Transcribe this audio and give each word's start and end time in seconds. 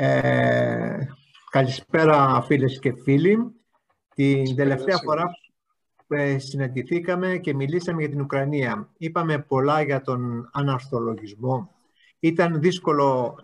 Ε, 0.00 0.98
καλησπέρα 1.50 2.42
φίλες 2.42 2.78
και 2.78 2.92
φίλοι. 3.02 3.38
Την 4.14 4.56
τελευταία 4.56 4.96
φορά 5.04 5.30
ε, 6.08 6.38
συναντηθήκαμε 6.38 7.38
και 7.38 7.54
μιλήσαμε 7.54 8.00
για 8.00 8.10
την 8.10 8.20
Ουκρανία. 8.20 8.88
Είπαμε 8.98 9.38
πολλά 9.38 9.82
για 9.82 10.00
τον 10.00 10.50
αναρθολογισμό. 10.52 11.70
Ήταν 12.18 12.60
δύσκολο, 12.60 13.38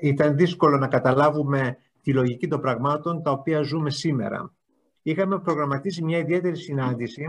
ήταν 0.00 0.36
δύσκολο 0.36 0.76
να 0.76 0.88
καταλάβουμε 0.88 1.76
τη 2.02 2.12
λογική 2.12 2.48
των 2.48 2.60
πραγμάτων 2.60 3.22
τα 3.22 3.30
οποία 3.30 3.62
ζούμε 3.62 3.90
σήμερα. 3.90 4.52
Είχαμε 5.02 5.38
προγραμματίσει 5.38 6.04
μια 6.04 6.18
ιδιαίτερη 6.18 6.56
συνάντηση 6.56 7.24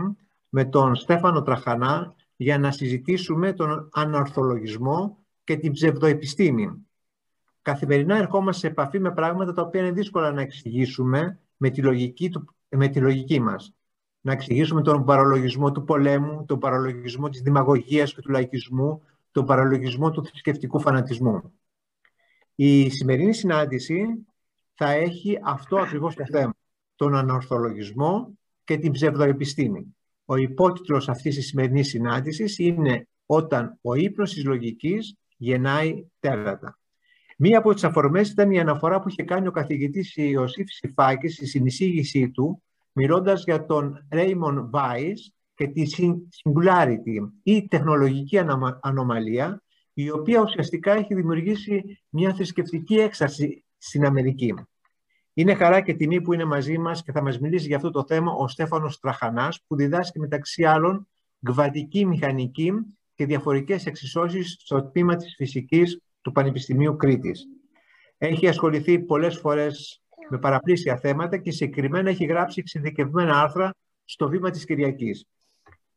με 0.48 0.64
τον 0.64 0.94
Στέφανο 0.94 1.42
Τραχανά 1.42 2.14
για 2.36 2.58
να 2.58 2.70
συζητήσουμε 2.70 3.52
τον 3.52 3.88
αναρθολογισμό 3.92 5.18
και 5.44 5.56
την 5.56 5.72
ψευδοεπιστήμη. 5.72 6.84
Καθημερινά 7.70 8.16
ερχόμαστε 8.16 8.60
σε 8.60 8.66
επαφή 8.66 8.98
με 8.98 9.12
πράγματα 9.12 9.52
τα 9.52 9.62
οποία 9.62 9.80
είναι 9.80 9.92
δύσκολα 9.92 10.32
να 10.32 10.40
εξηγήσουμε 10.40 11.38
με 11.56 11.70
τη 11.70 11.82
λογική, 11.82 12.28
του, 12.28 12.54
με 12.68 12.88
τη 12.88 13.00
λογική 13.00 13.40
μας. 13.40 13.74
Να 14.20 14.32
εξηγήσουμε 14.32 14.82
τον 14.82 15.04
παραλογισμό 15.04 15.72
του 15.72 15.84
πολέμου, 15.84 16.44
τον 16.44 16.58
παραλογισμό 16.58 17.28
της 17.28 17.40
δημαγωγίας 17.40 18.14
και 18.14 18.20
του 18.20 18.30
λαϊκισμού, 18.30 19.02
τον 19.30 19.44
παραλογισμό 19.44 20.10
του 20.10 20.24
θρησκευτικού 20.24 20.80
φανατισμού. 20.80 21.52
Η 22.54 22.90
σημερινή 22.90 23.34
συνάντηση 23.34 24.26
θα 24.74 24.90
έχει 24.90 25.38
αυτό 25.42 25.76
ακριβώς 25.76 26.14
το 26.14 26.24
θέμα, 26.30 26.54
τον 26.96 27.14
ανορθολογισμό 27.14 28.38
και 28.64 28.76
την 28.76 28.92
ψευδοεπιστήμη. 28.92 29.96
Ο 30.24 30.36
υπότιτλος 30.36 31.08
αυτής 31.08 31.34
της 31.34 31.46
σημερινής 31.46 31.88
συνάντησης 31.88 32.58
είναι 32.58 33.08
«Όταν 33.26 33.78
ο 33.80 33.94
ύπνος 33.94 34.32
της 34.32 34.44
λογικής 34.44 35.16
γεννάει 35.36 36.06
τέρατα». 36.20 36.79
Μία 37.42 37.58
από 37.58 37.74
τις 37.74 37.84
αφορμές 37.84 38.30
ήταν 38.30 38.50
η 38.50 38.60
αναφορά 38.60 39.00
που 39.00 39.08
είχε 39.08 39.22
κάνει 39.22 39.46
ο 39.46 39.50
καθηγητής 39.50 40.16
Ιωσήφ 40.16 40.70
Σιφάκης 40.70 41.34
στη 41.34 41.46
συνεισήγησή 41.46 42.30
του, 42.30 42.62
μιλώντας 42.92 43.44
για 43.44 43.64
τον 43.64 44.06
Raymond 44.10 44.70
Weiss 44.70 45.14
και 45.54 45.66
τη 45.66 45.82
singularity 45.96 47.30
ή 47.42 47.68
τεχνολογική 47.68 48.38
ανομαλία, 48.80 49.62
η 49.92 50.10
οποία 50.10 50.40
ουσιαστικά 50.40 50.92
έχει 50.92 51.14
δημιουργήσει 51.14 52.00
μια 52.08 52.34
θρησκευτική 52.34 52.94
έξαρση 52.94 53.64
στην 53.78 54.04
Αμερική. 54.04 54.54
Είναι 55.32 55.54
χαρά 55.54 55.80
και 55.80 55.94
τιμή 55.94 56.20
που 56.20 56.32
είναι 56.32 56.44
μαζί 56.44 56.78
μας 56.78 57.02
και 57.02 57.12
θα 57.12 57.22
μας 57.22 57.38
μιλήσει 57.38 57.66
για 57.66 57.76
αυτό 57.76 57.90
το 57.90 58.04
θέμα 58.06 58.32
ο 58.32 58.48
Στέφανος 58.48 59.00
Τραχανάς, 59.00 59.62
που 59.66 59.76
διδάσκει 59.76 60.18
μεταξύ 60.18 60.64
άλλων 60.64 61.08
γκβατική 61.48 62.06
μηχανική 62.06 62.72
και 63.14 63.26
διαφορικές 63.26 63.86
εξισώσεις 63.86 64.56
στο 64.60 64.82
τμήμα 64.82 65.16
της 65.16 65.34
φυσικής 65.36 66.00
του 66.20 66.32
Πανεπιστημίου 66.32 66.96
Κρήτης. 66.96 67.46
Έχει 68.18 68.48
ασχοληθεί 68.48 68.98
πολλές 68.98 69.38
φορές 69.38 70.02
με 70.30 70.38
παραπλήσια 70.38 70.96
θέματα 70.96 71.36
και 71.36 71.50
συγκεκριμένα 71.50 72.10
έχει 72.10 72.24
γράψει 72.24 72.60
εξειδικευμένα 72.60 73.40
άρθρα 73.40 73.74
στο 74.04 74.28
βήμα 74.28 74.50
της 74.50 74.64
Κυριακής. 74.64 75.26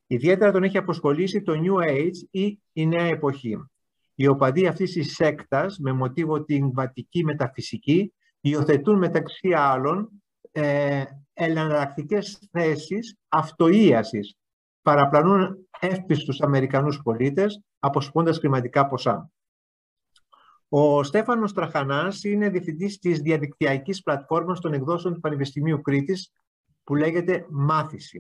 Ιδιαίτερα 0.08 0.52
τον 0.52 0.64
έχει 0.64 0.78
αποσχολήσει 0.78 1.42
το 1.42 1.54
New 1.54 1.90
Age 1.90 2.28
ή 2.32 2.60
η 2.74 2.88
νέα 2.88 3.06
εποχή. 3.06 3.58
Οι 4.16 4.28
οπαδοί 4.28 4.68
αυτής 4.68 4.92
της 4.92 5.14
σέκτας 5.16 5.78
με 5.80 5.92
μοτίβο 5.92 6.44
την 6.44 6.74
βατική 6.74 7.24
μεταφυσική 7.24 8.14
υιοθετούν 8.42 8.98
μεταξύ 8.98 9.54
άλλων 9.54 10.10
ε, 10.52 11.04
εναλλακτικές 11.34 12.48
θέσεις 12.52 13.18
αυτοίασης. 13.28 14.36
Παραπλανούν 14.82 15.68
εύπιστους 15.80 16.42
Αμερικανούς 16.42 17.02
πολίτες 17.04 17.62
αποσπώντας 17.80 18.38
χρηματικά 18.38 18.88
ποσά. 18.88 19.32
Ο 20.76 21.04
Στέφανος 21.04 21.54
Τραχανάς 21.54 22.24
είναι 22.24 22.50
διευθυντής 22.50 23.00
της 23.00 23.20
διαδικτυακής 23.20 24.04
πλατφόρμας 24.04 24.60
των 24.60 24.74
εκδόσεων 24.74 25.14
του 25.14 25.20
Πανεπιστημίου 25.20 25.82
Κρήτης 25.82 26.32
που 26.84 26.96
λέγεται 26.96 27.46
Μάθηση, 27.50 28.20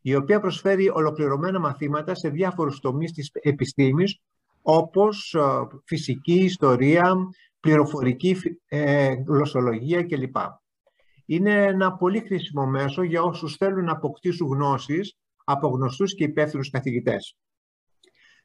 η 0.00 0.14
οποία 0.14 0.40
προσφέρει 0.40 0.88
ολοκληρωμένα 0.88 1.60
μαθήματα 1.60 2.14
σε 2.14 2.28
διάφορους 2.28 2.80
τομείς 2.80 3.12
της 3.12 3.30
επιστήμης 3.32 4.20
όπως 4.62 5.34
ε, 5.34 5.40
φυσική, 5.84 6.34
ιστορία, 6.34 7.14
πληροφορική, 7.60 8.36
ε, 8.66 9.14
γλωσσολογία 9.26 10.02
κλπ. 10.02 10.36
Είναι 11.26 11.64
ένα 11.64 11.96
πολύ 11.96 12.20
χρήσιμο 12.20 12.66
μέσο 12.66 13.02
για 13.02 13.22
όσους 13.22 13.56
θέλουν 13.56 13.84
να 13.84 13.92
αποκτήσουν 13.92 14.48
γνώσεις 14.48 15.16
από 15.44 15.68
γνωστούς 15.68 16.14
και 16.14 16.24
υπεύθυνους 16.24 16.70
καθηγητές. 16.70 17.36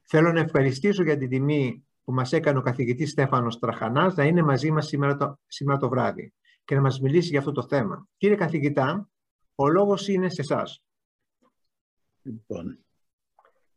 Θέλω 0.03 0.31
να 0.31 0.39
ευχαριστήσω 0.39 1.03
για 1.03 1.17
την 1.17 1.29
τιμή 1.29 1.83
που 2.09 2.15
μας 2.15 2.33
έκανε 2.33 2.57
ο 2.57 2.61
καθηγητής 2.61 3.09
Στέφανος 3.09 3.59
Τραχανάς 3.59 4.15
να 4.15 4.23
είναι 4.23 4.41
μαζί 4.41 4.71
μας 4.71 4.87
σήμερα 4.87 5.17
το, 5.17 5.39
σήμερα 5.47 5.77
το 5.77 5.89
βράδυ 5.89 6.33
και 6.65 6.75
να 6.75 6.81
μας 6.81 6.99
μιλήσει 6.99 7.29
για 7.29 7.39
αυτό 7.39 7.51
το 7.51 7.67
θέμα. 7.67 8.07
Κύριε 8.17 8.35
καθηγητά, 8.35 9.09
ο 9.55 9.67
λόγος 9.67 10.07
είναι 10.07 10.29
σε 10.29 10.41
εσάς. 10.41 10.83
Λοιπόν, 12.21 12.85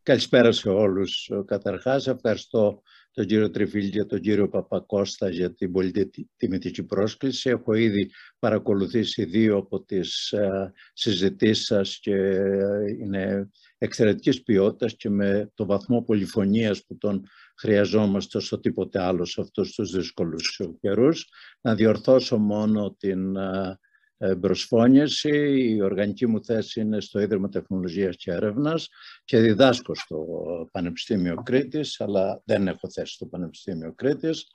καλησπέρα 0.03 0.53
σε 0.53 0.69
όλους. 0.69 1.31
Καταρχάς, 1.44 2.06
ευχαριστώ 2.06 2.82
τον 3.12 3.26
κύριο 3.26 3.50
Τριφίλ 3.50 3.91
και 3.91 4.04
τον 4.04 4.21
κύριο 4.21 4.48
Παπακώστα 4.48 5.28
για 5.28 5.54
την 5.54 5.72
πολύ 5.72 6.10
τιμητική 6.37 6.82
πρόσκληση. 6.82 7.50
Έχω 7.50 7.75
ήδη 7.75 8.10
παρακολουθήσει 8.38 9.25
δύο 9.25 9.56
από 9.56 9.82
τις 9.84 10.32
ε, 10.32 10.72
συζητήσεις 10.92 11.66
σας 11.66 11.98
και 11.98 12.15
ε, 12.15 12.91
είναι 13.00 13.50
εξαιρετικής 13.78 14.42
ποιότητας 14.42 14.97
και 14.97 15.10
με 15.10 15.50
το 15.54 15.66
βαθμό 15.66 16.03
πολυφωνίας 16.03 16.84
που 16.84 16.98
τον 16.98 17.22
χρειαζόμαστε 17.58 18.38
όσο 18.38 18.60
τίποτε 18.60 19.02
άλλο 19.02 19.24
σε 19.24 19.40
αυτούς 19.40 19.72
τους 19.72 19.90
δύσκολους 19.90 20.60
καιρούς. 20.80 21.28
Να 21.60 21.74
διορθώσω 21.74 22.38
μόνο 22.38 22.94
την 22.98 23.36
ε, 23.36 24.34
προσφώνηση. 24.40 25.28
Η 25.58 25.82
οργανική 25.82 26.26
μου 26.26 26.44
θέση 26.44 26.80
είναι 26.80 27.00
στο 27.00 27.20
Ίδρυμα 27.20 27.48
Τεχνολογίας 27.48 28.16
και 28.16 28.30
Έρευνας 28.30 28.88
και 29.24 29.38
διδάσκω 29.38 29.94
στο 29.94 30.26
Πανεπιστήμιο 30.72 31.34
Κρήτης, 31.34 32.00
αλλά 32.00 32.42
δεν 32.44 32.68
έχω 32.68 32.91
θέση 32.91 33.12
στο 33.12 33.26
Πανεπιστήμιο 33.26 33.94
Κρήτης. 33.94 34.46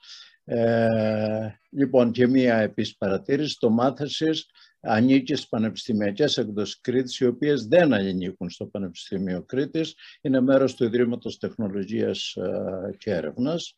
Ε, 0.44 1.48
λοιπόν, 1.70 2.12
και 2.12 2.26
μία 2.26 2.56
επίσης 2.56 2.96
παρατήρηση, 2.96 3.56
το 3.58 3.70
μάθησης 3.70 4.46
ανήκεις 4.80 5.38
στις 5.38 5.48
πανεπιστημιακές 5.48 6.36
εκδόσεις 6.36 6.80
Κρήτης, 6.80 7.18
οι 7.18 7.26
οποίες 7.26 7.66
δεν 7.66 7.92
ανήκουν 7.92 8.50
στο 8.50 8.66
Πανεπιστήμιο 8.66 9.42
Κρήτης, 9.42 9.94
είναι 10.20 10.40
μέρος 10.40 10.74
του 10.74 10.84
Ιδρύματος 10.84 11.38
Τεχνολογίας 11.38 12.34
ε, 12.36 12.96
και 12.98 13.10
Έρευνας 13.10 13.76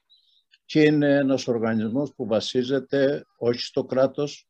και 0.64 0.82
είναι 0.82 1.14
ένας 1.14 1.48
οργανισμός 1.48 2.14
που 2.14 2.26
βασίζεται 2.26 3.24
όχι 3.38 3.60
στο 3.60 3.84
κράτος, 3.84 4.48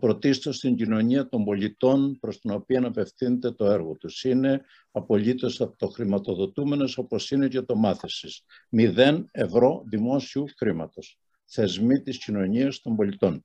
πρωτίστως 0.00 0.56
στην 0.56 0.76
κοινωνία 0.76 1.28
των 1.28 1.44
πολιτών 1.44 2.18
προς 2.20 2.38
την 2.40 2.50
οποία 2.50 2.86
απευθύνεται 2.86 3.50
το 3.50 3.64
έργο 3.64 3.96
τους. 3.96 4.24
Είναι 4.24 4.64
απολύτως 4.90 5.60
αυτοχρηματοδοτούμενος 5.60 6.98
όπως 6.98 7.30
είναι 7.30 7.48
και 7.48 7.62
το 7.62 7.76
μάθησης. 7.76 8.42
Μηδέν 8.70 9.28
ευρώ 9.30 9.84
δημόσιου 9.86 10.44
χρήματος. 10.56 11.18
Θεσμοί 11.44 12.02
της 12.02 12.24
κοινωνίας 12.24 12.80
των 12.80 12.96
πολιτών. 12.96 13.44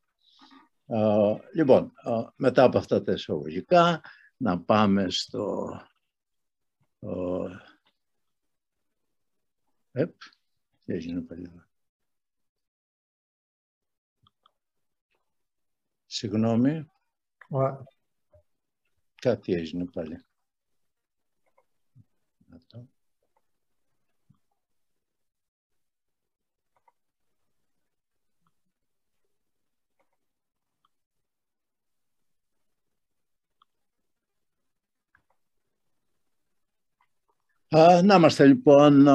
Λοιπόν, 1.54 1.92
μετά 2.36 2.64
από 2.64 2.78
αυτά 2.78 3.04
τα 3.04 3.12
εισαγωγικά, 3.12 4.02
να 4.38 4.62
πάμε 4.62 5.10
στο... 5.10 5.70
Επ, 9.92 10.18
τι 10.86 10.94
έγινε 10.94 11.22
πάλι 11.22 11.52
Συγγνώμη. 16.06 16.86
Κάτι 19.16 19.54
έγινε 19.54 19.86
πάλι. 19.86 20.26
Να 38.04 38.16
είμαστε 38.16 38.46
λοιπόν 38.46 39.08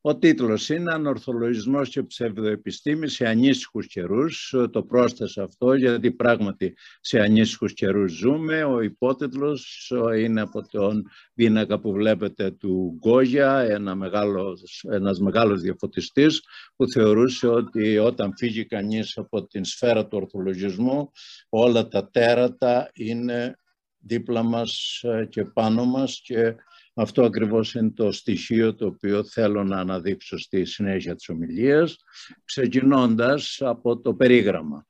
ο 0.00 0.18
τίτλος 0.18 0.68
είναι 0.68 0.92
«Ανορθολογισμός 0.92 1.88
και 1.88 2.02
ψευδοεπιστήμης 2.02 3.12
σε 3.14 3.26
ανήσυχους 3.26 3.86
καιρούς». 3.86 4.54
Το 4.70 4.82
πρόσθεσα 4.82 5.42
αυτό 5.42 5.74
γιατί 5.74 6.12
πράγματι 6.12 6.76
σε 7.00 7.20
ανήσυχους 7.20 7.72
καιρούς 7.74 8.12
ζούμε. 8.12 8.64
Ο 8.64 8.80
υπότιτλος 8.80 9.92
είναι 10.16 10.40
από 10.40 10.68
τον 10.68 11.02
πίνακα 11.34 11.80
που 11.80 11.92
βλέπετε 11.92 12.50
του 12.50 12.98
Γκόγια, 12.98 13.58
ένα 13.58 13.94
μεγάλος, 13.94 14.84
ένας 14.90 15.18
μεγάλος 15.18 15.60
διαφωτιστής 15.60 16.42
που 16.76 16.88
θεωρούσε 16.88 17.46
ότι 17.46 17.98
όταν 17.98 18.32
φύγει 18.36 18.66
κανείς 18.66 19.16
από 19.16 19.46
την 19.46 19.64
σφαίρα 19.64 20.06
του 20.06 20.18
ορθολογισμού 20.22 21.10
όλα 21.48 21.88
τα 21.88 22.10
τέρατα 22.10 22.90
είναι 22.94 23.58
δίπλα 23.98 24.42
μας 24.42 25.02
και 25.28 25.44
πάνω 25.44 25.84
μας 25.84 26.20
και 26.24 26.54
Αυτό 26.94 27.24
ακριβώς 27.24 27.74
είναι 27.74 27.90
το 27.90 28.12
στοιχείο 28.12 28.74
το 28.74 28.86
οποίο 28.86 29.24
θέλω 29.24 29.64
να 29.64 29.76
αναδείξω 29.78 30.38
στη 30.38 30.64
συνέχεια 30.64 31.14
της 31.14 31.28
ομιλίας, 31.28 31.96
ξεκινώντας 32.44 33.56
από 33.60 34.00
το 34.00 34.14
περίγραμμα. 34.14 34.86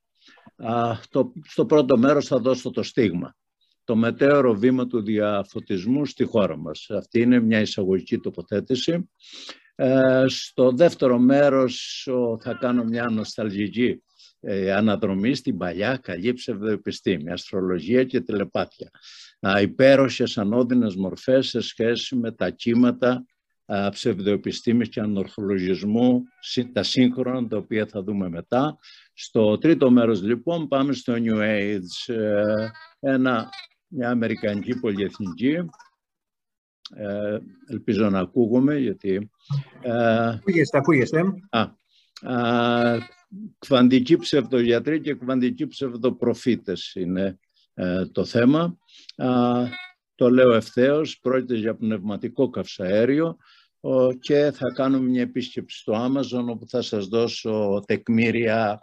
το, 1.10 1.32
στο 1.44 1.66
πρώτο 1.66 1.98
μέρος 1.98 2.26
θα 2.26 2.38
δώσω 2.38 2.70
το 2.70 2.82
στίγμα. 2.82 3.36
Το 3.84 3.96
μετέωρο 3.96 4.54
βήμα 4.54 4.86
του 4.86 5.02
διαφωτισμού 5.02 6.06
στη 6.06 6.24
χώρα 6.24 6.56
μας. 6.56 6.86
Αυτή 6.90 7.20
είναι 7.20 7.40
μια 7.40 7.60
εισαγωγική 7.60 8.18
τοποθέτηση. 8.18 9.10
Ε, 9.74 10.24
στο 10.26 10.72
δεύτερο 10.72 11.18
μέρος 11.18 12.06
θα 12.40 12.54
κάνω 12.54 12.84
μια 12.84 13.08
νοσταλγική 13.08 13.86
ε, 13.86 13.96
αναδρομή 14.74 15.34
στην 15.34 15.56
παλιά 15.56 15.96
καλή 15.96 16.32
ψευδοεπιστήμη, 16.32 17.30
αστρολογία 17.30 18.04
και 18.04 18.20
τηλεπάθεια. 18.20 18.90
Α, 19.40 19.60
υπέροχες 19.60 20.38
ανώδυνες 20.38 20.96
μορφές 20.96 21.48
σε 21.48 21.60
σχέση 21.60 22.16
με 22.16 22.32
τα 22.32 22.50
κύματα 22.50 23.24
α, 23.66 23.88
ψευδοεπιστήμης 23.88 24.88
και 24.88 25.00
ανορθολογισμού, 25.00 26.22
τα 26.72 26.82
σύγχρονα, 26.82 27.48
τα 27.48 27.56
οποία 27.56 27.86
θα 27.86 28.02
δούμε 28.02 28.28
μετά. 28.28 28.78
Στο 29.12 29.58
τρίτο 29.58 29.90
μέρος 29.90 30.22
λοιπόν 30.22 30.68
πάμε 30.68 30.92
στο 30.92 31.14
New 31.16 31.38
Age, 31.38 32.14
ε, 32.14 32.68
ένα, 33.00 33.48
μια 33.88 34.10
αμερικανική 34.10 34.80
πολυεθνική, 34.80 35.56
ε, 36.94 37.38
ελπίζω 37.68 38.10
να 38.10 38.18
ακούγομαι 38.18 38.76
γιατί... 38.78 39.30
Ε, 39.82 40.28
ακούγεστε, 40.28 40.78
ακούγεστε. 40.78 41.20
Α, 41.50 41.82
α, 42.24 42.98
κβαντική 43.58 44.16
ψευδογιατροί 44.16 45.00
και 45.00 45.14
κβαντικοί 45.14 45.66
ψευδοπροφήτες 45.66 46.92
είναι 46.94 47.38
ε, 47.74 48.06
το 48.06 48.24
θέμα. 48.24 48.78
το 50.14 50.30
λέω 50.30 50.52
ευθέως, 50.52 51.18
πρόκειται 51.18 51.54
για 51.54 51.76
πνευματικό 51.76 52.50
καυσαέριο 52.50 53.36
και 54.20 54.50
θα 54.54 54.72
κάνουμε 54.74 55.08
μια 55.08 55.22
επίσκεψη 55.22 55.78
στο 55.78 55.92
Amazon 55.92 56.46
όπου 56.48 56.68
θα 56.68 56.82
σας 56.82 57.06
δώσω 57.06 57.82
τεκμήρια 57.86 58.78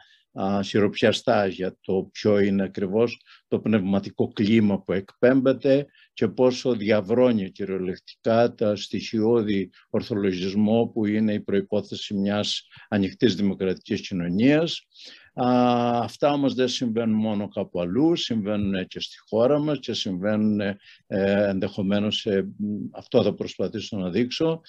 σιροπιαστά 0.60 1.48
για 1.48 1.78
το 1.81 2.10
ποιο 2.12 2.39
είναι 2.39 2.63
ακριβώς 2.63 3.22
το 3.48 3.60
πνευματικό 3.60 4.28
κλίμα 4.28 4.81
που 4.81 4.94
εκπέμπεται 4.94 5.86
και 6.13 6.28
πόσο 6.28 6.75
διαβρώνει 6.75 7.51
κυριολεκτικά 7.51 8.54
τα 8.54 8.75
στοιχειώδη 8.75 9.69
ορθολογισμό 9.89 10.92
που 10.94 11.06
είναι 11.06 11.33
η 11.33 11.39
προϋπόθεση 11.39 12.13
μιας 12.13 12.68
ανοιχτής 12.89 13.36
δημοκρατικής 13.36 14.07
κοινωνίας. 14.07 14.88
αυτά 15.33 16.31
όμως 16.31 16.54
δεν 16.54 16.68
συμβαίνουν 16.68 17.16
μόνο 17.16 17.48
κάπου 17.48 17.81
αλλού, 17.81 18.16
συμβαίνουν 18.16 18.88
και 18.88 19.00
στη 19.00 19.18
χώρα 19.30 19.60
μας 19.60 19.80
και 19.80 19.94
συμβαίνουν 19.94 20.60
ε, 20.60 20.78
ενδεχομένως 21.48 22.19
σε, 22.19 22.48
αυτό 22.92 23.24
θα 23.24 23.33
προσπαθήσω 23.33 23.98
να 23.98 24.10
δείξω, 24.10 24.62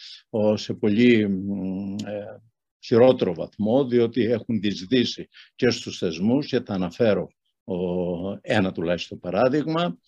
σε 0.54 0.74
πολύ 0.74 1.20
ε, 2.04 2.24
χειρότερο 2.84 3.34
βαθμό, 3.34 3.84
διότι 3.84 4.24
έχουν 4.24 4.60
διεισδύσει 4.60 5.28
και 5.54 5.70
στους 5.70 5.98
θεσμούς 5.98 6.46
και 6.46 6.60
θα 6.60 6.74
αναφέρω 6.74 7.28
ένα 8.40 8.72
τουλάχιστον 8.72 9.20
παράδειγμα 9.20 9.98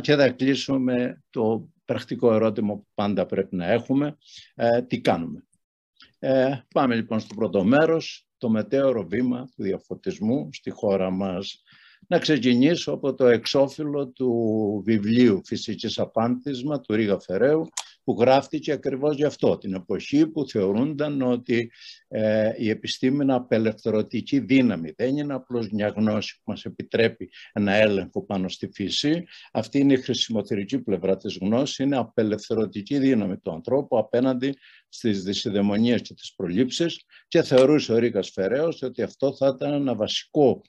και 0.00 0.14
θα 0.14 0.30
κλείσω 0.30 0.78
με 0.78 1.22
το 1.30 1.68
πρακτικό 1.84 2.32
ερώτημα 2.32 2.74
που 2.74 2.86
πάντα 2.94 3.26
πρέπει 3.26 3.56
να 3.56 3.72
έχουμε, 3.72 4.16
ε, 4.54 4.82
τι 4.82 5.00
κάνουμε; 5.00 5.46
Ε, 6.18 6.58
πάμε 6.74 6.94
λοιπόν 6.94 7.20
στο 7.20 7.34
πρώτο 7.34 7.64
μέρος, 7.64 8.26
το 8.38 8.48
μετέωρο 8.48 9.06
βήμα 9.06 9.48
του 9.56 9.62
διαφωτισμού 9.62 10.48
στη 10.52 10.70
χώρα 10.70 11.10
μας 11.10 11.62
να 12.08 12.18
ξεκινήσω 12.18 12.92
από 12.92 13.14
το 13.14 13.26
εξώφυλλο 13.26 14.08
του 14.08 14.82
βιβλίου 14.84 15.40
«Φυσικής 15.44 15.98
Απάντησμα» 15.98 16.80
του 16.80 16.94
Ρίγα 16.94 17.20
Φεραίου, 17.20 17.68
που 18.04 18.16
γράφτηκε 18.20 18.72
ακριβώς 18.72 19.16
γι' 19.16 19.24
αυτό, 19.24 19.58
την 19.58 19.74
εποχή 19.74 20.26
που 20.26 20.48
θεωρούνταν 20.48 21.22
ότι 21.22 21.70
ε, 22.08 22.52
η 22.58 22.68
επιστήμη 22.68 23.22
είναι 23.22 23.34
απελευθερωτική 23.34 24.38
δύναμη. 24.38 24.92
Δεν 24.96 25.16
είναι 25.16 25.34
απλώς 25.34 25.70
μια 25.70 25.88
γνώση 25.88 26.34
που 26.34 26.50
μας 26.50 26.64
επιτρέπει 26.64 27.30
ένα 27.52 27.72
έλεγχο 27.72 28.24
πάνω 28.24 28.48
στη 28.48 28.70
φύση. 28.72 29.24
Αυτή 29.52 29.78
είναι 29.78 29.92
η 29.92 29.96
χρησιμοθερική 29.96 30.78
πλευρά 30.78 31.16
της 31.16 31.38
γνώσης, 31.40 31.78
είναι 31.78 31.96
απελευθερωτική 31.96 32.98
δύναμη 32.98 33.36
του 33.38 33.52
ανθρώπου 33.52 33.98
απέναντι 33.98 34.54
στις 34.88 35.22
δυσιδαιμονίες 35.22 36.00
και 36.02 36.14
τις 36.14 36.34
προλήψεις 36.34 37.04
και 37.28 37.42
θεωρούσε 37.42 37.92
ο 37.92 37.98
Ρίγας 37.98 38.30
Φεραίος 38.30 38.82
ότι 38.82 39.02
αυτό 39.02 39.34
θα 39.36 39.52
ήταν 39.56 39.72
ένα 39.72 39.94
βασικό 39.94 40.62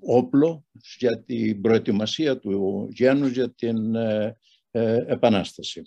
όπλο 0.00 0.64
για 0.98 1.22
την 1.22 1.60
προετοιμασία 1.60 2.38
του 2.38 2.88
γένους 2.90 3.30
για 3.30 3.54
την 3.54 3.94
ε, 3.94 4.36
ε, 4.70 5.04
Επανάσταση. 5.06 5.82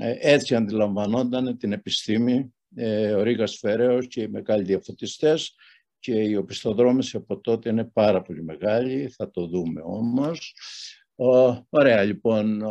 Ε, 0.00 0.14
έτσι 0.18 0.54
αντιλαμβανόταν 0.54 1.56
την 1.56 1.72
επιστήμη 1.72 2.54
ο 3.16 3.22
Ρίγας 3.22 3.56
Φεραίος 3.56 4.06
και 4.06 4.22
οι 4.22 4.28
μεγάλοι 4.28 4.64
διαφωτιστές 4.64 5.54
και 5.98 6.22
οι 6.22 6.36
οπισθοδρόμες 6.36 7.14
από 7.14 7.40
τότε 7.40 7.68
είναι 7.68 7.84
πάρα 7.84 8.22
πολύ 8.22 8.44
μεγάλοι, 8.44 9.08
θα 9.08 9.30
το 9.30 9.46
δούμε 9.46 9.80
όμως. 9.84 10.54
ωραία 11.68 12.02
λοιπόν, 12.02 12.62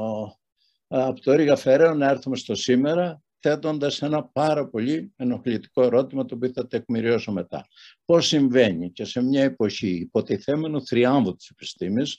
από 0.88 1.21
το 1.21 1.33
Ρίγα 1.33 1.56
Φεραίο 1.56 1.94
να 1.94 2.09
έρθουμε 2.09 2.35
στο 2.35 2.56
σήμερα 2.56 3.21
θέτοντας 3.39 4.01
ένα 4.01 4.24
πάρα 4.24 4.67
πολύ 4.67 5.13
ενοχλητικό 5.15 5.83
ερώτημα 5.83 6.25
το 6.25 6.35
οποίο 6.35 6.51
θα 6.53 6.67
τεκμηριώσω 6.67 7.31
μετά. 7.31 7.67
Πώς 8.06 8.27
συμβαίνει 8.27 8.91
και 8.91 9.06
σε 9.06 9.21
μια 9.21 9.44
εποχή 9.44 9.89
υποτιθέμενου 9.89 10.85
θριάμβου 10.85 11.35
της 11.35 11.50
επιστήμης, 11.50 12.17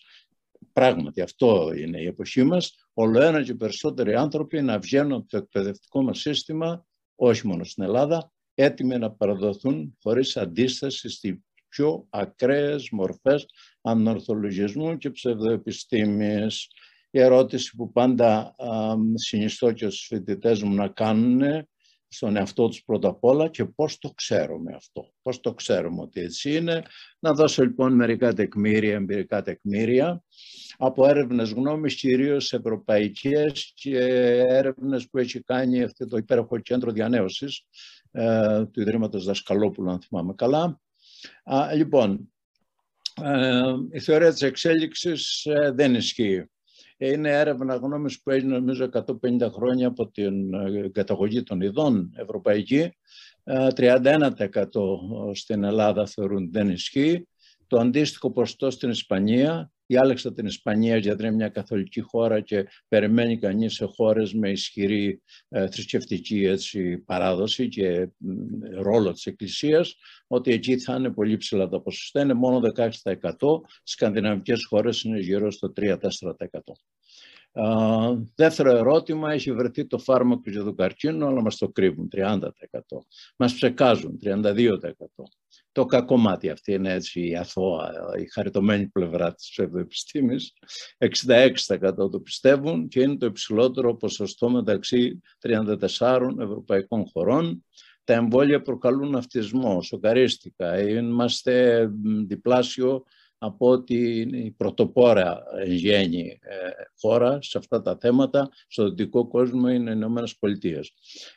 πράγματι 0.72 1.20
αυτό 1.20 1.72
είναι 1.76 2.00
η 2.00 2.06
εποχή 2.06 2.42
μας, 2.42 2.88
όλο 2.94 3.22
ένα 3.22 3.42
και 3.42 3.54
περισσότεροι 3.54 4.14
άνθρωποι 4.14 4.62
να 4.62 4.78
βγαίνουν 4.78 5.12
από 5.12 5.28
το 5.28 5.36
εκπαιδευτικό 5.36 6.02
μας 6.02 6.18
σύστημα, 6.18 6.86
όχι 7.14 7.46
μόνο 7.46 7.64
στην 7.64 7.82
Ελλάδα, 7.82 8.32
έτοιμοι 8.54 8.98
να 8.98 9.10
παραδοθούν 9.10 9.96
χωρίς 10.02 10.36
αντίσταση 10.36 11.08
στις 11.08 11.34
πιο 11.68 12.06
ακραίες 12.10 12.88
μορφές 12.90 13.46
ανορθολογισμού 13.80 14.96
και 14.96 15.10
ψευδοεπιστήμης. 15.10 16.68
Η 17.10 17.20
ερώτηση 17.20 17.76
που 17.76 17.92
πάντα 17.92 18.54
συνιστώ 19.14 19.72
και 19.72 19.88
στους 19.88 20.06
φοιτητές 20.06 20.62
μου 20.62 20.74
να 20.74 20.88
κάνουν 20.88 21.68
στον 22.12 22.36
εαυτό 22.36 22.68
τους 22.68 22.84
πρώτα 22.84 23.08
απ' 23.08 23.24
όλα 23.24 23.48
και 23.48 23.64
πώς 23.64 23.98
το 23.98 24.10
ξέρουμε 24.10 24.74
αυτό. 24.74 25.12
Πώς 25.22 25.40
το 25.40 25.54
ξέρουμε 25.54 26.02
ότι 26.02 26.20
έτσι 26.20 26.56
είναι. 26.56 26.82
Να 27.18 27.32
δώσω 27.32 27.62
λοιπόν 27.62 27.94
μερικά 27.94 28.32
τεκμήρια, 28.32 28.94
εμπειρικά 28.94 29.42
τεκμήρια 29.42 30.22
από 30.76 31.08
έρευνες 31.08 31.50
γνώμης, 31.52 31.94
κυρίως 31.94 32.52
ευρωπαϊκές 32.52 33.72
και 33.74 33.98
έρευνες 34.48 35.08
που 35.08 35.18
έχει 35.18 35.40
κάνει 35.40 35.82
αυτό 35.82 36.06
το 36.06 36.16
υπέροχο 36.16 36.58
κέντρο 36.58 36.92
διανέωσης 36.92 37.64
ε, 38.10 38.64
του 38.64 38.80
Ιδρύματος 38.80 39.24
Δασκαλόπουλου, 39.24 39.90
αν 39.90 40.00
θυμάμαι 40.00 40.34
καλά. 40.34 40.80
Α, 41.44 41.74
λοιπόν, 41.74 42.32
ε, 43.22 43.72
η 43.90 44.00
θεωρία 44.00 44.32
της 44.32 44.42
εξέλιξης 44.42 45.44
ε, 45.44 45.70
δεν 45.74 45.94
ισχύει 45.94 46.46
είναι 47.08 47.30
έρευνα 47.30 47.74
γνώμης 47.74 48.22
που 48.22 48.30
έγινε 48.30 48.58
νομίζω 48.58 48.88
150 48.92 49.48
χρόνια 49.52 49.86
από 49.86 50.10
την 50.10 50.54
ε, 50.54 50.88
καταγωγή 50.92 51.42
των 51.42 51.60
ειδών 51.60 52.12
ευρωπαϊκή. 52.16 52.96
31% 53.44 53.70
ε, 53.74 54.64
στην 55.32 55.64
Ελλάδα 55.64 56.06
θεωρούν 56.06 56.50
δεν 56.52 56.68
ισχύει. 56.68 57.26
Το 57.66 57.78
αντίστοιχο 57.78 58.32
ποστό 58.32 58.70
στην 58.70 58.90
Ισπανία, 58.90 59.70
διάλεξα 59.86 60.32
την 60.32 60.46
Ισπανία 60.46 60.96
γιατί 60.96 61.22
είναι 61.24 61.34
μια 61.34 61.48
καθολική 61.48 62.00
χώρα 62.00 62.40
και 62.40 62.66
περιμένει 62.88 63.38
κανείς 63.38 63.74
σε 63.74 63.84
χώρες 63.84 64.34
με 64.34 64.50
ισχυρή 64.50 65.22
ε, 65.48 65.66
θρησκευτική 65.68 66.44
έτσι, 66.44 66.98
παράδοση 66.98 67.68
και 67.68 68.08
ρόλο 68.80 69.12
της 69.12 69.26
Εκκλησίας, 69.26 69.94
ότι 70.26 70.52
εκεί 70.52 70.78
θα 70.78 70.94
είναι 70.94 71.10
πολύ 71.10 71.36
ψηλά 71.36 71.68
τα 71.68 71.80
ποσοστά, 71.80 72.20
είναι 72.20 72.34
μόνο 72.34 72.60
16%, 72.74 72.88
στις 72.90 73.92
σκανδιναβικές 73.92 74.64
χώρες 74.64 75.02
είναι 75.02 75.18
γύρω 75.18 75.50
στο 75.50 75.72
3-4%. 75.76 75.98
Uh, 77.54 78.22
δεύτερο 78.34 78.76
ερώτημα, 78.76 79.32
έχει 79.32 79.52
βρεθεί 79.52 79.86
το 79.86 79.98
φάρμακο 79.98 80.50
για 80.50 80.62
τον 80.62 80.76
καρκίνο, 80.76 81.26
αλλά 81.26 81.42
μας 81.42 81.56
το 81.56 81.68
κρύβουν 81.68 82.08
30%. 82.12 82.40
Μας 83.36 83.54
ψεκάζουν 83.54 84.18
32%. 84.24 85.24
Το 85.72 85.84
κακό 85.84 86.16
μάτι 86.16 86.50
αυτή 86.50 86.72
είναι 86.72 86.92
έτσι 86.92 87.28
η 87.28 87.36
αθώα, 87.36 87.90
η 88.18 88.26
χαριτωμένη 88.32 88.88
πλευρά 88.88 89.34
της 89.34 89.50
ψευδοεπιστήμης. 89.50 90.52
66% 90.98 92.10
το 92.10 92.20
πιστεύουν 92.22 92.88
και 92.88 93.00
είναι 93.00 93.16
το 93.16 93.26
υψηλότερο 93.26 93.96
ποσοστό 93.96 94.50
μεταξύ 94.50 95.20
34 95.40 95.78
ευρωπαϊκών 96.38 97.06
χωρών. 97.12 97.64
Τα 98.04 98.14
εμβόλια 98.14 98.62
προκαλούν 98.62 99.14
αυτισμό, 99.14 99.82
σοκαρίστηκα. 99.82 100.80
Είμαστε 100.80 101.88
διπλάσιο 102.26 103.04
από 103.44 103.68
ότι 103.68 104.20
είναι 104.20 104.38
η 104.38 104.50
πρωτοπόρα 104.50 105.42
γέννη 105.66 106.38
ε, 106.42 106.56
χώρα 107.00 107.42
σε 107.42 107.58
αυτά 107.58 107.82
τα 107.82 107.96
θέματα, 108.00 108.48
στο 108.68 108.88
δυτικό 108.88 109.28
κόσμο 109.28 109.68
είναι 109.68 109.90
οι 109.90 109.94
Ηνωμένες 109.96 110.36
Πολιτείες, 110.36 110.92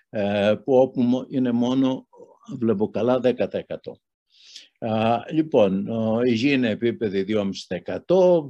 ε, 0.09 0.55
που 0.63 0.75
όπου 0.75 1.25
είναι 1.29 1.51
μόνο, 1.51 2.07
βλέπω 2.57 2.89
καλά, 2.89 3.19
10%. 3.19 3.33
Λοιπόν, 5.31 5.87
η 6.25 6.33
γη 6.33 6.51
είναι 6.51 6.69
επίπεδη 6.69 7.25
2,5%, 7.27 8.47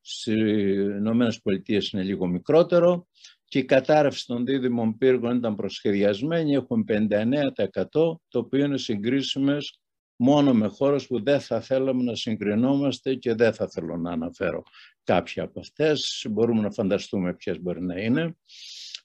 στις 0.00 0.26
Ηνωμένες 0.26 1.40
Πολιτείες 1.40 1.90
είναι 1.90 2.02
λίγο 2.02 2.26
μικρότερο 2.26 3.06
και 3.44 3.58
η 3.58 3.64
κατάρρευση 3.64 4.26
των 4.26 4.44
δίδυμων 4.44 4.96
πύργων 4.98 5.36
ήταν 5.36 5.56
προσχεδιασμένη, 5.56 6.54
έχουν 6.54 6.84
59% 6.88 7.84
το 7.92 8.18
οποίο 8.38 8.64
είναι 8.64 8.78
συγκρίσιμες 8.78 9.80
μόνο 10.20 10.54
με 10.54 10.66
χώρες 10.66 11.06
που 11.06 11.22
δεν 11.22 11.40
θα 11.40 11.60
θέλαμε 11.60 12.02
να 12.02 12.14
συγκρινόμαστε 12.14 13.14
και 13.14 13.34
δεν 13.34 13.52
θα 13.54 13.68
θέλω 13.68 13.96
να 13.96 14.10
αναφέρω 14.10 14.62
κάποια 15.04 15.42
από 15.42 15.60
αυτές. 15.60 16.26
Μπορούμε 16.30 16.60
να 16.60 16.70
φανταστούμε 16.70 17.34
ποιες 17.34 17.60
μπορεί 17.60 17.82
να 17.82 18.00
είναι. 18.00 18.36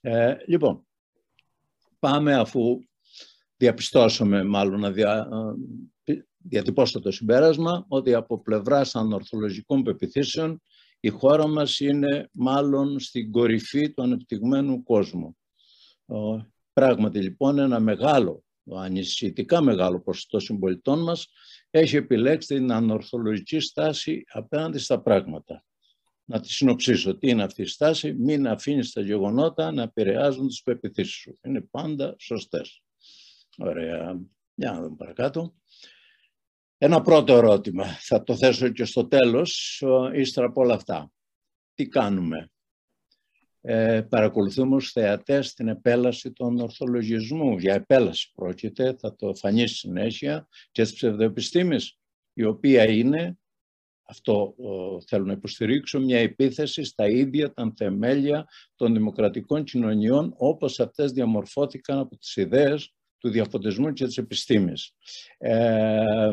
Ε, 0.00 0.36
λοιπόν, 0.46 0.86
πάμε 1.98 2.34
αφού 2.34 2.78
διαπιστώσουμε 3.56 4.44
μάλλον 4.44 4.80
να 4.80 4.90
δια, 4.90 5.28
ε, 6.04 6.14
διατυπώσω 6.38 7.00
το 7.00 7.10
συμπέρασμα 7.10 7.84
ότι 7.88 8.14
από 8.14 8.42
πλευράς 8.42 8.94
ανορθολογικών 8.94 9.82
πεπιθήσεων 9.82 10.62
η 11.00 11.08
χώρα 11.08 11.48
μας 11.48 11.80
είναι 11.80 12.28
μάλλον 12.32 13.00
στην 13.00 13.30
κορυφή 13.30 13.92
του 13.92 14.02
ανεπτυγμένου 14.02 14.82
κόσμου. 14.82 15.36
Πράγματι 16.72 17.18
λοιπόν 17.18 17.58
ένα 17.58 17.80
μεγάλο, 17.80 18.44
ανησυχητικά 18.72 19.60
μεγάλο 19.60 20.00
ποσοστό 20.00 20.38
συμπολιτών 20.38 21.02
μας 21.02 21.26
έχει 21.70 21.96
επιλέξει 21.96 22.54
την 22.54 22.72
ανορθολογική 22.72 23.60
στάση 23.60 24.24
απέναντι 24.28 24.78
στα 24.78 25.00
πράγματα. 25.00 25.64
Να 26.24 26.40
τη 26.40 26.52
συνοψίσω. 26.52 27.18
Τι 27.18 27.28
είναι 27.28 27.42
αυτή 27.42 27.62
η 27.62 27.66
στάση; 27.66 28.12
Μην 28.12 28.48
αφήνεις 28.48 28.92
τα 28.92 29.00
γεγονότα 29.00 29.72
να 29.72 29.82
επηρεάζουν 29.82 30.46
τις 30.46 30.62
πεπιθήσεις 30.62 31.14
σου. 31.14 31.38
Είναι 31.42 31.60
πάντα 31.60 32.16
σωστές. 32.18 32.82
Ωραία. 33.58 34.20
Για 34.54 34.70
να 34.70 34.80
δούμε 34.80 34.96
παρακάτω. 34.96 35.54
Ένα 36.78 37.00
πρώτο 37.00 37.34
ερώτημα, 37.36 37.84
θα 37.84 38.22
το 38.22 38.36
θέσω 38.36 38.68
και 38.68 38.84
στο 38.84 39.06
τέλος, 39.06 39.82
ύστερα 40.14 40.46
από 40.46 40.60
όλα 40.60 40.74
αυτά. 40.74 41.12
Τι 41.74 41.88
κάνουμε; 41.88 42.50
Ε, 43.66 44.00
παρακολουθούμε 44.08 44.76
ως 44.76 44.90
θεατές 44.90 45.54
την 45.54 45.68
επέλαση 45.68 46.32
των 46.32 46.60
ορθολογισμού. 46.60 47.58
Για 47.58 47.74
επέλαση 47.74 48.32
πρόκειται, 48.34 48.96
θα 48.98 49.16
το 49.16 49.34
φανεί 49.34 49.66
συνέχεια 49.66 50.48
και 50.70 50.82
της 50.82 50.92
ψευδοεπιστήμης, 50.92 51.98
η 52.32 52.44
οποία 52.44 52.88
είναι, 52.88 53.38
αυτό 54.08 54.54
θέλω 55.06 55.24
να 55.24 55.32
υποστηρίξω, 55.32 56.00
μια 56.00 56.18
επίθεση 56.18 56.84
στα 56.84 57.08
ίδια 57.08 57.52
τα 57.52 57.72
θεμέλια 57.76 58.46
των 58.74 58.92
δημοκρατικών 58.92 59.64
κοινωνιών 59.64 60.34
όπως 60.36 60.80
αυτές 60.80 61.12
διαμορφώθηκαν 61.12 61.98
από 61.98 62.16
τις 62.16 62.36
ιδέες 62.36 62.94
του 63.18 63.30
διαφωτισμού 63.30 63.92
και 63.92 64.06
της 64.06 64.18
επιστήμης. 64.18 64.90
Ε, 65.38 66.32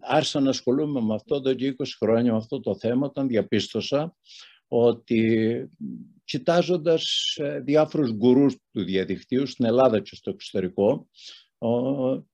άρχισα 0.00 0.40
να 0.40 0.48
ασχολούμαι 0.48 1.00
με 1.00 1.14
αυτό 1.14 1.34
εδώ 1.34 1.54
και 1.54 1.74
20 1.78 1.84
χρόνια, 1.98 2.32
με 2.32 2.38
αυτό 2.38 2.60
το 2.60 2.76
θέμα, 2.76 3.06
όταν 3.06 3.28
διαπίστωσα 3.28 4.16
ότι 4.72 5.70
κοιτάζοντας 6.24 7.36
ε, 7.36 7.60
διάφορους 7.60 8.12
γκουρούς 8.12 8.56
του 8.72 8.84
διαδικτύου 8.84 9.46
στην 9.46 9.64
Ελλάδα 9.64 10.00
και 10.00 10.14
στο 10.14 10.30
εξωτερικό 10.30 11.08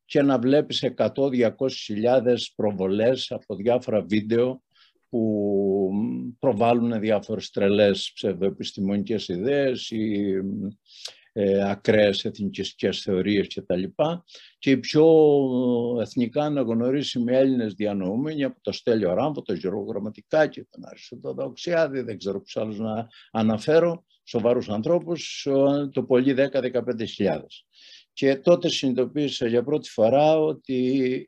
και 0.05 0.23
να 0.23 0.39
βλέπεις 0.39 0.85
100-200 0.97 1.51
χιλιάδες 1.85 2.53
προβολές 2.57 3.31
από 3.31 3.55
διάφορα 3.55 4.03
βίντεο 4.03 4.63
που 5.09 5.91
προβάλλουν 6.39 7.01
διάφορες 7.01 7.51
τρελές 7.51 8.11
ψευδοεπιστημονικές 8.15 9.29
ιδέες 9.29 9.91
ή 9.91 10.35
ε, 11.39 11.71
ακραίες 11.71 12.25
εθνικιστικές 12.25 13.01
θεωρίες 13.01 13.47
κτλ. 13.55 13.83
Και 14.59 14.71
οι 14.71 14.77
πιο 14.77 15.07
εθνικά 16.01 16.45
αναγνωρίσιμοι 16.45 17.35
Έλληνες 17.35 17.75
διανοούμενοι 17.75 18.45
από 18.45 18.59
το 18.61 18.73
Στέλιο 18.73 19.15
Ράμβο, 19.15 19.43
το 19.43 19.53
Γιώργο 19.53 19.83
Γραμματικάκη, 19.83 20.63
τον 20.63 20.85
Αριστοτέλο 20.87 21.35
Δοξιάδη, 21.35 22.01
δεν 22.01 22.19
ξέρω 22.19 22.41
ποιους 22.41 22.57
άλλους 22.57 22.79
να 22.79 23.09
αναφέρω, 23.31 24.05
σοβαρούς 24.25 24.69
ανθρώπους, 24.69 25.47
το 25.93 26.03
πολύ 26.03 26.35
10-15 26.35 27.07
Και 28.13 28.37
τότε 28.37 28.69
συνειδητοποίησα 28.69 29.47
για 29.47 29.65
πρώτη 29.65 29.91
φορά 29.91 30.39
ότι 30.39 30.83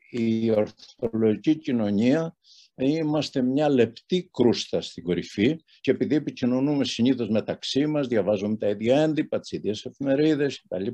η 0.09 0.51
ορθολογική 0.51 1.55
κοινωνία 1.55 2.37
είμαστε 2.85 3.41
μια 3.41 3.69
λεπτή 3.69 4.29
κρούστα 4.33 4.81
στην 4.81 5.03
κορυφή 5.03 5.55
και 5.81 5.91
επειδή 5.91 6.15
επικοινωνούμε 6.15 6.85
συνήθως 6.85 7.29
μεταξύ 7.29 7.87
μας, 7.87 8.07
διαβάζουμε 8.07 8.57
τα 8.57 8.67
ίδια 8.67 9.01
έντυπα, 9.01 9.39
τις 9.39 9.51
ίδιες 9.51 9.85
εφημερίδες 9.85 10.61
κτλ. 10.61 10.87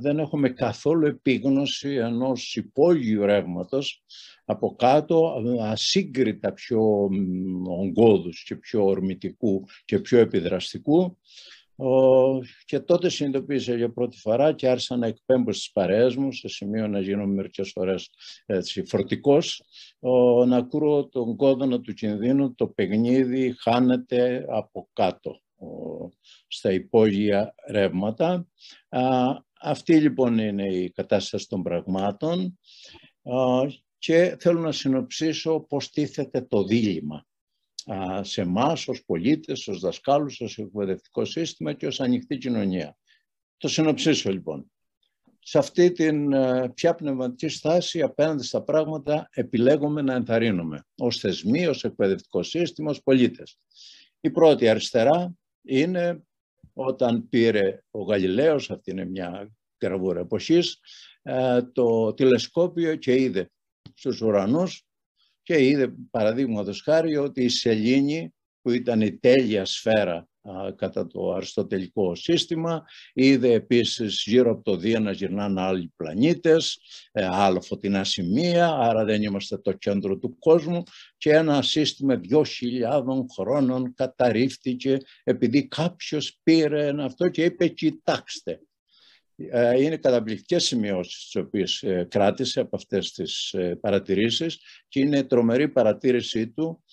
Δεν 0.00 0.18
έχουμε 0.18 0.48
καθόλου 0.48 1.06
επίγνωση 1.06 1.94
ενός 1.94 2.56
υπόγειου 2.56 3.26
ρεύματος 3.26 4.04
από 4.44 4.74
κάτω, 4.74 5.34
ασύγκριτα 5.60 6.52
πιο 6.52 7.08
ογκώδους 7.66 8.44
και 8.44 8.56
πιο 8.56 8.84
ορμητικού 8.84 9.64
και 9.84 9.98
πιο 9.98 10.18
επιδραστικού 10.18 11.18
και 12.64 12.80
τότε 12.80 13.08
συνειδητοποίησα 13.08 13.74
για 13.74 13.92
πρώτη 13.92 14.16
φορά 14.16 14.52
και 14.52 14.68
άρχισα 14.68 14.96
να 14.96 15.06
εκπέμπω 15.06 15.52
στις 15.52 15.70
παρέες 15.70 16.16
μου, 16.16 16.32
σε 16.32 16.48
σημείο 16.48 16.88
να 16.88 17.00
γίνω 17.00 17.26
μερικές 17.26 17.70
φορές 17.70 18.10
έτσι, 18.46 18.84
φορτικός, 18.84 19.62
να 20.46 20.56
ακούω 20.56 21.08
τον 21.08 21.36
κόδωνα 21.36 21.80
του 21.80 21.94
κινδύνου, 21.94 22.54
το 22.54 22.66
παιχνίδι 22.66 23.54
χάνεται 23.58 24.44
από 24.48 24.88
κάτω 24.92 25.40
στα 26.46 26.72
υπόγεια 26.72 27.54
ρεύματα. 27.68 28.46
Αυτή 29.60 30.00
λοιπόν 30.00 30.38
είναι 30.38 30.66
η 30.74 30.90
κατάσταση 30.90 31.48
των 31.48 31.62
πραγμάτων 31.62 32.58
και 33.98 34.36
θέλω 34.40 34.60
να 34.60 34.72
συνοψίσω 34.72 35.60
πώς 35.68 35.90
τίθεται 35.90 36.42
το 36.42 36.64
δίλημα 36.64 37.26
σε 38.20 38.40
εμάς 38.40 38.88
ως 38.88 39.04
πολίτες, 39.04 39.68
ως 39.68 39.80
δασκάλους, 39.80 40.40
ως 40.40 40.58
εκπαιδευτικό 40.58 41.24
σύστημα 41.24 41.72
και 41.72 41.86
ως 41.86 42.00
ανοιχτή 42.00 42.38
κοινωνία. 42.38 42.96
Το 43.56 43.68
συνοψίσω 43.68 44.30
λοιπόν. 44.30 44.70
Σε 45.44 45.58
αυτή 45.58 45.92
την 45.92 46.32
ε, 46.32 46.72
πια 46.74 46.94
πνευματική 46.94 47.48
στάση 47.48 48.02
απέναντι 48.02 48.44
στα 48.44 48.62
πράγματα 48.62 49.28
επιλέγουμε 49.32 50.02
να 50.02 50.14
ενθαρρύνουμε 50.14 50.86
ως 50.96 51.18
θεσμοί, 51.18 51.66
ως 51.66 51.84
εκπαιδευτικό 51.84 52.42
σύστημα, 52.42 52.90
ως 52.90 53.02
πολίτες. 53.02 53.58
Η 54.20 54.30
πρώτη 54.30 54.68
αριστερά 54.68 55.34
είναι 55.62 56.22
όταν 56.72 57.28
πήρε 57.28 57.82
ο 57.90 58.02
Γαλιλαίος, 58.02 58.70
αυτή 58.70 58.90
είναι 58.90 59.04
μια 59.04 59.50
γραβούρα 59.82 60.20
εποχής, 60.20 60.78
ε, 61.22 61.62
το 61.62 62.14
τηλεσκόπιο 62.14 62.96
και 62.96 63.14
είδε 63.14 63.50
στους 63.94 64.20
ουρανούς 64.20 64.86
και 65.42 65.64
είδε 65.64 65.94
παραδείγματος 66.10 66.82
χάρη 66.82 67.16
ότι 67.16 67.42
η 67.44 67.48
σελήνη 67.48 68.34
που 68.62 68.70
ήταν 68.70 69.00
η 69.00 69.18
τέλεια 69.18 69.64
σφαίρα 69.64 70.26
κατά 70.76 71.06
το 71.06 71.32
αριστοτελικό 71.32 72.14
σύστημα. 72.14 72.84
Είδε 73.12 73.52
επίσης 73.52 74.22
γύρω 74.26 74.50
από 74.50 74.62
το 74.62 74.76
Δία 74.76 75.00
να 75.00 75.12
γυρνάνε 75.12 75.60
άλλοι 75.60 75.92
πλανήτες, 75.96 76.78
ε, 77.12 77.28
άλλα 77.30 77.60
φωτεινά 77.60 78.04
σημεία, 78.04 78.68
άρα 78.68 79.04
δεν 79.04 79.22
είμαστε 79.22 79.58
το 79.58 79.72
κέντρο 79.72 80.18
του 80.18 80.38
κόσμου 80.38 80.82
και 81.16 81.32
ένα 81.32 81.62
σύστημα 81.62 82.20
2.000 82.30 83.24
χρόνων 83.36 83.94
καταρρίφθηκε 83.94 84.96
επειδή 85.24 85.68
κάποιος 85.68 86.38
πήρε 86.42 86.86
ένα 86.86 87.04
αυτό 87.04 87.28
και 87.28 87.44
είπε 87.44 87.68
κοιτάξτε 87.68 88.50
ε, 88.52 88.71
είναι 89.78 89.96
καταπληκτικές 89.96 90.64
σημειώσεις 90.64 91.24
τις 91.24 91.36
οποίες 91.36 91.82
ε, 91.82 92.06
κράτησε 92.10 92.60
από 92.60 92.76
αυτές 92.76 93.12
τις 93.12 93.52
ε, 93.52 93.74
παρατηρήσεις 93.80 94.58
και 94.88 95.00
είναι 95.00 95.22
τρομερή 95.22 95.68
παρατήρησή 95.68 96.48
του 96.48 96.84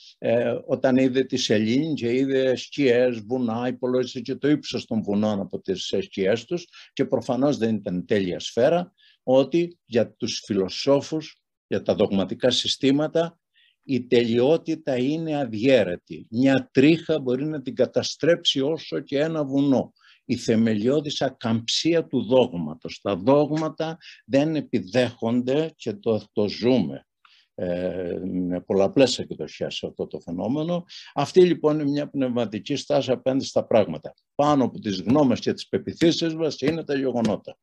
όταν 0.65 0.97
είδε 0.97 1.23
τη 1.23 1.37
σελήνη 1.37 1.93
και 1.93 2.13
είδε 2.13 2.55
σκιές, 2.55 3.19
βουνά, 3.19 3.67
υπολόγισε 3.67 4.19
και 4.19 4.35
το 4.35 4.49
ύψος 4.49 4.85
των 4.85 5.01
βουνών 5.03 5.39
από 5.39 5.61
τις 5.61 5.93
σκιές 6.01 6.45
τους 6.45 6.67
και 6.93 7.05
προφανώς 7.05 7.57
δεν 7.57 7.75
ήταν 7.75 8.05
τέλεια 8.05 8.39
σφαίρα 8.39 8.93
ότι 9.23 9.79
για 9.85 10.13
τους 10.13 10.41
φιλοσόφους, 10.45 11.41
για 11.67 11.81
τα 11.81 11.95
δογματικά 11.95 12.49
συστήματα 12.49 13.39
η 13.83 14.07
τελειότητα 14.07 14.97
είναι 14.97 15.37
αδιέρετη. 15.37 16.27
Μια 16.29 16.69
τρίχα 16.73 17.19
μπορεί 17.19 17.45
να 17.45 17.61
την 17.61 17.75
καταστρέψει 17.75 18.61
όσο 18.61 18.99
και 18.99 19.19
ένα 19.19 19.43
βουνό 19.43 19.93
η 20.29 20.35
θεμελιώδης 20.35 21.21
ακαμψία 21.21 22.05
του 22.05 22.23
δόγματος. 22.23 22.99
Τα 23.01 23.15
δόγματα 23.15 23.97
δεν 24.25 24.55
επιδέχονται 24.55 25.73
και 25.75 25.93
το, 25.93 26.23
το 26.31 26.47
ζούμε 26.47 27.07
ε, 27.55 28.19
με 28.23 28.61
πολλαπλές 28.61 29.19
εκδοχές 29.19 29.83
αυτό 29.83 30.07
το 30.07 30.19
φαινόμενο. 30.19 30.83
Αυτή 31.13 31.41
λοιπόν 31.41 31.79
είναι 31.79 31.89
μια 31.89 32.09
πνευματική 32.09 32.75
στάση 32.75 33.11
απέναντι 33.11 33.45
στα 33.45 33.65
πράγματα. 33.65 34.13
Πάνω 34.35 34.63
από 34.63 34.79
τις 34.79 35.01
γνώμες 35.01 35.39
και 35.39 35.53
τις 35.53 35.67
πεπιθήσεις 35.67 36.35
μας 36.35 36.59
είναι 36.59 36.83
τα 36.83 36.97
γεγονότα. 36.97 37.57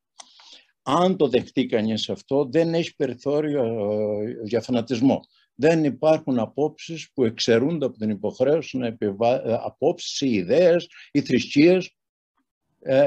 Αν 0.83 1.17
το 1.17 1.29
δεχτεί 1.29 1.67
κανείς 1.67 2.09
αυτό, 2.09 2.49
δεν 2.51 2.75
έχει 2.75 2.95
περιθώριο 2.95 3.65
ε, 3.65 4.41
για 4.45 4.61
φανατισμό. 4.61 5.21
Δεν 5.55 5.85
υπάρχουν 5.85 6.39
απόψεις 6.39 7.11
που 7.15 7.25
εξαιρούνται 7.25 7.87
από 7.87 7.99
την 7.99 8.11
υποχρέωση 8.11 8.79
να 8.79 8.87
επιβάλλουν 8.87 9.49
ε, 9.49 9.59
απόψεις, 9.65 10.21
οι 10.21 10.31
ιδέες, 10.31 10.89
οι 11.11 11.21
θρησκείες 11.21 11.87
ε, 11.87 11.91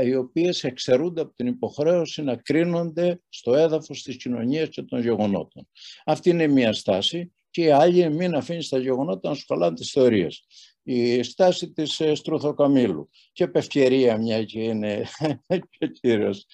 οι 0.04 0.16
οποίες 0.16 0.64
εξαιρούνται 0.64 1.22
από 1.22 1.34
την 1.36 1.48
υποχρέωση 1.48 2.22
να 2.22 2.36
κρίνονται 2.36 3.22
στο 3.30 3.56
έδαφος 3.56 4.04
της 4.04 4.18
κοινωνίας 4.18 4.70
και 4.70 4.82
των 4.82 5.02
γεγονότων. 5.02 5.68
Αυτή 6.06 6.30
είναι 6.30 6.48
μία 6.48 6.74
στάση 6.74 7.32
και 7.50 7.64
η 7.64 7.70
άλλη 7.70 8.10
μην 8.10 8.36
αφήνει 8.36 8.68
τα 8.70 8.80
γεγονότα 8.80 9.30
να 9.30 9.36
σου 9.36 9.46
χαλάνε 9.48 9.76
τις 9.76 9.92
θεωρίες. 9.92 10.44
η 10.84 11.24
στάση 11.24 11.72
της 11.72 12.00
ε, 12.00 12.16
Στρουθοκαμήλου. 12.16 13.10
Και 13.32 13.44
επευκαιρία 13.44 14.18
μια 14.18 14.44
και 14.44 14.62
είναι 14.62 15.08
και 15.70 15.86
ο 15.86 15.88
κύριος 15.88 16.46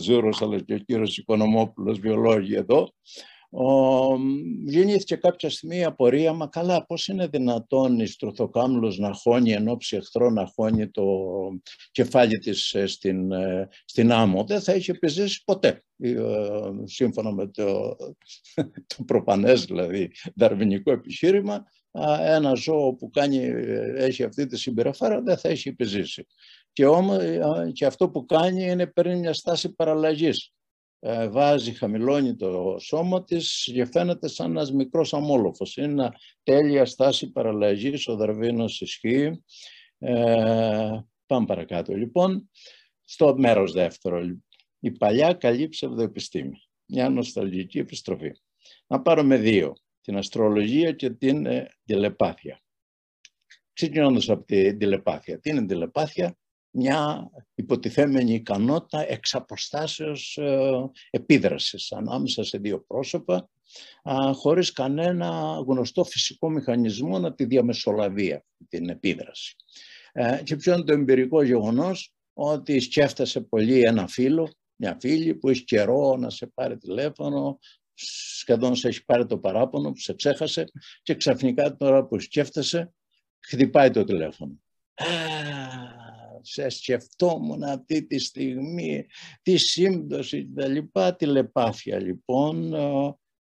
Ζούρος 0.00 0.42
αλλά 0.42 0.60
και 0.60 0.74
ο 0.74 0.78
κύριος 0.78 1.18
Οικονομόπουλος 1.18 1.98
βιολόγοι 1.98 2.54
εδώ, 2.54 2.92
ο, 3.50 4.16
γεννήθηκε 4.64 5.16
κάποια 5.16 5.50
στιγμή 5.50 5.76
η 5.76 5.84
απορία, 5.84 6.32
μα 6.32 6.46
καλά, 6.46 6.86
πώς 6.86 7.06
είναι 7.08 7.26
δυνατόν 7.26 7.98
η 7.98 8.06
Στρουθοκάμιλος 8.06 8.98
να 8.98 9.12
χώνει 9.12 9.52
ενόψει 9.52 9.96
εχθρό, 9.96 10.30
να 10.30 10.46
χώνει 10.46 10.88
το 10.90 11.04
κεφάλι 11.90 12.38
της 12.38 12.74
ε, 12.74 12.86
στην, 12.86 13.32
ε, 13.32 13.68
στην 13.84 14.12
άμμο. 14.12 14.44
Δεν 14.44 14.60
θα 14.60 14.74
είχε 14.74 14.92
επιζήσει 14.92 15.42
ποτέ, 15.44 15.84
σύμφωνα 16.84 17.32
με 17.32 17.46
το, 17.46 17.96
το 18.96 19.04
προπανές, 19.06 19.64
δηλαδή, 19.64 20.10
δαρβινικό 20.34 20.92
επιχείρημα, 20.92 21.64
ένα 22.20 22.54
ζώο 22.54 22.94
που 22.94 23.10
κάνει, 23.10 23.36
έχει 23.96 24.22
αυτή 24.22 24.46
τη 24.46 24.58
συμπεριφορά 24.58 25.22
δεν 25.22 25.36
θα 25.36 25.48
έχει 25.48 25.68
επιζήσει. 25.68 26.26
Και, 26.72 26.86
όμως, 26.86 27.18
και 27.72 27.86
αυτό 27.86 28.10
που 28.10 28.24
κάνει 28.24 28.70
είναι 28.70 28.86
παίρνει 28.86 29.16
μια 29.16 29.32
στάση 29.32 29.74
παραλλαγής. 29.74 30.52
Ε, 31.00 31.28
βάζει, 31.28 31.72
χαμηλώνει 31.72 32.36
το 32.36 32.76
σώμα 32.80 33.24
της 33.24 33.70
και 33.72 33.84
φαίνεται 33.84 34.28
σαν 34.28 34.50
ένας 34.50 34.72
μικρός 34.72 35.14
αμόλοφος. 35.14 35.76
Είναι 35.76 35.92
μια 35.92 36.18
τέλεια 36.42 36.84
στάση 36.84 37.30
παραλλαγής, 37.32 38.08
ο 38.08 38.16
Δαρβίνος 38.16 38.80
ισχύει. 38.80 39.44
Ε, 39.98 41.00
πάμε 41.26 41.46
παρακάτω. 41.46 41.94
Λοιπόν, 41.94 42.50
στο 43.04 43.34
μέρος 43.38 43.72
δεύτερο, 43.72 44.20
η 44.80 44.90
παλιά 44.90 45.32
καλή 45.32 45.68
ψευδοεπιστήμη. 45.68 46.62
Μια 46.86 47.08
νοσταλγική 47.08 47.78
επιστροφή. 47.78 48.32
Να 48.86 49.02
πάρουμε 49.02 49.36
δύο 49.36 49.72
την 50.00 50.16
αστρολογία 50.16 50.92
και 50.92 51.10
την 51.10 51.46
ε, 51.46 51.68
τηλεπάθεια. 51.84 52.62
Ξεκινώντας 53.72 54.28
από 54.28 54.44
την 54.44 54.78
τηλεπάθεια. 54.78 55.40
Τι 55.40 55.50
είναι 55.50 55.66
τηλεπάθεια; 55.66 56.38
Μια 56.80 57.30
υποτιθέμενη 57.54 58.34
ικανότητα 58.34 59.10
εξ 59.10 59.34
αποστάσεως 59.34 60.36
ε, 60.36 60.90
επίδρασης 61.10 61.92
ανάμεσα 61.92 62.44
σε 62.44 62.58
δύο 62.58 62.80
πρόσωπα 62.86 63.50
α, 64.02 64.32
χωρίς 64.32 64.72
κανένα 64.72 65.28
γνωστό 65.66 66.04
φυσικό 66.04 66.50
μηχανισμό 66.50 67.18
να 67.18 67.34
τη 67.34 67.44
διαμεσολαβεί 67.44 68.44
την 68.68 68.88
επίδραση. 68.88 69.56
Ε, 70.12 70.40
και 70.44 70.56
ποιο 70.56 70.74
είναι 70.74 70.84
το 70.84 70.92
εμπειρικό 70.92 71.42
γεγονός; 71.42 72.12
Ότι 72.32 72.80
σκέφτεσαι 72.80 73.40
πολύ 73.40 73.80
ένα 73.80 74.06
φίλο, 74.06 74.50
μια 74.76 74.96
φίλη 75.00 75.34
που 75.34 75.48
έχει 75.48 75.64
καιρό 75.64 76.16
να 76.16 76.30
σε 76.30 76.46
πάρει 76.46 76.78
τηλέφωνο, 76.78 77.58
σχεδόν 77.94 78.74
σε 78.74 78.88
έχει 78.88 79.04
πάρει 79.04 79.26
το 79.26 79.38
παράπονο 79.38 79.90
που 79.90 79.98
σε 79.98 80.14
ξέχασε 80.14 80.64
και 81.02 81.14
ξαφνικά 81.14 81.76
τώρα 81.76 82.04
που 82.04 82.20
σκέφτεσαι 82.20 82.92
χτυπάει 83.40 83.90
το 83.90 84.04
τηλέφωνο. 84.04 84.60
Α, 86.48 86.68
σε 86.68 86.68
σκεφτόμουν 86.68 87.62
αυτή 87.62 88.06
τη 88.06 88.18
στιγμή, 88.18 89.06
τη 89.42 89.56
σύμπτωση 89.56 90.44
και 90.44 90.60
τα 90.60 90.68
λοιπά, 90.68 91.16
τηλεπάθεια 91.16 92.00
λοιπόν 92.00 92.74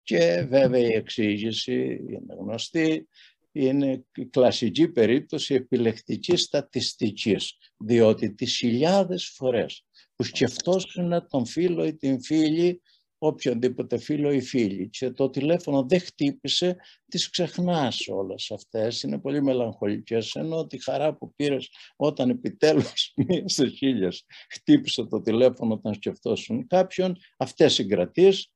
και 0.02 0.46
βέβαια 0.48 0.80
η 0.80 0.92
εξήγηση 0.92 2.04
είναι 2.08 2.34
γνωστή, 2.38 3.08
είναι 3.52 4.04
η 4.14 4.26
κλασική 4.26 4.88
περίπτωση 4.88 5.54
επιλεκτικής 5.54 6.42
στατιστικής, 6.42 7.56
διότι 7.76 8.34
τις 8.34 8.56
χιλιάδες 8.56 9.32
φορές 9.36 9.84
που 10.16 10.22
σκεφτόσουν 10.22 11.26
τον 11.28 11.46
φίλο 11.46 11.86
ή 11.86 11.94
την 11.96 12.22
φίλη 12.22 12.82
οποιονδήποτε 13.26 13.98
φίλο 13.98 14.32
ή 14.32 14.40
φίλη 14.40 14.88
και 14.88 15.10
το 15.10 15.30
τηλέφωνο 15.30 15.82
δεν 15.82 16.00
χτύπησε, 16.00 16.76
τις 17.08 17.30
ξεχνάς 17.30 18.08
όλες 18.08 18.50
αυτές. 18.50 19.02
Είναι 19.02 19.18
πολύ 19.18 19.42
μελαγχολικές, 19.42 20.34
ενώ 20.34 20.66
τη 20.66 20.82
χαρά 20.82 21.14
που 21.14 21.34
πήρες 21.34 21.70
όταν 21.96 22.30
επιτέλους 22.30 23.12
μία 23.26 23.48
σε 23.48 23.66
χίλιες 23.66 24.24
χτύπησε 24.50 25.04
το 25.04 25.20
τηλέφωνο 25.20 25.74
όταν 25.74 25.94
σκεφτόσουν 25.94 26.66
κάποιον, 26.66 27.16
αυτές 27.36 27.72
συγκρατείς, 27.72 28.48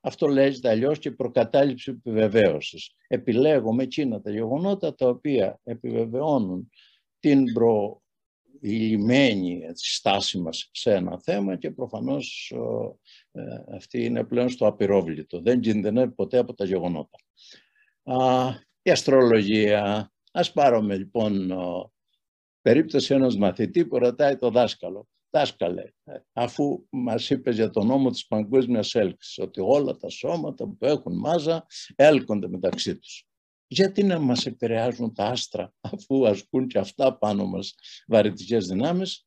αυτό 0.00 0.26
λέγεται 0.26 0.68
αλλιώς 0.68 0.98
και 0.98 1.10
προκατάληψη 1.10 1.90
επιβεβαίωσης. 1.90 2.94
Επιλέγουμε 3.06 3.82
εκείνα 3.82 4.20
τα 4.20 4.30
γεγονότα 4.30 4.94
τα 4.94 5.08
οποία 5.08 5.60
επιβεβαιώνουν 5.62 6.70
την 7.18 7.52
προ 7.52 8.02
η 8.66 8.70
λιμένη 8.70 9.70
στάση 9.74 10.38
μας 10.38 10.68
σε 10.72 10.94
ένα 10.94 11.20
θέμα 11.20 11.56
και 11.56 11.70
προφανώς 11.70 12.54
ε, 13.32 13.42
αυτή 13.74 14.04
είναι 14.04 14.24
πλέον 14.24 14.48
στο 14.48 14.66
απειρόβλητο. 14.66 15.40
Δεν 15.40 15.60
κινδυνεύει 15.60 16.12
ποτέ 16.12 16.38
από 16.38 16.54
τα 16.54 16.64
γεγονότα. 16.64 17.18
Α, 18.02 18.48
η 18.82 18.90
αστρολογία. 18.90 20.12
Ας 20.32 20.52
πάρουμε 20.52 20.96
λοιπόν 20.96 21.52
περίπτωση 22.62 23.14
ενός 23.14 23.36
μαθητής 23.36 23.86
που 23.86 23.98
ρωτάει 23.98 24.36
το 24.36 24.50
δάσκαλο. 24.50 25.08
Δάσκαλε, 25.30 25.82
ε, 26.04 26.18
αφού 26.32 26.86
μας 26.90 27.30
είπες 27.30 27.54
για 27.54 27.70
τον 27.70 27.86
νόμο 27.86 28.10
της 28.10 28.26
παγκόσμιας 28.26 28.94
έλξης, 28.94 29.38
ότι 29.38 29.60
όλα 29.60 29.96
τα 29.96 30.08
σώματα 30.08 30.66
που 30.66 30.86
έχουν 30.86 31.18
μάζα 31.18 31.66
έλκονται 31.94 32.48
μεταξύ 32.48 32.98
τους 32.98 33.26
γιατί 33.66 34.02
να 34.02 34.18
μας 34.18 34.46
επηρεάζουν 34.46 35.14
τα 35.14 35.24
άστρα 35.24 35.72
αφού 35.92 36.26
ασκούν 36.26 36.66
και 36.66 36.78
αυτά 36.78 37.18
πάνω 37.18 37.46
μας 37.46 37.74
βαρυτικές 38.06 38.66
δυνάμεις 38.66 39.26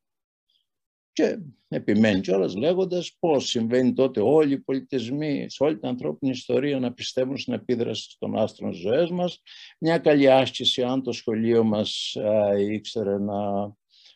και 1.11 1.37
επιμένει 1.67 2.21
κιόλας 2.21 2.55
λέγοντας 2.55 3.15
πώς 3.19 3.47
συμβαίνει 3.47 3.93
τότε 3.93 4.21
όλοι 4.21 4.53
οι 4.53 4.59
πολιτισμοί 4.59 5.45
σε 5.49 5.63
όλη 5.63 5.79
την 5.79 5.87
ανθρώπινη 5.87 6.31
ιστορία 6.31 6.79
να 6.79 6.93
πιστεύουν 6.93 7.37
στην 7.37 7.53
επίδραση 7.53 8.15
των 8.19 8.37
άστρων 8.37 8.73
στις 8.73 8.85
ζωές 8.85 9.09
μας. 9.09 9.41
Μια 9.79 9.97
καλή 9.97 10.31
άσκηση 10.31 10.83
αν 10.83 11.03
το 11.03 11.11
σχολείο 11.11 11.63
μας 11.63 12.15
ήξερε 12.69 13.17
να 13.17 13.71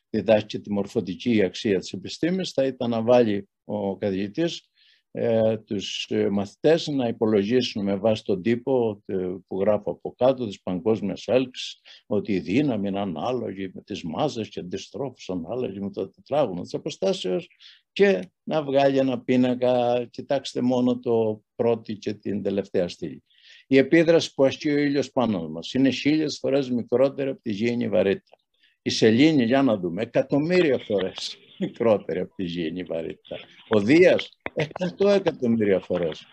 διδάσκει 0.09 0.59
τη 0.59 0.71
μορφωτική 0.71 1.43
αξία 1.43 1.79
της 1.79 1.93
επιστήμης 1.93 2.51
θα 2.51 2.65
ήταν 2.65 2.89
να 2.89 3.01
βάλει 3.01 3.49
ο 3.63 3.97
καθηγητής 3.97 4.71
ε, 5.15 5.57
τους 5.57 6.07
ε, 6.09 6.29
μαθητές 6.29 6.87
να 6.87 7.07
υπολογίσουν 7.07 7.83
με 7.83 7.95
βάση 7.95 8.23
τον 8.23 8.41
τύπο 8.41 9.03
ε, 9.05 9.15
που 9.47 9.59
γράφω 9.59 9.91
από 9.91 10.13
κάτω 10.17 10.45
της 10.45 10.61
παγκόσμιας 10.61 11.27
έλξης 11.27 11.81
ότι 12.05 12.33
η 12.33 12.39
δύναμη 12.39 12.87
είναι 12.87 12.99
ανάλογη 12.99 13.71
με 13.73 13.81
τις 13.81 14.03
μάζες 14.03 14.49
και 14.49 14.59
αντιστρόφους 14.59 15.29
ανάλογη 15.29 15.79
με 15.79 15.91
το 15.91 16.09
τετράγωνο 16.09 16.61
της 16.61 16.73
αποστάσεως 16.73 17.47
και 17.91 18.31
να 18.43 18.63
βγάλει 18.63 18.97
ένα 18.97 19.21
πίνακα, 19.21 20.05
κοιτάξτε 20.11 20.61
μόνο 20.61 20.99
το 20.99 21.43
πρώτο 21.55 21.93
και 21.93 22.13
την 22.13 22.43
τελευταία 22.43 22.87
στήλη. 22.87 23.23
Η 23.67 23.77
επίδραση 23.77 24.33
που 24.33 24.45
ασκεί 24.45 24.69
ο 24.69 24.77
ήλιος 24.77 25.11
πάνω 25.11 25.49
μας 25.49 25.73
είναι 25.73 25.89
χίλιες 25.89 26.37
φορές 26.41 26.69
μικρότερη 26.69 27.29
από 27.29 27.41
τη 27.41 27.51
γήινη 27.51 27.89
βαρύτητα. 27.89 28.37
Η 28.81 28.89
σελήνη, 28.89 29.43
για 29.43 29.61
να 29.61 29.77
δούμε, 29.77 30.01
εκατομμύρια 30.01 30.77
φορές 30.77 31.37
μικρότερη 31.59 32.19
από 32.19 32.35
τη 32.35 32.43
γήινη 32.43 32.83
βαρύτητα. 32.83 33.37
Ο 33.67 33.79
Δίας 33.79 34.37
100 34.55 35.09
εκατομμύρια 35.09 35.79
φορές 35.79 36.27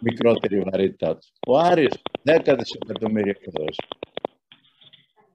μικρότερη 0.00 0.56
η 0.56 0.60
βαρύτητά 0.60 1.16
του. 1.16 1.26
Ο 1.46 1.58
Άρης 1.58 2.02
10 2.24 2.56
δισεκατομμύρια 2.58 3.36
φορές. 3.52 3.76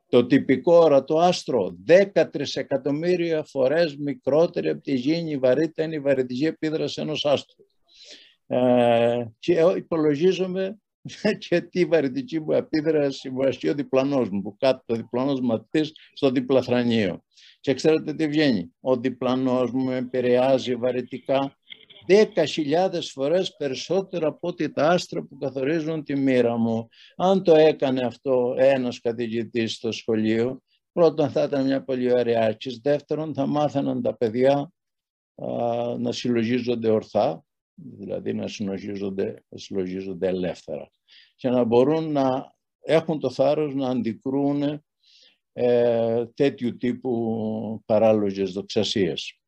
Το 0.10 0.26
τυπικό 0.26 0.76
ορατό 0.76 1.20
άστρο 1.20 1.78
10 2.14 2.30
τρισεκατομμύρια 2.32 3.44
φορές 3.44 3.96
μικρότερη 3.96 4.70
από 4.70 4.82
τη 4.82 4.96
γήινη 4.96 5.38
βαρύτητα 5.38 5.84
είναι 5.84 5.96
η 5.96 6.00
βαρυτική 6.00 6.46
επίδραση 6.46 7.02
ενός 7.02 7.26
άστρου. 7.26 7.66
Ε, 8.48 9.26
και 9.40 9.54
υπολογίζομαι 9.76 10.80
και 11.48 11.62
τι 11.62 11.86
βαρυτική 11.86 12.40
μου 12.40 12.52
επίδραση 12.52 13.30
μου 13.30 13.44
ασκεί 13.48 13.70
ο 13.70 13.74
διπλανός 13.74 14.30
μου, 14.30 14.42
που 14.42 14.56
κάτω 14.60 14.84
το 14.86 14.96
διπλανός 14.96 15.40
μαθητής 15.42 15.92
στο 16.14 16.30
διπλαθρανείο. 16.30 17.24
Και 17.60 17.74
ξέρετε 17.74 18.14
τι 18.14 18.28
βγαίνει; 18.28 18.72
Ο 18.80 18.98
διπλανός 18.98 19.72
μου 19.72 19.92
επηρεάζει 19.92 20.76
βαρυτικά 20.76 21.58
10.000 22.08 23.02
φορές 23.02 23.56
περισσότερο 23.56 24.28
από 24.28 24.48
ό,τι 24.48 24.72
τα 24.72 24.88
άστρα 24.88 25.22
που 25.22 25.38
καθορίζουν 25.38 26.04
τη 26.04 26.15
μοίρα 26.15 26.58
μου. 26.58 26.88
Αν 27.15 27.44
το 27.44 27.56
έκανε 27.56 28.02
αυτό 28.02 28.56
ένας 28.58 29.00
καθηγητής 29.00 29.74
στο 29.74 29.91
σχολείο, 29.91 30.62
πρώτον 30.91 31.30
θα 31.30 31.44
ήταν 31.44 31.65
μια 31.65 31.84
πολύ 31.84 32.12
ωραία 32.13 32.58
δεύτερον 32.82 33.34
θα 33.34 33.46
μάθαιναν 33.46 34.02
τα 34.02 34.18
παιδιά 34.18 34.72
α, 35.36 35.48
να 35.98 36.12
συλλογίζονται 36.12 36.89
ορθά, 36.89 37.46
δηλαδή 37.74 38.34
να 38.34 38.48
συλλογίζονται, 38.48 39.44
να 39.50 39.58
συλλογίζονται 39.58 40.28
ελεύθερα 40.28 40.89
και 41.36 41.50
να 41.50 41.63
μπορούν 41.63 42.12
να 42.12 42.54
έχουν 42.82 43.20
το 43.20 43.30
θάρρος 43.30 43.76
να 43.76 43.89
αντικρούν 43.89 44.84
ε, 45.54 46.26
τέτοιου 46.26 46.78
τύπου 46.78 47.82
παράλογες 47.86 48.52
δοξασίες. 48.52 49.39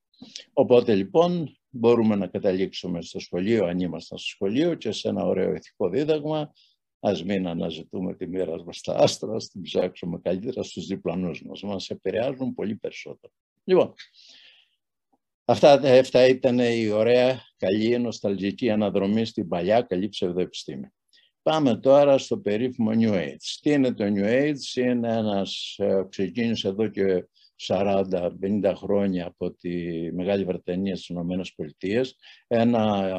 Οπότε 0.53 0.95
λοιπόν 0.95 1.56
μπορούμε 1.69 2.15
να 2.15 2.27
καταλήξουμε 2.27 3.01
στο 3.01 3.19
σχολείο, 3.19 3.65
αν 3.65 3.79
ήμασταν 3.79 4.17
στο 4.17 4.27
σχολείο 4.27 4.75
και 4.75 4.91
σε 4.91 5.07
ένα 5.07 5.25
ωραίο 5.25 5.53
ηθικό 5.53 5.89
δίδαγμα, 5.89 6.53
ας 6.99 7.23
μην 7.23 7.47
αναζητούμε 7.47 8.15
τη 8.15 8.27
μοίρα 8.27 8.63
μας 8.63 8.77
στα 8.77 8.95
άστρα, 8.95 9.35
ας 9.35 9.47
την 9.47 9.61
ψάξουμε 9.61 10.19
καλύτερα 10.23 10.63
στους 10.63 10.85
διπλανούς 10.85 11.43
μας. 11.45 11.61
Μας 11.61 11.89
επηρεάζουν 11.89 12.53
πολύ 12.53 12.75
περισσότερο. 12.75 13.33
Λοιπόν, 13.63 13.93
αυτά, 15.45 15.71
αυτά 15.99 16.27
ήταν 16.27 16.59
η 16.59 16.89
ωραία, 16.89 17.41
καλή, 17.57 17.99
νοσταλγική 17.99 18.69
αναδρομή 18.69 19.25
στην 19.25 19.47
παλιά, 19.47 19.81
καλή 19.81 20.09
ψευδοεπιστήμη. 20.09 20.87
Πάμε 21.41 21.77
τώρα 21.77 22.17
στο 22.17 22.37
περίφημο 22.37 22.91
New 22.93 23.13
Age. 23.13 23.57
Τι 23.61 23.71
είναι 23.71 23.93
το 23.93 24.03
New 24.03 24.25
Age, 24.25 24.75
είναι 24.75 25.13
ένας, 25.13 25.75
ε, 25.77 26.05
ξεκίνησε 26.09 26.67
εδώ 26.67 26.87
και 26.87 27.27
40-50 27.59 28.73
χρόνια 28.75 29.25
από 29.25 29.51
τη 29.53 29.71
Μεγάλη 30.13 30.43
Βρετανία 30.43 30.95
στις 30.95 31.07
Ηνωμένες 31.07 31.53
Πολιτείες, 31.53 32.15
ένα 32.47 33.11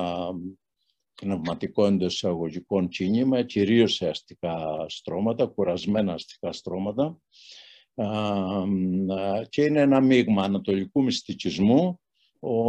πνευματικό 1.14 1.86
εντό 1.86 2.04
εισαγωγικών 2.04 2.88
κίνημα, 2.88 3.42
κυρίως 3.42 3.94
σε 3.94 4.08
αστικά 4.08 4.84
στρώματα, 4.88 5.46
κουρασμένα 5.46 6.12
αστικά 6.12 6.52
στρώματα, 6.52 7.18
και 9.48 9.62
είναι 9.62 9.80
ένα 9.80 10.00
μείγμα 10.00 10.42
ανατολικού 10.42 11.02
μυστικισμού 11.02 12.00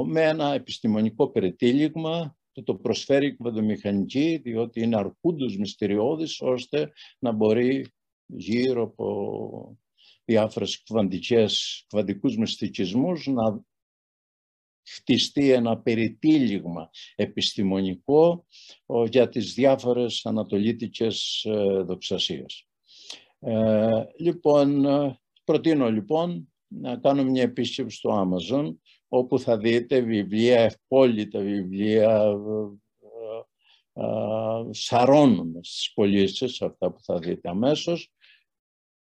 με 0.05 0.21
ένα 0.21 0.53
επιστημονικό 0.53 1.29
περιτύλιγμα 1.29 2.38
που 2.53 2.63
το 2.63 2.75
προσφέρει 2.75 3.25
η 3.25 3.36
κβαντομηχανική, 3.36 4.38
διότι 4.43 4.82
είναι 4.82 4.97
αρκούντος 4.97 5.58
μυστηριώδης, 5.58 6.41
ώστε 6.41 6.91
να 7.19 7.32
μπορεί 7.32 7.86
γύρω 8.25 8.84
από 8.84 9.77
διάφορες 10.29 10.83
κβαντικές, 10.83 11.83
κβαντικούς 11.87 12.37
μυστικισμούς 12.37 13.27
να 13.27 13.61
χτιστεί 14.87 15.51
ένα 15.51 15.77
περιτύλιγμα 15.77 16.89
επιστημονικό 17.15 18.45
για 19.09 19.29
τις 19.29 19.53
διάφορες 19.53 20.25
ανατολίτικες 20.25 21.45
ε, 21.45 21.81
δοξασίες. 21.81 22.67
Ε, 23.39 24.03
λοιπόν, 24.17 24.85
ε, 24.85 25.19
προτείνω 25.43 25.91
λοιπόν 25.91 26.53
να 26.67 26.97
κάνω 26.97 27.23
μια 27.23 27.41
επίσκεψη 27.41 27.97
στο 27.97 28.29
Amazon 28.29 28.75
όπου 29.07 29.39
θα 29.39 29.57
δείτε 29.57 30.01
βιβλία, 30.01 30.59
ευπόλυτα 30.59 31.39
βιβλία, 31.39 32.33
ε, 33.93 34.03
σαρώνουμε 34.69 35.59
στις 35.63 35.93
πωλήσει, 35.93 36.45
αυτά 36.45 36.91
που 36.91 37.03
θα 37.03 37.19
δείτε 37.19 37.49
αμέσως. 37.49 38.13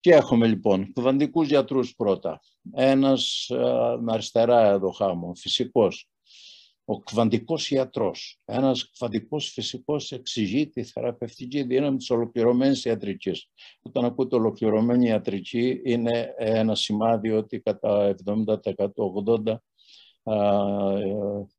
Και 0.06 0.12
έχουμε 0.12 0.46
λοιπόν 0.46 0.92
κουβαντικούς 0.92 1.48
γιατρούς 1.48 1.94
πρώτα. 1.94 2.40
Ένας 2.72 3.46
με 4.00 4.12
αριστερά 4.12 4.66
εδώ 4.66 4.90
χάμω, 4.90 5.34
φυσικός, 5.34 6.08
ο 6.84 6.98
κβαντικός 6.98 7.70
ιατρός, 7.70 8.38
ένας 8.44 8.90
κβαντικός 8.90 9.50
φυσικός 9.50 10.12
εξηγεί 10.12 10.68
τη 10.68 10.84
θεραπευτική 10.84 11.62
δύναμη 11.62 11.96
της 11.96 12.10
ολοκληρωμένης 12.10 12.84
ιατρικής. 12.84 13.50
Όταν 13.82 14.04
ακούτε 14.04 14.36
ολοκληρωμένη 14.36 15.06
ιατρική 15.06 15.80
είναι 15.84 16.34
ένα 16.36 16.74
σημάδι 16.74 17.30
ότι 17.30 17.60
κατά 17.60 18.14
70% 18.24 18.44
80% 19.44 19.56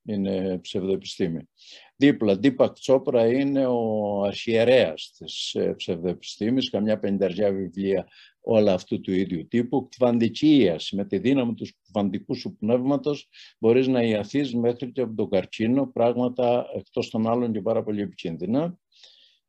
είναι 0.03 0.57
ψευδοεπιστήμη. 0.61 1.49
Δίπλα, 1.95 2.37
Ντίπακ 2.37 2.73
Τσόπρα 2.73 3.27
είναι 3.27 3.65
ο 3.65 4.21
αρχιερέας 4.23 5.13
της 5.17 5.53
ε, 5.53 5.73
ψευδοεπιστήμης, 5.73 6.69
καμιά 6.69 6.99
πενταριά 6.99 7.51
βιβλία 7.51 8.07
όλα 8.41 8.73
αυτού 8.73 9.01
του 9.01 9.11
ίδιου 9.11 9.47
τύπου. 9.47 9.87
Κβαντική 9.89 10.55
ίαση, 10.55 10.95
με 10.95 11.05
τη 11.05 11.17
δύναμη 11.17 11.53
του 11.53 11.67
κβαντικού 11.91 12.35
σου 12.35 12.55
πνεύματος 12.55 13.29
μπορείς 13.59 13.87
να 13.87 14.03
ιαθείς 14.03 14.55
μέχρι 14.55 14.91
και 14.91 15.01
από 15.01 15.15
τον 15.15 15.29
καρκίνο, 15.29 15.87
πράγματα 15.87 16.65
εκτός 16.75 17.09
των 17.09 17.27
άλλων 17.27 17.51
και 17.51 17.61
πάρα 17.61 17.83
πολύ 17.83 18.01
επικίνδυνα. 18.01 18.77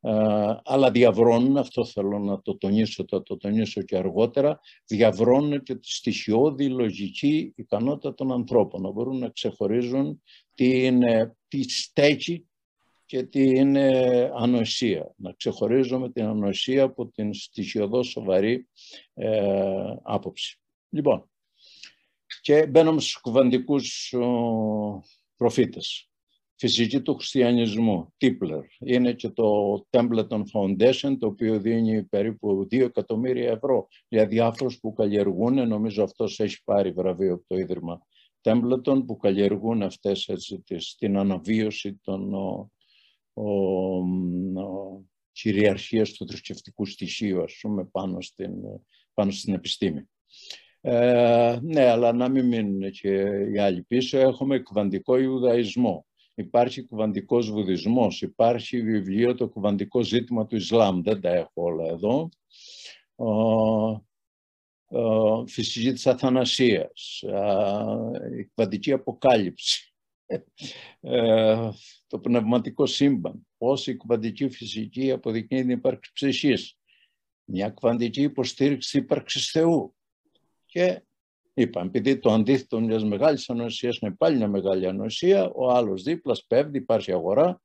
Uh, 0.01 0.55
αλλά 0.63 0.91
διαβρώνουν, 0.91 1.57
αυτό 1.57 1.85
θέλω 1.85 2.19
να 2.19 2.41
το 2.41 2.57
τονίσω, 2.57 3.05
το, 3.05 3.21
το 3.21 3.37
τονίσω 3.37 3.81
και 3.81 3.97
αργότερα, 3.97 4.59
διαβρώνουν 4.85 5.63
και 5.63 5.75
τη 5.75 5.91
στοιχειώδη 5.91 6.69
λογική 6.69 7.53
ικανότητα 7.55 8.13
των 8.13 8.31
ανθρώπων, 8.31 8.81
να 8.81 8.91
μπορούν 8.91 9.17
να 9.17 9.29
ξεχωρίζουν 9.29 10.21
τι, 10.55 10.85
είναι, 10.85 11.37
τι 11.47 11.69
στέκει 11.69 12.47
και 13.05 13.23
τι 13.23 13.43
είναι 13.43 13.91
ανοησία. 14.35 15.13
Να 15.17 15.33
ξεχωρίζουμε 15.33 16.11
την 16.11 16.25
ανοησία 16.25 16.83
από 16.83 17.07
την 17.07 17.33
στοιχειοδό 17.33 18.03
σοβαρή 18.03 18.67
ε, 19.13 19.95
άποψη. 20.03 20.59
Λοιπόν, 20.89 21.29
και 22.41 22.67
μπαίνουμε 22.67 23.01
στους 23.01 23.17
κουβαντικούς 23.17 24.13
ο, 24.13 25.03
προφήτες. 25.35 26.08
Φυσική 26.61 27.01
του 27.01 27.15
χριστιανισμού, 27.15 28.13
Τίπλερ. 28.17 28.63
Είναι 28.79 29.13
και 29.13 29.29
το 29.29 29.75
Templeton 29.89 30.41
Foundation, 30.53 31.15
το 31.19 31.27
οποίο 31.27 31.59
δίνει 31.59 32.03
περίπου 32.03 32.67
2 32.71 32.79
εκατομμύρια 32.79 33.51
ευρώ 33.51 33.87
για 34.07 34.27
διάφορους 34.27 34.79
που 34.79 34.93
καλλιεργούν. 34.93 35.67
Νομίζω 35.67 36.03
αυτός 36.03 36.39
έχει 36.39 36.63
πάρει 36.63 36.91
βραβείο 36.91 37.33
από 37.33 37.43
το 37.47 37.57
Ίδρυμα 37.57 38.01
Templeton, 38.41 39.03
που 39.05 39.17
καλλιεργούν 39.17 39.81
αυτές 39.81 40.27
έτσι, 40.27 40.63
την 40.97 41.17
αναβίωση 41.17 41.99
των 42.03 42.33
ο, 42.33 42.69
ο, 43.33 43.45
κυριαρχίας 45.31 46.11
του 46.11 46.27
θρησκευτικού 46.27 46.85
στοιχείου, 46.85 47.43
ας 47.43 47.57
πούμε, 47.61 47.85
πάνω 47.85 48.21
στην, 48.21 48.51
πάνω 49.13 49.31
στην 49.31 49.53
επιστήμη. 49.53 50.09
Ε, 50.81 51.59
ναι, 51.61 51.85
αλλά 51.85 52.13
να 52.13 52.29
μην 52.29 52.45
μείνουν 52.45 52.91
και 52.91 53.11
οι 53.53 53.57
άλλοι 53.57 53.83
πίσω. 53.83 54.17
Έχουμε 54.17 54.59
κουβαντικό 54.59 55.17
Ιουδαϊσμό. 55.17 56.07
Υπάρχει 56.39 56.83
κουβαντικός 56.83 57.51
Βουδισμός. 57.51 58.21
Υπάρχει 58.21 58.81
βιβλίο 58.81 59.35
το 59.35 59.49
κουβαντικό 59.49 60.03
ζήτημα 60.03 60.45
του 60.45 60.55
Ισλάμ. 60.55 61.01
Δεν 61.01 61.21
τα 61.21 61.29
έχω 61.29 61.51
όλα 61.53 61.85
εδώ. 61.85 62.29
Ο, 64.91 65.47
φυσική 65.47 65.91
της 65.91 66.07
Αθανασίας. 66.07 67.23
η 68.39 68.45
κουβαντική 68.45 68.91
Αποκάλυψη. 68.91 69.93
Ε, 70.99 71.69
το 72.07 72.19
πνευματικό 72.19 72.85
σύμπαν, 72.85 73.47
πώς 73.57 73.87
η 73.87 73.97
κβαντική 73.97 74.49
φυσική 74.49 75.11
αποδεικνύει 75.11 75.61
την 75.61 75.69
ύπαρξη 75.69 76.11
ψυχής, 76.13 76.77
μια 77.43 77.69
κβαντική 77.69 78.21
υποστήριξη 78.21 78.97
ύπαρξης 78.97 79.51
Θεού. 79.51 79.95
Και 80.65 81.01
είπα, 81.61 81.81
επειδή 81.81 82.19
το 82.19 82.31
αντίθετο 82.31 82.79
μιας 82.79 83.03
μεγάλης 83.03 83.49
ανοησία 83.49 83.97
είναι 84.01 84.15
πάλι 84.15 84.37
μια 84.37 84.47
μεγάλη 84.47 84.87
ανοησία, 84.87 85.49
ο 85.49 85.69
άλλος 85.71 86.03
δίπλας 86.03 86.45
πέφτει, 86.47 86.77
υπάρχει 86.77 87.11
αγορά, 87.11 87.61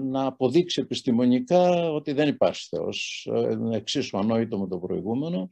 να 0.00 0.26
αποδείξει 0.26 0.80
επιστημονικά 0.80 1.90
ότι 1.92 2.12
δεν 2.12 2.28
υπάρχει 2.28 2.66
Θεός. 2.68 3.28
Ε, 3.32 3.52
είναι 3.52 3.76
εξίσου 3.76 4.18
ανόητο 4.18 4.58
με 4.58 4.68
το 4.68 4.78
προηγούμενο 4.78 5.50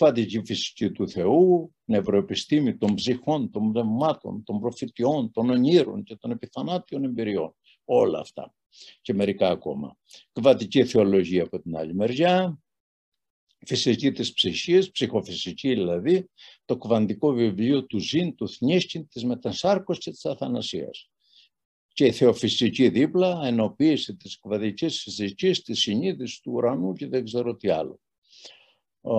φαντική 0.00 0.42
φυσική 0.44 0.90
του 0.90 1.08
Θεού, 1.08 1.74
νευροεπιστήμη 1.84 2.76
των 2.76 2.94
ψυχών, 2.94 3.50
των 3.50 3.72
πνευμάτων, 3.72 4.44
των 4.44 4.60
προφητιών, 4.60 5.30
των 5.32 5.50
ονείρων 5.50 6.02
και 6.02 6.16
των 6.16 6.30
επιθανάτιων 6.30 7.04
εμπειριών. 7.04 7.54
Όλα 7.84 8.18
αυτά 8.18 8.54
και 9.00 9.14
μερικά 9.14 9.48
ακόμα. 9.48 9.96
Κβατική 10.32 10.84
θεολογία 10.84 11.42
από 11.42 11.60
την 11.60 11.76
άλλη 11.76 11.94
μεριά, 11.94 12.58
φυσική 13.66 14.12
της 14.12 14.32
ψυχής, 14.32 14.90
ψυχοφυσική 14.90 15.68
δηλαδή, 15.68 16.30
το 16.64 16.76
κβαντικό 16.76 17.32
βιβλίο 17.32 17.86
του 17.86 17.98
Ζήν, 17.98 18.34
του 18.34 18.48
Θνίσκιν, 18.48 19.08
της 19.08 19.24
Μετασάρκος 19.24 19.98
και 19.98 20.10
της 20.10 20.24
Αθανασίας. 20.24 21.10
Και 21.92 22.06
η 22.06 22.12
θεοφυσική 22.12 22.88
δίπλα, 22.88 23.40
ενοποίηση 23.44 24.16
της 24.16 24.38
κβαντικής 24.40 25.02
φυσικής, 25.02 25.62
της 25.62 25.80
συνείδησης 25.80 26.40
του 26.40 26.52
ουρανού 26.52 26.92
και 26.92 27.06
δεν 27.06 27.24
ξέρω 27.24 27.56
τι 27.56 27.68
άλλο. 27.68 28.00
Ο, 29.00 29.14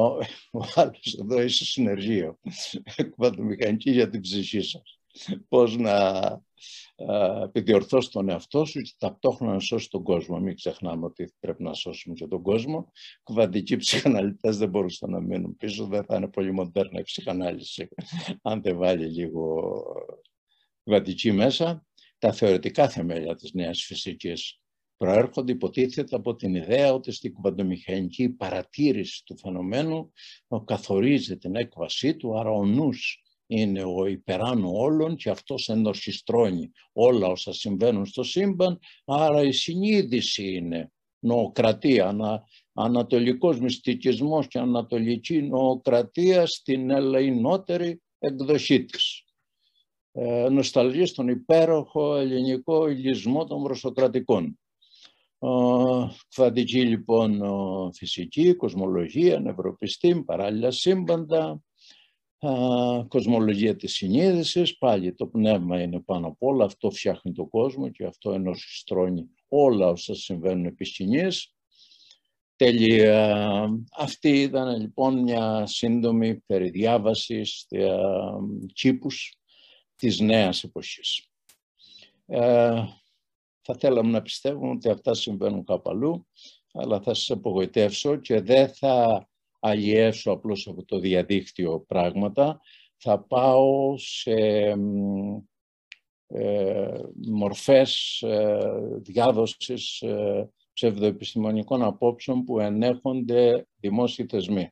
ο 0.51 0.65
άλλος 0.75 1.17
εδώ 1.19 1.41
είσαι 1.41 1.65
συνεργείο, 1.65 2.39
εκβατομηχανική 2.95 3.91
για 3.91 4.09
την 4.09 4.21
ψυχή 4.21 4.61
σας. 4.61 5.00
Πώς 5.47 5.77
να 5.77 6.21
επιδιορθώσει 7.43 8.11
τον 8.11 8.29
εαυτό 8.29 8.65
σου 8.65 8.81
και 8.81 8.93
ταυτόχρονα 8.97 9.53
να 9.53 9.59
σώσει 9.59 9.89
τον 9.89 10.03
κόσμο. 10.03 10.39
Μην 10.39 10.55
ξεχνάμε 10.55 11.05
ότι 11.05 11.33
πρέπει 11.39 11.63
να 11.63 11.73
σώσουμε 11.73 12.15
και 12.15 12.27
τον 12.27 12.41
κόσμο. 12.41 12.91
Κουβαντικοί 13.23 13.75
ψυχαναλυτές 13.75 14.57
δεν 14.57 14.69
μπορούσαν 14.69 15.09
να 15.09 15.19
μείνουν 15.19 15.57
πίσω, 15.57 15.85
δεν 15.85 16.03
θα 16.03 16.15
είναι 16.15 16.27
πολύ 16.27 16.51
μοντέρνα 16.51 16.99
η 16.99 17.03
ψυχανάλυση 17.03 17.87
αν 18.41 18.61
δεν 18.61 18.77
βάλει 18.77 19.05
λίγο 19.05 19.73
κουβαντική 20.83 21.31
μέσα. 21.31 21.85
Τα 22.17 22.31
θεωρητικά 22.31 22.89
θεμέλια 22.89 23.35
της 23.35 23.53
νέας 23.53 23.83
φυσικής 23.83 24.59
προέρχονται 24.97 25.51
υποτίθεται 25.51 26.15
από 26.15 26.35
την 26.35 26.55
ιδέα 26.55 26.93
ότι 26.93 27.11
στην 27.11 27.33
κουβαντομηχανική 27.33 28.29
παρατήρηση 28.29 29.23
του 29.25 29.37
φαινομένου 29.37 30.11
καθορίζει 30.65 31.37
την 31.37 31.55
έκβασή 31.55 32.15
του, 32.15 32.39
άρα 32.39 32.49
ο 32.51 32.65
νους 32.65 33.21
είναι 33.51 33.83
ο 33.83 34.05
υπεράνω 34.05 34.71
όλων 34.73 35.15
και 35.15 35.29
αυτός 35.29 35.69
ενορχιστρώνει 35.69 36.71
όλα 36.93 37.27
όσα 37.27 37.53
συμβαίνουν 37.53 38.05
στο 38.05 38.23
σύμπαν, 38.23 38.79
άρα 39.05 39.43
η 39.43 39.51
συνείδηση 39.51 40.53
είναι 40.53 40.91
νοοκρατία, 41.19 42.07
ανα, 42.07 42.43
ανατολικός 42.73 43.59
μυστικισμός 43.59 44.47
και 44.47 44.59
ανατολική 44.59 45.41
νοοκρατία 45.41 46.45
στην 46.45 46.89
ελεηνότερη 46.89 48.01
εκδοχή 48.19 48.85
της. 48.85 49.23
Ε, 50.11 50.49
νοσταλγεί 50.49 51.05
στον 51.05 51.27
υπέροχο 51.27 52.15
ελληνικό 52.15 52.87
ηλισμό 52.87 53.45
των 53.45 53.63
προσοκρατικών. 53.63 54.59
Κβαντική 56.35 56.81
λοιπόν 56.81 57.41
φυσική, 57.93 58.53
κοσμολογία, 58.53 59.39
νευροπιστήμη, 59.39 60.23
παράλληλα 60.23 60.71
σύμπαντα, 60.71 61.61
κοσμολογία 63.07 63.75
της 63.75 63.93
συνείδησης, 63.93 64.77
πάλι 64.77 65.13
το 65.13 65.27
πνεύμα 65.27 65.81
είναι 65.81 65.99
πάνω 65.99 66.27
απ' 66.27 66.43
όλα, 66.43 66.65
αυτό 66.65 66.89
φτιάχνει 66.91 67.31
τον 67.31 67.49
κόσμο 67.49 67.89
και 67.89 68.05
αυτό 68.05 68.31
ενορχιστρώνει 68.31 69.29
όλα 69.47 69.87
όσα 69.87 70.15
συμβαίνουν 70.15 70.65
επί 70.65 70.85
σκηνής. 70.85 71.53
Τέλεια. 72.55 73.69
Αυτή 73.97 74.41
ήταν 74.41 74.79
λοιπόν 74.79 75.19
μια 75.19 75.65
σύντομη 75.65 76.39
περιδιάβαση 76.39 77.45
στα 77.45 78.39
τσίπους 78.73 79.35
της 79.95 80.19
νέας 80.19 80.63
εποχής. 80.63 81.25
Ε, 82.25 82.83
θα 83.61 83.75
θέλαμε 83.79 84.11
να 84.11 84.21
πιστεύουμε 84.21 84.69
ότι 84.69 84.89
αυτά 84.89 85.13
συμβαίνουν 85.13 85.65
κάπου 85.65 85.89
αλλού, 85.89 86.27
αλλά 86.73 87.01
θα 87.01 87.13
σας 87.13 87.29
απογοητεύσω 87.29 88.15
και 88.15 88.41
δεν 88.41 88.69
θα 88.69 89.27
αλλιεύσω 89.63 90.31
απλώς 90.31 90.67
από 90.67 90.85
το 90.85 90.99
διαδίκτυο 90.99 91.79
πράγματα. 91.87 92.59
Θα 92.97 93.19
πάω 93.19 93.97
σε 93.97 94.31
ε, 96.27 96.99
μορφές 97.27 98.21
ε, 98.21 98.59
διάδοσης 99.01 100.01
ε, 100.01 100.49
ψευδοεπιστημονικών 100.73 101.83
απόψεων 101.83 102.43
που 102.43 102.59
ενέχονται 102.59 103.67
δημόσιοι 103.75 104.25
θεσμοί. 104.29 104.69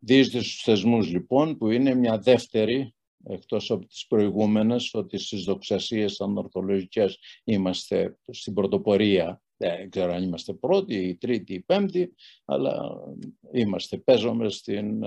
Δίστε 0.00 0.38
στους 0.38 0.62
θεσμούς 0.62 1.10
λοιπόν 1.10 1.58
που 1.58 1.70
είναι 1.70 1.94
μια 1.94 2.18
δεύτερη 2.18 2.94
εκτός 3.24 3.70
από 3.70 3.86
τις 3.86 4.06
προηγούμενες 4.06 4.94
ότι 4.94 5.18
στις 5.18 5.44
δοξασίες 5.44 6.20
ανορθολογικές 6.20 7.18
είμαστε 7.44 8.18
στην 8.30 8.54
πρωτοπορία 8.54 9.42
δεν 9.58 9.90
ξέρω 9.90 10.12
αν 10.12 10.22
είμαστε 10.22 10.52
πρώτοι, 10.52 10.94
η 10.94 11.16
τρίτη, 11.16 11.54
η 11.54 11.60
πέμπτη, 11.60 12.14
αλλά 12.44 12.90
είμαστε, 13.52 13.96
παίζουμε 13.98 14.48
στην, 14.48 15.04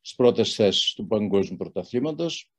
στις 0.00 0.14
πρώτες 0.16 0.54
θέσεις 0.54 0.92
του 0.92 1.06
παγκόσμιου 1.06 1.56
πρωταθλήματος. 1.56 2.52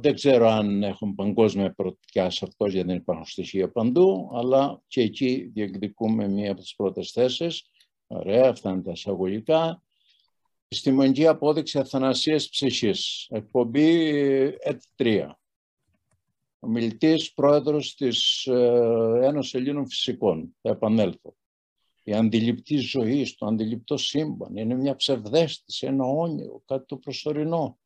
δεν 0.00 0.14
ξέρω 0.14 0.48
αν 0.48 0.82
έχουμε 0.82 1.12
παγκόσμια 1.16 1.74
πρωτιά 1.74 2.30
σε 2.30 2.44
αυτό 2.48 2.66
γιατί 2.66 2.86
δεν 2.86 2.96
υπάρχουν 2.96 3.26
στοιχεία 3.26 3.70
παντού, 3.70 4.30
αλλά 4.32 4.82
και 4.86 5.00
εκεί 5.00 5.50
διεκδικούμε 5.54 6.28
μία 6.28 6.50
από 6.50 6.60
τις 6.60 6.74
πρώτες 6.74 7.10
θέσεις. 7.10 7.70
Ωραία, 8.06 8.48
αυτά 8.48 8.70
είναι 8.70 8.82
τα 8.82 8.90
εισαγωγικά. 8.90 9.82
Επιστημονική 10.68 11.26
απόδειξη 11.26 11.78
αθανασίας 11.78 12.48
ψυχής. 12.48 13.26
Εκπομπή 13.30 14.10
ΕΤ3. 14.64 15.28
Ο 16.66 16.68
μιλητής 16.68 17.32
πρόεδρος 17.32 17.94
της 17.94 18.46
ε, 18.46 19.20
Ένωσης 19.22 19.54
Ελλήνων 19.54 19.88
Φυσικών. 19.88 20.56
Θα 20.62 20.70
επανέλθω. 20.70 21.36
Η 22.02 22.12
αντιληπτή 22.12 22.76
ζωή, 22.76 23.34
το 23.38 23.46
αντιληπτό 23.46 23.96
σύμπαν, 23.96 24.56
είναι 24.56 24.74
μια 24.74 24.96
ψευδέστηση, 24.96 25.86
ένα 25.86 26.04
όνειρο, 26.04 26.62
κάτι 26.66 26.86
το 26.86 26.96
προσωρινό. 26.96 27.78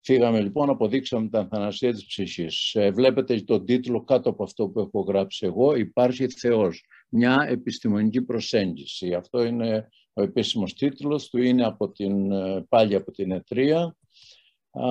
Φύγαμε 0.00 0.40
λοιπόν, 0.40 0.70
αποδείξαμε 0.70 1.28
την 1.28 1.38
αθανασία 1.38 1.92
της 1.92 2.06
ψυχής. 2.06 2.74
Ε, 2.74 2.90
βλέπετε 2.90 3.40
τον 3.40 3.64
τίτλο 3.64 4.04
κάτω 4.04 4.30
από 4.30 4.42
αυτό 4.42 4.68
που 4.68 4.80
έχω 4.80 5.00
γράψει 5.00 5.46
εγώ, 5.46 5.74
υπάρχει 5.74 6.28
Θεός, 6.28 6.84
μια 7.08 7.46
επιστημονική 7.48 8.22
προσέγγιση. 8.22 9.14
Αυτό 9.14 9.44
είναι 9.44 9.88
ο 10.12 10.22
επίσημος 10.22 10.74
τίτλος 10.74 11.28
του, 11.28 11.38
είναι 11.38 11.64
από 11.64 11.90
την, 11.90 12.32
ε, 12.32 12.66
πάλι 12.68 12.94
από 12.94 13.10
την 13.10 13.30
Ετρία. 13.30 13.96
Α, 14.72 14.84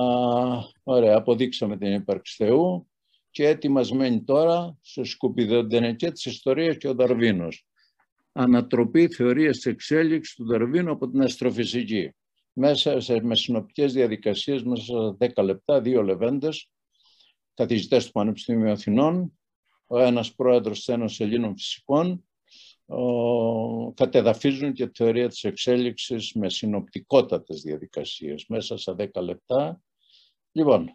ωραία, 0.82 1.16
αποδείξαμε 1.16 1.76
την 1.76 1.92
ύπαρξη 1.92 2.44
Θεού 2.44 2.88
και 3.30 3.48
ετοιμασμένοι 3.48 4.22
τώρα 4.22 4.78
στο 4.80 5.04
σκουπιδοντενεκέ 5.04 6.10
της 6.10 6.24
ιστορίας 6.24 6.76
και 6.76 6.88
ο 6.88 6.94
Δαρβίνος. 6.94 7.66
Ανατροπή 8.32 9.08
θεωρίας 9.08 9.56
της 9.56 9.66
εξέλιξης 9.66 10.34
του 10.34 10.46
Δαρβίνου 10.46 10.90
από 10.90 11.10
την 11.10 11.22
αστροφυσική 11.22 12.14
μέσα 12.52 13.00
σε, 13.00 13.22
με 13.22 13.36
συνοπτικές 13.36 13.92
διαδικασίες, 13.92 14.62
μέσα 14.62 14.82
σε 14.82 15.32
10 15.34 15.44
λεπτά, 15.44 15.80
δύο 15.80 16.02
λεβέντες, 16.02 16.70
καθηγητές 17.54 18.06
του 18.06 18.12
Πανεπιστημίου 18.12 18.70
Αθηνών, 18.70 19.38
ο 19.86 19.98
ένας 19.98 20.34
πρόεδρος 20.34 20.76
της 20.76 20.88
Ένωσης 20.88 21.20
Ελλήνων 21.20 21.56
Φυσικών, 21.56 22.10
ο, 22.10 22.31
κατεδαφίζουν 23.94 24.72
και 24.72 24.86
τη 24.86 24.92
θεωρία 25.04 25.28
της 25.28 25.44
εξέλιξης 25.44 26.32
με 26.32 26.50
συνοπτικότατες 26.50 27.60
διαδικασίες, 27.60 28.46
μέσα 28.48 28.76
σε 28.76 28.94
10 28.98 29.22
λεπτά. 29.22 29.80
Λοιπόν, 30.52 30.90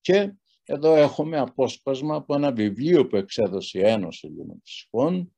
και 0.00 0.34
εδώ 0.64 0.94
έχουμε 0.94 1.38
απόσπασμα 1.38 2.14
από 2.14 2.34
ένα 2.34 2.52
βιβλίο 2.52 3.06
που 3.06 3.16
εξέδωσε 3.16 3.78
η 3.78 3.82
Ένωση 3.82 4.26
Ελλήνων 4.26 4.60
Φυσικών. 4.64 5.36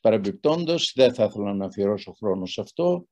Παρεμπιπτόντως, 0.00 0.92
δεν 0.94 1.14
θα 1.14 1.24
ήθελα 1.24 1.54
να 1.54 1.64
αφιερώσω 1.64 2.12
χρόνο 2.12 2.46
σε 2.46 2.60
αυτό, 2.60 3.06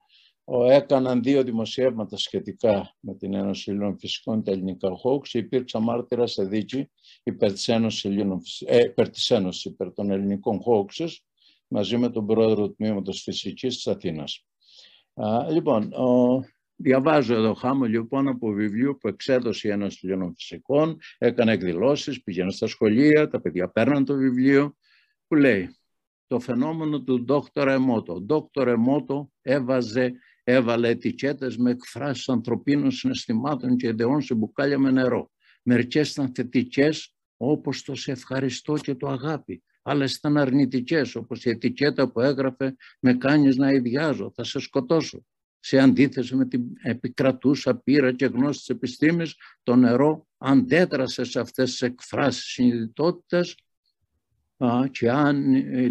έκαναν 0.69 1.23
δύο 1.23 1.43
δημοσιεύματα 1.43 2.17
σχετικά 2.17 2.97
με 3.01 3.15
την 3.15 3.35
Ένωση 3.35 3.71
Ελλήνων 3.71 3.99
Φυσικών 3.99 4.43
τα 4.43 4.51
ελληνικά 4.51 4.91
Χόξ. 4.97 5.35
Υπήρξα 5.35 5.81
μάρτυρα 5.81 6.27
σε 6.27 6.45
δίκη 6.45 6.91
υπέρ 7.23 7.53
της 7.53 7.69
Ένωσης, 7.69 8.05
Ελλήνων, 8.05 8.43
ε, 8.67 8.79
υπέρ, 8.79 9.09
της 9.11 9.31
Ένωσης 9.31 9.65
υπέρ 9.65 9.93
των 9.93 10.11
ελληνικών 10.11 10.61
Χόξες 10.61 11.25
μαζί 11.71 11.97
με 11.97 12.11
τον 12.11 12.27
πρόεδρο 12.27 12.67
του 12.67 12.75
Τμήματος 12.75 13.23
Φυσικής 13.23 13.75
της 13.75 13.87
Αθήνας. 13.87 14.47
Α, 15.15 15.51
λοιπόν, 15.51 15.93
ο, 15.93 16.41
διαβάζω 16.77 17.35
εδώ 17.35 17.55
χάμω 17.55 17.85
λοιπόν 17.85 18.29
από 18.29 18.51
βιβλίο 18.53 18.97
που 18.97 19.09
εξέδωσε 19.09 19.69
η 19.69 19.71
Ένωση 19.71 19.99
Ελλήνων 20.03 20.35
Φυσικών, 20.35 20.97
έκανε 21.19 21.53
εκδηλώσεις, 21.53 22.23
πήγαινε 22.23 22.51
στα 22.51 22.67
σχολεία, 22.67 23.29
τα 23.29 23.41
παιδιά 23.41 23.69
παίρναν 23.69 24.05
το 24.05 24.15
βιβλίο 24.15 24.77
που 25.27 25.35
λέει 25.35 25.77
το 26.27 26.41
φαινόμενο 26.41 27.03
του 27.03 27.25
Δόκτωρα 27.25 27.73
Εμότο. 27.73 28.13
Ο 28.13 28.21
Δόκτωρα 28.21 28.71
Εμότο 28.71 29.31
έβαζε 29.43 30.13
έβαλε 30.45 30.89
ετικέτες 30.89 31.57
με 31.57 31.71
εκφράσεις 31.71 32.29
ανθρωπίνων 32.29 32.91
συναισθημάτων 32.91 33.77
και 33.77 33.87
ιδεών 33.87 34.21
σε 34.21 34.35
μπουκάλια 34.35 34.79
με 34.79 34.91
νερό. 34.91 35.31
Μερικές 35.63 36.11
ήταν 36.11 36.33
θετικές, 36.35 37.15
όπως 37.37 37.83
το 37.83 37.95
«σε 37.95 38.13
ευχαριστώ» 38.13 38.75
και 38.75 38.95
το 38.95 39.09
«αγάπη». 39.09 39.63
Άλλες 39.83 40.15
ήταν 40.15 40.37
αρνητικές, 40.37 41.15
όπως 41.15 41.45
η 41.45 41.51
ετικέτα 41.51 42.11
που 42.11 42.21
έγραφε 42.21 42.77
«με 43.01 43.15
κάνεις 43.15 43.57
να 43.57 43.73
ιδιάζω, 43.73 44.33
θα 44.35 44.45
σε 44.45 44.59
σκοτώσω». 44.59 45.25
Σε 45.63 45.79
αντίθεση 45.79 46.37
με 46.37 46.47
την 46.47 46.63
επικρατούσα 46.83 47.77
πείρα 47.77 48.13
και 48.13 48.27
γνώση 48.27 48.59
της 48.59 48.69
επιστήμης, 48.69 49.35
το 49.63 49.77
νερό 49.77 50.27
αντέδρασε 50.39 51.25
σε 51.25 51.41
αυτές 51.41 51.71
τις 51.71 51.83
εκφράσεις 51.83 52.45
συνειδητότητας 52.45 53.55
και 54.91 55.11
αν, 55.11 55.55
ε, 55.55 55.89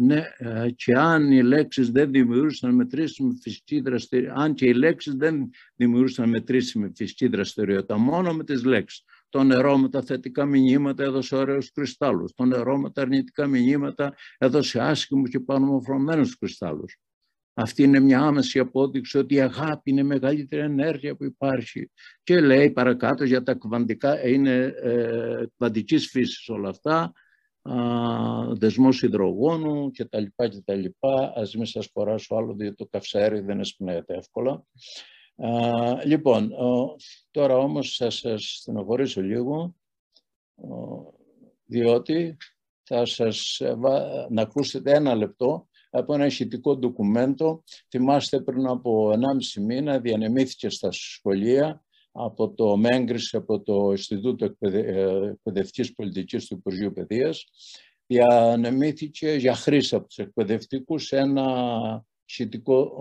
ναι, 0.00 0.22
ε, 0.36 0.70
και 0.70 0.92
αν 0.92 1.32
οι 1.32 1.42
λέξεις 1.42 1.90
δεν 1.90 2.10
δημιουργούσαν 2.10 2.74
μετρήσιμη 2.74 3.38
φυσική 3.42 3.80
δραστηριότητα, 3.80 4.40
αν 4.40 4.54
και 4.54 4.66
οι 4.66 4.74
λέξεις 4.74 5.14
δεν 5.14 5.50
δημιουργούσαν 5.76 6.28
μετρήσιμη 6.28 6.92
φυσική 6.96 7.26
δραστηριότητα, 7.26 7.96
μόνο 7.96 8.34
με 8.34 8.44
τις 8.44 8.64
λέξεις. 8.64 9.04
Το 9.34 9.42
νερό 9.42 9.78
με 9.78 9.88
τα 9.88 10.02
θετικά 10.02 10.44
μηνύματα 10.44 11.04
έδωσε 11.04 11.36
ωραίους 11.36 11.72
κρυστάλλους. 11.72 12.32
Το 12.34 12.44
νερό 12.44 12.78
με 12.78 12.90
τα 12.90 13.02
αρνητικά 13.02 13.46
μηνύματα 13.46 14.14
έδωσε 14.38 14.80
άσχημους 14.80 15.30
και 15.30 15.40
πανομορφωμένους 15.40 16.38
κρυστάλλους. 16.38 16.96
Αυτή 17.54 17.82
είναι 17.82 18.00
μια 18.00 18.20
άμεση 18.20 18.58
απόδειξη 18.58 19.18
ότι 19.18 19.34
η 19.34 19.40
αγάπη 19.40 19.90
είναι 19.90 20.00
η 20.00 20.04
μεγαλύτερη 20.04 20.62
ενέργεια 20.62 21.16
που 21.16 21.24
υπάρχει. 21.24 21.90
Και 22.22 22.40
λέει 22.40 22.70
παρακάτω 22.70 23.24
για 23.24 23.42
τα 23.42 23.54
κβαντικά, 23.54 24.28
είναι 24.28 24.74
ε, 24.82 25.44
κβαντικής 25.56 26.06
φύσης 26.06 26.48
όλα 26.48 26.68
αυτά, 26.68 27.12
δεσμός 28.54 29.02
υδρογόνου 29.02 29.90
και 29.90 30.04
τα 30.04 30.20
λοιπά 30.20 30.48
και 30.48 30.62
τα 30.64 30.74
λοιπά. 30.74 31.32
Ας 31.36 31.54
μην 31.54 31.66
σας 31.66 31.90
κοράσω 31.92 32.34
άλλο, 32.34 32.54
διότι 32.54 32.76
το 32.76 32.86
καυσαέρι 32.90 33.40
δεν 33.40 33.60
εσπνέεται 33.60 34.14
εύκολα. 34.14 34.64
Λοιπόν, 36.04 36.50
τώρα 37.30 37.56
όμως 37.56 37.96
θα 37.96 38.10
σας 38.10 38.56
στενοχωρήσω 38.60 39.20
λίγο, 39.20 39.74
διότι 41.64 42.36
θα 42.82 43.06
σας 43.06 43.60
να 44.28 44.42
ακούσετε 44.42 44.94
ένα 44.94 45.14
λεπτό 45.14 45.68
από 45.90 46.14
ένα 46.14 46.26
ηχητικό 46.26 46.76
ντοκουμέντο. 46.76 47.62
Θυμάστε 47.88 48.40
πριν 48.40 48.66
από 48.66 49.10
1,5 49.10 49.62
μήνα 49.62 50.00
διανεμήθηκε 50.00 50.68
στα 50.68 50.92
σχολεία 50.92 51.84
από 52.12 52.50
το 52.54 52.76
Μέγκρις, 52.76 53.34
από 53.34 53.60
το 53.60 53.90
Ινστιτούτο 53.90 54.56
ε, 54.58 55.28
Εκπαιδευτικής 55.28 55.94
Πολιτικής 55.94 56.46
του 56.46 56.54
Υπουργείου 56.54 56.92
Παιδείας, 56.92 57.44
διανεμήθηκε 58.06 59.32
για 59.32 59.54
χρήση 59.54 59.94
από 59.94 60.06
τους 60.06 60.18
εκπαιδευτικούς 60.18 61.12
ένα, 61.12 62.04
σχετικό, 62.24 62.92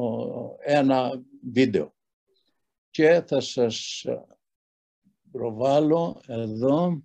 ένα 0.60 1.24
βίντεο. 1.52 1.94
Και 2.94 3.24
θα 3.28 3.40
σας 3.40 4.06
προβάλλω 5.32 6.22
εδώ 6.28 7.04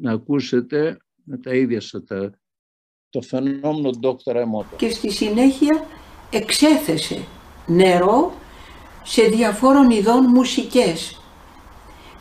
να 0.00 0.12
ακούσετε 0.12 0.96
με 1.24 1.38
τα 1.38 1.54
ίδια 1.54 1.80
σας 1.80 2.02
το 3.08 3.20
φαινόμενο 3.20 3.90
Dr. 4.02 4.34
Emoto. 4.34 4.76
Και 4.76 4.90
στη 4.90 5.10
συνέχεια 5.10 5.86
εξέθεσε 6.30 7.26
νερό 7.66 8.32
σε 9.02 9.22
διαφόρων 9.22 9.90
ειδών 9.90 10.24
μουσικές 10.24 11.20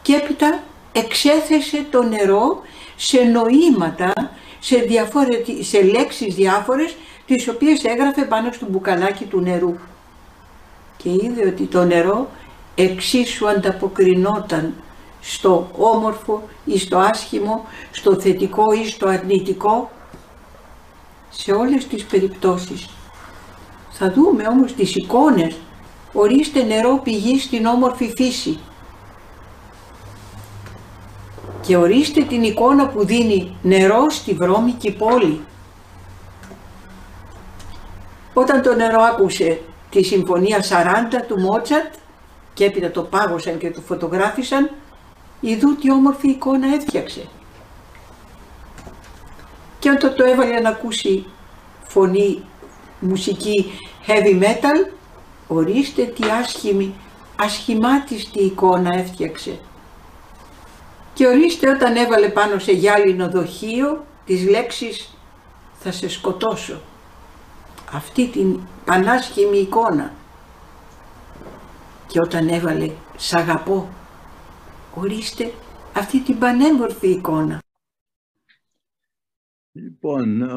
και 0.01 0.15
έπειτα 0.15 0.63
εξέθεσε 0.91 1.88
το 1.91 2.03
νερό 2.03 2.62
σε 2.95 3.23
νοήματα, 3.23 4.13
σε, 4.59 4.77
διαφορε... 4.77 5.43
σε 5.62 5.83
λέξεις 5.83 6.36
διάφορες 6.36 6.95
τις 7.25 7.47
οποίες 7.47 7.83
έγραφε 7.83 8.25
πάνω 8.25 8.51
στο 8.51 8.65
μπουκαλάκι 8.65 9.25
του 9.25 9.39
νερού. 9.41 9.75
Και 11.04 11.10
είδε 11.10 11.48
ότι 11.48 11.63
το 11.63 11.84
νερό 11.84 12.30
εξίσου 12.76 13.50
ανταποκρινόταν 13.50 14.74
στο 15.22 15.70
όμορφο 15.78 16.42
ή 16.66 16.78
στο 16.78 16.98
άσχημο, 16.98 17.66
στο 17.92 18.20
θετικό 18.20 18.72
ή 18.72 18.88
στο 18.88 19.08
αρνητικό, 19.08 19.92
σε 21.30 21.52
όλες 21.52 21.88
τις 21.88 22.06
περιπτώσεις. 22.06 22.89
Θα 23.89 24.12
δούμε 24.12 24.48
όμως 24.48 24.74
τις 24.74 24.96
εικόνες, 24.96 25.56
ορίστε 26.13 26.63
νερό 26.63 27.00
πηγή 27.04 27.39
στην 27.39 27.66
όμορφη 27.66 28.13
φύση. 28.16 28.60
Και 31.62 31.78
ορίστε 31.78 32.22
την 32.22 32.44
εικόνα 32.44 32.88
που 32.88 33.06
δίνει 33.06 33.56
νερό 33.62 34.10
στη 34.10 34.34
βρώμικη 34.34 34.92
πόλη. 34.92 35.42
Όταν 38.34 38.62
το 38.62 38.74
νερό 38.74 39.02
άκουσε 39.02 39.62
τη 39.93 40.03
Συμφωνία 40.03 40.60
40 40.60 40.63
του 41.27 41.39
Μότσαρτ 41.39 41.93
και 42.53 42.65
έπειτα 42.65 42.91
το 42.91 43.01
πάγωσαν 43.01 43.58
και 43.58 43.71
το 43.71 43.82
φωτογράφησαν, 43.82 44.71
ειδού 45.39 45.75
τι 45.75 45.91
όμορφη 45.91 46.29
εικόνα 46.29 46.73
έφτιαξε. 46.73 47.27
Και 49.79 49.89
όταν 49.89 50.15
το 50.15 50.23
έβαλε 50.23 50.60
να 50.60 50.69
ακούσει 50.69 51.25
φωνή, 51.88 52.43
μουσική 52.99 53.71
heavy 54.08 54.41
metal, 54.43 54.91
ορίστε 55.47 56.03
τι 56.03 56.29
άσχημη, 56.41 56.93
ασχημάτιστη 57.36 58.43
εικόνα 58.43 58.95
έφτιαξε. 58.97 59.60
Και 61.13 61.27
ορίστε 61.27 61.69
όταν 61.69 61.95
έβαλε 61.95 62.29
πάνω 62.29 62.60
σε 62.60 62.71
γυάλινο 62.71 63.29
δοχείο 63.29 64.06
τις 64.25 64.49
λέξεις 64.49 65.17
«θα 65.79 65.91
σε 65.91 66.10
σκοτώσω». 66.10 66.82
Αυτή 67.93 68.29
την 68.29 68.60
πανάσχημη 68.86 69.58
εικόνα. 69.58 70.13
Και 72.08 72.19
όταν 72.19 72.47
έβαλε 72.47 72.91
«σ' 73.17 73.34
αγαπώ», 73.34 73.89
ορίστε 74.95 75.53
αυτή 75.93 76.21
την 76.21 76.39
πανέμορφη 76.39 77.10
εικόνα. 77.10 77.62
Λοιπόν, 79.71 80.49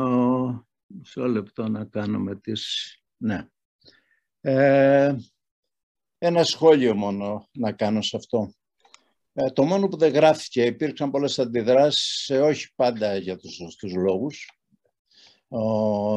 μισό 0.86 1.26
λεπτό 1.26 1.68
να 1.68 1.84
κάνουμε 1.84 2.36
τις... 2.36 2.94
Ναι. 3.16 3.48
Ε, 4.40 5.14
ένα 6.18 6.44
σχόλιο 6.44 6.94
μόνο 6.94 7.48
να 7.52 7.72
κάνω 7.72 8.02
σε 8.02 8.16
αυτό. 8.16 8.52
Ε, 9.32 9.50
το 9.50 9.64
μόνο 9.64 9.88
που 9.88 9.96
δεν 9.96 10.12
γράφτηκε, 10.12 10.64
υπήρξαν 10.64 11.10
πολλές 11.10 11.38
αντιδράσεις, 11.38 12.30
όχι 12.30 12.74
πάντα 12.74 13.16
για 13.16 13.36
τους 13.36 13.54
σωστούς 13.54 13.94
λόγους, 13.94 14.55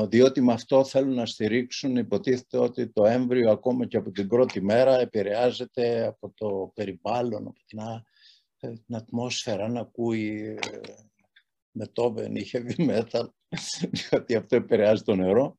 διότι 0.07 0.41
με 0.41 0.53
αυτό 0.53 0.85
θέλουν 0.85 1.13
να 1.13 1.25
στηρίξουν, 1.25 1.95
υποτίθεται 1.95 2.57
ότι 2.57 2.89
το 2.89 3.05
έμβριο 3.05 3.51
ακόμα 3.51 3.85
και 3.85 3.97
από 3.97 4.11
την 4.11 4.27
πρώτη 4.27 4.61
μέρα 4.61 4.99
επηρεάζεται 4.99 6.05
από 6.05 6.31
το 6.35 6.71
περιβάλλον, 6.75 7.47
από 7.47 7.59
την, 7.65 7.79
την 8.85 8.95
ατμόσφαιρα, 8.95 9.67
να 9.67 9.79
ακούει 9.79 10.57
ε, 10.71 10.77
με 11.71 11.87
το 11.87 12.15
ή 12.33 12.49
heavy 12.53 12.87
metal, 12.89 13.27
γιατί 14.09 14.35
αυτό 14.35 14.55
επηρεάζει 14.55 15.03
το 15.03 15.15
νερό. 15.15 15.58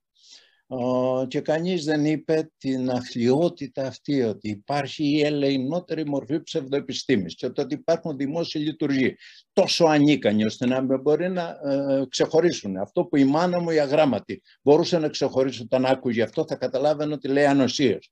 Και 1.28 1.40
κανείς 1.40 1.84
δεν 1.84 2.04
είπε 2.04 2.52
την 2.58 2.90
αθλειότητα 2.90 3.86
αυτή, 3.86 4.22
ότι 4.22 4.48
υπάρχει 4.48 5.04
η 5.04 5.20
ελεηνότερη 5.20 6.06
μορφή 6.06 6.42
ψευδοεπιστήμης 6.42 7.34
και 7.34 7.46
ότι 7.46 7.74
υπάρχουν 7.74 8.16
δημόσιοι 8.16 8.62
λειτουργοί 8.64 9.16
τόσο 9.52 9.84
ανίκανοι 9.84 10.44
ώστε 10.44 10.66
να 10.66 10.98
μπορεί 10.98 11.28
να 11.28 11.58
ε, 11.64 12.06
ξεχωρίσουν. 12.08 12.76
Αυτό 12.76 13.04
που 13.04 13.16
η 13.16 13.24
μάνα 13.24 13.60
μου 13.60 13.70
η 13.70 13.80
αγράμματη 13.80 14.42
μπορούσε 14.62 14.98
να 14.98 15.08
ξεχωρίσει 15.08 15.62
όταν 15.62 15.86
άκουγε 15.86 16.22
αυτό 16.22 16.44
θα 16.48 16.56
καταλάβαινε 16.56 17.12
ότι 17.12 17.28
λέει 17.28 17.46
ανοσίες. 17.46 18.10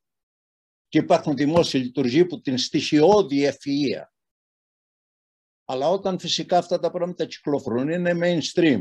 Και 0.88 0.98
υπάρχουν 0.98 1.36
δημόσιοι 1.36 1.80
λειτουργοί 1.84 2.24
που 2.24 2.40
την 2.40 2.58
στοιχειώδη 2.58 3.50
ευφυΐα 3.50 4.02
αλλά 5.70 5.88
όταν 5.88 6.18
φυσικά 6.18 6.58
αυτά 6.58 6.78
τα 6.78 6.90
πράγματα 6.90 7.24
κυκλοφορούν 7.24 7.88
είναι 7.88 8.12
mainstream. 8.22 8.80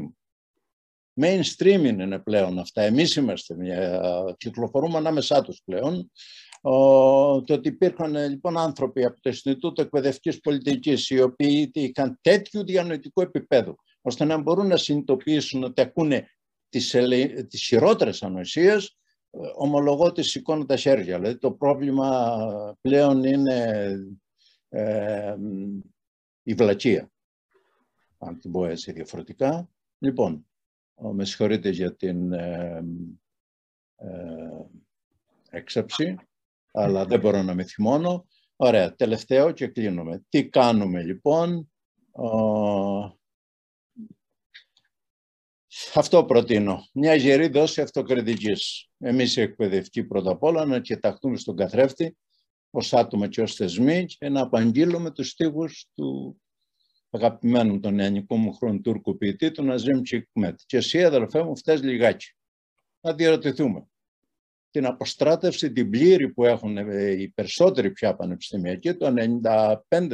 Mainstream 1.21 1.84
είναι 1.84 2.19
πλέον 2.19 2.60
αυτά. 2.60 2.82
Εμείς 2.82 3.15
είμαστε, 3.15 3.56
μια, 3.56 4.01
κυκλοφορούμε 4.38 4.97
ανάμεσά 4.97 5.41
τους 5.41 5.62
πλέον. 5.65 6.12
Ο, 6.62 6.71
το 7.41 7.53
ότι 7.53 7.67
υπήρχαν 7.67 8.30
λοιπόν 8.30 8.58
άνθρωποι 8.58 9.06
από 9.06 9.21
το 9.21 9.30
Ινστιτούτο 9.30 9.82
Εκπαιδευτικής 9.82 10.39
Πολιτικής, 10.39 11.10
οι 11.10 11.21
οποίοι 11.21 11.71
είχαν 11.73 12.19
τέτοιου 12.21 12.65
διανοητικού 12.65 13.21
επίπεδου, 13.21 13.75
ώστε 14.01 14.25
να 14.25 14.38
μπορούν 14.38 14.67
να 14.67 14.77
συνειδητοποιήσουν 14.77 15.63
ότι 15.63 15.82
ακούνε 15.82 16.27
τις, 16.69 16.95
τις 17.47 17.63
χειρότερες 17.63 18.23
ανοησίες, 18.23 18.97
ομολογώ 19.56 20.06
ότι 20.06 20.23
σηκώνω 20.23 20.65
τα 20.65 20.75
χέρια. 20.75 21.19
Δηλαδή 21.19 21.38
το 21.38 21.51
πρόβλημα 21.51 22.38
πλέον 22.82 23.23
είναι 23.23 23.89
ε, 24.69 25.36
η 26.43 26.53
βλακεία, 26.53 27.12
αν 28.17 28.39
την 28.39 28.51
πω 28.51 28.65
έτσι 28.65 28.91
διαφορετικά. 28.91 29.69
Λοιπόν, 29.97 30.46
με 30.97 31.25
συγχωρείτε 31.25 31.69
για 31.69 31.95
την 31.95 32.31
ε, 32.33 32.83
ε, 33.95 34.65
έξαψη, 35.49 36.15
αλλά 36.71 37.05
δεν 37.05 37.19
μπορώ 37.19 37.41
να 37.41 37.53
με 37.53 37.63
θυμώνω. 37.63 38.27
Ωραία, 38.55 38.95
τελευταίο 38.95 39.51
και 39.51 39.67
κλείνουμε. 39.67 40.23
Τι 40.29 40.49
κάνουμε 40.49 41.03
λοιπόν; 41.03 41.71
αυτό 45.93 46.25
προτείνω. 46.25 46.88
Μια 46.93 47.15
γερή 47.15 47.47
δόση 47.47 47.81
αυτοκριτικής. 47.81 48.89
Εμείς 48.97 49.36
οι 49.36 49.41
εκπαιδευτικοί 49.41 50.03
πρώτα 50.03 50.31
απ' 50.31 50.43
όλα 50.43 50.65
να 50.65 50.79
κοιταχτούμε 50.79 51.38
στον 51.38 51.55
καθρέφτη 51.55 52.17
ως 52.69 52.93
άτομα 52.93 53.27
και 53.27 53.41
ως 53.41 53.55
θεσμοί 53.55 54.05
και 54.05 54.29
να 54.29 54.41
απαγγείλουμε 54.41 55.12
τους 55.12 55.29
στίχους 55.29 55.88
του 55.95 56.41
αγαπημένου 57.10 57.80
των 57.80 57.96
νεανικού 57.96 58.36
μου 58.38 58.54
χρόνου 58.54 58.82
Τούρκου 58.82 59.17
ποιητή, 59.17 59.52
του 59.52 59.63
Ναζίμ 59.63 60.02
Τσικμέτ. 60.02 60.60
Και 60.65 60.78
εσύ, 60.78 61.04
αδελφέ 61.04 61.43
μου, 61.43 61.58
φταίς 61.58 61.84
λιγάκι. 61.84 62.34
Να 63.00 63.13
διαρωτηθούμε. 63.13 63.88
Την 64.72 64.86
αποστράτευση, 64.86 65.72
την 65.72 65.89
πλήρη 65.89 66.30
που 66.30 66.43
έχουν 66.43 66.78
ε, 66.78 67.12
οι 67.12 67.30
περισσότεροι 67.30 67.91
πια 67.91 68.15
πανεπιστημιακοί, 68.15 68.93
το 68.93 69.13
95% 69.89 70.13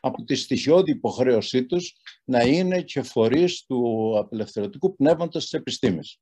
από 0.00 0.24
τη 0.24 0.34
στοιχειώδη 0.34 0.90
υποχρέωσή 0.90 1.66
τους 1.66 1.96
να 2.24 2.42
είναι 2.42 2.82
και 2.82 3.02
φορείς 3.02 3.64
του 3.64 4.12
απελευθερωτικού 4.18 4.96
πνεύματος 4.96 5.42
της 5.42 5.52
επιστήμης. 5.52 6.18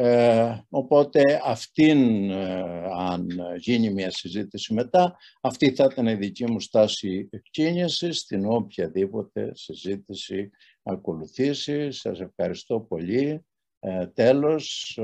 Ε, 0.00 0.58
οπότε 0.68 1.40
αυτήν, 1.44 2.30
ε, 2.30 2.64
αν 2.96 3.28
γίνει 3.56 3.90
μια 3.90 4.10
συζήτηση 4.10 4.74
μετά, 4.74 5.16
αυτή 5.40 5.74
θα 5.74 5.88
ήταν 5.92 6.06
η 6.06 6.14
δική 6.14 6.50
μου 6.50 6.60
στάση 6.60 7.28
κίνηση 7.50 8.12
στην 8.12 8.44
οποιαδήποτε 8.46 9.50
συζήτηση 9.54 10.50
ακολουθήσει. 10.82 11.90
Σας 11.90 12.20
ευχαριστώ 12.20 12.80
πολύ. 12.80 13.44
Ε, 13.80 14.06
τέλος, 14.06 14.98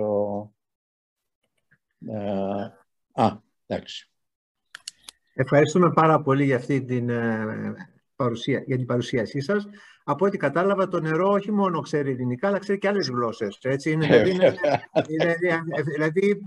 ε, 2.06 2.72
α, 3.12 3.38
εντάξει. 3.66 4.10
Ευχαριστούμε 5.34 5.92
πάρα 5.92 6.22
πολύ 6.22 6.44
για 6.44 6.56
αυτή 6.56 6.84
την 6.84 7.10
παρουσία, 8.16 8.62
για 8.66 8.76
την 8.76 8.86
παρουσίασή 8.86 9.40
σας 9.40 9.66
από 10.06 10.26
ό,τι 10.26 10.36
κατάλαβα, 10.36 10.88
το 10.88 11.00
νερό 11.00 11.30
όχι 11.30 11.52
μόνο 11.52 11.80
ξέρει 11.80 12.10
ελληνικά, 12.10 12.48
αλλά 12.48 12.58
ξέρει 12.58 12.78
και 12.78 12.88
άλλες 12.88 13.08
γλώσσες. 13.08 13.58
Έτσι. 13.62 13.90
Είναι, 13.90 14.06
δηλαδή, 14.06 14.30
είναι, 15.08 15.82
δηλαδή, 15.82 16.42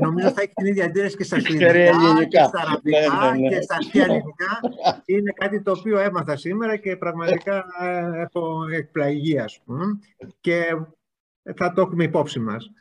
νομίζω 0.00 0.30
θα 0.30 0.40
έχει 0.40 0.52
την 0.54 0.66
ίδια 0.66 0.84
αντίρρηση 0.84 1.16
και 1.16 1.24
στα 1.24 1.36
ελληνικά, 1.36 2.24
και 2.24 2.42
στα 2.42 2.60
αραβικά 2.60 3.30
ναι, 3.30 3.30
ναι, 3.30 3.38
ναι. 3.38 3.48
και 3.48 3.60
στα 3.60 3.74
αρχαία 3.74 4.04
ελληνικά. 4.04 4.60
Είναι 5.04 5.32
κάτι 5.32 5.62
το 5.62 5.70
οποίο 5.70 5.98
έμαθα 5.98 6.36
σήμερα 6.36 6.76
και 6.76 6.96
πραγματικά 6.96 7.64
ε, 7.80 8.20
έχω 8.20 8.64
εκπλαγεί, 8.72 9.38
ας 9.38 9.60
πούμε. 9.64 9.98
Και 10.40 10.76
θα 11.56 11.72
το 11.72 11.80
έχουμε 11.80 12.04
υπόψη 12.04 12.38
μας. 12.38 12.72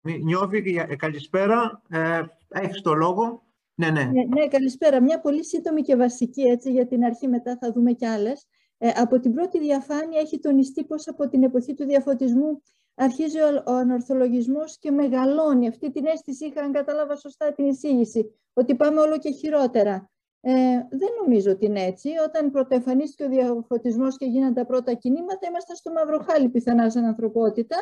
Νιώβη, 0.00 0.86
καλησπέρα. 0.96 1.82
Ε, 1.88 2.22
έχεις 2.48 2.80
το 2.80 2.94
λόγο. 2.94 3.42
Ναι, 3.74 3.90
ναι. 3.90 4.04
ναι, 4.04 4.24
ναι, 4.24 4.48
καλησπέρα. 4.48 5.02
Μια 5.02 5.20
πολύ 5.20 5.44
σύντομη 5.44 5.82
και 5.82 5.96
βασική, 5.96 6.42
έτσι, 6.42 6.70
για 6.70 6.86
την 6.86 7.04
αρχή 7.04 7.28
μετά 7.28 7.56
θα 7.60 7.72
δούμε 7.72 7.92
κι 7.92 8.06
άλλες. 8.06 8.46
Ε, 8.78 8.88
από 8.94 9.20
την 9.20 9.34
πρώτη 9.34 9.58
διαφάνεια 9.58 10.20
έχει 10.20 10.38
τονιστεί 10.38 10.84
πως 10.84 11.08
από 11.08 11.28
την 11.28 11.42
εποχή 11.42 11.74
του 11.74 11.84
διαφωτισμού 11.84 12.62
αρχίζει 12.94 13.40
ο, 13.40 13.62
ο 13.66 13.72
ανορθολογισμός 13.72 14.78
και 14.78 14.90
μεγαλώνει. 14.90 15.68
Αυτή 15.68 15.90
την 15.90 16.06
αίσθηση 16.06 16.46
είχα, 16.46 16.60
αν 16.60 16.72
κατάλαβα 16.72 17.16
σωστά 17.16 17.52
την 17.52 17.66
εισήγηση, 17.66 18.34
ότι 18.52 18.74
πάμε 18.74 19.00
όλο 19.00 19.18
και 19.18 19.30
χειρότερα. 19.30 20.10
Ε, 20.40 20.52
δεν 20.90 21.08
νομίζω 21.22 21.50
ότι 21.50 21.66
είναι 21.66 21.82
έτσι. 21.82 22.08
Όταν 22.26 22.50
πρωτοεμφανίστηκε 22.50 23.24
ο 23.24 23.28
διαφωτισμός 23.28 24.16
και 24.16 24.26
γίνανε 24.26 24.54
τα 24.54 24.66
πρώτα 24.66 24.94
κινήματα, 24.94 25.46
ήμασταν 25.48 25.76
στο 25.76 25.92
μαυροχάλι 25.92 26.48
πιθανά 26.48 26.90
σαν 26.90 27.04
ανθρωπότητα. 27.04 27.76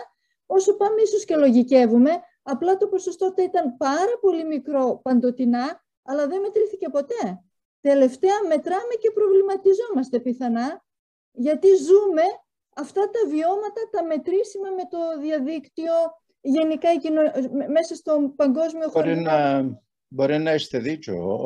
Όσο 0.47 0.77
πάμε 0.77 1.01
ίσως 1.03 1.25
και 1.25 1.37
λογικεύουμε, 1.37 2.11
απλά 2.43 2.77
το 2.77 2.87
ποσοστό 2.87 3.35
ήταν 3.39 3.77
πάρα 3.77 4.19
πολύ 4.21 4.45
μικρό 4.45 5.01
παντοτινά 5.03 5.83
αλλά 6.03 6.27
δεν 6.27 6.41
μετρήθηκε 6.41 6.89
ποτέ. 6.89 7.43
Τελευταία 7.81 8.37
μετράμε 8.49 8.95
και 9.01 9.11
προβληματιζόμαστε 9.11 10.21
πιθανά, 10.21 10.85
γιατί 11.33 11.69
ζούμε 11.77 12.23
αυτά 12.75 13.11
τα 13.11 13.29
βιώματα, 13.29 13.81
τα 13.91 14.05
μετρήσιμα 14.05 14.71
με 14.71 14.83
το 14.91 15.21
διαδίκτυο, 15.21 15.93
γενικά 16.41 16.89
μέσα 17.71 17.95
στον 17.95 18.35
παγκόσμιο 18.35 18.91
μπορεί 18.93 19.17
Να, 19.17 19.65
μπορεί 20.09 20.39
να 20.39 20.55
είστε 20.55 20.79
δίκιο. 20.79 21.39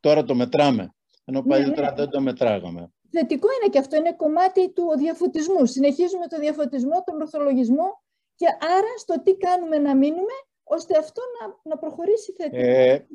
τώρα 0.00 0.24
το 0.24 0.34
μετράμε, 0.34 0.94
ενώ 1.24 1.40
ναι, 1.40 1.48
παλιότερα 1.48 1.90
ναι. 1.90 1.96
δεν 1.96 2.08
το 2.08 2.20
μετράγαμε. 2.20 2.90
Θετικό 3.10 3.48
είναι 3.60 3.70
και 3.70 3.78
αυτό, 3.78 3.96
είναι 3.96 4.12
κομμάτι 4.12 4.72
του 4.72 4.84
διαφωτισμού. 4.98 5.66
Συνεχίζουμε 5.66 6.26
το 6.26 6.38
διαφωτισμό, 6.38 7.02
τον 7.04 7.20
ορθολογισμό 7.20 8.02
και 8.34 8.46
άρα 8.46 8.98
στο 8.98 9.22
τι 9.22 9.36
κάνουμε 9.36 9.78
να 9.78 9.96
μείνουμε 9.96 10.36
ώστε 10.68 10.98
αυτό 10.98 11.22
να, 11.40 11.70
να 11.70 11.78
προχωρήσει 11.78 12.32
θετικά. 12.32 12.66
Ε, 12.66 13.06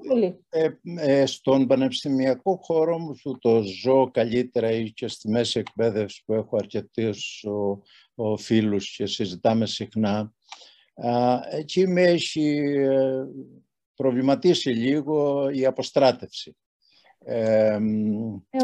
ε, 0.50 0.70
ε, 0.98 1.26
στον 1.26 1.68
πανεπιστημιακό 1.68 2.60
χώρο 2.64 2.98
μου 3.00 3.16
που 3.24 3.38
το 3.40 3.62
ζω 3.62 4.12
καλύτερα 4.12 4.72
ή 4.72 4.92
και 4.92 5.08
στη 5.08 5.30
μέση 5.30 5.60
εκπαίδευση 5.60 6.24
που 6.26 6.34
έχω 6.34 6.56
αρκετούς 6.56 7.44
ο, 7.44 7.82
ο 8.16 8.38
φίλους 8.38 8.96
και 8.96 9.06
συζητάμε 9.06 9.66
συχνά, 9.66 10.34
α, 10.96 11.40
εκεί 11.50 11.88
με 11.88 12.02
έχει 12.02 12.58
ε, 12.76 13.26
προβληματίσει 13.96 14.70
λίγο 14.70 15.50
η 15.50 15.66
αποστράτευση. 15.66 16.56
Ε, 17.26 17.80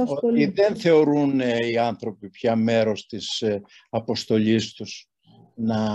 ότι 0.06 0.46
δεν 0.46 0.76
θεωρούν 0.76 1.40
οι 1.40 1.78
άνθρωποι 1.78 2.30
πια 2.30 2.56
μέρος 2.56 3.06
της 3.06 3.44
αποστολής 3.90 4.74
τους 4.74 5.10
να 5.56 5.86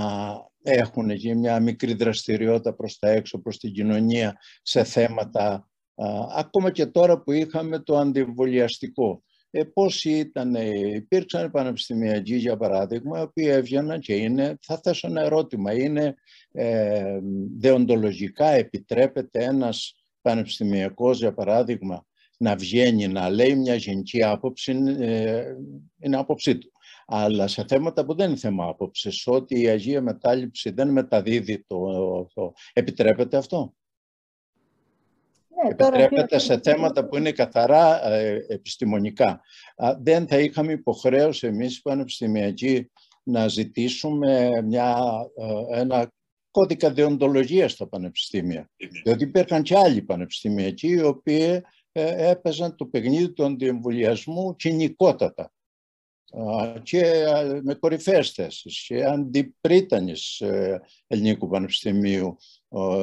έχουν 0.62 1.16
και 1.16 1.34
μια 1.34 1.60
μικρή 1.60 1.94
δραστηριότητα 1.94 2.74
προς 2.74 2.98
τα 2.98 3.08
έξω, 3.10 3.38
προς 3.38 3.58
την 3.58 3.72
κοινωνία 3.72 4.36
σε 4.62 4.84
θέματα, 4.84 5.68
ακόμα 6.36 6.70
και 6.70 6.86
τώρα 6.86 7.22
που 7.22 7.32
είχαμε 7.32 7.78
το 7.78 7.96
αντιβολιαστικό. 7.96 9.22
Ε, 9.54 9.64
πώς 9.64 10.04
ήταν, 10.04 10.54
υπήρξαν 10.94 11.50
πανεπιστημιακοί 11.50 12.34
για 12.34 12.56
παράδειγμα, 12.56 13.18
οι 13.18 13.22
οποίοι 13.22 13.46
έβγαιναν 13.48 14.00
και 14.00 14.14
είναι, 14.14 14.58
θα 14.62 14.80
θέσω 14.82 15.06
ένα 15.08 15.22
ερώτημα, 15.22 15.74
είναι 15.74 16.14
ε, 16.52 17.18
δεοντολογικά 17.58 18.46
επιτρέπεται 18.46 19.44
ένας 19.44 19.94
πανεπιστημιακός 20.22 21.18
για 21.18 21.34
παράδειγμα 21.34 22.06
να 22.36 22.56
βγαίνει 22.56 23.08
να 23.08 23.30
λέει 23.30 23.54
μια 23.54 23.74
γενική 23.74 24.22
άποψη, 24.22 24.72
ε, 24.98 25.44
είναι 25.98 26.16
άποψή 26.16 26.58
του; 26.58 26.71
Αλλά 27.14 27.46
σε 27.46 27.64
θέματα 27.68 28.04
που 28.04 28.14
δεν 28.14 28.28
είναι 28.28 28.38
θέμα 28.38 28.66
άποψης, 28.66 29.26
ότι 29.26 29.60
η 29.60 29.68
Αγία 29.68 30.00
Μετάληψη 30.00 30.70
δεν 30.70 30.88
μεταδίδει 30.88 31.64
το, 31.66 31.78
το 32.34 32.52
επιτρέπεται 32.72 33.36
αυτό; 33.36 33.74
Ναι, 35.48 35.70
επιτρέπεται 35.70 36.38
σε 36.38 36.60
θέματα 36.60 37.06
που 37.06 37.16
είναι 37.16 37.32
καθαρά 37.32 38.08
ε, 38.08 38.46
επιστημονικά. 38.48 39.40
δεν 40.00 40.26
θα 40.26 40.38
είχαμε 40.38 40.72
υποχρέωση 40.72 41.46
εμείς 41.46 41.76
οι 41.76 41.82
πανεπιστημιακοί 41.82 42.90
να 43.22 43.48
ζητήσουμε 43.48 44.50
μια, 44.64 44.96
ε, 45.36 45.80
ένα 45.80 46.12
κώδικα 46.50 46.92
διοντολογίας 46.92 47.72
στα 47.72 47.88
πανεπιστήμια. 47.88 48.70
Διότι 49.04 49.24
υπήρχαν 49.24 49.62
και 49.62 49.78
άλλοι 49.78 50.02
πανεπιστημιακοί 50.02 50.88
οι 50.88 51.02
οποίοι 51.02 51.62
ε, 51.92 52.30
έπαιζαν 52.30 52.76
το 52.76 52.86
παιχνίδι 52.86 53.32
του 53.32 53.44
αντιεμβολιασμού 53.44 54.56
κοινικότατα 54.56 55.52
και 56.82 57.24
με 57.62 57.74
κορυφαίες 57.74 58.30
θέσεις 58.30 58.84
και 58.86 59.04
αντιπρίτανης 59.04 60.40
ε, 60.40 60.80
Ελληνικού 61.06 61.48
Πανεπιστημίου 61.48 62.36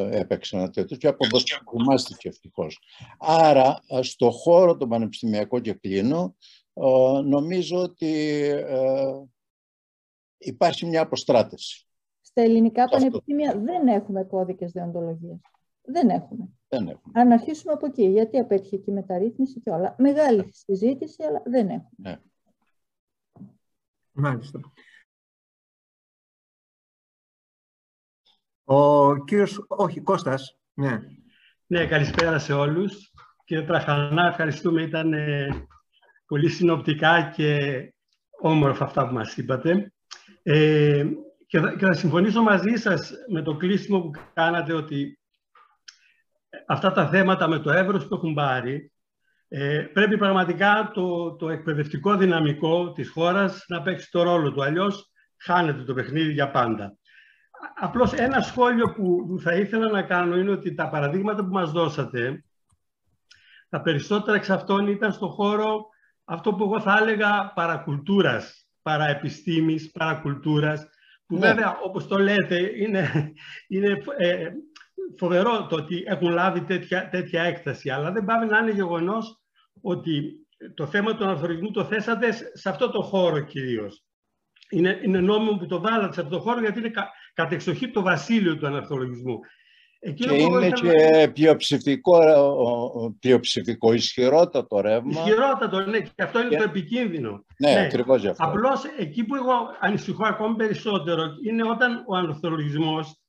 έπαιξαν 0.09 0.59
ένα 0.59 0.69
τέτοιο 0.69 0.97
και 0.97 1.07
αποδοσκομάστηκε 1.07 2.27
ευτυχώς. 2.27 2.79
Άρα, 3.19 3.79
στο 4.01 4.31
χώρο 4.31 4.77
του 4.77 4.87
πανεπιστημιακού 4.87 5.59
και 5.59 5.73
κλείνω, 5.73 6.35
νομίζω 7.25 7.81
ότι 7.81 8.39
ε, 8.47 9.11
υπάρχει 10.37 10.85
μια 10.85 11.01
αποστράτευση. 11.01 11.87
Στα 12.21 12.41
ελληνικά 12.41 12.85
πανεπιστήμια 12.85 13.59
δεν 13.59 13.87
έχουμε 13.87 14.23
κώδικες 14.23 14.71
δεοντολογίας. 14.71 15.39
Δεν 15.81 16.09
έχουμε. 16.09 16.49
Δεν 16.67 16.87
έχουμε. 16.87 17.13
Αν 17.13 17.31
αρχίσουμε 17.31 17.73
από 17.73 17.85
εκεί, 17.85 18.03
γιατί 18.03 18.37
απέτυχε 18.37 18.77
και 18.77 18.91
η 18.91 18.93
μεταρρύθμιση 18.93 19.59
και 19.59 19.69
όλα. 19.69 19.95
Μεγάλη 19.97 20.49
συζήτηση, 20.53 21.23
αλλά 21.23 21.41
δεν 21.45 21.67
έχουμε. 21.67 21.89
Ναι. 21.95 22.17
Μάλιστα. 24.19 24.59
Ο 28.63 29.15
κύριος, 29.23 29.65
όχι, 29.67 30.01
Κώστας, 30.01 30.59
ναι. 30.73 30.99
Ναι, 31.65 31.87
καλησπέρα 31.87 32.39
σε 32.39 32.53
όλους. 32.53 33.11
Κύριε 33.45 33.65
Τραχανά, 33.65 34.27
ευχαριστούμε. 34.27 34.81
Ήταν 34.81 35.13
ε, 35.13 35.67
πολύ 36.25 36.49
συνοπτικά 36.49 37.29
και 37.35 37.57
όμορφα 38.41 38.85
αυτά 38.85 39.07
που 39.07 39.13
μας 39.13 39.37
είπατε. 39.37 39.93
Ε, 40.43 41.05
και, 41.45 41.59
θα, 41.59 41.75
και 41.75 41.85
θα 41.85 41.93
συμφωνήσω 41.93 42.41
μαζί 42.41 42.75
σας 42.75 43.11
με 43.31 43.41
το 43.41 43.55
κλείσιμο 43.55 44.01
που 44.01 44.11
κάνατε 44.33 44.73
ότι 44.73 45.19
αυτά 46.67 46.91
τα 46.91 47.09
θέματα 47.09 47.47
με 47.47 47.59
το 47.59 47.71
εύρος 47.71 48.07
που 48.07 48.15
έχουν 48.15 48.33
πάρει 48.33 48.91
ε, 49.51 49.79
πρέπει 49.93 50.17
πραγματικά 50.17 50.91
το, 50.93 51.35
το 51.35 51.49
εκπαιδευτικό 51.49 52.15
δυναμικό 52.15 52.91
της 52.91 53.09
χώρας 53.09 53.65
να 53.67 53.81
παίξει 53.81 54.11
το 54.11 54.23
ρόλο 54.23 54.51
του, 54.51 54.63
αλλιώς 54.63 55.11
χάνεται 55.37 55.83
το 55.83 55.93
παιχνίδι 55.93 56.31
για 56.31 56.51
πάντα. 56.51 56.97
Απλώς 57.75 58.13
ένα 58.13 58.41
σχόλιο 58.41 58.93
που, 58.93 59.39
θα 59.41 59.55
ήθελα 59.55 59.89
να 59.91 60.01
κάνω 60.01 60.37
είναι 60.37 60.51
ότι 60.51 60.73
τα 60.73 60.89
παραδείγματα 60.89 61.43
που 61.43 61.51
μας 61.51 61.71
δώσατε, 61.71 62.43
τα 63.69 63.81
περισσότερα 63.81 64.37
εξ 64.37 64.49
αυτών 64.49 64.87
ήταν 64.87 65.11
στο 65.11 65.27
χώρο 65.27 65.85
αυτό 66.25 66.53
που 66.53 66.63
εγώ 66.63 66.79
θα 66.79 66.97
έλεγα 67.01 67.51
παρακουλτούρας, 67.55 68.67
παραεπιστήμης, 68.81 69.91
παρακουλτούρας, 69.91 70.87
που 71.25 71.37
ναι. 71.37 71.47
βέβαια 71.47 71.77
όπως 71.83 72.07
το 72.07 72.17
λέτε 72.17 72.71
είναι, 72.77 73.33
είναι 73.67 74.03
ε, 74.17 74.49
φοβερό 75.17 75.67
το 75.67 75.75
ότι 75.75 76.03
έχουν 76.07 76.29
λάβει 76.29 76.61
τέτοια, 76.61 77.09
τέτοια 77.09 77.43
έκταση, 77.43 77.89
αλλά 77.89 78.11
δεν 78.11 78.25
πάει 78.25 78.47
να 78.47 78.57
είναι 78.57 78.71
γεγονός 78.71 79.38
ότι 79.81 80.47
το 80.73 80.85
θέμα 80.85 81.15
του 81.15 81.23
αναθωρισμού 81.23 81.71
το 81.71 81.83
θέσατε 81.83 82.31
σε 82.31 82.69
αυτό 82.69 82.89
το 82.89 83.01
χώρο 83.01 83.39
κυρίως. 83.39 84.03
Είναι, 84.69 84.99
είναι 85.03 85.19
νόμιμο 85.19 85.57
που 85.57 85.65
το 85.65 85.81
βάλατε 85.81 86.13
σε 86.13 86.21
αυτό 86.21 86.35
το 86.35 86.41
χώρο 86.41 86.59
γιατί 86.59 86.79
είναι 86.79 86.89
κα, 86.89 87.09
κατεξοχή 87.33 87.91
το 87.91 88.01
βασίλειο 88.01 88.57
του 88.57 88.67
αναρθολογισμού. 88.67 89.39
και 90.15 90.33
είναι 90.33 90.69
και 90.69 91.29
πλειοψηφικό, 91.33 92.19
πλειοψηφικό, 93.19 93.93
ισχυρότατο 93.93 94.81
ρεύμα. 94.81 95.11
Ισχυρότατο, 95.11 95.79
ναι, 95.79 95.99
και 95.99 96.23
αυτό 96.23 96.41
είναι 96.41 96.57
το 96.57 96.63
επικίνδυνο. 96.63 97.45
Ναι, 97.59 97.73
ναι. 97.73 97.79
ακριβώς 97.79 98.21
γι' 98.21 98.27
αυτό. 98.27 98.45
Απλώς 98.45 98.83
εκεί 98.97 99.23
που 99.23 99.35
εγώ 99.35 99.53
ανησυχώ 99.79 100.25
ακόμη 100.25 100.55
περισσότερο 100.55 101.23
είναι 101.47 101.69
όταν 101.69 102.03
ο 102.07 102.15
αναρθολογισμός 102.15 103.19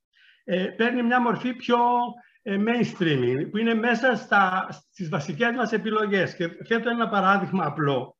ε, 0.44 0.64
παίρνει 0.64 1.02
μια 1.02 1.20
μορφή 1.20 1.54
πιο 1.54 1.76
ε, 1.76 2.29
mainstreaming, 2.44 3.48
που 3.50 3.58
είναι 3.58 3.74
μέσα 3.74 4.16
στα, 4.16 4.68
στις 4.70 5.08
βασικές 5.08 5.54
μας 5.56 5.72
επιλογές. 5.72 6.34
Και 6.34 6.48
θέτω 6.48 6.90
ένα 6.90 7.08
παράδειγμα 7.08 7.64
απλό. 7.64 8.16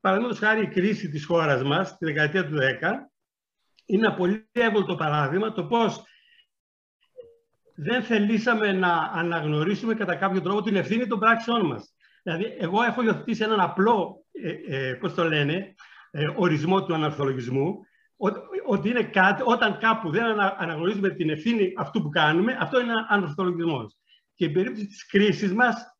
Παραδείγματος 0.00 0.38
χάρη 0.38 0.62
η 0.62 0.68
κρίση 0.68 1.08
της 1.08 1.24
χώρας 1.24 1.62
μας, 1.62 1.96
τη 1.96 2.04
δεκαετία 2.04 2.46
του 2.46 2.54
10, 2.54 3.10
είναι 3.86 4.06
ένα 4.06 4.14
πολύ 4.14 4.48
εύκολο 4.52 4.94
παράδειγμα 4.94 5.52
το 5.52 5.64
πώς 5.64 6.04
δεν 7.74 8.02
θελήσαμε 8.02 8.72
να 8.72 9.10
αναγνωρίσουμε 9.14 9.94
κατά 9.94 10.14
κάποιο 10.14 10.40
τρόπο 10.40 10.62
την 10.62 10.76
ευθύνη 10.76 11.06
των 11.06 11.18
πράξεών 11.18 11.66
μας. 11.66 11.94
Δηλαδή, 12.22 12.56
εγώ 12.58 12.82
έχω 12.82 13.02
υιοθετήσει 13.02 13.42
έναν 13.42 13.60
απλό, 13.60 14.24
ε, 14.32 14.88
ε, 14.88 14.94
πώς 14.94 15.14
το 15.14 15.24
λένε, 15.24 15.74
ε, 16.10 16.26
ορισμό 16.36 16.84
του 16.84 16.94
αναρθολογισμού, 16.94 17.78
ότι 18.66 18.88
είναι 18.88 19.02
κάτι, 19.02 19.42
όταν 19.44 19.78
κάπου 19.78 20.10
δεν 20.10 20.40
αναγνωρίζουμε 20.58 21.10
την 21.10 21.30
ευθύνη 21.30 21.72
αυτού 21.76 22.02
που 22.02 22.08
κάνουμε, 22.08 22.56
αυτό 22.60 22.80
είναι 22.80 22.92
ανορθολογισμός. 23.08 23.96
Και 24.34 24.44
η 24.44 24.50
περίπτωση 24.50 24.86
της 24.86 25.06
κρίσης 25.06 25.52
μας, 25.52 25.96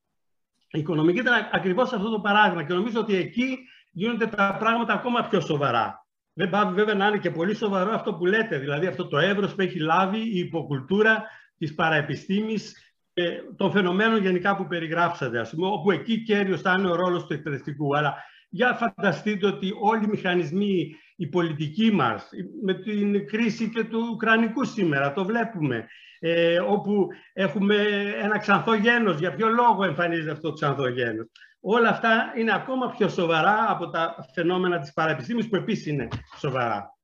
η 0.71 0.79
οικονομική 0.79 1.19
ήταν 1.19 1.49
ακριβώς 1.53 1.93
αυτό 1.93 2.11
το 2.11 2.21
παράδειγμα. 2.21 2.65
Και 2.65 2.75
νομίζω 2.75 3.01
ότι 3.01 3.15
εκεί 3.15 3.59
γίνονται 3.91 4.27
τα 4.27 4.57
πράγματα 4.59 4.93
ακόμα 4.93 5.29
πιο 5.29 5.41
σοβαρά. 5.41 6.07
Δεν 6.33 6.51
πάει 6.51 6.73
βέβαια 6.73 6.95
να 6.95 7.07
είναι 7.07 7.19
και 7.19 7.31
πολύ 7.31 7.55
σοβαρό 7.55 7.93
αυτό 7.93 8.15
που 8.15 8.27
λέτε, 8.27 8.59
δηλαδή 8.59 8.87
αυτό 8.87 9.07
το 9.07 9.19
εύρος 9.19 9.55
που 9.55 9.61
έχει 9.61 9.79
λάβει 9.79 10.19
η 10.19 10.39
υποκουλτούρα 10.39 11.25
της 11.59 11.75
παραεπιστήμης 11.75 12.95
και 13.15 13.23
των 13.57 13.71
φαινομένων 13.71 14.23
γενικά 14.23 14.57
που 14.57 14.67
περιγράψατε, 14.67 15.39
ας 15.39 15.51
πούμε, 15.51 15.67
όπου 15.67 15.91
εκεί 15.91 16.23
κέριος 16.23 16.61
θα 16.61 16.77
είναι 16.79 16.91
ο 16.91 16.95
ρόλος 16.95 17.27
του 17.27 17.33
εκπαιδευτικού. 17.33 17.97
Αλλά 17.97 18.15
για 18.49 18.73
φανταστείτε 18.73 19.47
ότι 19.47 19.73
όλοι 19.81 20.05
οι 20.05 20.09
μηχανισμοί 20.09 20.97
η 21.17 21.27
πολιτική 21.27 21.93
μας, 21.93 22.29
με 22.63 22.75
την 22.75 23.27
κρίση 23.27 23.69
και 23.69 23.85
του 23.85 24.09
Ουκρανικού 24.13 24.65
σήμερα, 24.65 25.13
το 25.13 25.25
βλέπουμε, 25.25 25.87
ε, 26.19 26.59
όπου 26.61 27.09
έχουμε 27.33 27.77
ένα 28.23 28.39
ξανθό 28.39 28.75
γένος. 28.75 29.19
Για 29.19 29.35
ποιο 29.35 29.49
λόγο 29.49 29.85
εμφανίζεται 29.85 30.31
αυτό 30.31 30.49
το 30.49 30.55
ξανθό 30.55 30.89
γένος. 30.89 31.27
Όλα 31.61 31.89
αυτά 31.89 32.33
είναι 32.37 32.55
ακόμα 32.55 32.91
πιο 32.91 33.09
σοβαρά 33.09 33.71
από 33.71 33.91
τα 33.91 34.15
φαινόμενα 34.35 34.79
της 34.79 34.93
παραεπιστήμης, 34.93 35.49
που 35.49 35.57
επίσης 35.57 35.87
είναι 35.87 36.09
σοβαρά. 36.39 36.97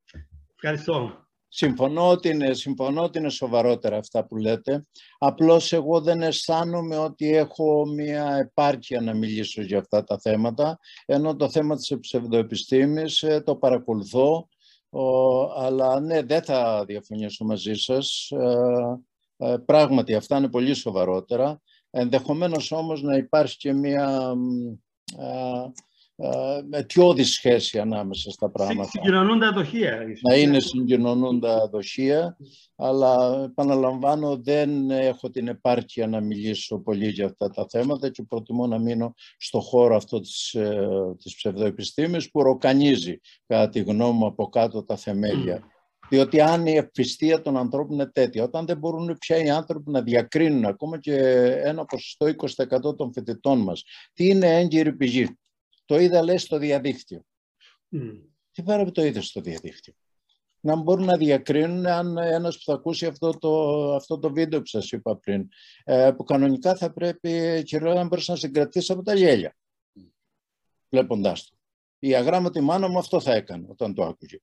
Ευχαριστώ. 0.55 1.29
Συμφωνώ 1.53 2.09
ότι, 2.09 2.29
είναι, 2.29 2.53
συμφωνώ 2.53 3.03
ότι 3.03 3.19
είναι 3.19 3.29
σοβαρότερα 3.29 3.97
αυτά 3.97 4.27
που 4.27 4.37
λέτε. 4.37 4.87
Απλώς 5.19 5.73
εγώ 5.73 6.01
δεν 6.01 6.23
αισθάνομαι 6.23 6.97
ότι 6.97 7.37
έχω 7.37 7.87
μια 7.87 8.37
επάρκεια 8.37 9.01
να 9.01 9.15
μιλήσω 9.15 9.63
για 9.63 9.79
αυτά 9.79 10.05
τα 10.05 10.19
θέματα, 10.19 10.79
ενώ 11.07 11.37
το 11.37 11.51
θέμα 11.51 11.77
της 11.77 11.97
ψευδοεπιστήμης 12.01 13.23
ε, 13.23 13.41
το 13.41 13.57
παρακολουθώ 13.57 14.49
Ο, 14.91 15.43
αλλά 15.53 16.01
ναι, 16.01 16.23
δεν 16.23 16.43
θα 16.43 16.85
διαφωνήσω 16.87 17.45
μαζί 17.45 17.75
σας. 17.75 18.31
Ε, 19.37 19.57
πράγματι, 19.65 20.15
αυτά 20.15 20.37
είναι 20.37 20.49
πολύ 20.49 20.75
σοβαρότερα. 20.75 21.61
Ενδεχομένως 21.91 22.73
όμως 22.73 23.03
να 23.03 23.17
υπάρχει 23.17 23.57
και 23.57 23.73
μία 23.73 24.35
αιτιώδη 26.71 27.25
σχέση 27.25 27.79
ανάμεσα 27.79 28.31
στα 28.31 28.51
πράγματα. 28.51 28.89
Συγκοινωνούντα 28.89 29.53
δοχεία. 29.53 30.07
Να 30.29 30.37
είναι 30.37 30.61
συγκοινωνούντα 30.61 31.69
δοχεία, 31.69 32.37
αλλά 32.77 33.43
επαναλαμβάνω 33.45 34.37
δεν 34.37 34.91
έχω 34.91 35.31
την 35.31 35.49
επάρκεια 35.49 36.07
να 36.07 36.21
μιλήσω 36.21 36.79
πολύ 36.79 37.09
για 37.09 37.27
αυτά 37.27 37.51
τα 37.51 37.67
θέματα 37.71 38.09
και 38.09 38.23
προτιμώ 38.23 38.67
να 38.67 38.79
μείνω 38.79 39.15
στο 39.39 39.61
χώρο 39.61 39.97
αυτό 39.97 40.21
της, 40.21 40.55
ε, 40.55 40.89
της 41.19 41.35
ψευδοεπιστήμης 41.35 42.31
που 42.31 42.43
ροκανίζει 42.43 43.21
κατά 43.47 43.69
τη 43.69 43.81
γνώμη 43.81 44.19
μου 44.19 44.27
από 44.27 44.49
κάτω 44.49 44.85
τα 44.85 44.97
θεμέλια. 44.97 45.63
Διότι 46.09 46.41
αν 46.41 46.67
η 46.67 46.75
ευφυστία 46.75 47.43
των 47.43 47.57
ανθρώπων 47.57 47.95
είναι 47.95 48.11
τέτοια, 48.11 48.45
όταν 48.45 48.67
δεν 48.67 48.79
μπορούν 48.79 49.17
πια 49.19 49.37
οι 49.45 49.51
άνθρωποι 49.51 49.91
να 49.91 50.03
διακρίνουν 50.03 50.65
ακόμα 50.65 50.99
και 50.99 51.15
ένα 51.65 51.85
ποσοστό 51.85 52.27
20% 52.27 52.97
των 52.97 53.13
φοιτητών 53.13 53.59
μας, 53.59 53.83
τι 54.13 54.29
είναι 54.29 54.59
έγκυρη 54.59 54.93
πηγή, 54.93 55.39
το 55.91 55.99
είδα 55.99 56.23
λέει 56.23 56.39
στο 56.39 56.59
διαδίκτυο. 56.59 57.25
Mm. 57.93 58.21
Τι 58.53 58.63
πέρα 58.63 58.85
που 58.85 58.91
το 58.91 59.05
είδες 59.05 59.27
στο 59.27 59.41
διαδίκτυο. 59.41 59.95
Να 60.61 60.77
μπορούν 60.77 61.05
να 61.05 61.17
διακρίνουν 61.17 61.87
αν 61.87 62.17
ένας 62.17 62.57
που 62.57 62.63
θα 62.65 62.73
ακούσει 62.73 63.07
αυτό 63.07 63.39
το, 63.39 63.95
αυτό 63.95 64.19
το 64.19 64.33
βίντεο 64.33 64.61
που 64.61 64.67
σας 64.67 64.91
είπα 64.91 65.17
πριν, 65.17 65.49
ε, 65.85 66.11
που 66.17 66.25
κανονικά 66.25 66.77
θα 66.77 66.93
πρέπει 66.93 67.63
κυρίως 67.63 67.95
να 67.95 68.05
μπορείς 68.05 68.29
να 68.29 68.37
συγκρατήσεις 68.37 68.91
από 68.91 69.03
τα 69.03 69.15
γέλια, 69.15 69.57
mm. 69.99 70.03
βλέποντάς 70.89 71.49
το. 71.49 71.57
Η 71.99 72.15
αγράμματη 72.15 72.61
μάνα 72.61 72.89
μου 72.89 72.99
αυτό 72.99 73.21
θα 73.21 73.33
έκανε 73.33 73.67
όταν 73.69 73.95
το 73.95 74.05
άκουγε. 74.05 74.39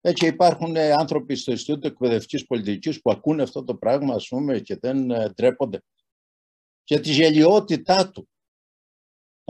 Έτσι 0.00 0.26
υπάρχουν 0.26 0.76
άνθρωποι 0.76 1.34
στο 1.34 1.50
Ινστιτούτο 1.50 1.86
Εκπαιδευτικής 1.86 2.46
Πολιτικής 2.46 3.00
που 3.00 3.10
ακούνε 3.10 3.42
αυτό 3.42 3.64
το 3.64 3.74
πράγμα, 3.74 4.14
ας 4.14 4.28
πούμε, 4.28 4.60
και 4.60 4.76
δεν 4.76 5.10
ε, 5.10 5.28
ντρέπονται. 5.28 5.82
Για 6.84 7.00
τη 7.00 7.10
γελιότητά 7.10 8.10
του. 8.10 8.28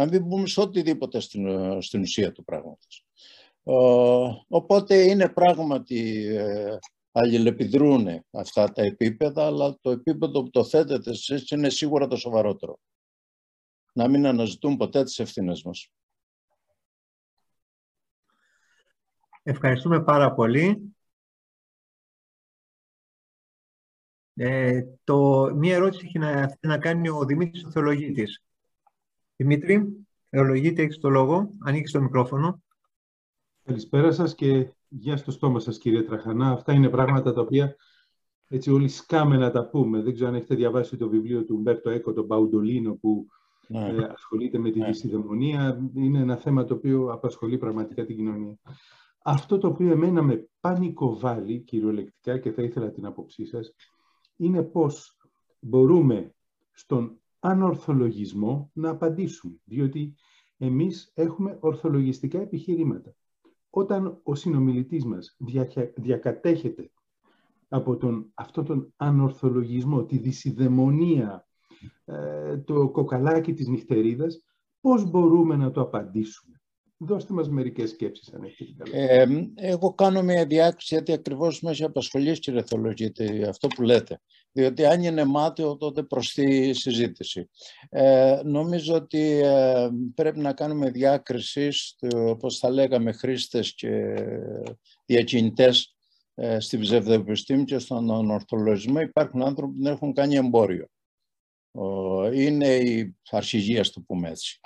Να 0.00 0.06
μην 0.06 0.24
μπούμε 0.24 0.46
σε 0.46 0.60
οτιδήποτε 0.60 1.20
στην, 1.20 1.46
ε, 1.46 1.80
στην 1.80 2.00
ουσία 2.00 2.32
του 2.32 2.44
πράγματος. 2.44 3.06
οπότε 4.48 5.02
είναι 5.02 5.28
πράγματι 5.28 6.26
ε, 6.26 6.78
αλληλεπιδρούν 7.12 8.24
αυτά 8.30 8.72
τα 8.72 8.82
επίπεδα, 8.82 9.46
αλλά 9.46 9.78
το 9.80 9.90
επίπεδο 9.90 10.42
που 10.42 10.50
το 10.50 10.64
θέτετε 10.64 11.10
εσείς 11.10 11.50
είναι 11.50 11.68
σίγουρα 11.68 12.06
το 12.06 12.16
σοβαρότερο. 12.16 12.78
Να 13.92 14.08
μην 14.08 14.26
αναζητούν 14.26 14.76
ποτέ 14.76 15.04
τις 15.04 15.18
ευθύνες 15.18 15.62
μας. 15.62 15.90
Ευχαριστούμε 19.42 20.02
πάρα 20.02 20.34
πολύ. 20.34 20.94
Ε, 24.34 24.82
το, 25.04 25.50
μία 25.54 25.74
ερώτηση 25.74 26.04
έχει 26.06 26.18
να, 26.18 26.58
να 26.60 26.78
κάνει 26.78 27.08
ο 27.08 27.24
Δημήτρης 27.24 27.64
ο 27.64 27.70
Θεολογίτης. 27.70 28.44
Δημήτρη, 29.40 30.06
Θεολογίτη, 30.28 30.82
έχεις 30.82 30.98
το 30.98 31.08
λόγο. 31.08 31.50
Ανοίξεις 31.58 31.92
το 31.92 32.02
μικρόφωνο. 32.02 32.62
Καλησπέρα 33.64 34.12
σας 34.12 34.34
και 34.34 34.72
γεια 34.88 35.16
στο 35.16 35.30
στόμα 35.30 35.60
σας 35.60 35.78
κύριε 35.78 36.02
Τραχανά. 36.02 36.50
Αυτά 36.50 36.72
είναι 36.72 36.88
πράγματα 36.88 37.32
τα 37.32 37.40
οποία 37.40 37.76
έτσι 38.48 38.70
όλοι 38.70 38.88
σκάμε 38.88 39.36
να 39.36 39.50
τα 39.50 39.68
πούμε. 39.68 40.02
Δεν 40.02 40.14
ξέρω 40.14 40.28
αν 40.28 40.34
έχετε 40.34 40.54
διαβάσει 40.54 40.96
το 40.96 41.08
βιβλίο 41.08 41.44
του 41.44 41.56
Μπέρτο 41.56 41.90
Έκο, 41.90 42.12
τον 42.12 42.26
Παουντολίνο, 42.26 42.94
που 42.94 43.26
ναι. 43.68 43.88
ε, 43.88 44.04
ασχολείται 44.12 44.58
με 44.58 44.70
τη 44.70 44.78
ναι. 44.78 44.90
Είναι 45.94 46.18
ένα 46.18 46.36
θέμα 46.36 46.64
το 46.64 46.74
οποίο 46.74 47.12
απασχολεί 47.12 47.58
πραγματικά 47.58 48.04
την 48.04 48.16
κοινωνία. 48.16 48.58
Αυτό 49.22 49.58
το 49.58 49.68
οποίο 49.68 49.90
εμένα 49.90 50.22
με 50.22 50.48
πανικοβάλλει 50.60 51.58
κυριολεκτικά 51.58 52.38
και 52.38 52.50
θα 52.50 52.62
ήθελα 52.62 52.90
την 52.90 53.06
άποψή 53.06 53.46
σας, 53.46 53.74
είναι 54.36 54.62
πώς 54.62 55.16
μπορούμε 55.60 56.34
στον 56.72 57.19
ανορθολογισμό 57.40 58.70
να 58.72 58.90
απαντήσουμε. 58.90 59.60
Διότι 59.64 60.14
εμείς 60.56 61.12
έχουμε 61.14 61.58
ορθολογιστικά 61.60 62.40
επιχειρήματα. 62.40 63.14
Όταν 63.70 64.20
ο 64.22 64.34
συνομιλητής 64.34 65.04
μας 65.04 65.36
διακατέχεται 65.94 66.90
από 67.68 67.96
τον, 67.96 68.30
αυτόν 68.34 68.64
τον 68.64 68.92
ανορθολογισμό, 68.96 70.04
τη 70.04 70.18
δυσιδαιμονία, 70.18 71.46
ε, 72.04 72.58
το 72.58 72.90
κοκαλάκι 72.90 73.52
της 73.52 73.68
νυχτερίδας, 73.68 74.44
πώς 74.80 75.10
μπορούμε 75.10 75.56
να 75.56 75.70
το 75.70 75.80
απαντήσουμε; 75.80 76.59
Δώστε 77.02 77.32
μας 77.32 77.48
μερικές 77.48 77.90
σκέψεις, 77.90 78.32
αν 78.34 78.42
έχετε 78.42 78.82
ε, 78.92 79.26
Εγώ 79.54 79.94
κάνω 79.94 80.22
μια 80.22 80.46
διάκριση, 80.46 80.94
γιατί 80.94 81.12
ακριβώς 81.12 81.60
με 81.60 81.70
έχει 81.70 81.84
απασχολήσει, 81.84 82.40
κύριε 82.40 82.62
Θεολογίτη, 82.62 83.44
αυτό 83.44 83.68
που 83.68 83.82
λέτε. 83.82 84.20
Διότι 84.52 84.84
αν 84.84 85.02
είναι 85.02 85.24
μάταιο, 85.24 85.76
τότε 85.76 86.02
προστεί 86.02 86.74
συζήτηση. 86.74 87.50
Ε, 87.88 88.40
νομίζω 88.44 88.94
ότι 88.94 89.40
ε, 89.42 89.88
πρέπει 90.14 90.38
να 90.38 90.52
κάνουμε 90.52 90.90
διάκριση, 90.90 91.68
όπως 92.12 92.58
θα 92.58 92.70
λέγαμε, 92.70 93.12
χρήστες 93.12 93.74
και 93.74 94.14
διακινητές 95.06 95.94
ε, 96.34 96.60
στην 96.60 96.80
ψευδοεπιστήμη 96.80 97.64
και 97.64 97.78
στον 97.78 98.30
ορθολογισμό. 98.30 99.00
Υπάρχουν 99.00 99.42
άνθρωποι 99.42 99.76
που 99.76 99.82
δεν 99.82 99.92
έχουν 99.92 100.12
κάνει 100.12 100.34
εμπόριο. 100.34 100.86
Είναι 102.32 102.74
η 102.76 103.16
αρχηγία, 103.30 103.82
το 103.82 104.00
πούμε 104.06 104.28
έτσι. 104.28 104.60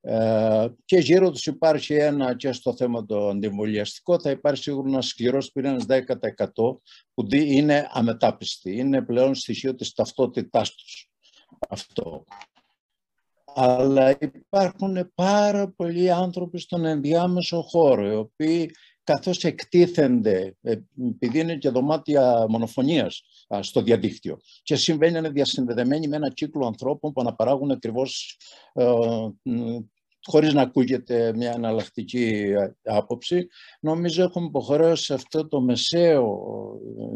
Ε, 0.00 0.68
και 0.84 0.96
γύρω 0.96 1.30
τους 1.30 1.46
υπάρχει 1.46 1.94
ένα 1.94 2.36
και 2.36 2.52
στο 2.52 2.76
θέμα 2.76 3.06
το 3.06 3.28
αντιμβολιαστικό 3.28 4.20
θα 4.20 4.30
υπάρχει 4.30 4.62
σίγουρα 4.62 4.88
ένας 4.88 5.06
σκληρός 5.06 5.52
πυρήνας 5.52 5.84
10% 5.88 6.80
που 7.14 7.26
είναι 7.30 7.88
αμετάπιστη. 7.90 8.76
Είναι 8.76 9.02
πλέον 9.02 9.34
στοιχείο 9.34 9.74
της 9.74 9.92
ταυτότητάς 9.92 10.74
τους 10.74 11.10
αυτό. 11.68 12.24
Αλλά 13.54 14.10
υπάρχουν 14.20 15.12
πάρα 15.14 15.68
πολλοί 15.68 16.10
άνθρωποι 16.10 16.58
στον 16.58 16.84
ενδιάμεσο 16.84 17.62
χώρο 17.62 18.06
οι 18.06 18.14
οποίοι 18.14 18.70
καθώς 19.08 19.44
εκτίθενται, 19.44 20.56
ε, 20.60 20.76
επειδή 21.08 21.40
είναι 21.40 21.56
και 21.56 21.68
δωμάτια 21.68 22.46
μονοφωνίας 22.48 23.22
στο 23.60 23.82
διαδίκτυο. 23.82 24.38
Και 24.62 24.76
συμβαίνει 24.76 25.18
είναι 25.18 25.30
διασυνδεδεμένοι 25.30 26.08
με 26.08 26.16
ένα 26.16 26.30
κύκλο 26.30 26.66
ανθρώπων 26.66 27.12
που 27.12 27.20
αναπαράγουν 27.20 27.70
ακριβώς 27.70 28.38
ε, 28.72 28.84
χωρίς 30.22 30.52
να 30.52 30.62
ακούγεται 30.62 31.32
μια 31.36 31.52
εναλλακτική 31.52 32.52
άποψη, 32.84 33.46
νομίζω 33.80 34.22
έχουμε 34.22 34.46
υποχρέωση 34.46 35.04
σε 35.04 35.14
αυτό 35.14 35.48
το 35.48 35.60
μεσαίο, 35.60 36.40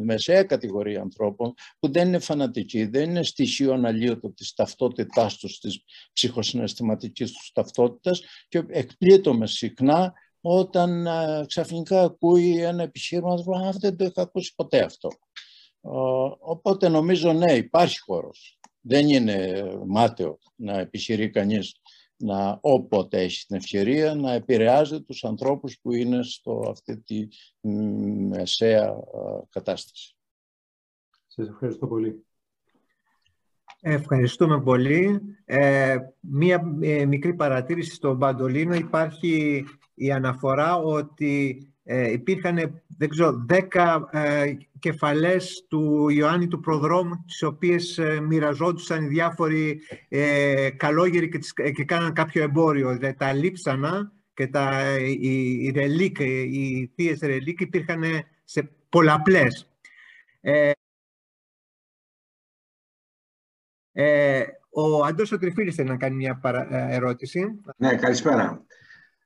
μεσαία 0.04 0.42
κατηγορία 0.42 1.00
ανθρώπων 1.00 1.54
που 1.78 1.92
δεν 1.92 2.08
είναι 2.08 2.18
φανατικοί, 2.18 2.84
δεν 2.84 3.10
είναι 3.10 3.22
στοιχείο 3.22 3.72
αναλύωτο 3.72 4.32
της 4.32 4.52
ταυτότητάς 4.52 5.36
τους, 5.36 5.58
της 5.58 5.84
ψυχοσυναισθηματικής 6.12 7.32
τους 7.32 7.50
ταυτότητας 7.52 8.22
και 8.48 8.62
εκπλήττομαι 8.68 9.46
συχνά 9.46 10.12
όταν 10.42 11.06
ξαφνικά 11.46 12.02
ακούει 12.02 12.62
ένα 12.62 12.82
επιχείρημα, 12.82 13.32
α, 13.32 13.72
δεν 13.80 13.96
το 13.96 14.04
είχα 14.04 14.22
ακούσει 14.22 14.54
ποτέ 14.54 14.84
αυτό. 14.84 15.08
Οπότε 16.38 16.88
νομίζω 16.88 17.32
ναι, 17.32 17.52
υπάρχει 17.52 18.00
χώρος. 18.00 18.58
Δεν 18.80 19.08
είναι 19.08 19.62
μάταιο 19.86 20.38
να 20.56 20.78
επιχειρεί 20.78 21.30
κανείς 21.30 21.76
να 22.16 22.58
όποτε 22.60 23.20
έχει 23.20 23.46
την 23.46 23.56
ευκαιρία 23.56 24.14
να 24.14 24.32
επηρεάζει 24.32 25.02
τους 25.02 25.24
ανθρώπους 25.24 25.78
που 25.82 25.92
είναι 25.92 26.22
στο 26.22 26.62
αυτή 26.68 27.00
τη 27.00 27.28
μεσαία 28.28 28.94
κατάσταση. 29.50 30.16
Σας 31.26 31.48
ευχαριστώ 31.48 31.86
πολύ. 31.86 32.26
Ευχαριστούμε 33.80 34.62
πολύ. 34.62 35.20
Ε, 35.44 35.96
μία 36.20 36.76
ε, 36.80 37.04
μικρή 37.04 37.34
παρατήρηση 37.34 37.94
στον 37.94 38.18
Παντολίνο. 38.18 38.74
Υπάρχει 38.74 39.64
η 39.94 40.12
αναφορά 40.12 40.76
ότι 40.76 41.66
ε, 41.84 42.12
υπήρχαν, 42.12 42.82
δεν 42.98 43.08
ξέρω, 43.08 43.44
δέκα 43.46 44.08
ε, 44.12 44.56
κεφαλές 44.78 45.66
του 45.68 46.08
Ιωάννη 46.08 46.48
του 46.48 46.60
Προδρόμου, 46.60 47.24
τις 47.26 47.42
οποίες 47.42 47.98
ε, 47.98 48.20
μοιραζόντουσαν 48.20 49.04
οι 49.04 49.08
διάφοροι 49.08 49.80
ε, 50.08 50.70
καλόγεροι 50.70 51.28
και, 51.28 51.38
τις, 51.38 51.52
και 51.52 51.84
κάναν 51.84 52.12
κάποιο 52.12 52.42
εμπόριο. 52.42 52.96
Δηλαδή, 52.96 53.16
τα 53.16 53.32
λείψανα 53.32 54.12
και 54.34 54.46
τα, 54.46 54.96
οι, 54.98 55.64
οι 55.64 55.70
ρελίκ, 55.70 56.18
οι 56.18 56.92
θείες 56.96 57.20
ρελίκ 57.20 57.60
υπήρχαν 57.60 58.02
σε 58.44 58.70
πολλαπλές. 58.88 59.70
Ε, 60.40 60.70
ε, 63.92 64.44
ο 64.70 65.04
Αντός 65.04 65.32
ο 65.32 65.38
Τριφίλης 65.38 65.74
θέλει 65.74 65.88
να 65.88 65.96
κάνει 65.96 66.14
μια 66.16 66.40
ερώτηση. 66.70 67.60
Ναι, 67.76 67.96
καλησπέρα. 67.96 68.64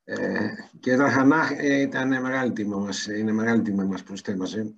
Ε, 0.09 0.49
και 0.81 0.97
Δραχανά 0.97 1.51
ε, 1.57 1.81
ήταν 1.81 2.09
μεγάλη 2.09 2.53
τιμή 2.53 2.75
μας, 2.75 3.07
είναι 3.07 3.33
μεγάλη 3.33 3.63
τιμή 3.63 3.85
μας 3.85 4.03
που 4.03 4.13
είστε 4.13 4.37
μαζί, 4.37 4.75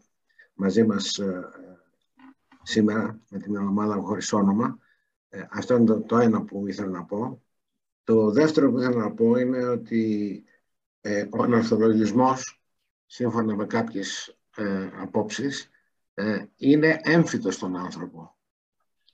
μαζί 0.55 0.85
μας 0.85 1.19
ε, 1.19 1.49
σήμερα 2.63 3.21
με 3.29 3.39
την 3.39 3.57
ομάδα 3.57 3.95
χωρίς 3.95 4.33
όνομα. 4.33 4.79
Ε, 5.29 5.43
αυτό 5.51 5.77
είναι 5.77 5.85
το, 5.85 6.01
το, 6.01 6.19
ένα 6.19 6.43
που 6.43 6.67
ήθελα 6.67 6.89
να 6.89 7.05
πω. 7.05 7.43
Το 8.05 8.31
δεύτερο 8.31 8.71
που 8.71 8.79
ήθελα 8.79 8.97
να 8.97 9.13
πω 9.13 9.37
είναι 9.37 9.65
ότι 9.65 10.45
ε, 11.01 11.27
ο 11.31 11.43
αναρθολογισμός 11.43 12.63
σύμφωνα 13.07 13.55
με 13.55 13.67
κάποιες 13.67 14.39
ε, 14.57 14.89
απόψεις, 15.01 15.71
ε, 16.15 16.45
είναι 16.57 17.01
έμφυτος 17.03 17.55
στον 17.55 17.77
άνθρωπο. 17.77 18.37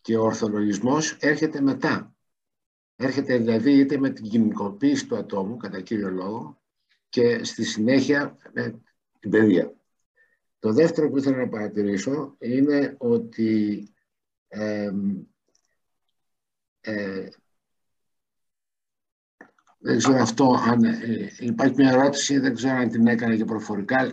Και 0.00 0.16
ο 0.16 0.22
ορθολογισμός 0.22 1.16
έρχεται 1.20 1.60
μετά. 1.60 2.13
Έρχεται 2.96 3.36
δηλαδή 3.38 3.78
είτε 3.78 3.98
με 3.98 4.10
την 4.10 4.24
κοινωνικοποίηση 4.24 5.06
του 5.06 5.16
ατόμου, 5.16 5.56
κατά 5.56 5.80
κύριο 5.80 6.10
λόγο, 6.10 6.60
και 7.08 7.44
στη 7.44 7.64
συνέχεια 7.64 8.36
με 8.52 8.82
την 9.18 9.30
παιδεία. 9.30 9.74
Το 10.58 10.72
δεύτερο 10.72 11.10
που 11.10 11.18
ήθελα 11.18 11.36
να 11.36 11.48
παρατηρήσω 11.48 12.36
είναι 12.38 12.94
ότι 12.98 13.88
ε, 14.48 14.90
ε, 16.80 17.28
δεν 19.78 19.98
ξέρω 19.98 20.22
αυτό, 20.22 20.60
αν 20.66 20.84
ε, 20.84 21.32
υπάρχει 21.38 21.74
μια 21.76 21.90
ερώτηση, 21.90 22.38
δεν 22.38 22.54
ξέρω 22.54 22.74
αν 22.76 22.88
την 22.88 23.06
έκανε 23.06 23.36
και 23.36 23.44
προφορικά, 23.44 24.10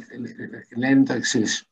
λένε 0.77 1.03
το 1.03 1.13
εξής. 1.13 1.65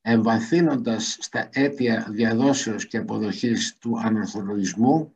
Εμβαθύνοντας 0.00 1.16
στα 1.20 1.48
αίτια 1.52 2.06
διαδόσεως 2.10 2.86
και 2.86 2.98
αποδοχής 2.98 3.76
του 3.78 4.00
ανορθολογισμού, 4.00 5.14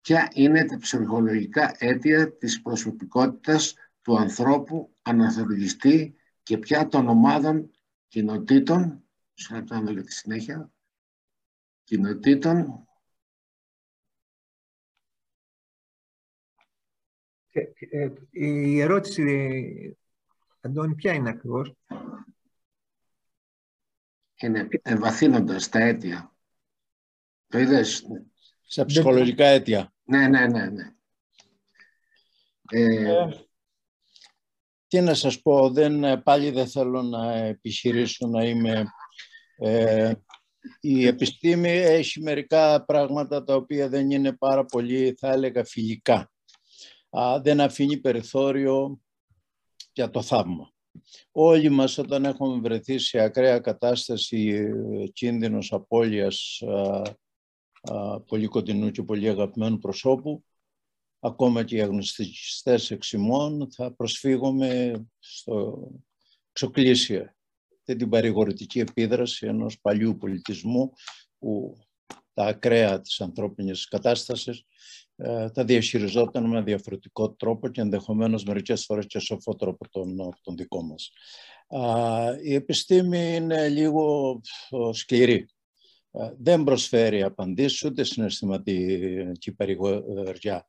ποια 0.00 0.30
είναι 0.34 0.64
τα 0.64 0.78
ψυχολογικά 0.78 1.74
αίτια 1.78 2.36
της 2.36 2.62
προσωπικότητας 2.62 3.74
του 4.02 4.18
ανθρώπου 4.18 4.96
αναθεωρητιστή 5.02 6.14
και 6.42 6.58
πια 6.58 6.88
των 6.88 7.08
ομάδων 7.08 7.70
κοινοτήτων, 8.08 9.04
σε 9.34 9.60
να 9.60 9.80
δω 9.80 9.90
για 9.90 10.02
τη 10.02 10.12
συνέχεια, 10.12 10.72
κοινοτήτων 11.84 12.88
ε, 17.50 17.60
ε, 17.90 18.12
η 18.30 18.80
ερώτηση, 18.80 19.98
Αντώνη, 20.60 20.94
ποια 20.94 21.12
είναι 21.12 21.28
ακριβώς; 21.28 21.74
Είναι 24.40 24.68
εμβαθύνοντας 24.82 25.68
τα 25.68 25.78
αίτια. 25.78 26.34
Το 27.46 27.58
είδες; 27.58 28.06
Σε 28.70 28.84
ψυχολογικά 28.84 29.46
αίτια. 29.46 29.92
Ναι, 30.04 30.28
ναι, 30.28 30.46
ναι. 30.46 30.66
ναι. 30.66 30.92
Ε, 32.70 33.28
τι 34.86 35.00
να 35.00 35.14
σας 35.14 35.42
πω, 35.42 35.70
δεν, 35.70 36.22
πάλι 36.22 36.50
δεν 36.50 36.68
θέλω 36.68 37.02
να 37.02 37.34
επιχειρήσω 37.34 38.26
να 38.26 38.44
είμαι... 38.44 38.84
Ε, 39.56 40.12
η 40.80 41.06
επιστήμη 41.06 41.68
έχει 41.68 42.20
μερικά 42.20 42.84
πράγματα 42.84 43.44
τα 43.44 43.54
οποία 43.54 43.88
δεν 43.88 44.10
είναι 44.10 44.32
πάρα 44.32 44.64
πολύ, 44.64 45.14
θα 45.18 45.28
έλεγα, 45.28 45.64
φιλικά. 45.64 46.30
Α, 47.10 47.40
δεν 47.42 47.60
αφήνει 47.60 47.96
περιθώριο 47.96 49.00
για 49.92 50.10
το 50.10 50.22
θαύμα. 50.22 50.72
Όλοι 51.32 51.68
μας 51.68 51.98
όταν 51.98 52.24
έχουμε 52.24 52.60
βρεθεί 52.60 52.98
σε 52.98 53.18
ακραία 53.20 53.58
κατάσταση 53.58 54.46
ε, 54.46 55.06
κίνδυνος 55.06 55.72
απώλειας 55.72 56.62
α, 56.66 56.80
α, 56.80 57.02
πολύ 58.26 58.46
κοντινού 58.46 58.90
και 58.90 59.02
πολύ 59.02 59.28
αγαπημένου 59.28 59.78
προσώπου, 59.78 60.44
ακόμα 61.20 61.64
και 61.64 61.76
οι 61.76 61.80
αγνωστικιστές 61.80 62.90
εξημών, 62.90 63.68
θα 63.72 63.92
προσφύγουμε 63.92 64.92
στο 65.18 65.88
ξοκλήσια 66.52 67.36
την 67.84 68.08
παρηγορητική 68.08 68.78
επίδραση 68.78 69.46
ενός 69.46 69.80
παλιού 69.80 70.16
πολιτισμού 70.16 70.92
που 71.38 71.76
τα 72.34 72.44
ακραία 72.44 73.00
της 73.00 73.20
ανθρώπινης 73.20 73.88
κατάστασης 73.88 74.64
ε, 75.16 75.50
τα 75.50 75.64
διαχειριζόταν 75.64 76.44
με 76.44 76.62
διαφορετικό 76.62 77.30
τρόπο 77.30 77.68
και 77.68 77.80
ενδεχομένως 77.80 78.44
μερικές 78.44 78.84
φορές 78.84 79.06
και 79.06 79.18
σοφότερο 79.18 79.70
από 79.70 79.88
τον, 79.90 80.16
τον 80.42 80.56
δικό 80.56 80.82
μας. 80.82 81.10
η 82.42 82.54
επιστήμη 82.54 83.34
είναι 83.34 83.68
λίγο 83.68 84.40
σκληρή. 84.92 85.48
Ε, 86.18 86.32
δεν 86.38 86.64
προσφέρει 86.64 87.22
απαντήσεις 87.22 87.84
ούτε 87.84 88.04
συναισθηματική 88.04 89.52
παρηγοριά 89.56 90.68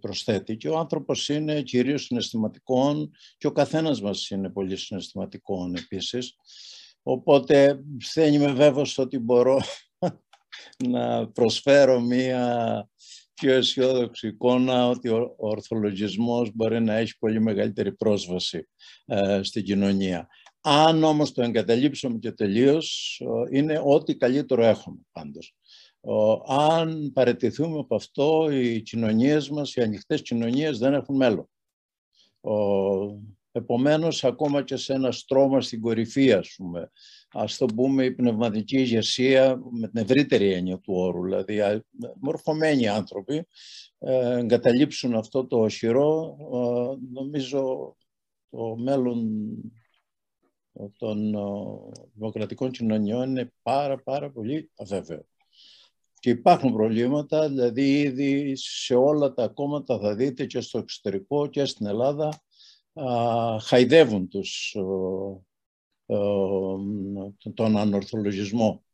προσθέτει. 0.00 0.56
Και 0.56 0.68
ο 0.68 0.78
άνθρωπος 0.78 1.28
είναι 1.28 1.62
κυρίως 1.62 2.04
συναισθηματικών 2.04 3.10
και 3.38 3.46
ο 3.46 3.52
καθένας 3.52 4.00
μας 4.00 4.30
είναι 4.30 4.50
πολύ 4.50 4.76
συναισθηματικών 4.76 5.74
επίσης. 5.74 6.34
Οπότε 7.02 7.80
δεν 8.14 8.34
είμαι 8.34 8.52
βέβαιος 8.52 8.98
ότι 8.98 9.18
μπορώ 9.18 9.60
να 10.88 11.28
προσφέρω 11.28 12.00
μία 12.00 12.88
πιο 13.34 13.52
αισιόδοξη 13.52 14.28
εικόνα 14.28 14.88
ότι 14.88 15.08
ο 15.08 15.34
ορθολογισμός 15.36 16.50
μπορεί 16.54 16.82
να 16.82 16.94
έχει 16.94 17.18
πολύ 17.18 17.40
μεγαλύτερη 17.40 17.92
πρόσβαση 17.92 18.68
ε, 19.04 19.40
στην 19.42 19.64
κοινωνία. 19.64 20.28
Αν 20.68 21.04
όμως 21.04 21.32
το 21.32 21.42
εγκαταλείψουμε 21.42 22.18
και 22.18 22.32
τελείως, 22.32 23.20
είναι 23.50 23.80
ό,τι 23.84 24.16
καλύτερο 24.16 24.64
έχουμε 24.64 24.98
πάντως 25.12 25.54
αν 26.46 27.10
παραιτηθούμε 27.12 27.78
από 27.78 27.94
αυτό, 27.94 28.50
οι 28.50 28.80
κοινωνίες 28.82 29.48
μας, 29.50 29.74
οι 29.74 29.82
ανοιχτές 29.82 30.22
κοινωνίες 30.22 30.78
δεν 30.78 30.94
έχουν 30.94 31.16
μέλλον. 31.16 31.48
Επομένως, 33.52 34.24
ακόμα 34.24 34.62
και 34.62 34.76
σε 34.76 34.92
ένα 34.92 35.12
στρώμα 35.12 35.60
στην 35.60 35.80
κορυφή, 35.80 36.32
ας 36.32 36.54
πούμε, 36.56 36.90
ας 37.32 37.56
το 37.56 37.66
πούμε 37.66 38.04
η 38.04 38.12
πνευματική 38.12 38.76
ηγεσία 38.76 39.60
με 39.70 39.88
την 39.88 40.02
ευρύτερη 40.02 40.52
έννοια 40.52 40.78
του 40.78 40.94
όρου, 40.94 41.44
δηλαδή 41.44 41.80
μορφωμένοι 42.20 42.88
άνθρωποι, 42.88 43.46
ε, 43.98 44.38
εγκαταλείψουν 44.38 45.14
αυτό 45.14 45.46
το 45.46 45.62
οχυρό, 45.62 46.36
νομίζω 47.12 47.96
το 48.50 48.76
μέλλον 48.76 49.28
των 50.96 51.34
δημοκρατικών 52.14 52.70
κοινωνιών 52.70 53.30
είναι 53.30 53.52
πάρα 53.62 54.02
πάρα 54.02 54.30
πολύ 54.30 54.70
αβέβαιο. 54.76 55.26
Και 56.20 56.30
υπάρχουν 56.30 56.72
προβλήματα, 56.72 57.48
δηλαδή 57.48 58.00
ήδη 58.00 58.52
σε 58.56 58.94
όλα 58.94 59.32
τα 59.32 59.48
κόμματα 59.48 59.98
θα 59.98 60.14
δείτε 60.14 60.46
και 60.46 60.60
στο 60.60 60.78
εξωτερικό 60.78 61.46
και 61.46 61.64
στην 61.64 61.86
Ελλάδα 61.86 62.42
α, 62.92 63.58
χαϊδεύουν 63.60 64.28
τους, 64.28 64.76
τον 67.54 67.76
ανορθολογισμό. 67.76 68.84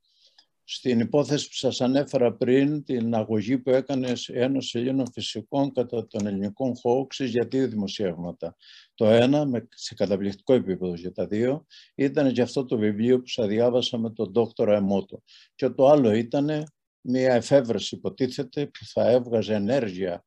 Στην 0.65 1.01
υπόθεση 1.01 1.49
που 1.49 1.55
σας 1.55 1.81
ανέφερα 1.81 2.33
πριν, 2.33 2.85
την 2.85 3.15
αγωγή 3.15 3.59
που 3.59 3.71
έκανε 3.71 4.13
Ένωση 4.27 4.79
Ελλήνων 4.79 5.13
Φυσικών 5.13 5.73
κατά 5.73 6.07
των 6.07 6.27
ελληνικών 6.27 6.77
χώξης 6.77 7.31
για 7.31 7.47
δύο 7.47 7.69
δημοσιεύματα. 7.69 8.57
Το 9.03 9.09
ένα, 9.09 9.69
σε 9.75 9.95
καταπληκτικό 9.95 10.53
επίπεδο 10.53 10.95
για 10.95 11.13
τα 11.13 11.27
δύο, 11.27 11.67
ήταν 11.95 12.33
και 12.33 12.43
αυτό 12.43 12.65
το 12.65 12.79
βιβλίο 12.79 13.21
που 13.21 13.29
σας 13.29 13.47
διάβασα 13.47 13.99
με 13.99 14.11
τον 14.11 14.33
δόκτωρα 14.33 14.77
Εμότο. 14.77 15.23
Και 15.55 15.69
το 15.69 15.89
άλλο 15.89 16.13
ήταν 16.13 16.73
μία 17.01 17.35
εφεύρεση 17.35 17.95
υποτίθεται 17.95 18.67
που 18.67 18.85
θα 18.93 19.11
έβγαζε 19.11 19.55
ενέργεια 19.55 20.25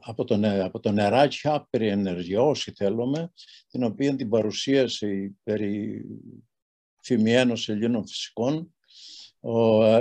από, 0.00 0.24
το, 0.24 0.40
από 0.62 0.80
το 0.80 0.92
νεράκι, 0.92 1.48
άπειρη 1.48 1.88
ενέργεια, 1.88 2.42
όσοι 2.42 2.72
θέλουμε, 2.76 3.32
την 3.68 3.82
οποία 3.82 4.16
την 4.16 4.28
παρουσίασε 4.28 5.34
περί 5.42 6.04
φημιένος 7.02 7.68
Ελλήνων 7.68 8.06
φυσικών, 8.06 8.74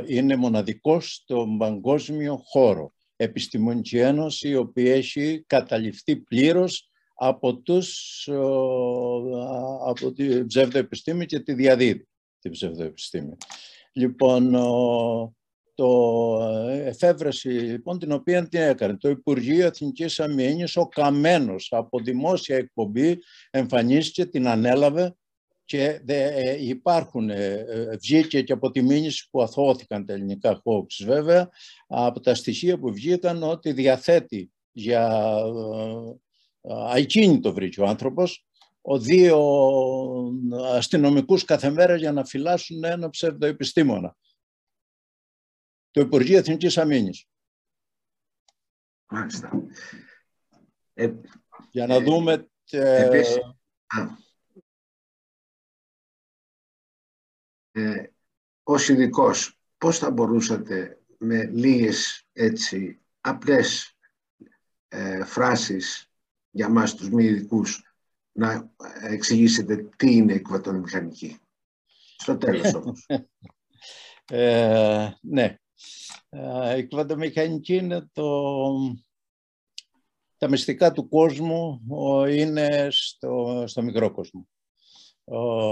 είναι 0.07 0.35
μοναδικός 0.35 1.13
στον 1.13 1.57
παγκόσμιο 1.57 2.37
χώρο. 2.45 2.93
Επιστημονική 3.15 3.97
Ένωση, 3.97 4.49
η 4.49 4.55
οποία 4.55 4.95
έχει 4.95 5.43
καταληφθεί 5.47 6.15
πλήρως 6.15 6.90
από, 7.23 7.55
τους, 7.55 8.27
από 9.85 10.11
τη 10.13 10.45
ψευδοεπιστήμη 10.45 11.25
και 11.25 11.39
τη 11.39 11.53
διαδίδει 11.53 12.07
την 12.39 12.51
ψευδοεπιστήμη. 12.51 13.37
Λοιπόν, 13.93 14.51
το 15.75 16.39
εφεύρεση 16.69 17.47
λοιπόν, 17.49 17.99
την 17.99 18.11
οποία 18.11 18.47
τι 18.47 18.57
έκανε; 18.57 18.97
Το 18.97 19.09
Υπουργείο 19.09 19.65
Εθνικής 19.65 20.19
Αμήνης, 20.19 20.75
ο 20.77 20.87
Καμένος 20.87 21.67
από 21.71 21.99
δημόσια 21.99 22.57
εκπομπή 22.57 23.17
εμφανίστηκε, 23.49 24.25
την 24.25 24.47
ανέλαβε 24.47 25.15
και 25.65 26.01
ε, 26.05 26.65
υπάρχουν, 26.67 27.29
ε, 27.29 27.65
ε, 27.67 27.97
βγήκε 27.97 28.41
και 28.41 28.53
από 28.53 28.71
τη 28.71 28.81
μήνυση 28.81 29.27
που 29.31 29.41
αθώθηκαν 29.41 30.05
τα 30.05 30.13
ελληνικά 30.13 30.59
χώξ 30.63 31.03
βέβαια, 31.03 31.49
από 31.87 32.19
τα 32.19 32.35
στοιχεία 32.35 32.79
που 32.79 32.93
βγήκαν 32.93 33.43
ότι 33.43 33.71
διαθέτει 33.71 34.51
για 34.71 35.35
ακίνητο 36.69 37.53
βρήκε 37.53 37.81
ο 37.81 37.85
άνθρωπος, 37.85 38.45
ο 38.81 38.99
δύο 38.99 39.39
αστυνομικούς 40.75 41.45
κάθε 41.45 41.69
μέρα 41.69 41.95
για 41.95 42.11
να 42.11 42.25
φυλάσσουν 42.25 42.83
ένα 42.83 43.09
ψευδοεπιστήμονα. 43.09 44.15
Το 45.91 46.01
Υπουργείο 46.01 46.37
Εθνικής 46.37 46.77
Αμήνης. 46.77 47.25
Μάλιστα. 49.09 49.51
Ε, 50.93 51.13
για 51.71 51.87
να 51.87 51.95
ε, 51.95 52.03
δούμε... 52.03 52.49
Επίσης, 52.71 53.37
ε, 57.71 58.03
ως 58.63 58.89
ειδικός, 58.89 59.59
πώς 59.77 59.97
θα 59.97 60.11
μπορούσατε 60.11 61.01
με 61.17 61.45
λίγες 61.45 62.27
έτσι 62.33 63.01
απλές 63.21 63.97
ε, 64.87 65.23
φράσεις 65.23 66.10
για 66.51 66.69
μας 66.69 66.95
τους 66.95 67.09
μη 67.09 67.23
ειδικούς 67.23 67.95
να 68.31 68.71
εξηγήσετε 69.01 69.89
τι 69.97 70.15
είναι 70.15 70.33
η 70.33 70.41
κουβατομηχανική. 70.41 71.37
Στο 72.17 72.37
τέλος 72.37 72.73
όμως. 72.73 73.05
ε, 74.25 75.09
ναι. 75.21 75.55
Ε, 76.29 76.77
η 76.77 76.87
κουβατομηχανική 76.87 77.75
είναι 77.75 78.09
το... 78.13 78.29
Τα 80.37 80.49
μυστικά 80.49 80.91
του 80.91 81.07
κόσμου 81.09 81.81
είναι 82.29 82.87
στο, 82.91 83.63
στο 83.67 83.81
μικρό 83.81 84.11
κόσμο. 84.11 84.47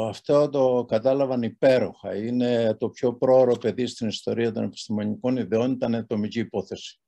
Αυτό 0.08 0.50
το 0.50 0.86
κατάλαβαν 0.88 1.42
υπέροχα. 1.42 2.16
Είναι 2.16 2.76
το 2.80 2.90
πιο 2.90 3.14
πρόωρο 3.14 3.56
παιδί 3.56 3.86
στην 3.88 4.08
ιστορία 4.08 4.52
των 4.52 4.64
επιστημονικών 4.64 5.38
ιδεών, 5.38 5.72
ήταν 5.72 5.96
ατομική 5.96 6.40
υπόθεση 6.40 7.00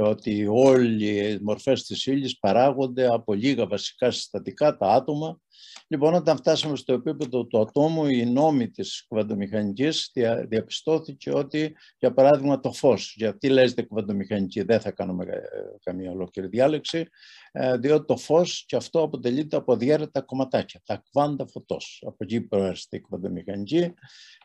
ότι 0.00 0.46
όλοι 0.50 1.06
οι 1.06 1.38
μορφές 1.42 1.84
της 1.84 2.06
ύλης 2.06 2.38
παράγονται 2.38 3.06
από 3.06 3.34
λίγα 3.34 3.66
βασικά 3.66 4.10
συστατικά, 4.10 4.76
τα 4.76 4.86
άτομα. 4.86 5.40
Λοιπόν, 5.88 6.14
όταν 6.14 6.36
φτάσαμε 6.36 6.76
στο 6.76 6.92
επίπεδο 6.92 7.46
του 7.46 7.60
ατόμου, 7.60 8.06
η 8.06 8.26
νόμη 8.26 8.70
της 8.70 9.04
κουβαντομηχανικής 9.08 10.10
διαπιστώθηκε 10.48 11.30
ότι, 11.34 11.76
για 11.98 12.12
παράδειγμα, 12.12 12.60
το 12.60 12.72
φως. 12.72 13.14
Γιατί 13.16 13.48
λέτε 13.48 13.82
κουβαντομηχανική, 13.82 14.62
δεν 14.62 14.80
θα 14.80 14.90
κάνουμε 14.90 15.24
ε, 15.24 15.40
καμία 15.82 16.10
ολόκληρη 16.10 16.48
διάλεξη, 16.48 17.08
ε, 17.52 17.76
διότι 17.76 18.06
το 18.06 18.16
φως 18.16 18.64
και 18.66 18.76
αυτό 18.76 19.02
αποτελείται 19.02 19.56
από 19.56 19.76
διέρετα 19.76 20.20
κομματάκια, 20.20 20.80
τα 20.84 21.02
κβάντα 21.10 21.46
φωτός. 21.46 22.02
Από 22.06 22.16
εκεί 22.18 22.40
προέρχεται 22.40 22.96
η 22.96 23.00
κουβαντομηχανική 23.00 23.94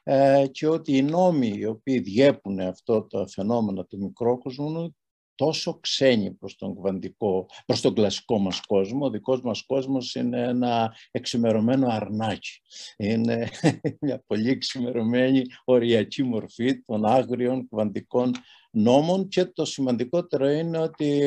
ε, 0.04 0.46
και 0.52 0.68
ότι 0.68 0.98
οι 0.98 1.02
νόμοι 1.02 1.54
οι 1.58 1.66
οποίοι 1.66 2.00
διέπουν 2.00 2.60
αυτό 2.60 3.08
το 3.08 3.28
φαινόμενο 3.28 3.86
του 3.86 3.98
μικρόκοσμου 3.98 4.96
τόσο 5.42 5.80
ξένοι 5.80 6.32
προς 6.32 6.56
τον, 6.56 6.76
κβαντικό, 6.76 7.46
προς 7.66 7.82
τον 7.82 7.94
κλασικό 7.94 8.40
μας 8.40 8.62
κόσμο. 8.62 9.06
Ο 9.06 9.10
δικός 9.10 9.42
μας 9.42 9.66
κόσμος 9.66 10.16
είναι 10.16 10.42
ένα 10.42 10.96
εξημερωμένο 11.12 11.88
αρνάκι. 11.88 12.62
Είναι 12.98 13.50
μια 14.02 14.24
πολύ 14.28 14.50
εξημερωμένη 14.50 15.42
οριακή 15.64 16.24
μορφή 16.24 16.82
των 16.82 17.06
άγριων 17.06 17.68
κβαντικών 17.70 18.32
νόμων 18.72 19.28
και 19.28 19.46
το 19.46 19.66
σημαντικότερο 19.66 20.50
είναι 20.50 20.78
ότι 20.78 21.20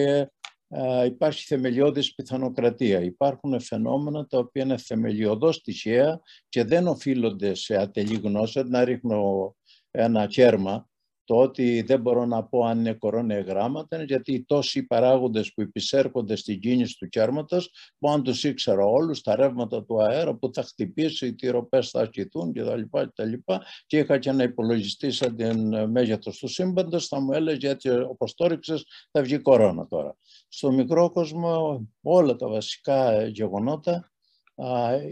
ε, 0.69 1.05
υπάρχει 1.05 1.45
θεμελιώδης 1.45 2.15
πιθανοκρατία. 2.15 3.01
Υπάρχουν 3.01 3.61
φαινόμενα 3.61 4.27
τα 4.27 4.39
οποία 4.39 4.63
είναι 4.63 4.77
θεμελιωδώς 4.77 5.63
τυχαία 5.63 6.21
και 6.49 6.65
δεν 6.65 6.87
οφείλονται 6.87 7.55
σε 7.55 7.77
ατελή 7.77 8.17
γνώση. 8.17 8.63
Να 8.63 8.85
ρίχνω 8.85 9.55
ένα 9.91 10.27
κέρμα 10.27 10.89
το 11.25 11.37
ότι 11.37 11.83
δεν 11.83 12.01
μπορώ 12.01 12.27
να 12.27 12.45
πω 12.45 12.65
αν 12.65 12.79
είναι 12.79 12.93
κορώνια 12.93 13.41
γράμματα 13.41 13.97
είναι 13.97 14.05
γιατί 14.05 14.33
οι 14.33 14.45
τόσοι 14.45 14.87
παράγοντες 14.87 15.53
που 15.53 15.61
υπησέρχονται 15.61 16.37
στην 16.37 16.61
κίνηση 16.61 16.97
του 16.99 17.09
κέρματος 17.09 17.71
που 17.99 18.11
αν 18.11 18.23
τους 18.23 18.45
ήξερα 18.45 18.85
όλους, 18.85 19.21
τα 19.21 19.37
ρεύματα 19.37 19.85
του 19.85 20.03
αέρα 20.03 20.35
που 20.35 20.51
θα 20.53 20.63
χτυπήσει, 20.63 21.27
οι 21.27 21.35
τυροπές 21.35 21.91
θα 21.91 22.01
ασκηθούν 22.01 22.53
κτλ. 22.53 22.81
Και, 23.13 23.41
και 23.87 23.99
είχα 23.99 24.19
και 24.19 24.31
ένα 24.31 24.43
υπολογιστή 24.43 25.11
σαν 25.11 25.37
την 25.37 25.91
μέγεθος 25.91 26.39
του 26.39 26.49
σύμπαντος, 26.49 27.07
θα 27.07 27.21
μου 27.21 27.33
έλεγε 27.33 27.69
έτσι 27.69 27.91
όπως 27.91 28.35
το 28.35 28.47
ρίξες 28.47 28.85
θα 29.11 29.23
βγει 29.23 29.39
κορώνα 29.39 29.87
τώρα. 29.87 30.17
Στο 30.49 30.73
μικρό 30.73 31.11
κόσμο 31.11 31.87
όλα 32.03 32.37
τα 32.37 32.49
βασικά 32.49 33.27
γεγονότα 33.27 34.13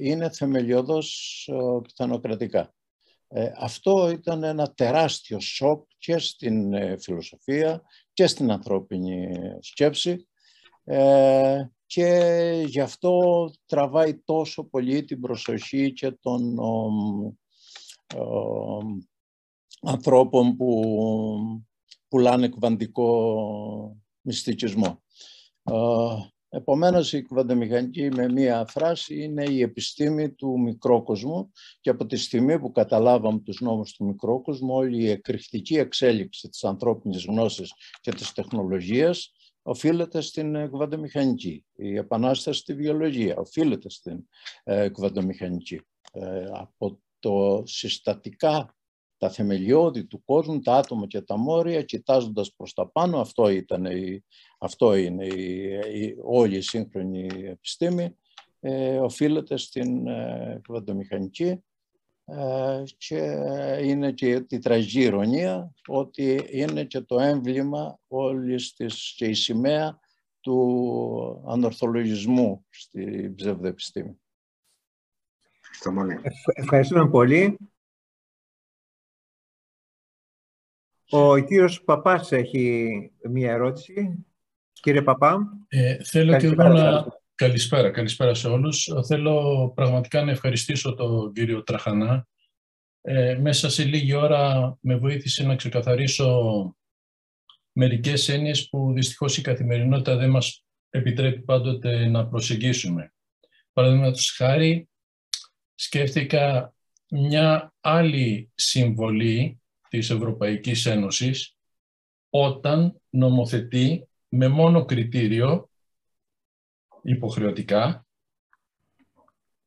είναι 0.01 0.31
θεμελιωδώς 0.31 1.49
πιθανοκρατικά. 1.83 2.75
Ε, 3.35 3.53
αυτό 3.57 4.11
ήταν 4.11 4.43
ένα 4.43 4.73
τεράστιο 4.73 5.41
σοκ 5.41 5.87
και 5.99 6.19
στην 6.19 6.75
ε, 6.75 6.97
φιλοσοφία 6.99 7.83
και 8.13 8.27
στην 8.27 8.51
ανθρώπινη 8.51 9.29
σκέψη 9.61 10.29
ε, 10.85 11.65
και 11.87 12.65
γι' 12.67 12.81
αυτό 12.81 13.51
τραβάει 13.67 14.15
τόσο 14.15 14.65
πολύ 14.65 15.05
την 15.05 15.21
προσοχή 15.21 15.93
και 15.93 16.11
των 16.11 16.59
ανθρώπων 19.83 20.57
που 20.57 20.83
πουλάνε 22.09 22.49
κβαντικό 22.49 23.97
μυστικισμό. 24.21 25.03
Επομένως 26.55 27.13
η 27.13 27.23
κβαντομηχανική 27.23 28.09
με 28.09 28.29
μία 28.29 28.67
φράση 28.69 29.23
είναι 29.23 29.45
η 29.45 29.61
επιστήμη 29.61 30.31
του 30.33 30.61
μικρόκοσμου 30.61 31.53
και 31.81 31.91
από 31.91 32.07
τη 32.07 32.17
στιγμή 32.17 32.59
που 32.59 32.73
καταλάβαμε 32.73 33.41
τους 33.41 33.61
νόμους 33.61 33.93
του 33.93 34.05
μικρόκοσμου 34.05 34.75
όλη 34.75 35.03
η 35.03 35.09
εκρηκτική 35.11 35.77
εξέλιξη 35.77 36.49
της 36.49 36.65
ανθρώπινης 36.65 37.25
γνώσης 37.25 37.73
και 38.01 38.11
της 38.11 38.33
τεχνολογίας 38.33 39.33
οφείλεται 39.63 40.21
στην 40.21 40.71
κβαντομηχανική. 40.71 41.65
Η 41.77 41.97
επανάσταση 41.97 42.61
στη 42.61 42.75
βιολογία 42.75 43.37
οφείλεται 43.37 43.91
στην 43.91 44.29
ε, 44.65 44.89
κβαντομηχανική. 44.89 45.81
Ε, 46.13 46.45
από 46.53 47.01
το 47.19 47.63
συστατικά 47.67 48.77
τα 49.23 49.31
θεμελιώδη 49.31 50.05
του 50.05 50.25
κόσμου, 50.25 50.61
τα 50.61 50.75
άτομα 50.75 51.07
και 51.07 51.21
τα 51.21 51.37
μόρια, 51.37 51.83
κοιτάζοντας 51.83 52.53
προς 52.57 52.75
τα 52.75 52.89
πάνω. 52.89 53.21
Αυτό, 53.21 53.49
ήταν 53.49 53.85
η, 53.85 54.25
αυτό 54.59 54.95
είναι 54.95 55.27
η, 55.27 56.17
όλη 56.23 56.57
η 56.57 56.61
σύγχρονη 56.61 57.29
επιστήμη. 57.45 58.17
Ε, 58.61 58.99
οφείλεται 58.99 59.57
στην 59.57 60.07
ε, 60.07 60.61
ε, 62.25 62.83
και 62.97 63.17
είναι 63.83 64.13
και 64.13 64.45
η 64.49 64.59
τραγική 64.59 65.01
ηρωνία 65.01 65.73
ότι 65.87 66.45
είναι 66.51 66.85
και 66.85 67.01
το 67.01 67.19
έμβλημα 67.19 67.99
όλης 68.09 68.75
της 68.75 69.15
και 69.17 69.25
η 69.25 69.35
σημαία 69.35 69.99
του 70.41 71.45
ανορθολογισμού 71.49 72.67
στη 72.71 73.33
ψευδοεπιστήμη. 73.37 74.21
Ευχαριστούμε 76.55 77.09
πολύ. 77.09 77.57
Ο 81.15 81.39
κύριος 81.39 81.83
Παπάς 81.85 82.33
έχει 82.33 82.91
μία 83.31 83.53
ερώτηση. 83.53 84.27
Κύριε 84.73 85.03
Παπά. 85.03 85.39
Ε, 85.69 85.97
θέλω 86.05 86.37
και 86.37 86.47
εγώ 86.47 86.69
να... 86.69 87.07
Καλησπέρα, 87.35 87.91
καλησπέρα 87.91 88.35
σε 88.35 88.49
όλους. 88.49 88.89
Θέλω 89.07 89.69
πραγματικά 89.75 90.25
να 90.25 90.31
ευχαριστήσω 90.31 90.95
τον 90.95 91.33
κύριο 91.33 91.63
Τραχανά. 91.63 92.27
Ε, 93.01 93.39
μέσα 93.41 93.71
σε 93.71 93.85
λίγη 93.85 94.15
ώρα 94.15 94.77
με 94.81 94.97
βοήθησε 94.97 95.43
να 95.43 95.57
ξεκαθαρίσω 95.57 96.77
μερικές 97.73 98.29
έννοιες 98.29 98.69
που 98.69 98.93
δυστυχώς 98.93 99.37
η 99.37 99.43
καθημερινότητα 99.43 100.17
δεν 100.17 100.31
μας 100.31 100.65
επιτρέπει 100.91 101.41
πάντοτε 101.41 102.07
να 102.07 102.27
προσεγγίσουμε. 102.27 103.13
Παραδείγματος 103.73 104.35
χάρη, 104.37 104.89
σκέφτηκα 105.75 106.75
μια 107.09 107.75
άλλη 107.81 108.51
συμβολή 108.55 109.62
της 109.93 110.11
Ευρωπαϊκής 110.11 110.87
Ένωσης 110.87 111.57
όταν 112.31 113.01
νομοθετεί 113.11 114.09
με 114.29 114.49
μόνο 114.49 114.85
κριτήριο 114.85 115.71
υποχρεωτικά 117.03 118.07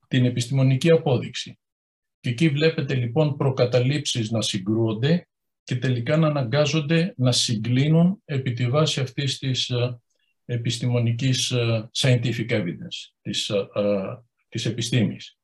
την 0.08 0.26
επιστημονική 0.26 0.92
απόδειξη. 0.92 1.60
Και 2.20 2.30
εκεί 2.30 2.50
βλέπετε 2.50 2.94
λοιπόν 2.94 3.38
προκαταλήψεις 3.38 4.32
να 4.32 4.42
συγκρούονται 4.42 5.28
και 5.64 5.76
τελικά 5.76 6.18
να 6.18 6.28
αναγκάζονται 6.28 7.14
να 7.18 7.32
συγκλίνουν 7.32 8.22
επί 8.26 8.54
τη 8.54 8.70
βάση 8.70 9.00
αυτής 9.02 9.38
της 9.38 9.70
ε, 9.70 10.00
επιστημονικής 10.46 11.52
ε, 11.52 11.90
scientific 11.94 12.50
evidence, 12.50 13.12
της, 13.22 13.50
ε, 13.50 13.68
της 14.50 14.66
επιστήμης. 14.66 15.38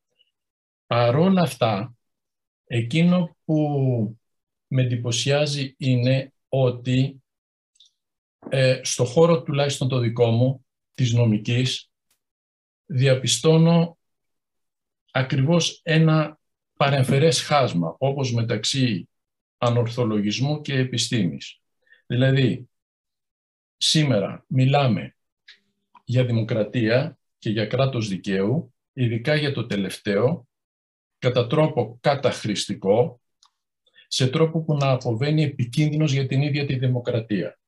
Παρόλα 0.88 1.42
αυτά, 1.42 1.96
εκείνο 2.66 3.36
που 3.46 4.21
με 4.74 4.82
εντυπωσιάζει 4.82 5.76
είναι 5.78 6.34
ότι 6.50 7.24
ε, 8.50 8.80
στο 8.84 9.06
χώρο 9.06 9.44
τουλάχιστον 9.44 9.88
το 9.88 10.00
δικό 10.00 10.32
μου, 10.32 10.66
της 10.94 11.14
νομικής, 11.14 11.92
διαπιστώνω 12.86 13.98
ακριβώς 15.12 15.80
ένα 15.84 16.40
παρεμφερές 16.78 17.42
χάσμα, 17.42 17.96
όπως 18.00 18.34
μεταξύ 18.34 19.10
ανορθολογισμού 19.58 20.62
και 20.62 20.78
επιστήμης. 20.78 21.62
Δηλαδή, 22.06 22.70
σήμερα 23.78 24.46
μιλάμε 24.48 25.16
για 26.04 26.26
δημοκρατία 26.26 27.18
και 27.38 27.50
για 27.50 27.66
κράτος 27.66 28.08
δικαίου, 28.08 28.74
ειδικά 28.94 29.36
για 29.36 29.54
το 29.54 29.66
τελευταίο, 29.66 30.48
κατά 31.18 31.48
τρόπο 31.48 31.98
καταχρηστικό, 32.02 33.21
σε 34.14 34.28
τρόπο 34.28 34.62
που 34.62 34.74
να 34.76 34.90
αποβαίνει 34.90 35.44
επικίνδυνος 35.44 36.12
για 36.12 36.28
την 36.28 36.42
ίδια 36.42 36.66
τη 36.66 36.78
δημοκρατία. 36.78 37.60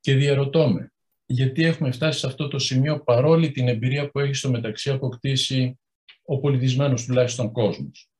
Και 0.00 0.14
διαρωτώ 0.14 0.68
με, 0.70 0.92
γιατί 1.26 1.64
έχουμε 1.64 1.90
φτάσει 1.90 2.18
σε 2.18 2.26
αυτό 2.26 2.48
το 2.48 2.58
σημείο 2.58 3.02
παρόλη 3.02 3.50
την 3.50 3.68
εμπειρία 3.68 4.10
που 4.10 4.18
έχει 4.18 4.34
στο 4.34 4.50
μεταξύ 4.50 4.90
αποκτήσει 4.90 5.78
ο 6.22 6.38
πολιτισμένος 6.40 7.04
τουλάχιστον 7.04 7.52
κόσμος; 7.52 8.10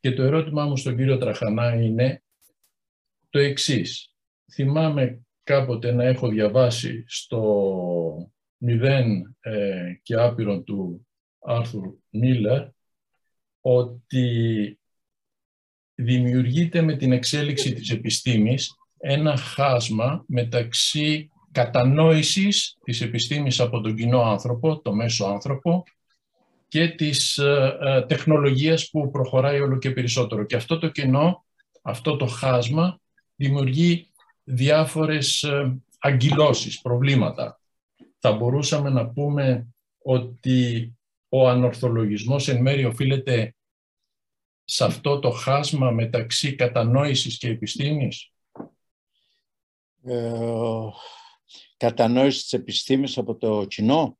Και 0.00 0.12
το 0.12 0.22
ερώτημά 0.22 0.66
μου 0.66 0.76
στον 0.76 0.96
κύριο 0.96 1.18
Τραχανά 1.18 1.74
είναι 1.82 2.22
το 3.30 3.38
εξής. 3.38 4.14
Θυμάμαι 4.52 5.26
κάποτε 5.42 5.92
να 5.92 6.04
έχω 6.04 6.28
διαβάσει 6.28 7.04
στο 7.06 8.32
μηδέν 8.56 9.36
ε, 9.40 9.92
και 10.02 10.14
άπειρον 10.14 10.64
του 10.64 11.06
Άρθουρ 11.38 11.94
Μίλλερ 12.10 12.68
ότι 13.60 14.76
δημιουργείται 15.94 16.82
με 16.82 16.96
την 16.96 17.12
εξέλιξη 17.12 17.72
της 17.72 17.90
επιστήμης 17.90 18.76
ένα 18.98 19.36
χάσμα 19.36 20.24
μεταξύ 20.26 21.30
κατανόησης 21.52 22.76
της 22.84 23.00
επιστήμης 23.00 23.60
από 23.60 23.80
τον 23.80 23.94
κοινό 23.94 24.22
άνθρωπο, 24.22 24.80
το 24.80 24.94
μέσο 24.94 25.24
άνθρωπο, 25.24 25.84
και 26.68 26.88
της 26.88 27.38
ε, 27.38 27.78
ε, 27.80 28.02
τεχνολογίας 28.02 28.90
που 28.90 29.10
προχωράει 29.10 29.60
όλο 29.60 29.78
και 29.78 29.90
περισσότερο. 29.90 30.44
Και 30.44 30.56
αυτό 30.56 30.78
το 30.78 30.88
κενό, 30.88 31.44
αυτό 31.82 32.16
το 32.16 32.26
χάσμα, 32.26 33.00
δημιουργεί 33.36 34.10
διάφορες 34.44 35.42
ε, 35.42 35.78
αγκυλώσεις, 35.98 36.80
προβλήματα. 36.80 37.60
Θα 38.18 38.32
μπορούσαμε 38.32 38.90
να 38.90 39.08
πούμε 39.08 39.66
ότι 40.02 40.92
ο 41.28 41.48
ανορθολογισμός 41.48 42.48
εν 42.48 42.60
μέρει 42.60 42.84
οφείλεται 42.84 43.54
σε 44.64 44.84
αυτό 44.84 45.18
το 45.18 45.30
χάσμα 45.30 45.90
μεταξύ 45.90 46.54
κατανόησης 46.54 47.38
και 47.38 47.48
επιστήμης; 47.48 48.32
Ε, 50.04 50.88
κατανόησης 51.76 52.42
της 52.42 52.52
επιστήμης 52.52 53.18
από 53.18 53.36
το 53.36 53.64
κοινό; 53.64 54.18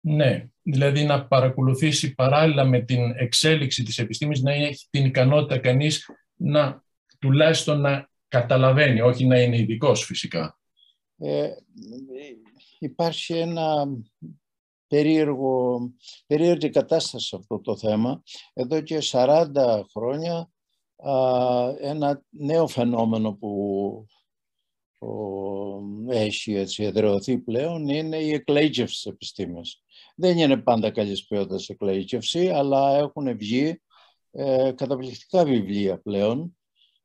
Ναι, 0.00 0.48
δηλαδή 0.62 1.04
να 1.04 1.26
παρακολουθήσει 1.26 2.14
παράλληλα 2.14 2.64
με 2.64 2.80
την 2.80 3.12
εξέλιξη 3.16 3.82
της 3.82 3.98
επιστήμης, 3.98 4.42
να 4.42 4.52
έχει 4.52 4.86
την 4.90 5.04
ικανότητα 5.04 5.58
κανείς 5.58 6.10
να 6.34 6.84
τουλάχιστον 7.18 7.80
να 7.80 8.10
καταλαβαίνει, 8.28 9.00
όχι 9.00 9.26
να 9.26 9.40
είναι 9.40 9.58
ειδικός 9.58 10.04
φυσικά. 10.04 10.58
Ε, 11.18 11.48
υπάρχει 12.78 13.32
ένα 13.32 13.86
περίεργο, 14.86 15.80
περίεργη 16.26 16.70
κατάσταση 16.70 17.26
σε 17.26 17.36
αυτό 17.36 17.60
το 17.60 17.76
θέμα. 17.76 18.22
Εδώ 18.52 18.80
και 18.80 18.98
40 19.02 19.80
χρόνια 19.92 20.50
ένα 21.80 22.22
νέο 22.30 22.66
φαινόμενο 22.66 23.32
που 23.32 24.06
έχει 26.08 26.54
έτσι 26.54 26.84
εδρεωθεί 26.84 27.38
πλέον 27.38 27.88
είναι 27.88 28.16
η 28.16 28.32
εκλέγευση 28.32 28.94
της 28.94 29.04
επιστήμης. 29.04 29.82
Δεν 30.16 30.38
είναι 30.38 30.56
πάντα 30.56 30.90
καλής 30.90 31.26
ποιότητας 31.26 31.68
εκλέγευση, 31.68 32.48
αλλά 32.48 32.96
έχουν 32.96 33.36
βγει 33.36 33.80
ε, 34.30 34.72
καταπληκτικά 34.76 35.44
βιβλία 35.44 36.00
πλέον. 36.00 36.56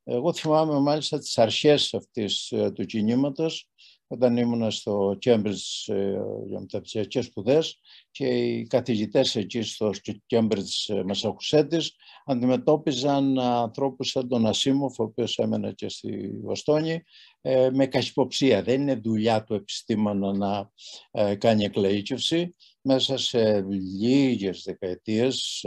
Εγώ 0.03 0.33
θυμάμαι 0.33 0.79
μάλιστα 0.79 1.19
τις 1.19 1.37
αρχές 1.37 1.93
αυτής 1.93 2.51
ε, 2.51 2.71
του 2.71 2.85
κινήματος 2.85 3.70
όταν 4.11 4.37
ήμουν 4.37 4.71
στο 4.71 5.17
Cambridge 5.25 5.93
ε, 5.93 6.11
για 6.45 6.59
μεταπτυχιακές 6.59 7.25
σπουδές 7.25 7.79
και 8.11 8.25
οι 8.25 8.67
καθηγητές 8.67 9.35
εκεί 9.35 9.61
στο 9.61 9.91
Cambridge 10.29 11.03
Massachusetts 11.11 11.87
αντιμετώπιζαν 12.25 13.39
ανθρώπους 13.39 14.09
σαν 14.09 14.27
τον 14.27 14.45
Ασίμοφ, 14.45 14.99
ο 14.99 15.03
οποίος 15.03 15.37
έμενε 15.37 15.71
και 15.71 15.89
στη 15.89 16.31
Βοστόνη, 16.43 17.03
ε, 17.41 17.69
με 17.73 17.85
καχυποψία. 17.85 18.63
Δεν 18.63 18.81
είναι 18.81 18.95
δουλειά 18.95 19.43
του 19.43 19.53
επιστήμονα 19.53 20.33
να 20.33 20.71
ε, 21.11 21.35
κάνει 21.35 21.69
εκλαΐκευση. 21.73 22.45
Μέσα 22.81 23.17
σε 23.17 23.61
λίγες 23.61 24.63
δεκαετίες 24.65 25.65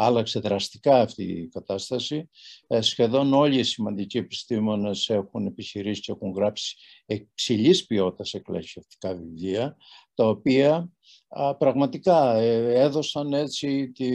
άλλαξε 0.00 0.40
δραστικά 0.40 1.00
αυτή 1.00 1.22
η 1.22 1.48
κατάσταση. 1.48 2.28
Ε, 2.66 2.80
σχεδόν 2.80 3.32
όλοι 3.32 3.58
οι 3.58 3.62
σημαντικοί 3.62 4.18
επιστήμονες 4.18 5.08
έχουν 5.08 5.46
επιχειρήσει 5.46 6.00
και 6.00 6.12
έχουν 6.12 6.32
γράψει 6.32 6.76
εξηλής 7.06 7.86
ποιότητας 7.86 8.34
εκκλησιαστικά 8.34 9.14
βιβλία, 9.14 9.76
τα 10.14 10.28
οποία 10.28 10.90
πραγματικά 11.58 12.34
ε, 12.34 12.80
έδωσαν 12.80 13.32
έτσι 13.32 13.90
τη, 13.90 14.08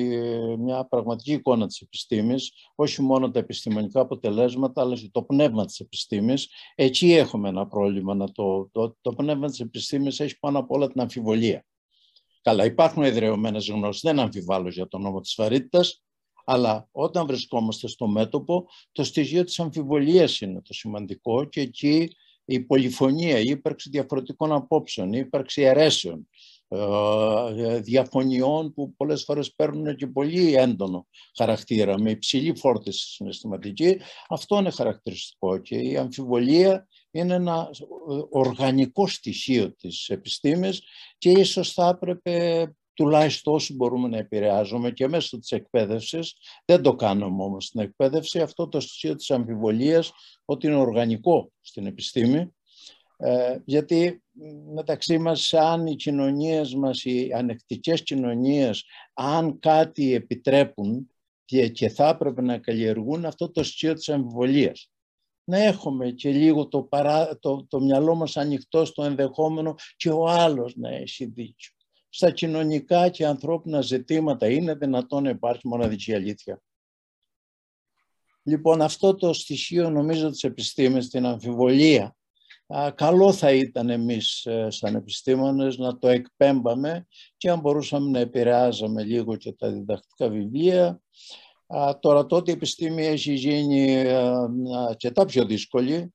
μια 0.57 0.85
πραγματική 0.85 1.31
εικόνα 1.31 1.67
της 1.67 1.81
επιστήμης, 1.81 2.51
όχι 2.75 3.01
μόνο 3.01 3.31
τα 3.31 3.39
επιστημονικά 3.39 4.01
αποτελέσματα, 4.01 4.81
αλλά 4.81 4.95
και 4.95 5.09
το 5.11 5.23
πνεύμα 5.23 5.65
της 5.65 5.79
επιστήμης. 5.79 6.49
Εκεί 6.75 7.13
έχουμε 7.13 7.49
ένα 7.49 7.67
πρόβλημα. 7.67 8.15
Να 8.15 8.31
το, 8.31 8.69
το, 8.71 8.97
το 9.01 9.11
πνεύμα 9.13 9.47
της 9.47 9.59
επιστήμης 9.59 10.19
έχει 10.19 10.39
πάνω 10.39 10.59
απ' 10.59 10.71
όλα 10.71 10.87
την 10.87 11.01
αμφιβολία. 11.01 11.65
Καλά, 12.45 12.65
υπάρχουν 12.65 13.03
εδρεωμένες 13.03 13.69
γνώσεις, 13.69 14.01
δεν 14.01 14.19
αμφιβάλλω 14.19 14.69
για 14.69 14.87
τον 14.87 15.01
νόμο 15.01 15.19
της 15.19 15.33
βαρύτητας, 15.37 16.03
αλλά 16.45 16.87
όταν 16.91 17.25
βρισκόμαστε 17.27 17.87
στο 17.87 18.07
μέτωπο, 18.07 18.67
το 18.91 19.03
στοιχείο 19.03 19.43
της 19.43 19.59
αμφιβολίας 19.59 20.41
είναι 20.41 20.61
το 20.61 20.73
σημαντικό 20.73 21.43
και 21.43 21.61
εκεί 21.61 22.15
η 22.45 22.59
πολυφωνία, 22.59 23.39
η 23.39 23.47
ύπαρξη 23.47 23.89
διαφορετικών 23.89 24.51
απόψεων, 24.51 25.13
η 25.13 25.17
ύπαρξη 25.25 25.61
αιρέσεων, 25.61 26.19
ε, 26.19 26.27
διαφωνιών 27.81 28.73
που 28.73 28.95
πολλές 28.95 29.23
φορές 29.23 29.53
παίρνουν 29.53 29.95
και 29.95 30.07
πολύ 30.07 30.55
έντονο 30.55 31.07
χαρακτήρα, 31.37 31.99
με 31.99 32.09
υψηλή 32.09 32.57
φόρτιση 32.57 33.07
συναισθηματική, 33.07 33.97
αυτό 34.29 34.57
είναι 34.57 34.69
χαρακτηριστικό 34.69 35.57
και 35.57 35.75
η 35.75 35.97
αμφιβολία 35.97 36.87
είναι 37.11 37.33
ένα 37.33 37.69
οργανικό 38.29 39.07
στοιχείο 39.07 39.75
της 39.75 40.09
επιστήμης 40.09 40.81
και 41.17 41.29
ίσως 41.29 41.73
θα 41.73 41.87
έπρεπε 41.87 42.67
τουλάχιστον 42.95 43.53
όσο 43.53 43.73
μπορούμε 43.73 44.07
να 44.07 44.17
επηρεάζουμε 44.17 44.91
και 44.91 45.07
μέσω 45.07 45.39
της 45.39 45.51
εκπαίδευσης, 45.51 46.35
δεν 46.65 46.81
το 46.81 46.95
κάνουμε 46.95 47.43
όμως 47.43 47.65
στην 47.65 47.81
εκπαίδευση, 47.81 48.39
αυτό 48.39 48.67
το 48.67 48.79
στοιχείο 48.79 49.15
της 49.15 49.31
αμφιβολίας 49.31 50.11
ότι 50.45 50.67
είναι 50.67 50.75
οργανικό 50.75 51.51
στην 51.61 51.85
επιστήμη, 51.85 52.55
ε, 53.17 53.57
γιατί 53.65 54.23
μεταξύ 54.73 55.17
μας 55.17 55.53
αν 55.53 55.85
οι 55.85 55.95
κοινωνίες 55.95 56.75
μας, 56.75 57.03
οι 57.03 57.31
ανεκτικές 57.33 58.03
κοινωνίες, 58.03 58.85
αν 59.13 59.59
κάτι 59.59 60.13
επιτρέπουν 60.13 61.09
και, 61.45 61.69
και 61.69 61.89
θα 61.89 62.07
έπρεπε 62.07 62.41
να 62.41 62.57
καλλιεργούν 62.57 63.25
αυτό 63.25 63.51
το 63.51 63.63
στοιχείο 63.63 63.93
της 63.93 64.09
αμφιβολίας 64.09 64.89
να 65.45 65.57
έχουμε 65.57 66.11
και 66.11 66.31
λίγο 66.31 66.67
το, 66.67 66.83
παρά, 66.83 67.37
το, 67.39 67.65
το 67.69 67.81
μυαλό 67.81 68.15
μας 68.15 68.37
ανοιχτό 68.37 68.85
στο 68.85 69.03
ενδεχόμενο 69.03 69.75
και 69.95 70.09
ο 70.09 70.27
άλλος 70.27 70.75
να 70.75 70.89
έχει 70.89 71.25
δίκιο. 71.25 71.71
Στα 72.09 72.31
κοινωνικά 72.31 73.09
και 73.09 73.25
ανθρώπινα 73.25 73.81
ζητήματα 73.81 74.49
είναι 74.49 74.75
δυνατόν 74.75 75.23
να 75.23 75.29
υπάρχει 75.29 75.67
μοναδική 75.67 76.13
αλήθεια. 76.13 76.61
Λοιπόν, 78.43 78.81
αυτό 78.81 79.15
το 79.15 79.33
στοιχείο 79.33 79.89
νομίζω 79.89 80.29
της 80.29 80.43
επιστήμης, 80.43 81.09
την 81.09 81.25
αμφιβολία, 81.25 82.15
καλό 82.95 83.33
θα 83.33 83.51
ήταν 83.51 83.89
εμείς 83.89 84.45
ε, 84.45 84.69
σαν 84.69 84.95
επιστήμονες 84.95 85.77
να 85.77 85.97
το 85.97 86.07
εκπέμπαμε 86.07 87.07
και 87.37 87.49
αν 87.49 87.59
μπορούσαμε 87.59 88.09
να 88.09 88.19
επηρεάζαμε 88.19 89.03
λίγο 89.03 89.35
και 89.35 89.53
τα 89.53 89.71
διδακτικά 89.71 90.29
βιβλία. 90.29 91.01
Τώρα 91.99 92.25
τότε 92.25 92.51
η 92.51 92.53
επιστήμη 92.53 93.05
έχει 93.05 93.33
γίνει 93.33 94.05
αρκετά 94.87 95.25
πιο 95.25 95.45
δύσκολη, 95.45 96.13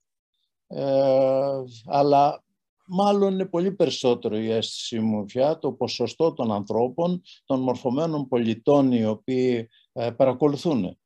ε, 0.73 1.63
αλλά 1.87 2.45
μάλλον 2.87 3.33
είναι 3.33 3.47
πολύ 3.47 3.73
περισσότερο 3.73 4.37
η 4.37 4.51
αίσθηση 4.51 5.01
μου 5.01 5.25
πια 5.25 5.59
το 5.59 5.73
ποσοστό 5.73 6.33
των 6.33 6.53
ανθρώπων, 6.53 7.23
των 7.45 7.61
μορφωμένων 7.61 8.29
πολιτών 8.29 8.93
οι 8.93 9.05
οποίοι 9.05 9.69
ε, 9.93 10.11
παρακολουθούν 10.11 10.85
ε, 10.85 10.99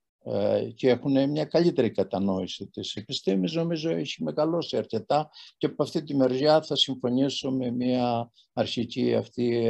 και 0.75 0.89
έχουν 0.89 1.31
μια 1.31 1.45
καλύτερη 1.45 1.91
κατανόηση 1.91 2.67
της 2.67 2.95
επιστήμης, 2.95 3.53
νομίζω 3.53 3.91
έχει 3.91 4.23
μεγαλώσει 4.23 4.77
αρκετά 4.77 5.31
και 5.57 5.67
από 5.67 5.83
αυτή 5.83 6.03
τη 6.03 6.17
μεριά 6.17 6.63
θα 6.63 6.77
συμφωνήσω 6.77 7.51
με 7.51 7.71
μια 7.71 8.31
αρχική 8.53 9.15
αυτή 9.15 9.67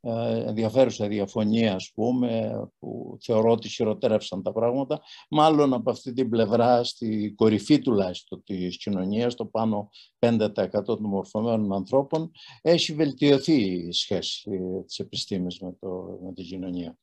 ε, 0.00 0.44
ενδιαφέρουσα 0.46 1.08
διαφωνία, 1.08 1.74
ας 1.74 1.90
πούμε, 1.94 2.60
που 2.78 3.18
θεωρώ 3.20 3.50
ότι 3.50 3.68
χειροτέρευσαν 3.68 4.42
τα 4.42 4.52
πράγματα, 4.52 5.00
μάλλον 5.30 5.72
από 5.72 5.90
αυτή 5.90 6.12
την 6.12 6.28
πλευρά, 6.28 6.84
στη 6.84 7.32
κορυφή 7.36 7.78
τουλάχιστον 7.78 8.42
της 8.44 8.76
κοινωνίας, 8.76 9.34
το 9.34 9.46
πάνω 9.46 9.90
5% 10.18 10.48
των 10.84 10.98
μορφωμένων 11.00 11.72
ανθρώπων, 11.72 12.30
έχει 12.62 12.94
βελτιωθεί 12.94 13.62
η 13.62 13.92
σχέση 13.92 14.50
της 14.86 14.98
επιστήμης 14.98 15.60
με, 15.60 15.76
το, 15.80 16.18
με 16.22 16.32
την 16.32 16.44
κοινωνία 16.44 16.98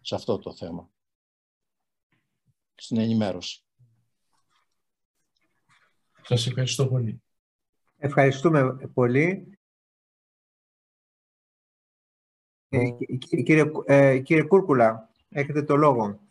σε 0.00 0.14
αυτό 0.14 0.38
το 0.38 0.54
θέμα, 0.54 0.90
στην 2.76 2.98
ενημέρωση. 2.98 3.64
Σας 6.22 6.46
ευχαριστώ 6.46 6.86
πολύ. 6.86 7.22
Ευχαριστούμε 7.96 8.76
πολύ. 8.94 9.58
Ε, 12.68 12.90
κύριε, 13.42 13.64
ε, 13.84 14.18
κύριε 14.18 14.42
Κούρκουλα, 14.42 15.10
έχετε 15.28 15.62
το 15.62 15.76
λόγο. 15.76 16.26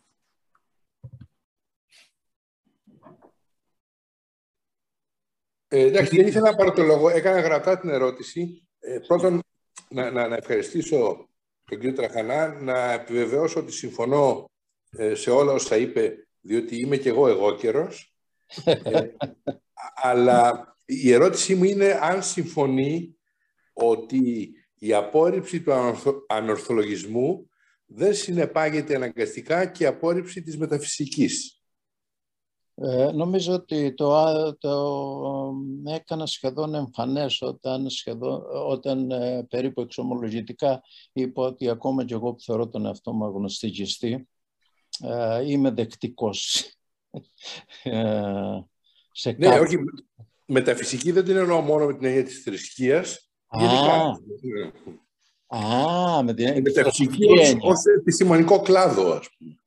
Ε, 5.68 5.80
εντάξει, 5.80 6.16
δεν 6.16 6.26
ήθελα 6.26 6.50
να 6.50 6.56
πάρω 6.56 6.72
το 6.72 6.82
λόγο. 6.82 7.08
Έκανα 7.08 7.40
γραπτά 7.40 7.78
την 7.78 7.88
ερώτηση. 7.88 8.68
Ε, 8.78 8.98
πρώτον, 8.98 9.40
να, 9.88 10.10
να, 10.10 10.28
να, 10.28 10.36
ευχαριστήσω 10.36 11.28
τον 11.64 11.78
κύριο 11.78 11.94
Τραχανά, 11.94 12.62
να 12.62 12.92
επιβεβαιώσω 12.92 13.60
ότι 13.60 13.72
συμφωνώ 13.72 14.50
ε, 14.90 15.14
σε 15.14 15.30
όλα 15.30 15.52
όσα 15.52 15.76
είπε, 15.76 16.25
διότι 16.46 16.80
είμαι 16.80 16.96
και 16.96 17.08
εγώ 17.08 17.28
εγώ 17.28 17.54
καιρός. 17.54 18.14
Ε, 18.64 19.06
αλλά 19.94 20.76
η 20.84 21.12
ερώτησή 21.12 21.54
μου 21.54 21.64
είναι 21.64 21.98
αν 22.02 22.22
συμφωνεί 22.22 23.16
ότι 23.72 24.52
η 24.78 24.94
απόρριψη 24.94 25.62
του 25.62 25.72
ανορθολογισμού 26.26 27.50
δεν 27.86 28.14
συνεπάγεται 28.14 28.94
αναγκαστικά 28.94 29.66
και 29.66 29.82
η 29.82 29.86
απόρριψη 29.86 30.42
της 30.42 30.58
μεταφυσικής. 30.58 31.60
Ε, 32.74 33.10
νομίζω 33.12 33.52
ότι 33.52 33.94
το, 33.94 34.56
το 34.58 35.52
έκανα 35.84 36.26
σχεδόν 36.26 36.74
εμφανές 36.74 37.42
όταν, 37.42 37.90
σχεδόν, 37.90 38.42
όταν 38.68 39.10
ε, 39.10 39.46
περίπου 39.50 39.80
εξομολογητικά 39.80 40.82
είπα 41.12 41.42
ότι 41.42 41.68
ακόμα 41.68 42.04
και 42.04 42.14
εγώ 42.14 42.32
που 42.32 42.40
θεωρώ 42.40 42.68
τον 42.68 42.86
εαυτό 42.86 43.12
μου 43.12 43.24
αγνωστικιστή 43.24 44.28
ε, 45.00 45.50
είμαι 45.50 45.70
δεκτικός. 45.70 46.70
ε, 47.82 48.60
σε 49.12 49.30
ναι, 49.30 49.46
κάποιο... 49.46 49.62
όχι, 49.62 49.76
μεταφυσική 50.46 51.12
δεν 51.12 51.24
την 51.24 51.36
εννοώ 51.36 51.60
μόνο 51.60 51.86
με 51.86 51.94
την 51.94 52.04
έννοια 52.04 52.24
της 52.24 52.42
θρησκείας. 52.42 53.30
Α, 53.46 53.64
Α, 55.46 56.22
με 56.22 56.34
την 56.34 56.46
έννοια 56.46 56.60
μεταφυσική 56.62 57.26
ως, 57.60 57.78
επιστημονικό 57.98 58.60
κλάδο, 58.60 59.12
ας 59.12 59.28
πούμε. 59.38 59.60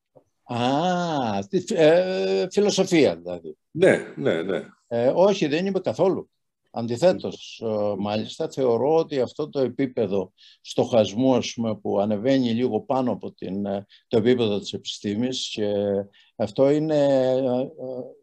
Α, 0.44 1.40
ε, 1.68 2.48
φιλοσοφία 2.52 3.16
δηλαδή. 3.16 3.58
Ναι, 3.72 4.14
ναι, 4.16 4.42
ναι. 4.42 4.66
Ε, 4.88 5.12
όχι, 5.16 5.48
δεν 5.48 5.66
είμαι 5.66 5.80
καθόλου. 5.80 6.30
Αντιθέτως, 6.72 7.62
ε, 7.66 7.96
μάλιστα, 7.98 8.50
θεωρώ 8.50 8.96
ότι 8.96 9.20
αυτό 9.20 9.50
το 9.50 9.60
επίπεδο 9.60 10.34
στοχασμού 10.62 11.36
ας 11.36 11.54
πούμε, 11.54 11.76
που 11.76 12.00
ανεβαίνει 12.00 12.50
λίγο 12.52 12.82
πάνω 12.82 13.12
από 13.12 13.32
την, 13.32 13.66
ε, 13.66 13.86
το 14.08 14.18
επίπεδο 14.18 14.60
της 14.60 14.74
επιστήμης 14.74 15.50
και 15.50 15.74
αυτό 16.36 16.70
είναι 16.70 17.06
ε, 17.36 17.70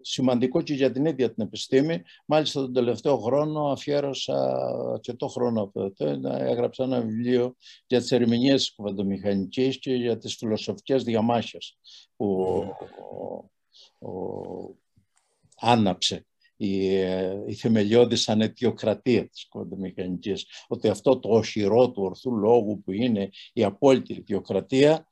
σημαντικό 0.00 0.62
και 0.62 0.74
για 0.74 0.90
την 0.90 1.04
ίδια 1.04 1.34
την 1.34 1.44
επιστήμη. 1.44 2.02
Μάλιστα, 2.26 2.60
τον 2.60 2.72
τελευταίο 2.72 3.18
χρόνο 3.18 3.66
αφιέρωσα 3.66 4.58
και 5.00 5.12
το 5.12 5.28
χρόνο 5.28 5.62
αυτό. 5.62 5.92
Έγραψα 6.38 6.84
ένα 6.84 7.00
βιβλίο 7.00 7.56
για 7.86 8.00
τις 8.00 8.12
ερμηνείες 8.12 8.60
της 8.60 8.74
κουβαντομηχανικής 8.74 9.78
και 9.78 9.94
για 9.94 10.18
τις 10.18 10.34
φιλοσοφικές 10.34 11.04
διαμάχες 11.04 11.78
που 12.16 12.64
άναψε 15.56 16.26
η, 16.56 16.94
ε, 16.96 17.42
η 17.46 17.54
θεμελιώδης 17.54 18.28
ανετιοκρατία 18.28 19.28
της 19.28 19.48
κοντομηχανικής, 19.48 20.46
ότι 20.68 20.88
αυτό 20.88 21.18
το 21.18 21.28
οχυρό 21.28 21.90
του 21.90 22.02
ορθού 22.02 22.36
λόγου 22.36 22.82
που 22.82 22.92
είναι 22.92 23.28
η 23.52 23.64
απόλυτη 23.64 24.14
αιτιοκρατία 24.14 25.06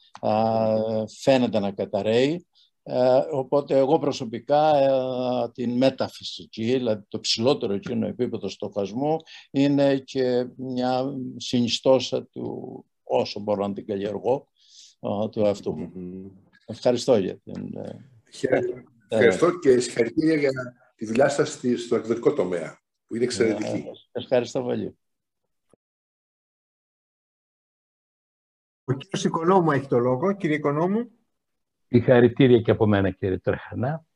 φαίνεται 1.20 1.58
να 1.58 1.70
καταραίει. 1.70 2.46
Ε, 2.86 3.22
οπότε 3.30 3.76
εγώ 3.78 3.98
προσωπικά 3.98 4.76
ε, 4.76 5.50
την 5.52 5.76
μεταφυσική, 5.76 6.64
δηλαδή 6.64 7.04
το 7.08 7.20
ψηλότερο 7.20 7.72
εκείνο 7.72 8.06
επίπεδο 8.06 8.48
στοχασμού 8.48 9.16
είναι 9.50 9.98
και 9.98 10.46
μια 10.56 11.04
συνιστόσα 11.36 12.26
του 12.26 12.84
όσο 13.02 13.40
μπορώ 13.40 13.66
να 13.66 13.74
την 13.74 13.86
καλλιεργώ 13.86 14.48
του 15.30 15.40
εαυτού 15.40 15.78
μου. 15.78 15.90
Ευχαριστώ 16.66 17.16
για 17.16 17.38
την... 17.44 17.70
Ευχαριστώ 19.08 19.58
και 19.58 19.80
συγχαρητήρια 19.80 20.36
για 20.36 20.50
τη 20.94 21.06
δουλειά 21.06 21.28
σας 21.28 21.60
στο 21.76 21.96
εκδοτικό 21.96 22.32
τομέα, 22.32 22.80
που 23.06 23.14
είναι 23.14 23.24
εξαιρετική. 23.24 23.84
Ευχαριστώ 24.12 24.62
πολύ. 24.62 24.98
Ο 28.84 28.92
κύριος 28.92 29.24
Οικονόμου 29.24 29.70
έχει 29.70 29.86
το 29.86 29.98
λόγο. 29.98 30.36
Κύριε 30.36 30.56
Οικονόμου. 30.56 31.10
Συγχαρητήρια 31.88 32.60
και 32.60 32.70
από 32.70 32.86
μένα 32.86 33.10
κύριε 33.10 33.38
Τραχανά. 33.38 34.06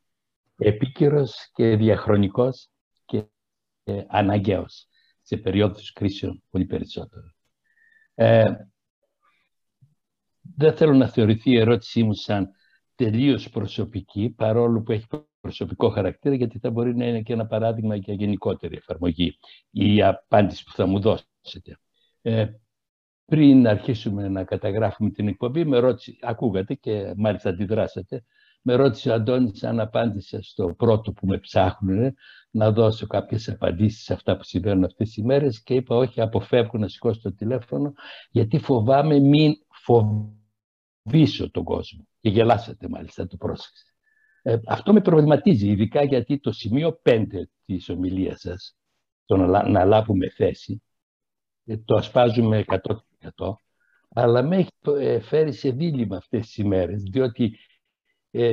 Επίκαιρος 0.57 1.49
και 1.53 1.75
διαχρονικός 1.75 2.69
και, 3.05 3.23
και 3.83 4.05
αναγκαίος 4.07 4.87
σε 5.21 5.37
περίοδους 5.37 5.91
κρίσεων 5.91 6.43
πολύ 6.49 6.65
περισσότερο. 6.65 7.33
Ε, 8.13 8.53
δεν 10.55 10.75
θέλω 10.75 10.93
να 10.93 11.07
θεωρηθεί 11.07 11.51
η 11.51 11.59
ερώτησή 11.59 12.03
μου 12.03 12.13
σαν 12.13 12.51
τελείως 12.95 13.49
προσωπική, 13.49 14.29
παρόλο 14.29 14.81
που 14.81 14.91
έχει 14.91 15.07
προσωπικό 15.39 15.89
χαρακτήρα, 15.89 16.35
γιατί 16.35 16.59
θα 16.59 16.69
μπορεί 16.69 16.95
να 16.95 17.05
είναι 17.05 17.21
και 17.21 17.33
ένα 17.33 17.45
παράδειγμα 17.45 17.95
για 17.95 18.13
γενικότερη 18.13 18.75
εφαρμογή 18.75 19.37
η 19.71 20.03
απάντηση 20.03 20.63
που 20.63 20.71
θα 20.71 20.85
μου 20.85 20.99
δώσετε. 20.99 21.79
Ε, 22.21 22.45
πριν 23.25 23.67
αρχίσουμε 23.67 24.27
να 24.27 24.43
καταγράφουμε 24.43 25.09
την 25.09 25.27
εκπομπή, 25.27 25.65
με 25.65 25.79
ρώτησε, 25.79 26.17
ακούγατε 26.21 26.73
και 26.73 27.13
μάλιστα 27.17 27.49
αντιδράσατε, 27.49 28.23
με 28.61 28.75
ρώτησε 28.75 29.09
ο 29.09 29.13
Αντώνης 29.13 29.63
αν 29.63 29.79
απάντησα 29.79 30.41
στο 30.41 30.73
πρώτο 30.77 31.11
που 31.11 31.27
με 31.27 31.37
ψάχνουν 31.37 32.13
να 32.51 32.71
δώσω 32.71 33.07
κάποιες 33.07 33.49
απαντήσεις 33.49 34.03
σε 34.03 34.13
αυτά 34.13 34.37
που 34.37 34.43
συμβαίνουν 34.43 34.83
αυτές 34.83 35.07
τις 35.07 35.17
ημέρες 35.17 35.63
και 35.63 35.73
είπα 35.73 35.95
όχι, 35.95 36.21
αποφεύγω 36.21 36.77
να 36.77 36.87
σηκώσω 36.87 37.21
το 37.21 37.33
τηλέφωνο 37.33 37.93
γιατί 38.29 38.59
φοβάμαι 38.59 39.19
μην 39.19 39.53
φοβήσω 39.69 41.51
τον 41.51 41.63
κόσμο. 41.63 42.07
Και 42.19 42.29
γελάσατε 42.29 42.87
μάλιστα, 42.89 43.27
το 43.27 43.37
πρόσεξε. 43.37 43.88
Ε, 44.41 44.57
αυτό 44.67 44.93
με 44.93 45.01
προβληματίζει, 45.01 45.69
ειδικά 45.69 46.03
γιατί 46.03 46.39
το 46.39 46.51
σημείο 46.51 47.01
5 47.03 47.25
της 47.65 47.89
ομιλίας 47.89 48.39
σας, 48.39 48.75
το 49.25 49.37
να, 49.37 49.69
να 49.69 49.83
λάβουμε 49.85 50.29
θέση, 50.29 50.83
ε, 51.65 51.77
το 51.77 51.95
ασπάζουμε 51.95 52.63
100%, 52.67 53.53
αλλά 54.09 54.41
με 54.41 54.57
έχει 54.57 54.69
ε, 54.99 55.19
φέρει 55.19 55.53
σε 55.53 55.69
δίλημα 55.69 56.17
αυτές 56.17 56.45
τις 56.45 56.57
ημέρες, 56.57 57.01
διότι 57.01 57.57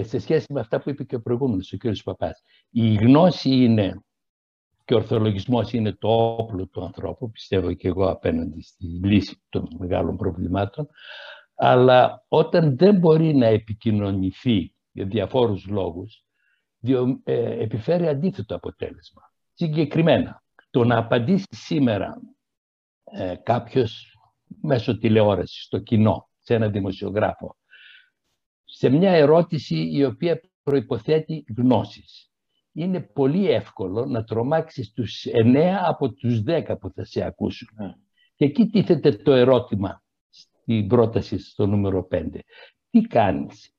σε 0.00 0.18
σχέση 0.18 0.52
με 0.52 0.60
αυτά 0.60 0.80
που 0.80 0.90
είπε 0.90 1.04
και 1.04 1.14
ο 1.14 1.20
προηγούμενος, 1.20 1.72
ο 1.72 1.76
κ. 1.76 1.82
Παπάς, 2.04 2.42
η 2.70 2.94
γνώση 2.94 3.50
είναι 3.50 4.00
και 4.84 4.94
ο 4.94 4.96
ορθολογισμός 4.96 5.72
είναι 5.72 5.92
το 5.92 6.08
όπλο 6.38 6.66
του 6.66 6.84
ανθρώπου, 6.84 7.30
πιστεύω 7.30 7.72
και 7.72 7.88
εγώ 7.88 8.10
απέναντι 8.10 8.62
στη 8.62 8.84
λύση 8.84 9.42
των 9.48 9.68
μεγάλων 9.78 10.16
προβλημάτων, 10.16 10.88
αλλά 11.54 12.24
όταν 12.28 12.76
δεν 12.76 12.98
μπορεί 12.98 13.34
να 13.34 13.46
επικοινωνηθεί 13.46 14.74
για 14.96 15.04
διαφόρους 15.04 15.66
λόγους, 15.66 16.24
διο, 16.78 17.20
ε, 17.24 17.62
επιφέρει 17.62 18.08
αντίθετο 18.08 18.54
αποτέλεσμα. 18.54 19.22
Συγκεκριμένα, 19.54 20.42
το 20.70 20.84
να 20.84 20.98
απαντήσει 20.98 21.46
σήμερα 21.50 22.20
ε, 23.04 23.34
κάποιος 23.42 24.16
μέσω 24.62 24.98
τηλεόρασης 24.98 25.62
στο 25.64 25.78
κοινό, 25.78 26.28
σε 26.40 26.54
ένα 26.54 26.68
δημοσιογράφο, 26.68 27.56
σε 28.64 28.88
μια 28.88 29.10
ερώτηση 29.10 29.90
η 29.92 30.04
οποία 30.04 30.40
προϋποθέτει 30.62 31.44
γνώσεις. 31.56 32.30
Είναι 32.72 33.00
πολύ 33.00 33.50
εύκολο 33.50 34.06
να 34.06 34.24
τρομάξεις 34.24 34.92
τους 34.92 35.24
εννέα 35.24 35.82
από 35.86 36.12
τους 36.12 36.42
δέκα 36.42 36.78
που 36.78 36.90
θα 36.90 37.04
σε 37.04 37.22
ακούσουν. 37.22 37.68
Ναι. 37.74 37.92
Και 38.34 38.44
εκεί 38.44 38.66
τίθεται 38.66 39.12
το 39.12 39.32
ερώτημα 39.32 40.02
στην 40.28 40.86
πρόταση 40.86 41.38
στο 41.38 41.66
νούμερο 41.66 42.08
5. 42.10 42.40
Τι 42.90 43.00
κάνεις, 43.00 43.75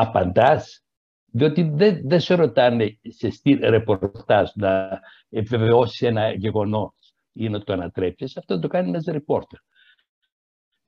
απαντάς, 0.00 0.84
διότι 1.24 1.62
δεν, 1.62 2.00
δεν 2.08 2.20
σε 2.20 2.34
ρωτάνε 2.34 2.98
σε 3.08 3.30
στυλ 3.30 3.58
ρεπορτάζ 3.60 4.50
να 4.54 5.00
επιβεβαιώσει 5.28 6.06
ένα 6.06 6.32
γεγονός 6.32 7.14
ή 7.32 7.48
να 7.48 7.62
το 7.62 7.72
ανατρέψεις, 7.72 8.36
αυτό 8.36 8.58
το 8.58 8.68
κάνει 8.68 8.88
ένας 8.88 9.04
ρεπόρτερ. 9.04 9.58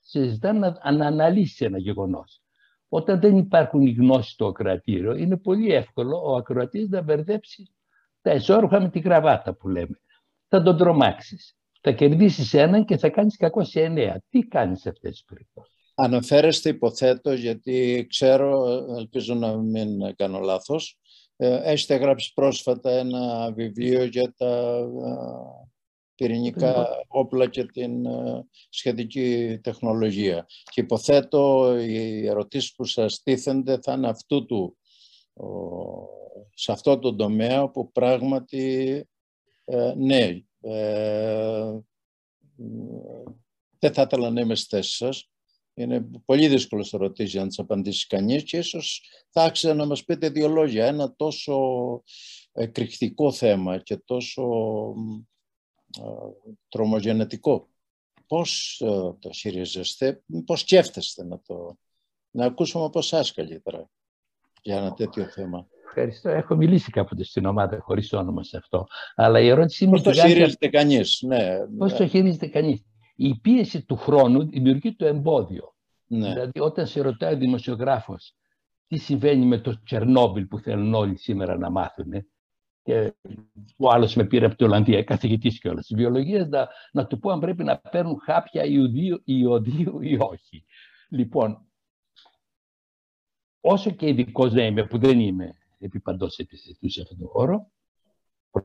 Σε 0.00 0.28
ζητάνε 0.28 0.58
να, 0.58 0.92
να 0.92 1.06
αναλύσει 1.06 1.64
ένα 1.64 1.78
γεγονός. 1.78 2.42
Όταν 2.88 3.20
δεν 3.20 3.36
υπάρχουν 3.36 3.80
οι 3.80 3.90
γνώσεις 3.90 4.32
στο 4.32 4.46
ακροατήριο, 4.46 5.14
είναι 5.14 5.36
πολύ 5.36 5.72
εύκολο 5.72 6.22
ο 6.24 6.36
ακροατής 6.36 6.88
να 6.88 7.02
μπερδέψει 7.02 7.74
τα 8.22 8.30
εσόρουχα 8.30 8.80
με 8.80 8.90
τη 8.90 8.98
γραβάτα 8.98 9.54
που 9.54 9.68
λέμε. 9.68 10.00
Θα 10.48 10.62
τον 10.62 10.76
τρομάξεις. 10.76 11.54
Θα 11.80 11.92
κερδίσεις 11.92 12.54
έναν 12.54 12.84
και 12.84 12.96
θα 12.96 13.10
κάνεις 13.10 13.36
κακό 13.36 13.64
σε 13.64 13.82
εννέα. 13.82 14.22
Τι 14.28 14.40
κάνεις 14.40 14.80
σε 14.80 14.88
αυτές 14.88 15.10
τις 15.10 15.24
περιπτώσεις; 15.24 15.79
Αναφέρεστε 16.02 16.68
υποθέτω, 16.68 17.32
γιατί 17.32 18.06
ξέρω, 18.08 18.76
ελπίζω 18.98 19.34
να 19.34 19.56
μην 19.56 20.16
κάνω 20.16 20.38
λάθος, 20.38 20.98
ε, 21.36 21.60
έχετε 21.62 21.94
γράψει 21.94 22.32
πρόσφατα 22.34 22.90
ένα 22.90 23.52
βιβλίο 23.52 24.04
για 24.04 24.34
τα 24.36 24.76
ε, 24.78 25.68
πυρηνικά 26.14 26.86
όπλα 27.08 27.48
και 27.48 27.64
την 27.64 28.06
ε, 28.06 28.46
σχετική 28.68 29.58
τεχνολογία. 29.62 30.46
Και 30.70 30.80
υποθέτω 30.80 31.74
οι 31.78 32.26
ερωτήσεις 32.26 32.74
που 32.74 32.84
σας 32.84 33.22
τίθενται 33.22 33.78
θα 33.82 33.92
είναι 33.92 34.08
αυτού 34.08 34.44
του, 34.44 34.78
σε 36.54 36.72
αυτό 36.72 36.98
το 36.98 37.14
τομέα 37.14 37.70
που 37.70 37.92
πράγματι, 37.92 39.04
ναι, 39.96 40.40
δεν 43.78 43.92
θα 43.92 44.02
ήθελα 44.02 44.30
να 44.30 44.40
είμαι 44.40 44.54
στη 44.54 44.76
θέση 44.76 44.96
σας, 44.96 45.30
είναι 45.82 46.06
πολύ 46.24 46.48
δύσκολο 46.48 46.88
να 46.90 46.98
ρωτήσει 46.98 47.38
αν 47.38 47.48
τι 47.48 47.54
απαντήσει 47.58 48.06
κανείς 48.06 48.42
και 48.42 48.56
ίσως 48.56 49.02
θα 49.28 49.42
άξιζε 49.42 49.72
να 49.72 49.86
μας 49.86 50.04
πείτε 50.04 50.28
δύο 50.28 50.48
λόγια. 50.48 50.86
Ένα 50.86 51.14
τόσο 51.16 51.56
εκρηκτικό 52.52 53.32
θέμα 53.32 53.78
και 53.78 53.96
τόσο 53.96 54.44
τρομογενετικό. 56.68 57.68
Πώς 58.26 58.76
το 59.18 59.32
χειρίζεστε, 59.32 60.22
πώς 60.46 60.60
σκέφτεστε 60.60 61.24
να 61.24 61.40
το... 61.40 61.78
Να 62.30 62.44
ακούσουμε 62.44 62.84
από 62.84 62.98
εσάς 62.98 63.32
καλύτερα 63.32 63.90
για 64.62 64.76
ένα 64.76 64.92
τέτοιο 64.92 65.24
θέμα; 65.24 65.66
Ευχαριστώ. 65.86 66.28
Έχω 66.28 66.56
μιλήσει 66.56 66.90
κάποτε 66.90 67.24
στην 67.24 67.46
ομάδα 67.46 67.80
χωρίς 67.80 68.12
όνομα 68.12 68.42
σε 68.42 68.56
αυτό. 68.56 68.86
Αλλά 69.14 69.40
η 69.40 69.48
ερώτησή 69.48 69.86
μου... 69.86 69.90
Πώς 69.90 70.02
το 70.02 70.12
χειρίζεται 70.12 70.68
κανείς, 70.68 71.22
ναι. 71.22 71.66
Πώς 71.78 71.94
το 71.94 72.06
χειρίζεται 72.06 72.46
κανείς; 72.46 72.84
Η 73.22 73.40
πίεση 73.40 73.84
του 73.84 73.96
χρόνου 73.96 74.48
δημιουργεί 74.48 74.94
το 74.96 75.06
εμπόδιο. 75.06 75.74
Ναι. 76.06 76.28
Δηλαδή 76.28 76.60
όταν 76.60 76.86
σε 76.86 77.00
ρωτάει 77.00 77.34
ο 77.34 77.36
δημοσιογράφος 77.36 78.34
τι 78.86 78.96
συμβαίνει 78.96 79.46
με 79.46 79.58
το 79.58 79.82
Τσερνόμπιλ 79.82 80.46
που 80.46 80.58
θέλουν 80.58 80.94
όλοι 80.94 81.16
σήμερα 81.16 81.58
να 81.58 81.70
μάθουν 81.70 82.12
και 82.82 83.14
ο 83.76 83.90
άλλος 83.90 84.14
με 84.14 84.24
πήρε 84.24 84.46
από 84.46 84.56
την 84.56 84.66
Ολλανδία, 84.66 85.04
καθηγητής 85.04 85.60
και 85.60 85.68
όλα. 85.68 85.82
Στη 85.82 85.94
βιολογία 85.94 86.46
να, 86.46 86.68
να 86.92 87.06
του 87.06 87.18
πω 87.18 87.30
αν 87.30 87.40
πρέπει 87.40 87.64
να 87.64 87.78
παίρνουν 87.78 88.20
χάπια 88.20 88.64
ιωδίου, 88.64 89.22
ιωδίου 89.24 90.00
ή 90.00 90.16
όχι. 90.20 90.64
Λοιπόν, 91.08 91.66
όσο 93.60 93.90
και 93.90 94.08
ειδικός 94.08 94.52
δεν 94.52 94.66
είμαι, 94.66 94.86
που 94.86 94.98
δεν 94.98 95.20
είμαι 95.20 95.54
επί 95.78 96.00
παντός 96.00 96.34
σε 96.34 97.00
αυτόν 97.02 97.18
τον 97.18 97.28
χώρο, 97.28 97.70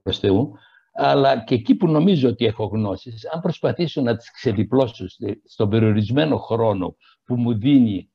προς 0.04 0.20
Θεού, 0.20 0.58
αλλά 0.98 1.44
και 1.44 1.56
εκεί 1.56 1.76
που 1.76 1.88
νομίζω 1.88 2.30
ότι 2.30 2.46
έχω 2.46 2.66
γνώσεις, 2.66 3.30
αν 3.34 3.42
προσπαθήσω 3.42 4.02
να 4.02 4.16
τις 4.16 4.32
ξεδιπλώσω 4.32 5.06
στον 5.46 5.70
περιορισμένο 5.70 6.38
χρόνο 6.38 6.96
που 7.24 7.36
μου 7.36 7.58
δίνει 7.58 8.10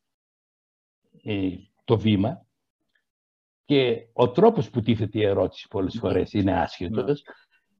ε, 1.22 1.48
το 1.84 1.98
βήμα 1.98 2.46
και 3.64 4.06
ο 4.12 4.30
τρόπος 4.30 4.70
που 4.70 4.80
τίθεται 4.80 5.18
η 5.18 5.24
ερώτηση 5.24 5.68
πολλές 5.68 5.94
ναι. 5.94 6.00
φορές 6.00 6.32
είναι 6.32 6.60
άσχετος, 6.60 7.22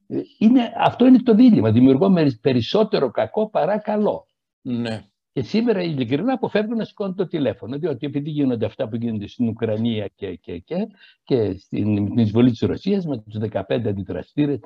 ναι. 0.06 0.20
είναι, 0.38 0.72
αυτό 0.76 1.06
είναι 1.06 1.22
το 1.22 1.34
δίλημα. 1.34 1.70
Δημιουργώ 1.70 2.12
περισσότερο 2.40 3.10
κακό 3.10 3.50
παρά 3.50 3.78
καλό. 3.78 4.26
Ναι. 4.60 5.04
Και 5.32 5.42
σήμερα 5.42 5.82
ειλικρινά 5.82 6.32
αποφεύγουν 6.32 6.76
να 6.76 6.84
σηκώνουν 6.84 7.14
το 7.14 7.26
τηλέφωνο, 7.26 7.78
διότι 7.78 8.06
επειδή 8.06 8.30
γίνονται 8.30 8.66
αυτά 8.66 8.88
που 8.88 8.96
γίνονται 8.96 9.26
στην 9.26 9.48
Ουκρανία 9.48 10.10
και, 10.14 10.34
και, 10.34 10.58
και, 10.58 10.86
και 11.24 11.52
στην 11.58 12.18
εισβολή 12.18 12.50
της 12.50 12.60
Ρωσίας 12.60 13.06
με 13.06 13.18
τους 13.18 13.36
15 13.50 13.62
αντιδραστήρες, 13.68 14.60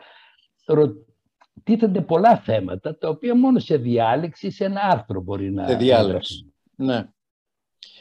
τίθενται 1.62 2.00
πολλά 2.00 2.36
θέματα 2.38 2.98
τα 2.98 3.08
οποία 3.08 3.34
μόνο 3.34 3.58
σε 3.58 3.76
διάλεξη, 3.76 4.50
σε 4.50 4.64
ένα 4.64 4.80
άρθρο 4.80 5.20
μπορεί 5.20 5.52
να... 5.52 5.66
Σε 5.66 5.76
διάλεξη, 5.76 6.54
ναι. 6.76 7.08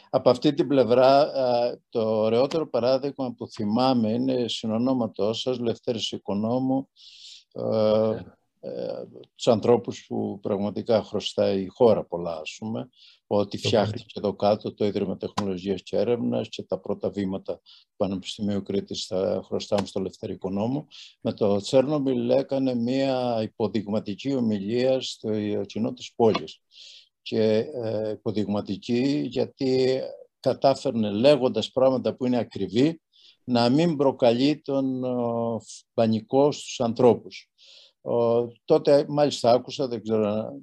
Από 0.09 0.29
αυτή 0.29 0.53
την 0.53 0.67
πλευρά, 0.67 1.31
το 1.89 2.21
ωραιότερο 2.21 2.69
παράδειγμα 2.69 3.33
που 3.37 3.47
θυμάμαι 3.47 4.09
είναι 4.09 4.47
συνονόματός 4.47 5.39
σας, 5.39 5.59
Λευτέρης 5.59 6.11
Οικονόμου, 6.11 6.89
ε, 7.53 8.21
ε, 8.59 9.03
τους 9.35 9.47
ανθρώπους 9.47 10.05
που 10.07 10.39
πραγματικά 10.41 11.03
χρωστάει 11.03 11.61
η 11.61 11.67
χώρα 11.67 12.03
πολλά, 12.03 12.37
ας 12.37 12.55
πούμε, 12.59 12.89
ότι 13.37 13.57
φτιάχτηκε 13.57 14.13
εδώ 14.13 14.35
κάτω 14.35 14.73
το 14.73 14.85
Ίδρυμα 14.85 15.17
Τεχνολογίας 15.17 15.81
και 15.81 15.97
Έρευνας 15.97 16.49
και 16.49 16.63
τα 16.63 16.79
πρώτα 16.79 17.09
βήματα 17.09 17.53
του 17.53 17.93
Πανεπιστημίου 17.95 18.63
Κρήτης 18.63 19.05
θα 19.05 19.41
χρωστάμε 19.45 19.87
στο 19.87 19.99
Λευτερικό 19.99 20.49
Νόμο. 20.49 20.87
Με 21.21 21.33
το 21.33 21.57
Τσέρνομπιλ 21.57 22.29
έκανε 22.29 22.75
μια 22.75 23.39
υποδειγματική 23.43 24.35
ομιλία 24.35 25.01
στο 25.01 25.29
κοινό 25.65 25.93
της 25.93 26.13
πόλης. 26.15 26.59
Και 27.21 27.43
ε, 27.83 28.09
υποδειγματική 28.09 29.23
γιατί 29.25 30.01
κατάφερνε 30.39 31.11
λέγοντας 31.11 31.71
πράγματα 31.71 32.15
που 32.15 32.25
είναι 32.25 32.37
ακριβή 32.37 33.01
να 33.43 33.69
μην 33.69 33.95
προκαλεί 33.95 34.61
τον 34.61 35.03
ο, 35.03 35.61
πανικό 35.93 36.51
στους 36.51 36.79
ανθρώπους. 36.79 37.51
Ο, 38.01 38.47
τότε 38.65 39.05
μάλιστα 39.07 39.51
άκουσα, 39.51 39.87
δεν 39.87 40.03
ξέρω 40.03 40.27
αν 40.27 40.61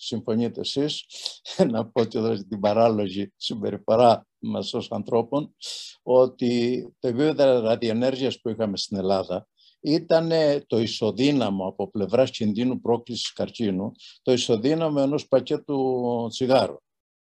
συμφωνείτε 0.00 0.60
εσείς, 0.60 1.04
να 1.70 1.86
πω 1.86 2.04
και 2.04 2.18
εδώ 2.18 2.34
την 2.34 2.60
παράλογη 2.60 3.32
συμπεριφορά 3.36 4.26
μας 4.38 4.74
ως 4.74 4.90
ανθρώπων, 4.90 5.54
ότι 6.02 6.82
το 6.98 7.08
επίπεδο 7.08 7.60
ραδιενέργειας 7.60 8.40
που 8.40 8.48
είχαμε 8.48 8.76
στην 8.76 8.96
Ελλάδα 8.96 9.48
ήταν 9.80 10.30
το 10.66 10.78
ισοδύναμο 10.78 11.66
από 11.66 11.90
πλευράς 11.90 12.30
κινδύνου 12.30 12.80
πρόκλησης 12.80 13.32
καρκίνου, 13.32 13.92
το 14.22 14.32
ισοδύναμο 14.32 14.98
ενός 15.00 15.28
πακέτου 15.28 16.26
τσιγάρου 16.28 16.76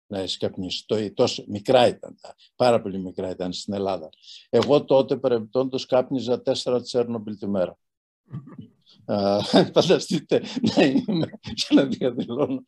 να 0.08 0.20
εσκαπνίσει. 0.20 0.84
Το, 0.86 1.14
τόσο 1.14 1.44
μικρά 1.48 1.88
ήταν, 1.88 2.16
πάρα 2.56 2.82
πολύ 2.82 3.00
μικρά 3.00 3.30
ήταν 3.30 3.54
στην 3.54 3.74
Ελλάδα. 3.74 4.10
Εγώ 4.50 4.86
τότε 4.86 5.18
παρεμπιπτόντως 5.18 5.86
κάπνιζα 5.86 6.42
τέσσερα 6.42 6.82
Τσέρνομπιλ 6.82 7.38
τη 7.38 7.48
μέρα. 7.48 7.78
Φανταστείτε 9.74 10.42
να 10.76 10.84
είμαι 10.84 11.30
και 11.54 11.68
να 11.76 11.84
διαδηλώνω 11.84 12.64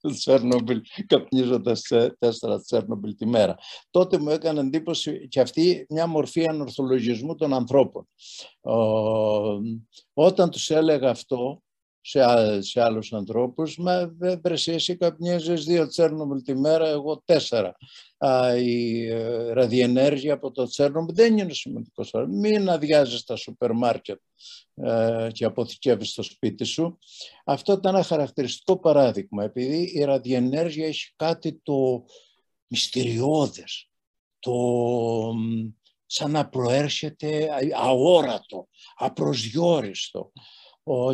το 0.00 0.10
Τσέρνομπιλ 0.10 0.80
καπνίζοντας 1.06 1.82
τέσσερα 2.18 2.60
Τσέρνομπιλ 2.60 3.14
τη 3.14 3.26
μέρα. 3.26 3.56
Τότε 3.90 4.18
μου 4.18 4.28
έκανε 4.28 4.60
εντύπωση 4.60 5.28
και 5.28 5.40
αυτή 5.40 5.86
μια 5.88 6.06
μορφή 6.06 6.48
ανορθολογισμού 6.48 7.34
των 7.34 7.52
ανθρώπων. 7.54 8.08
Όταν 10.12 10.50
τους 10.50 10.70
έλεγα 10.70 11.10
αυτό, 11.10 11.62
σε, 12.02 12.60
σε 12.62 12.82
άλλους 12.82 13.12
ανθρώπους, 13.12 13.76
μα 13.76 14.14
βρεσί 14.42 14.72
εσύ 14.72 14.96
καπνίζεις 14.96 15.64
δύο 15.64 15.86
Τσέρνομπιλ 15.86 16.42
τη 16.42 16.54
μέρα, 16.54 16.88
εγώ 16.88 17.22
τέσσερα. 17.24 17.76
Α, 18.18 18.56
η 18.56 19.06
ε, 19.06 19.52
ραδιενέργεια 19.52 20.34
από 20.34 20.50
το 20.50 20.64
Τσέρνομπιλ 20.64 21.14
δεν 21.14 21.38
είναι 21.38 21.52
σημαντικός. 21.52 22.10
Μην 22.28 22.68
αδειάζεις 22.68 23.24
τα 23.24 23.36
σούπερ 23.36 23.72
μάρκετ 23.72 24.20
ε, 24.74 25.28
και 25.32 25.44
αποθηκεύεις 25.44 26.08
στο 26.08 26.22
σπίτι 26.22 26.64
σου. 26.64 26.98
Αυτό 27.44 27.72
ήταν 27.72 27.94
ένα 27.94 28.04
χαρακτηριστικό 28.04 28.78
παράδειγμα, 28.78 29.44
επειδή 29.44 29.90
η 29.94 30.04
ραδιενέργεια 30.04 30.86
έχει 30.86 31.12
κάτι 31.16 31.60
το 31.62 32.04
μυστηριώδες, 32.66 33.88
το 34.38 34.54
σαν 36.06 36.30
να 36.30 36.48
προέρχεται 36.48 37.48
αόρατο, 37.74 38.68
απροσδιόριστο 38.96 40.32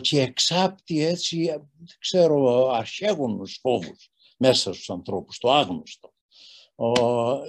και 0.00 0.20
εξάπτει 0.20 1.04
έτσι, 1.04 1.44
δεν 1.46 1.96
ξέρω, 1.98 2.68
αρχαίγονους 2.68 3.58
φόβους 3.60 4.10
μέσα 4.38 4.72
στους 4.72 4.90
ανθρώπους, 4.90 5.38
το 5.38 5.52
άγνωστο. 5.52 6.12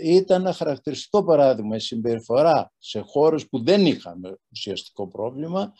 Ήταν 0.03 0.41
ένα 0.41 0.53
χαρακτηριστικό 0.53 1.24
παράδειγμα 1.24 1.76
η 1.76 1.80
συμπεριφορά 1.80 2.72
σε 2.78 2.99
χώρες 2.99 3.49
που 3.49 3.63
δεν 3.63 3.86
είχαμε 3.86 4.38
ουσιαστικό 4.51 5.07
πρόβλημα. 5.07 5.74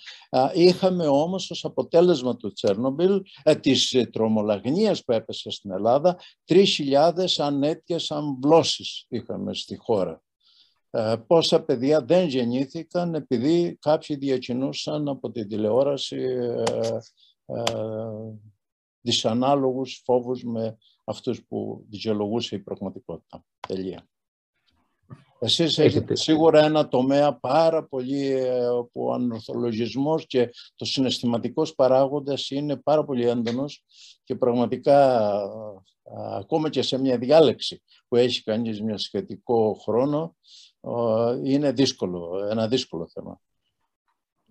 Είχαμε 0.54 1.08
όμως 1.08 1.52
ως 1.52 1.66
αποτέλεσμα 1.66 2.36
του 2.36 2.52
Τσέρνομπιλ, 2.52 3.22
ε, 3.44 3.56
της 3.56 4.08
τρομολαγνίας 4.12 5.04
που 5.04 5.12
έπεσε 5.12 5.50
στην 5.50 5.72
Ελλάδα, 5.72 6.20
3.000 6.46 7.40
ανέτειες 7.40 8.12
αμβλώσεις 8.12 9.06
είχαμε 9.10 9.54
στη 9.54 9.78
χώρα. 9.78 10.24
Ε, 10.92 11.16
πόσα 11.28 11.64
παιδιά 11.64 12.06
δεν 12.06 12.28
γεννήθηκαν 12.28 13.16
επειδή 13.16 13.78
κάποιοι 13.82 14.16
διακινούσαν 14.16 15.08
από 15.08 15.32
την 15.32 15.48
τηλεόραση 15.48 16.18
ε, 16.18 16.64
ε, 17.46 17.64
δυσανάλογους 19.02 20.02
φόβους 20.06 20.44
με 20.44 20.78
αυτούς 21.04 21.46
που 21.48 21.86
δικαιολογούσε 21.90 22.56
η 22.56 22.60
πραγματικότητα. 22.60 23.46
Τελεία. 23.68 24.08
Εσείς 25.40 25.78
έχετε 25.78 26.16
σίγουρα 26.16 26.64
ένα 26.64 26.88
τομέα 26.88 27.40
πάρα 27.40 27.88
πολύ 27.88 28.32
ε, 28.32 28.68
που 28.92 29.06
ο 29.06 29.14
ανορθολογισμός 29.14 30.26
και 30.28 30.50
το 30.76 30.86
συναισθηματικός 30.86 31.76
παράγοντας 31.76 32.50
είναι 32.50 32.76
πάρα 32.76 33.06
πολύ 33.06 33.28
έντονος 33.28 33.84
και 34.24 34.36
πραγματικά 34.36 35.30
ακόμα 36.38 36.70
και 36.70 36.82
σε 36.82 36.98
μια 36.98 37.18
διάλεξη 37.18 37.84
που 38.08 38.16
έχει 38.16 38.44
κανείς 38.44 38.82
μια 38.82 38.98
σχετικό 38.98 39.74
χρόνο 39.74 40.36
είναι 41.44 41.72
δύσκολο, 41.72 42.48
ένα 42.50 42.68
δύσκολο 42.68 43.08
θέμα. 43.08 43.42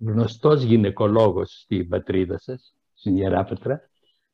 Γνωστός 0.00 0.62
γυναικολόγος 0.62 1.60
στην 1.60 1.88
πατρίδα 1.88 2.38
σας, 2.38 2.74
στην 2.94 3.16
Ιεράπετρα, 3.16 3.80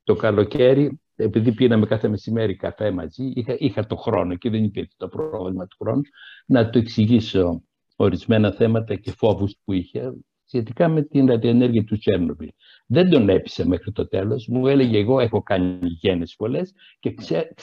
το 0.02 0.14
καλοκαίρι, 0.14 1.00
επειδή 1.16 1.52
πίναμε 1.52 1.86
κάθε 1.86 2.08
μεσημέρι 2.08 2.56
καφέ 2.56 2.90
μαζί, 2.90 3.32
είχα, 3.34 3.56
είχα 3.58 3.86
το 3.86 3.96
χρόνο 3.96 4.36
και 4.36 4.50
δεν 4.50 4.64
υπήρχε 4.64 4.92
το 4.96 5.08
πρόβλημα 5.08 5.66
του 5.66 5.76
χρόνου, 5.78 6.02
να 6.46 6.70
του 6.70 6.78
εξηγήσω 6.78 7.62
ορισμένα 7.96 8.52
θέματα 8.52 8.94
και 8.94 9.12
φόβους 9.16 9.56
που 9.64 9.72
είχε 9.72 10.12
σχετικά 10.44 10.88
με 10.88 11.02
την 11.02 11.26
ραδιενέργεια 11.26 11.84
του 11.84 11.98
Τσέρνομπιλ. 11.98 12.48
Δεν 12.86 13.10
τον 13.10 13.28
έπεισε 13.28 13.66
μέχρι 13.66 13.92
το 13.92 14.08
τέλος. 14.08 14.46
Μου 14.48 14.66
έλεγε 14.66 14.98
εγώ 14.98 15.20
έχω 15.20 15.42
κάνει 15.42 15.78
γέννες 15.82 16.34
πολλές 16.36 16.72
και 17.00 17.14
ξε, 17.14 17.54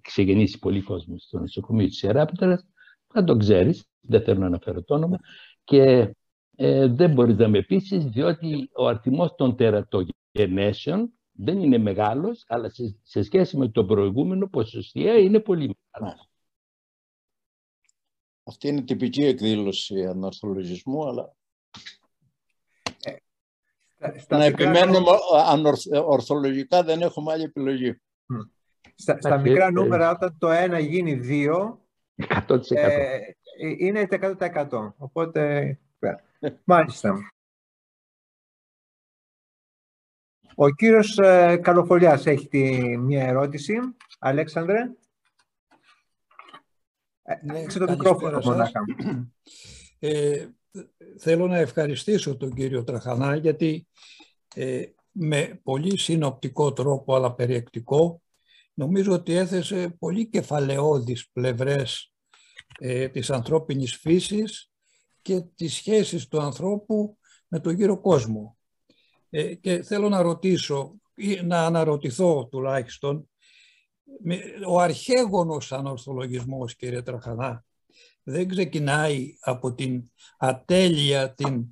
ξεγεννήσει 0.00 0.58
πολύ 0.58 0.80
κόσμο 0.82 1.18
στο 1.18 1.38
νοσοκομείο 1.38 1.86
της 1.86 2.02
Ιεράπετρας 2.02 2.66
θα 3.12 3.24
τον 3.24 3.38
ξέρεις, 3.38 3.84
δεν 4.00 4.22
θέλω 4.22 4.38
να 4.38 4.46
αναφέρω 4.46 4.82
το 4.82 4.94
όνομα, 4.94 5.18
και 5.64 6.14
ε, 6.56 6.86
δεν 6.86 7.12
μπορείς 7.12 7.36
να 7.36 7.48
με 7.48 7.62
πείσεις, 7.62 8.04
διότι 8.04 8.70
ο 8.74 8.86
αριθμός 8.86 9.34
των 9.34 9.56
τερατογενέσεων 9.56 11.12
δεν 11.32 11.62
είναι 11.62 11.78
μεγάλος, 11.78 12.44
αλλά 12.46 12.70
σε, 12.70 12.96
σε 13.02 13.22
σχέση 13.22 13.56
με 13.56 13.68
το 13.68 13.84
προηγούμενο 13.84 14.48
ποσοστιαία 14.48 15.18
είναι 15.18 15.40
πολύ 15.40 15.78
μεγάλο. 15.90 16.26
Αυτή 18.44 18.68
είναι 18.68 18.82
τυπική 18.82 19.24
εκδήλωση 19.24 20.04
ανορθολογισμού, 20.04 21.08
αλλά... 21.08 21.34
Ε, 23.98 24.18
στα, 24.18 24.36
να 24.36 24.44
επιμένουμε 24.44 25.10
ορθολογικά 26.04 26.82
δεν 26.82 27.02
έχουμε 27.02 27.32
άλλη 27.32 27.42
επιλογή. 27.42 28.00
Στα, 28.94 29.20
στα 29.20 29.38
μικρά 29.38 29.70
νούμερα, 29.70 30.10
όταν 30.10 30.36
το 30.38 30.48
ένα 30.48 30.78
γίνει 30.78 31.14
δύο, 31.14 31.81
100%. 32.28 32.60
Ε, 32.74 33.18
είναι 33.78 34.06
100%. 34.10 34.92
Οπότε, 34.96 35.78
μάλιστα. 36.64 37.32
Ο 40.54 40.70
κύριος 40.70 41.18
ε, 41.18 41.56
Καλοφολιάς 41.62 42.26
έχει 42.26 42.48
τη, 42.48 42.96
μια 42.98 43.26
ερώτηση. 43.26 43.78
Αλέξανδρε. 44.18 44.78
Ε, 47.22 47.34
ναι, 47.42 47.66
το 47.66 47.90
μικρόφωνο 47.90 48.40
ε, 49.98 50.46
θέλω 51.18 51.46
να 51.46 51.58
ευχαριστήσω 51.58 52.36
τον 52.36 52.54
κύριο 52.54 52.84
Τραχανά 52.84 53.36
γιατί 53.36 53.86
ε, 54.54 54.84
με 55.10 55.60
πολύ 55.62 55.98
συνοπτικό 55.98 56.72
τρόπο 56.72 57.14
αλλά 57.14 57.34
περιεκτικό 57.34 58.22
νομίζω 58.74 59.12
ότι 59.12 59.34
έθεσε 59.34 59.96
πολύ 59.98 60.26
κεφαλαιώδεις 60.28 61.30
πλευρές 61.32 62.11
ε, 62.78 63.08
της 63.08 63.30
ανθρώπινης 63.30 63.96
φύσης 63.96 64.70
και 65.22 65.40
τις 65.40 65.74
σχέσεις 65.74 66.28
του 66.28 66.40
ανθρώπου 66.40 67.18
με 67.48 67.60
τον 67.60 67.74
γύρο 67.74 68.00
κόσμο. 68.00 68.56
Ε, 69.30 69.54
και 69.54 69.82
θέλω 69.82 70.08
να 70.08 70.22
ρωτήσω 70.22 70.94
ή 71.14 71.40
να 71.42 71.66
αναρωτηθώ 71.66 72.48
τουλάχιστον 72.50 73.28
ο 74.68 74.80
αρχαίγονος 74.80 75.72
ανορθολογισμός 75.72 76.76
κύριε 76.76 77.02
Τραχανά 77.02 77.64
δεν 78.22 78.48
ξεκινάει 78.48 79.36
από 79.40 79.74
την 79.74 80.10
ατέλεια, 80.38 81.34
την 81.34 81.66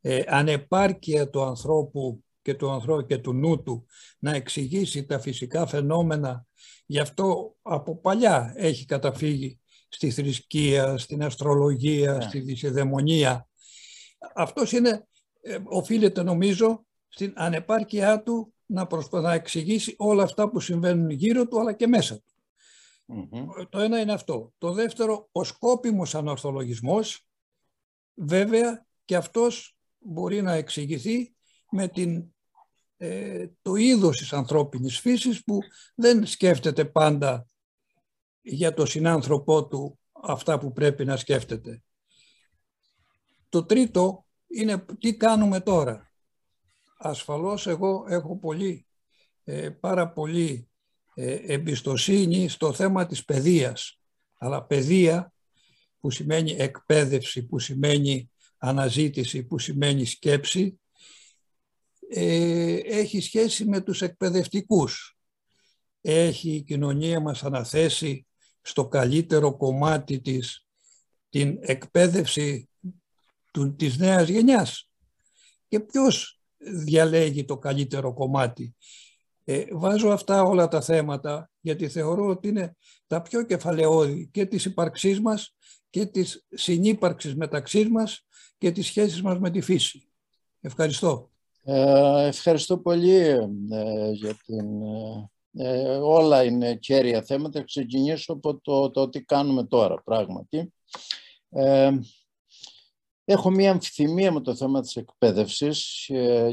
ε, 0.00 0.22
ανεπάρκεια 0.26 1.30
του 1.30 1.42
ανθρώπου 1.42 2.24
και 2.42 2.54
του 2.54 2.70
ανθρώπου 2.70 3.06
και 3.06 3.18
του 3.18 3.32
νου 3.32 3.62
του 3.62 3.86
να 4.18 4.34
εξηγήσει 4.34 5.04
τα 5.04 5.18
φυσικά 5.18 5.66
φαινόμενα. 5.66 6.46
Γι' 6.86 6.98
αυτό 6.98 7.56
από 7.62 7.96
παλιά 7.96 8.52
έχει 8.56 8.84
καταφύγει 8.84 9.60
στη 9.94 10.10
θρησκεία, 10.10 10.98
στην 10.98 11.22
αστρολογία, 11.22 12.12
ναι. 12.12 12.20
στη 12.20 12.40
δυσιδαιμονία. 12.40 13.48
Αυτός 14.34 14.72
είναι, 14.72 15.06
ε, 15.40 15.58
οφείλεται 15.64 16.22
νομίζω 16.22 16.86
στην 17.08 17.32
ανεπάρκειά 17.36 18.22
του 18.22 18.54
να 18.66 18.86
προσπαθά 18.86 19.28
να 19.28 19.34
εξηγήσει 19.34 19.94
όλα 19.98 20.22
αυτά 20.22 20.50
που 20.50 20.60
συμβαίνουν 20.60 21.10
γύρω 21.10 21.46
του 21.46 21.60
αλλά 21.60 21.72
και 21.72 21.86
μέσα 21.86 22.14
του. 22.14 22.32
Το 23.68 23.78
ένα 23.78 24.00
είναι 24.00 24.12
αυτό. 24.12 24.52
Το 24.58 24.72
δεύτερο, 24.72 25.28
ο 25.32 25.44
σκόπιμος 25.44 26.14
ανορθολογισμός, 26.14 27.26
βέβαια 28.14 28.86
και 29.04 29.16
αυτός 29.16 29.76
μπορεί 29.98 30.42
να 30.42 30.52
εξηγηθεί 30.52 31.34
με 31.70 31.88
την, 31.88 32.34
ε, 32.96 33.46
το 33.62 33.74
είδος 33.74 34.16
της 34.16 34.32
ανθρώπινης 34.32 35.00
φύσης 35.00 35.44
που 35.44 35.58
δεν 35.94 36.26
σκέφτεται 36.26 36.84
πάντα 36.84 37.46
για 38.46 38.74
το 38.74 38.86
συνάνθρωπό 38.86 39.66
του 39.66 39.98
αυτά 40.12 40.58
που 40.58 40.72
πρέπει 40.72 41.04
να 41.04 41.16
σκέφτεται. 41.16 41.82
Το 43.48 43.64
τρίτο 43.64 44.26
είναι 44.46 44.84
τι 44.98 45.16
κάνουμε 45.16 45.60
τώρα. 45.60 46.12
Ασφαλώς 46.98 47.66
εγώ 47.66 48.04
έχω 48.08 48.38
πολύ, 48.38 48.86
ε, 49.44 49.70
πάρα 49.70 50.08
πολύ 50.08 50.68
ε, 51.14 51.34
εμπιστοσύνη 51.34 52.48
στο 52.48 52.72
θέμα 52.72 53.06
της 53.06 53.24
παιδείας. 53.24 53.98
Αλλά 54.38 54.64
παιδεία 54.64 55.32
που 56.00 56.10
σημαίνει 56.10 56.50
εκπαίδευση, 56.50 57.46
που 57.46 57.58
σημαίνει 57.58 58.30
αναζήτηση, 58.58 59.44
που 59.44 59.58
σημαίνει 59.58 60.04
σκέψη, 60.04 60.80
ε, 62.08 62.74
έχει 62.74 63.20
σχέση 63.20 63.64
με 63.64 63.80
τους 63.80 64.02
εκπαιδευτικούς. 64.02 65.18
Έχει 66.00 66.50
η 66.50 66.62
κοινωνία 66.62 67.20
μας 67.20 67.44
αναθέσει 67.44 68.26
στο 68.66 68.88
καλύτερο 68.88 69.56
κομμάτι 69.56 70.20
της 70.20 70.66
την 71.28 71.58
εκπαίδευση 71.60 72.68
του, 73.52 73.74
της 73.74 73.98
νέας 73.98 74.28
γενιάς. 74.28 74.88
Και 75.68 75.80
ποιος 75.80 76.40
διαλέγει 76.84 77.44
το 77.44 77.58
καλύτερο 77.58 78.12
κομμάτι; 78.14 78.76
Ε, 79.44 79.64
βάζω 79.72 80.08
αυτά 80.08 80.42
όλα 80.42 80.68
τα 80.68 80.80
θέματα 80.80 81.50
γιατί 81.60 81.88
θεωρώ 81.88 82.26
ότι 82.26 82.48
είναι 82.48 82.76
τα 83.06 83.22
πιο 83.22 83.42
κεφαλαιώδη 83.42 84.28
και 84.32 84.46
της 84.46 84.64
ύπαρξής 84.64 85.20
μας 85.20 85.54
και 85.90 86.06
της 86.06 86.46
συνύπαρξης 86.50 87.34
μεταξύ 87.34 87.88
μας 87.88 88.26
και 88.58 88.72
της 88.72 88.86
σχέσης 88.86 89.22
μας 89.22 89.38
με 89.38 89.50
τη 89.50 89.60
φύση. 89.60 90.08
Ευχαριστώ. 90.60 91.30
Ε, 91.62 92.26
ευχαριστώ 92.26 92.78
πολύ 92.78 93.16
ε, 93.16 94.10
για 94.12 94.36
την... 94.46 94.66
Ε, 95.56 95.96
όλα 95.96 96.44
είναι 96.44 96.76
κέρια 96.76 97.22
θέματα. 97.22 97.64
Ξεκινήσω 97.64 98.32
από 98.32 98.60
το, 98.60 98.90
το 98.90 99.08
τι 99.08 99.22
κάνουμε 99.22 99.64
τώρα, 99.64 100.02
πράγματι. 100.02 100.72
Έχω 103.24 103.50
μία 103.50 103.70
αμφιθυμία 103.70 104.32
με 104.32 104.40
το 104.40 104.54
θέμα 104.54 104.80
της 104.80 104.96
εκπαίδευσης 104.96 106.10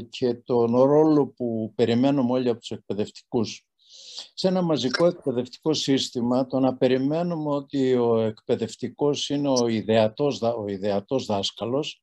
και 0.08 0.34
τον 0.34 0.82
ρόλο 0.82 1.26
που 1.26 1.72
περιμένουμε 1.74 2.32
όλοι 2.32 2.48
από 2.48 2.58
τους 2.58 2.70
εκπαιδευτικούς. 2.70 3.66
Σε 4.34 4.48
ένα 4.48 4.62
μαζικό 4.62 5.06
εκπαιδευτικό 5.06 5.72
σύστημα, 5.72 6.46
το 6.46 6.58
να 6.58 6.76
περιμένουμε 6.76 7.50
ότι 7.50 7.94
ο 7.94 8.18
εκπαιδευτικός 8.20 9.28
είναι 9.28 9.48
ο 9.48 9.66
ιδεατός, 9.66 10.42
ο 10.42 10.64
ιδεατός 10.66 11.26
δάσκαλος 11.26 12.02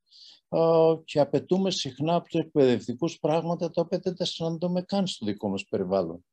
και 1.05 1.19
απαιτούμε 1.19 1.71
συχνά 1.71 2.15
από 2.15 2.27
τους 2.29 2.39
εκπαιδευτικούς 2.39 3.19
πράγματα 3.19 3.69
τα 3.71 3.81
οποία 3.81 3.99
δεν 3.99 4.15
τα 4.15 4.25
συναντούμε 4.25 4.81
καν 4.81 5.07
στο 5.07 5.25
δικό 5.25 5.49
μας 5.49 5.65
περιβάλλον 5.69 6.15
ο 6.15 6.28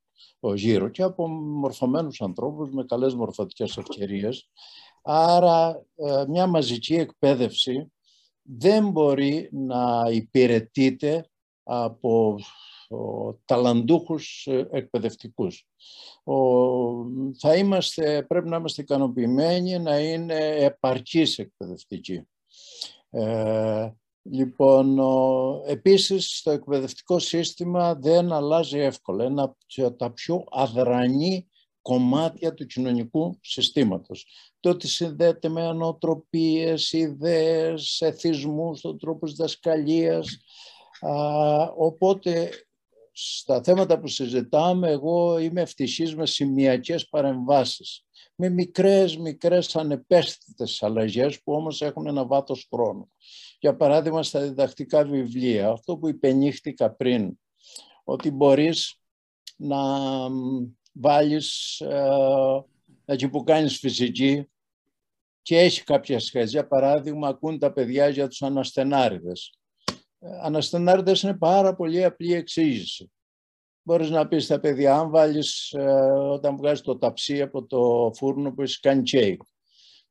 γύρω 0.54 0.88
και 0.88 1.02
από 1.02 1.28
μορφωμένους 1.28 2.20
ανθρώπους 2.20 2.70
με 2.70 2.84
καλές 2.84 3.14
μορφωτικές 3.14 3.76
ευκαιρίες. 3.76 4.50
Άρα 5.02 5.84
ε, 5.96 6.24
μια 6.28 6.46
μαζική 6.46 6.94
εκπαίδευση 6.94 7.92
δεν 8.42 8.90
μπορεί 8.90 9.48
να 9.52 10.04
υπηρετείται 10.10 11.30
από 11.62 12.38
ο, 12.88 13.34
ταλαντούχους 13.34 14.46
ε, 14.46 14.68
εκπαιδευτικούς. 14.70 15.66
Ο, 16.24 16.34
θα 17.38 17.56
είμαστε, 17.56 18.22
πρέπει 18.22 18.48
να 18.48 18.56
είμαστε 18.56 18.82
ικανοποιημένοι 18.82 19.78
να 19.78 19.98
είναι 19.98 20.38
επαρκής 20.56 21.38
εκπαιδευτικοί. 21.38 22.28
Ε, 23.10 23.90
λοιπόν, 24.30 24.98
ο, 24.98 25.62
επίσης 25.66 26.42
το 26.42 26.50
εκπαιδευτικό 26.50 27.18
σύστημα 27.18 27.94
δεν 27.94 28.32
αλλάζει 28.32 28.78
εύκολα. 28.78 29.24
Ένα 29.24 29.42
από 29.76 29.96
τα 29.96 30.12
πιο 30.12 30.44
αδρανή 30.50 31.48
κομμάτια 31.82 32.54
του 32.54 32.66
κοινωνικού 32.66 33.38
συστήματος. 33.40 34.26
Το 34.60 34.70
ότι 34.70 34.88
συνδέεται 34.88 35.48
με 35.48 35.62
ανοτροπίες, 35.62 36.92
ιδέες, 36.92 38.00
εθισμούς, 38.00 38.80
τον 38.80 38.98
τρόπο 38.98 39.26
δασκαλίας. 39.26 40.36
οπότε, 41.76 42.50
στα 43.12 43.62
θέματα 43.62 44.00
που 44.00 44.06
συζητάμε, 44.06 44.90
εγώ 44.90 45.38
είμαι 45.38 45.60
ευτυχής 45.60 46.14
με 46.14 46.26
σημειακές 46.26 47.08
παρεμβάσεις. 47.08 48.04
Με 48.34 48.48
μικρές, 48.48 49.16
μικρές 49.16 49.76
ανεπαίσθητες 49.76 50.82
αλλαγές 50.82 51.42
που 51.42 51.52
όμως 51.52 51.82
έχουν 51.82 52.06
ένα 52.06 52.26
βάθος 52.26 52.68
χρόνου. 52.70 53.10
Για 53.58 53.76
παράδειγμα, 53.76 54.22
στα 54.22 54.40
διδακτικά 54.40 55.04
βιβλία, 55.04 55.68
αυτό 55.68 55.96
που 55.96 56.08
υπενήχθηκα 56.08 56.90
πριν, 56.90 57.38
ότι 58.04 58.30
μπορείς 58.30 59.00
να 59.56 59.78
βάλεις 60.92 61.80
ε, 61.80 62.64
εκεί 63.04 63.28
που 63.28 63.42
κάνεις 63.42 63.78
φυσική 63.78 64.50
και 65.42 65.58
έχει 65.58 65.84
κάποια 65.84 66.18
σχέση. 66.18 66.48
Για 66.48 66.66
παράδειγμα, 66.66 67.28
ακούν 67.28 67.58
τα 67.58 67.72
παιδιά 67.72 68.08
για 68.08 68.28
τους 68.28 68.42
αναστενάριδες. 68.42 69.58
Ε, 70.18 70.28
αναστενάριδες 70.42 71.22
είναι 71.22 71.36
πάρα 71.36 71.74
πολύ 71.74 72.04
απλή 72.04 72.32
εξήγηση. 72.32 73.10
Μπορείς 73.82 74.10
να 74.10 74.28
πεις 74.28 74.44
στα 74.44 74.60
παιδιά, 74.60 74.96
αν 74.96 75.10
βάλεις, 75.10 75.72
ε, 75.72 75.84
όταν 76.10 76.56
βγάζεις 76.56 76.80
το 76.80 76.98
ταψί 76.98 77.42
από 77.42 77.66
το 77.66 78.12
φούρνο 78.16 78.52
που 78.52 78.62
έχει 78.62 78.80
κάνεις 78.80 79.04
τσέικ, 79.10 79.42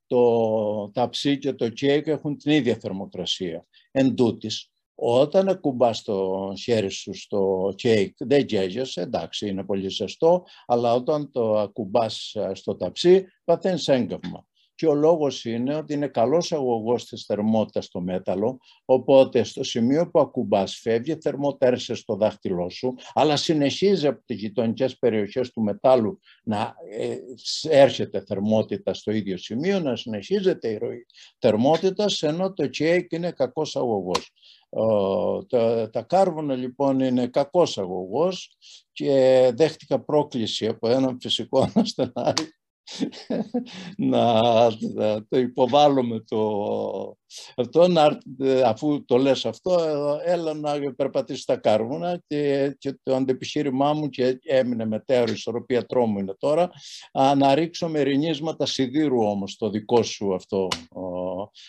το 0.07 0.91
ταψί 0.93 1.37
και 1.37 1.53
το 1.53 1.73
τσέικ 1.73 2.07
έχουν 2.07 2.37
την 2.37 2.51
ίδια 2.51 2.77
θερμοκρασία. 2.81 3.65
Εν 3.91 4.15
τούτης, 4.15 4.69
όταν 4.95 5.47
ακουμπάς 5.47 6.01
το 6.01 6.53
χέρι 6.61 6.89
σου 6.89 7.13
στο 7.13 7.73
κέικ, 7.75 8.15
δεν 8.17 8.43
γκέγεσαι, 8.43 9.01
εντάξει, 9.01 9.47
είναι 9.47 9.63
πολύ 9.63 9.89
ζεστό, 9.89 10.45
αλλά 10.65 10.93
όταν 10.93 11.31
το 11.31 11.57
ακουμπάς 11.57 12.33
ε, 12.33 12.51
στο 12.53 12.75
ταψί, 12.75 13.25
παθαίνεις 13.43 13.87
έγκαυμα. 13.87 14.45
Και 14.75 14.87
ο 14.87 14.93
λόγος 14.93 15.45
είναι 15.45 15.75
ότι 15.75 15.93
είναι 15.93 16.07
καλός 16.07 16.51
αγωγός 16.51 17.05
της 17.05 17.25
θερμότητας 17.25 17.85
στο 17.85 18.01
μέταλλο, 18.01 18.57
οπότε 18.85 19.43
στο 19.43 19.63
σημείο 19.63 20.09
που 20.09 20.19
ακουμπάς 20.19 20.75
φεύγει 20.75 21.17
θερμότητα 21.21 21.75
στο 21.75 22.15
δάχτυλό 22.15 22.69
σου, 22.69 22.93
αλλά 23.13 23.35
συνεχίζει 23.35 24.07
από 24.07 24.21
τις 24.25 24.39
γειτονικές 24.39 24.97
περιοχές 24.97 25.51
του 25.51 25.61
μετάλλου 25.61 26.19
να 26.43 26.75
ε, 26.91 27.17
έρχεται 27.69 28.23
θερμότητα 28.27 28.93
στο 28.93 29.11
ίδιο 29.11 29.37
σημείο, 29.37 29.79
να 29.79 29.95
συνεχίζεται 29.95 30.69
η 30.69 30.77
ροή 30.77 31.05
θερμότητας, 31.39 32.23
ενώ 32.23 32.53
το 32.53 32.67
κέικ 32.67 33.11
είναι 33.11 33.31
κακός 33.31 33.75
αγωγός. 33.75 34.31
Τα, 35.49 35.89
τα 35.89 36.01
κάρβουνα 36.01 36.55
λοιπόν 36.55 36.99
είναι 36.99 37.27
κακός 37.27 37.77
αγωγός 37.77 38.57
και 38.91 39.51
δέχτηκα 39.55 39.99
πρόκληση 39.99 40.67
από 40.67 40.89
έναν 40.89 41.17
φυσικό 41.21 41.69
αναστενάρι 41.75 42.43
να, 43.97 44.31
το 45.29 45.37
υποβάλλουμε 45.37 46.19
το, 46.19 47.17
αυτό, 47.55 47.87
να, 47.87 48.17
αφού 48.65 49.05
το 49.05 49.17
λες 49.17 49.45
αυτό, 49.45 49.77
έλα 50.23 50.53
να 50.53 50.93
περπατήσεις 50.95 51.43
στα 51.43 51.57
κάρβουνα 51.57 52.21
και, 52.27 52.75
και 52.77 52.99
το 53.03 53.15
αντεπιχείρημά 53.15 53.93
μου 53.93 54.09
και 54.09 54.39
έμεινε 54.43 54.85
μετέωρο, 54.85 55.31
ισορροπία 55.31 55.85
τρόμου 55.85 56.19
είναι 56.19 56.35
τώρα, 56.39 56.69
να 57.37 57.55
ρίξω 57.55 57.89
μερινίσματα 57.89 58.65
σιδήρου 58.65 59.23
όμως 59.23 59.55
το 59.55 59.69
δικό 59.69 60.03
σου 60.03 60.35
αυτό 60.35 60.67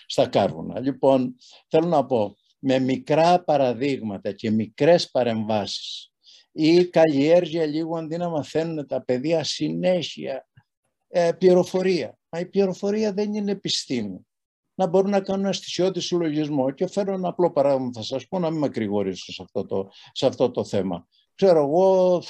στα 0.06 0.26
κάρβουνα. 0.26 0.80
Λοιπόν, 0.80 1.34
θέλω 1.68 1.86
να 1.86 2.06
πω, 2.06 2.36
με 2.58 2.78
μικρά 2.78 3.44
παραδείγματα 3.44 4.32
και 4.32 4.50
μικρές 4.50 5.10
παρεμβάσεις 5.10 6.10
ή 6.52 6.84
καλλιέργεια 6.84 7.66
λίγο 7.66 7.96
αντί 7.96 8.16
να 8.16 8.28
μαθαίνουν 8.28 8.86
τα 8.86 9.04
παιδιά 9.04 9.44
συνέχεια 9.44 10.46
ε, 11.08 11.32
πληροφορία. 11.32 12.18
Μα 12.28 12.40
η 12.40 12.46
πληροφορία 12.46 13.12
δεν 13.12 13.34
είναι 13.34 13.50
επιστήμη. 13.50 14.26
Να 14.74 14.86
μπορούν 14.86 15.10
να 15.10 15.20
κάνουν 15.20 15.46
αστησιώτη 15.46 16.00
συλλογισμό. 16.00 16.70
Και 16.70 16.86
φέρω 16.86 17.12
ένα 17.12 17.28
απλό 17.28 17.52
παράδειγμα, 17.52 17.90
θα 17.94 18.02
σας 18.02 18.28
πω, 18.28 18.38
να 18.38 18.50
μην 18.50 18.58
με 18.58 18.66
ακρηγορήσω 18.66 19.32
σε 19.32 19.42
αυτό 19.42 19.66
το, 19.66 19.88
σε 20.12 20.26
αυτό 20.26 20.50
το 20.50 20.64
θέμα. 20.64 21.06
Ξέρω 21.34 21.58
εγώ, 21.58 22.22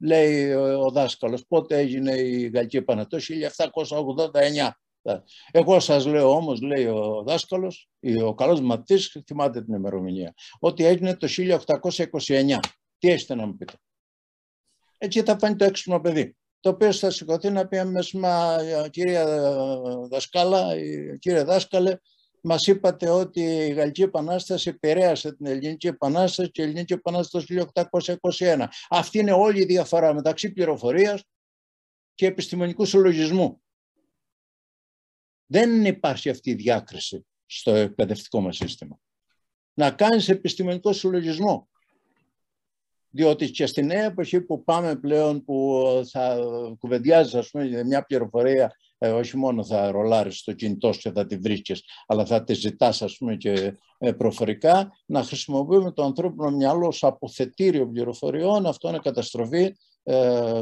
λέει 0.00 0.52
ο 0.52 0.90
δάσκαλος, 0.90 1.46
πότε 1.48 1.78
έγινε 1.78 2.12
η 2.12 2.48
Γαλλική 2.48 2.76
Επαναστάση, 2.76 3.34
1789. 3.34 4.70
Εγώ 5.50 5.80
σας 5.80 6.06
λέω 6.06 6.30
όμως, 6.30 6.60
λέει 6.60 6.86
ο 6.86 7.22
δάσκαλος, 7.26 7.88
ο 8.24 8.34
καλός 8.34 8.60
μαθητής, 8.60 9.22
θυμάται 9.26 9.64
την 9.64 9.74
ημερομηνία, 9.74 10.34
ότι 10.58 10.84
έγινε 10.84 11.16
το 11.16 11.26
1829. 11.26 12.58
Τι 12.98 13.10
έχετε 13.10 13.34
να 13.34 13.46
μου 13.46 13.56
πείτε. 13.56 13.74
Έτσι 14.98 15.22
θα 15.22 15.36
πάνε 15.36 15.56
το 15.56 15.64
έξυπνο 15.64 16.00
παιδί 16.00 16.36
το 16.66 16.72
οποίο 16.72 16.92
θα 16.92 17.10
σηκωθεί 17.10 17.50
να 17.50 17.66
πει 17.66 17.78
αμέσως, 17.78 18.12
μα 18.12 18.56
κύριε 18.90 19.24
δασκάλα, 20.08 20.74
κύριε 21.18 21.42
δάσκαλε, 21.42 21.98
μας 22.42 22.66
είπατε 22.66 23.08
ότι 23.08 23.40
η 23.40 23.72
Γαλλική 23.72 24.02
Επανάσταση 24.02 24.68
επηρέασε 24.68 25.36
την 25.36 25.46
Ελληνική 25.46 25.86
Επανάσταση 25.86 26.50
και 26.50 26.62
η 26.62 26.64
Ελληνική 26.64 26.92
Επανάσταση 26.92 27.46
το 27.46 27.90
1821. 28.38 28.66
Αυτή 28.88 29.18
είναι 29.18 29.32
όλη 29.32 29.60
η 29.60 29.64
διαφορά 29.64 30.14
μεταξύ 30.14 30.52
πληροφορίας 30.52 31.22
και 32.14 32.26
επιστημονικού 32.26 32.84
συλλογισμού. 32.84 33.62
Δεν 35.46 35.84
υπάρχει 35.84 36.30
αυτή 36.30 36.50
η 36.50 36.54
διάκριση 36.54 37.26
στο 37.46 37.74
εκπαιδευτικό 37.74 38.40
μας 38.40 38.56
σύστημα. 38.56 39.00
Να 39.74 39.90
κάνεις 39.90 40.28
επιστημονικό 40.28 40.92
συλλογισμό 40.92 41.68
διότι 43.16 43.50
και 43.50 43.66
στη 43.66 43.82
νέα 43.82 44.04
εποχή 44.04 44.40
που 44.40 44.64
πάμε 44.64 44.96
πλέον 44.96 45.44
που 45.44 45.82
θα 46.10 46.38
κουβεντιάζεις 46.78 47.34
ας 47.34 47.50
πούμε 47.50 47.84
μια 47.84 48.02
πληροφορία 48.02 48.76
ε, 48.98 49.10
όχι 49.10 49.36
μόνο 49.36 49.64
θα 49.64 49.90
ρολάρεις 49.90 50.38
στο 50.38 50.52
κινητό 50.52 50.90
και 50.90 51.10
θα 51.10 51.26
τη 51.26 51.36
βρίσκεις 51.36 51.82
αλλά 52.06 52.26
θα 52.26 52.44
τη 52.44 52.54
ζητάς 52.54 53.02
ας 53.02 53.16
πούμε 53.16 53.36
και 53.36 53.76
ε, 53.98 54.12
προφορικά 54.12 54.90
να 55.06 55.22
χρησιμοποιούμε 55.22 55.92
το 55.92 56.02
ανθρώπινο 56.04 56.50
μυαλό 56.50 56.86
ως 56.86 57.04
αποθετήριο 57.04 57.88
πληροφοριών 57.88 58.66
αυτό 58.66 58.88
είναι 58.88 58.98
καταστροφή 59.02 59.74
ε, 60.08 60.52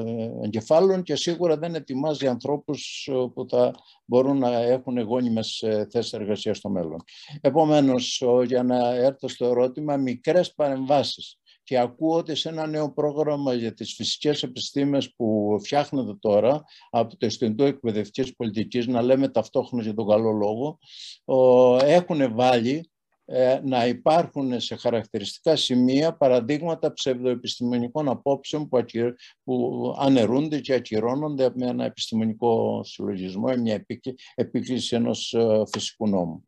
εγκεφάλων 0.43 1.03
και 1.03 1.17
σίγουρα 1.17 1.57
δεν 1.57 1.75
ετοιμάζει 1.75 2.27
ανθρώπους 2.27 3.09
ε, 3.11 3.13
που 3.35 3.47
θα 3.49 3.73
μπορούν 4.05 4.39
να 4.39 4.63
έχουν 4.63 5.01
γόνιμες 5.01 5.63
ε, 5.63 5.87
θέσεις 5.91 6.13
εργασίας 6.13 6.57
στο 6.57 6.69
μέλλον. 6.69 7.05
Επομένως, 7.41 8.23
για 8.47 8.63
να 8.63 8.95
έρθω 8.95 9.29
στο 9.29 9.47
ερώτημα, 9.47 9.97
μικρές 9.97 10.55
παρεμβάσεις 10.55 11.39
και 11.65 11.79
ακούω 11.79 12.17
ότι 12.17 12.35
σε 12.35 12.49
ένα 12.49 12.67
νέο 12.67 12.93
πρόγραμμα 12.93 13.55
για 13.55 13.75
τις 13.75 13.95
φυσικές 13.95 14.43
επιστήμες 14.43 15.15
που 15.15 15.57
φτιάχνεται 15.63 16.15
τώρα 16.21 16.65
από 16.91 17.17
το 17.17 17.27
Ινστιτούτο 17.27 17.65
Εκπαιδευτικής 17.65 18.37
Πολιτικής, 18.37 18.87
να 18.87 19.03
λέμε 19.03 19.29
ταυτόχρονα 19.29 19.83
για 19.83 19.95
τον 19.95 20.09
καλό 20.09 20.31
λόγο, 20.31 20.79
έχουν 21.83 22.35
βάλει 22.35 22.89
ε, 23.27 23.61
να 23.65 23.87
υπάρχουν 23.87 24.61
σε 24.61 24.77
χαρακτηριστικά 24.77 25.57
σημεία 25.57 26.17
παραδείγματα 26.17 26.93
ψευδοεπιστημονικών 26.93 28.09
απόψεων 28.09 28.69
που, 28.69 28.85
που 29.45 29.95
αναιρούνται 29.99 30.61
και 30.61 30.75
ακυρώνονται 30.75 31.51
με 31.55 31.67
ένα 31.67 31.85
επιστημονικό 31.85 32.81
συλλογισμό 32.85 33.47
ή 33.57 33.61
μια 33.61 33.85
επίκληση 34.35 34.97
ενός 34.97 35.33
ε, 35.33 35.63
φυσικού 35.73 36.09
νόμου. 36.09 36.45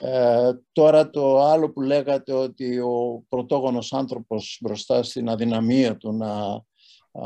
Ε, 0.00 0.50
τώρα 0.72 1.10
το 1.10 1.40
άλλο 1.40 1.70
που 1.70 1.80
λέγατε 1.80 2.32
ότι 2.32 2.78
ο 2.78 3.24
πρωτόγονος 3.28 3.92
άνθρωπος 3.92 4.58
μπροστά 4.60 5.02
στην 5.02 5.28
αδυναμία 5.28 5.96
του 5.96 6.12
να 6.12 6.62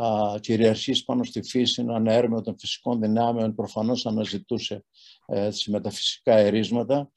α, 0.01 0.39
κυριαρχήσει 0.41 1.05
πάνω 1.05 1.25
στη 1.25 1.43
φύση, 1.43 1.83
να 1.83 1.95
ανέρμεο 1.95 2.41
των 2.41 2.59
φυσικών 2.59 3.01
δυνάμεων, 3.01 3.55
προφανώς 3.55 4.07
αναζητούσε 4.07 4.85
έτσι, 5.31 5.71
μεταφυσικά 5.71 6.37
ερίσματα. 6.37 7.11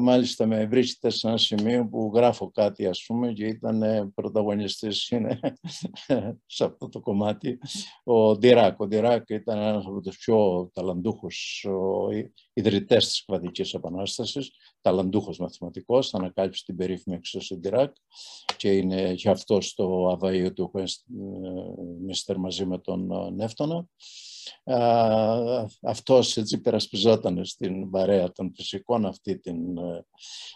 μάλιστα 0.00 0.46
με 0.46 0.66
βρίσκεται 0.66 1.10
σε 1.10 1.28
ένα 1.28 1.36
σημείο 1.36 1.88
που 1.88 2.12
γράφω 2.14 2.50
κάτι 2.50 2.86
ας 2.86 3.04
πούμε 3.06 3.32
και 3.32 3.46
ήταν 3.46 4.12
πρωταγωνιστής 4.14 5.08
είναι, 5.08 5.40
σε 6.46 6.64
αυτό 6.64 6.88
το 6.88 7.00
κομμάτι 7.00 7.58
ο 8.04 8.36
Ντιράκ. 8.36 8.80
Ο 8.80 8.86
Ντιράκ 8.86 9.28
ήταν 9.28 9.58
ένας 9.58 9.86
από 9.86 10.00
τους 10.00 10.18
πιο 10.18 10.70
ταλαντούχους 10.72 11.66
ιδρυτές 12.52 13.06
της 13.06 13.24
Κβαδικής 13.24 13.74
Επανάστασης, 13.74 14.50
ταλαντούχος 14.80 15.38
μαθηματικός, 15.38 16.08
θα 16.08 16.18
ανακάλυψε 16.18 16.64
την 16.64 16.76
περίφημη 16.76 17.16
εξώση 17.16 17.56
Ντιράκ 17.56 17.94
και 18.56 18.72
είναι 18.72 19.14
και 19.14 19.30
αυτός 19.30 19.68
στο 19.68 20.18
αβαΐο 20.20 20.52
του 20.54 20.70
Μίστερ 22.00 22.38
μαζί 22.38 22.66
με 22.66 22.78
τον 22.78 23.34
Νεύτωνα 23.34 23.86
αυτός 25.82 26.36
έτσι 26.36 26.60
περασπιζόταν 26.60 27.44
στην 27.44 27.90
παρέα 27.90 28.32
των 28.32 28.52
φυσικών 28.54 29.06
αυτή 29.06 29.38
την, 29.38 29.78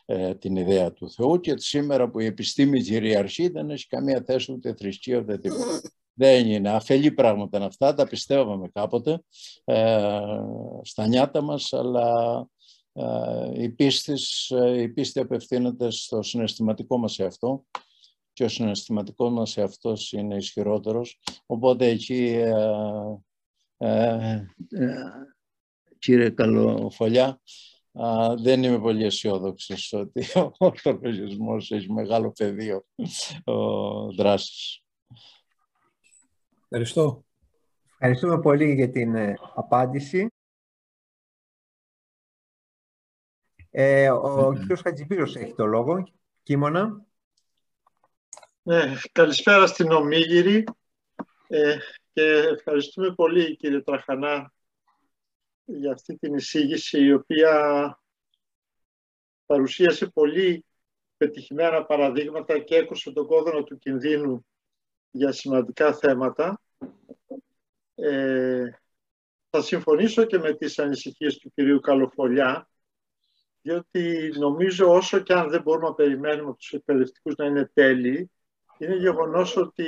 ε, 0.04 0.34
την 0.34 0.56
ιδέα 0.56 0.92
του 0.92 1.10
Θεού 1.10 1.40
και 1.40 1.54
σήμερα 1.56 2.10
που 2.10 2.20
η 2.20 2.24
επιστήμη 2.24 2.82
κυριαρχεί 2.82 3.48
δεν 3.48 3.70
έχει 3.70 3.86
καμία 3.86 4.22
θέση 4.26 4.52
ούτε 4.52 4.74
θρησκεία 4.74 5.18
ούτε 5.18 5.38
τίποτα. 5.38 5.80
Δεν 6.12 6.46
είναι. 6.46 6.70
Αφελή 6.70 7.12
πράγματα 7.12 7.56
είναι 7.56 7.66
αυτά, 7.66 7.94
τα 7.94 8.06
πιστεύαμε 8.06 8.68
κάποτε 8.68 9.22
ε, 9.64 10.20
στα 10.82 11.06
νιάτα 11.06 11.42
μας, 11.42 11.72
αλλά 11.72 12.48
ε, 12.92 13.62
η, 13.62 13.68
πίστη, 13.68 14.12
η 14.76 14.88
πίστη 14.88 15.20
απευθύνεται 15.20 15.90
στο 15.90 16.22
συναισθηματικό 16.22 16.98
μας 16.98 17.18
εαυτό 17.18 17.64
και 18.32 18.44
ο 18.44 18.48
συναισθηματικός 18.48 19.32
μας 19.32 19.56
εαυτός 19.56 20.12
είναι 20.12 20.36
ισχυρότερος. 20.36 21.20
Οπότε 21.46 21.86
εκεί 21.86 22.42
ε, 23.82 24.47
ε, 24.70 24.94
κύριε 25.98 26.31
Καλοφολιά, 26.31 27.40
δεν 28.43 28.62
είμαι 28.62 28.78
πολύ 28.78 29.05
αισιόδοξος 29.05 29.93
ότι 29.93 30.27
ο 30.39 30.52
ορθολογισμός 30.59 31.70
έχει 31.70 31.93
μεγάλο 31.93 32.32
πεδίο 32.32 32.85
δράσης. 34.16 34.82
Ευχαριστώ. 36.62 37.24
Ευχαριστούμε 38.02 38.40
πολύ 38.40 38.74
για 38.74 38.90
την 38.90 39.15
ε, 39.15 39.35
απάντηση. 39.55 40.32
Ε, 43.70 44.11
ο 44.11 44.52
κ. 44.52 44.78
Χατζηπύρος 44.82 45.36
έχει 45.36 45.55
το 45.55 45.66
λόγο. 45.66 46.09
Κίμωνα. 46.43 47.07
Ναι, 48.62 48.94
καλησπέρα 49.12 49.66
στην 49.66 49.90
Ομίγυρη. 49.90 50.65
Ε, 52.12 52.22
και 52.22 52.48
ευχαριστούμε 52.48 53.14
πολύ 53.14 53.56
κύριε 53.56 53.80
Τραχανά 53.80 54.52
για 55.64 55.92
αυτή 55.92 56.16
την 56.16 56.34
εισήγηση 56.34 57.04
η 57.04 57.12
οποία 57.12 57.98
παρουσίασε 59.46 60.06
πολύ 60.06 60.64
πετυχημένα 61.16 61.84
παραδείγματα 61.84 62.58
και 62.58 62.76
έκοψε 62.76 63.12
τον 63.12 63.26
κόδωνα 63.26 63.62
του 63.62 63.78
κινδύνου 63.78 64.46
για 65.10 65.32
σημαντικά 65.32 65.94
θέματα. 65.94 66.60
Ε, 67.94 68.70
θα 69.50 69.62
συμφωνήσω 69.62 70.24
και 70.24 70.38
με 70.38 70.54
τις 70.54 70.78
ανησυχίες 70.78 71.38
του 71.38 71.52
κυρίου 71.54 71.80
Καλοφολιά, 71.80 72.68
διότι 73.62 74.32
νομίζω 74.38 74.92
όσο 74.92 75.18
και 75.18 75.32
αν 75.32 75.50
δεν 75.50 75.62
μπορούμε 75.62 75.88
να 75.88 75.94
περιμένουμε 75.94 76.48
από 76.48 76.58
τους 76.58 76.72
εκπαιδευτικούς 76.72 77.34
να 77.34 77.44
είναι 77.46 77.70
τέλειοι, 77.74 78.30
είναι 78.78 78.96
γεγονός 78.96 79.56
ότι 79.56 79.86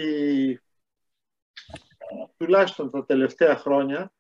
τουλάχιστον 2.37 2.91
τα 2.91 3.05
τελευταία 3.05 3.57
χρόνια 3.57 4.13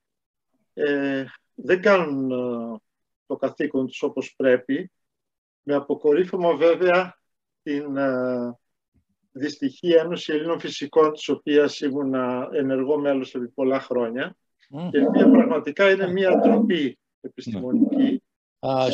ε, 0.74 1.24
δεν 1.54 1.82
κάνουν 1.82 2.30
ε, 2.30 2.78
το 3.26 3.36
καθήκον 3.36 3.86
τους 3.86 4.02
όπως 4.02 4.34
πρέπει, 4.36 4.90
με 5.62 5.74
αποκορύφωμα 5.74 6.56
βέβαια 6.56 7.18
την 7.62 7.96
ε, 7.96 8.58
δυστυχή 9.32 9.92
Ένωση 9.92 10.32
Ελλήνων 10.32 10.60
Φυσικών, 10.60 11.12
της 11.12 11.28
οποίας 11.28 11.80
ήμουν 11.80 12.14
ενεργό 12.52 12.98
μέλος 12.98 13.34
επί 13.34 13.48
πολλά 13.48 13.80
χρόνια, 13.80 14.36
και 14.90 14.98
η 14.98 15.04
οποία 15.04 15.30
πραγματικά 15.30 15.90
είναι 15.90 16.12
μια 16.12 16.40
τροπή 16.40 16.98
επιστημονική. 17.20 18.22
Α, 18.66 18.86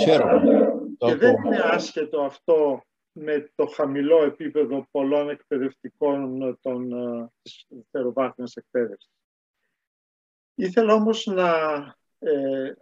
Και 0.97 1.15
δεν 1.15 1.35
είναι 1.45 1.61
άσχετο 1.63 2.21
αυτό 2.21 2.83
με 3.19 3.53
το 3.55 3.67
χαμηλό 3.67 4.23
επίπεδο 4.23 4.89
πολλών 4.91 5.29
εκπαιδευτικών 5.31 6.59
των, 6.63 6.89
της 7.43 7.67
δευτεροβάθμιας 7.69 8.57
εκπαίδευσης. 8.57 9.11
Ήθελα 10.55 10.95
όμως 10.95 11.27
να 11.27 11.51
ε, 12.19 12.73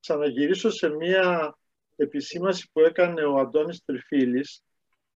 ξαναγυρίσω 0.00 0.70
σε 0.70 0.88
μία 0.88 1.58
επισήμαση 1.96 2.70
που 2.72 2.80
έκανε 2.80 3.24
ο 3.24 3.38
Αντώνης 3.38 3.84
Τριφίλης 3.84 4.62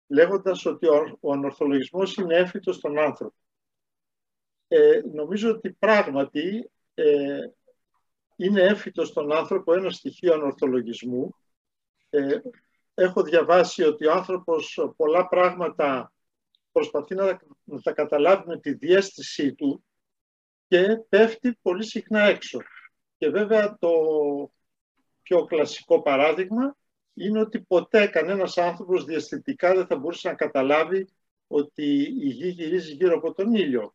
λέγοντας 0.06 0.66
ότι 0.66 0.86
ο 1.20 1.32
ανορθολογισμός 1.32 2.16
είναι 2.16 2.36
έφυτος 2.36 2.76
στον 2.76 2.98
άνθρωπο. 2.98 3.34
Ε, 4.68 5.00
νομίζω 5.12 5.50
ότι 5.50 5.72
πράγματι 5.72 6.70
ε, 6.94 7.40
είναι 8.36 8.62
έφυτος 8.62 9.08
στον 9.08 9.32
άνθρωπο 9.32 9.74
ένα 9.74 9.90
στοιχείο 9.90 10.34
ανορθολογισμού. 10.34 11.34
Ε, 12.10 12.38
έχω 13.00 13.22
διαβάσει 13.22 13.82
ότι 13.82 14.06
ο 14.06 14.12
άνθρωπος 14.12 14.90
πολλά 14.96 15.28
πράγματα 15.28 16.12
προσπαθεί 16.72 17.14
να, 17.14 17.40
να 17.64 17.80
τα 17.80 17.92
καταλάβει 17.92 18.42
με 18.46 18.58
τη 18.58 18.72
διέστησή 18.72 19.54
του 19.54 19.84
και 20.68 20.96
πέφτει 21.08 21.58
πολύ 21.62 21.84
συχνά 21.84 22.20
έξω. 22.20 22.58
Και 23.18 23.28
βέβαια 23.28 23.76
το 23.78 23.90
πιο 25.22 25.44
κλασικό 25.44 26.02
παράδειγμα 26.02 26.76
είναι 27.14 27.40
ότι 27.40 27.60
ποτέ 27.60 28.06
κανένας 28.06 28.58
άνθρωπος 28.58 29.04
διαστητικά 29.04 29.74
δεν 29.74 29.86
θα 29.86 29.96
μπορούσε 29.96 30.28
να 30.28 30.34
καταλάβει 30.34 31.08
ότι 31.46 31.84
η 32.00 32.28
γη 32.28 32.48
γυρίζει 32.48 32.92
γύρω 32.92 33.16
από 33.16 33.32
τον 33.34 33.54
ήλιο. 33.54 33.94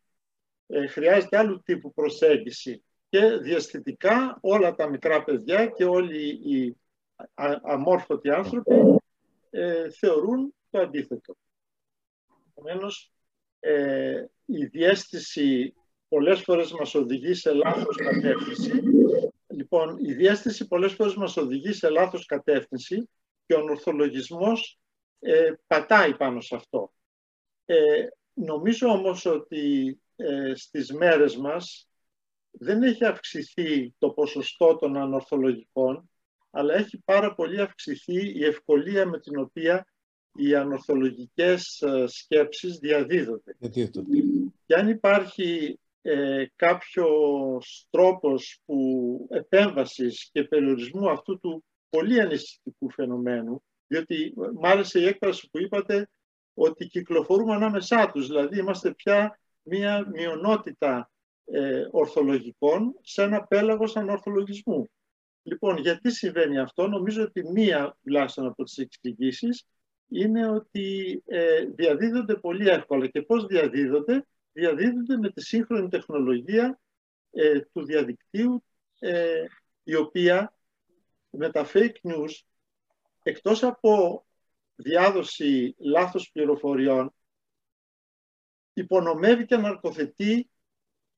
Ε, 0.66 0.86
χρειάζεται 0.86 1.38
άλλου 1.38 1.62
τύπου 1.62 1.92
προσέγγιση 1.92 2.84
και 3.08 3.26
διαστητικά 3.26 4.38
όλα 4.40 4.74
τα 4.74 4.88
μικρά 4.88 5.24
παιδιά 5.24 5.66
και 5.66 5.84
όλοι 5.84 6.28
οι 6.28 6.76
αμόρφωτοι 7.62 8.30
άνθρωποι 8.30 8.96
ε, 9.50 9.90
θεωρούν 9.90 10.54
το 10.70 10.78
αντίθετο. 10.78 11.36
Επομένως, 12.50 13.12
ε, 13.60 14.24
η 14.44 14.64
διέστηση 14.64 15.74
πολλές 16.08 16.40
φορές 16.40 16.72
μας 16.72 16.94
οδηγεί 16.94 17.34
σε 17.34 17.52
λάθος 17.52 17.96
κατεύθυνση. 17.96 18.82
Λοιπόν, 19.46 19.98
η 19.98 20.12
διέστηση 20.12 20.66
πολλές 20.66 20.92
φορές 20.92 21.14
μας 21.14 21.36
οδηγεί 21.36 21.72
σε 21.72 21.88
λάθος 21.88 22.26
κατεύθυνση 22.26 23.08
και 23.46 23.54
ο 23.54 23.62
ορθολογισμός 23.62 24.78
ε, 25.18 25.52
πατάει 25.66 26.16
πάνω 26.16 26.40
σε 26.40 26.54
αυτό. 26.54 26.92
Ε, 27.64 28.06
νομίζω 28.34 28.88
όμως 28.88 29.24
ότι 29.24 29.98
ε, 30.16 30.52
στις 30.54 30.92
μέρες 30.92 31.36
μας 31.36 31.88
δεν 32.50 32.82
έχει 32.82 33.04
αυξηθεί 33.04 33.94
το 33.98 34.10
ποσοστό 34.10 34.76
των 34.76 34.96
ανορθολογικών, 34.96 36.10
αλλά 36.54 36.74
έχει 36.74 37.02
πάρα 37.04 37.34
πολύ 37.34 37.60
αυξηθεί 37.60 38.38
η 38.38 38.44
ευκολία 38.44 39.06
με 39.06 39.20
την 39.20 39.38
οποία 39.38 39.86
οι 40.34 40.54
ανορθολογικές 40.54 41.80
ε, 41.80 42.04
σκέψεις 42.06 42.76
διαδίδονται. 42.76 43.56
Και 44.66 44.74
αν 44.74 44.88
υπάρχει 44.88 45.78
ε, 46.02 46.44
κάποιος 46.56 47.86
τρόπος 47.90 48.60
που 48.64 49.28
επέμβασης 49.30 50.30
και 50.32 50.44
περιορισμού 50.44 51.10
αυτού 51.10 51.38
του 51.38 51.64
πολύ 51.88 52.20
ανησυχητικού 52.20 52.90
φαινομένου, 52.90 53.62
διότι 53.86 54.34
μ' 54.60 54.64
άρεσε 54.66 55.00
η 55.00 55.06
έκφραση 55.06 55.48
που 55.50 55.60
είπατε 55.60 56.08
ότι 56.54 56.86
κυκλοφορούμε 56.86 57.54
ανάμεσά 57.54 58.10
τους, 58.10 58.26
δηλαδή 58.26 58.58
είμαστε 58.58 58.94
πια 58.94 59.38
μία 59.62 60.08
μειονότητα 60.12 61.10
ε, 61.44 61.82
ορθολογικών 61.90 62.94
σε 63.02 63.22
ένα 63.22 63.46
πέλαγος 63.46 63.96
ανορθολογισμού. 63.96 64.90
Λοιπόν, 65.46 65.78
γιατί 65.78 66.10
συμβαίνει 66.10 66.58
αυτό, 66.58 66.88
νομίζω 66.88 67.22
ότι 67.22 67.48
μία 67.48 67.96
τουλάχιστον 68.02 68.46
από 68.46 68.64
τις 68.64 68.78
εξηγήσεις 68.78 69.66
είναι 70.08 70.48
ότι 70.48 71.22
ε, 71.26 71.64
διαδίδονται 71.64 72.36
πολύ 72.36 72.68
εύκολα. 72.68 73.06
Και 73.06 73.22
πώς 73.22 73.46
διαδίδονται, 73.46 74.26
διαδίδονται 74.52 75.16
με 75.16 75.30
τη 75.30 75.42
σύγχρονη 75.42 75.88
τεχνολογία 75.88 76.80
ε, 77.30 77.60
του 77.60 77.84
διαδικτύου, 77.84 78.64
ε, 78.98 79.44
η 79.82 79.94
οποία 79.94 80.56
με 81.30 81.50
τα 81.50 81.66
fake 81.72 81.96
news, 82.02 82.30
εκτός 83.22 83.62
από 83.62 84.24
διάδοση 84.74 85.74
λάθος 85.78 86.30
πληροφοριών, 86.32 87.14
υπονομεύει 88.72 89.44
και 89.44 89.54
αναρκοθετεί 89.54 90.50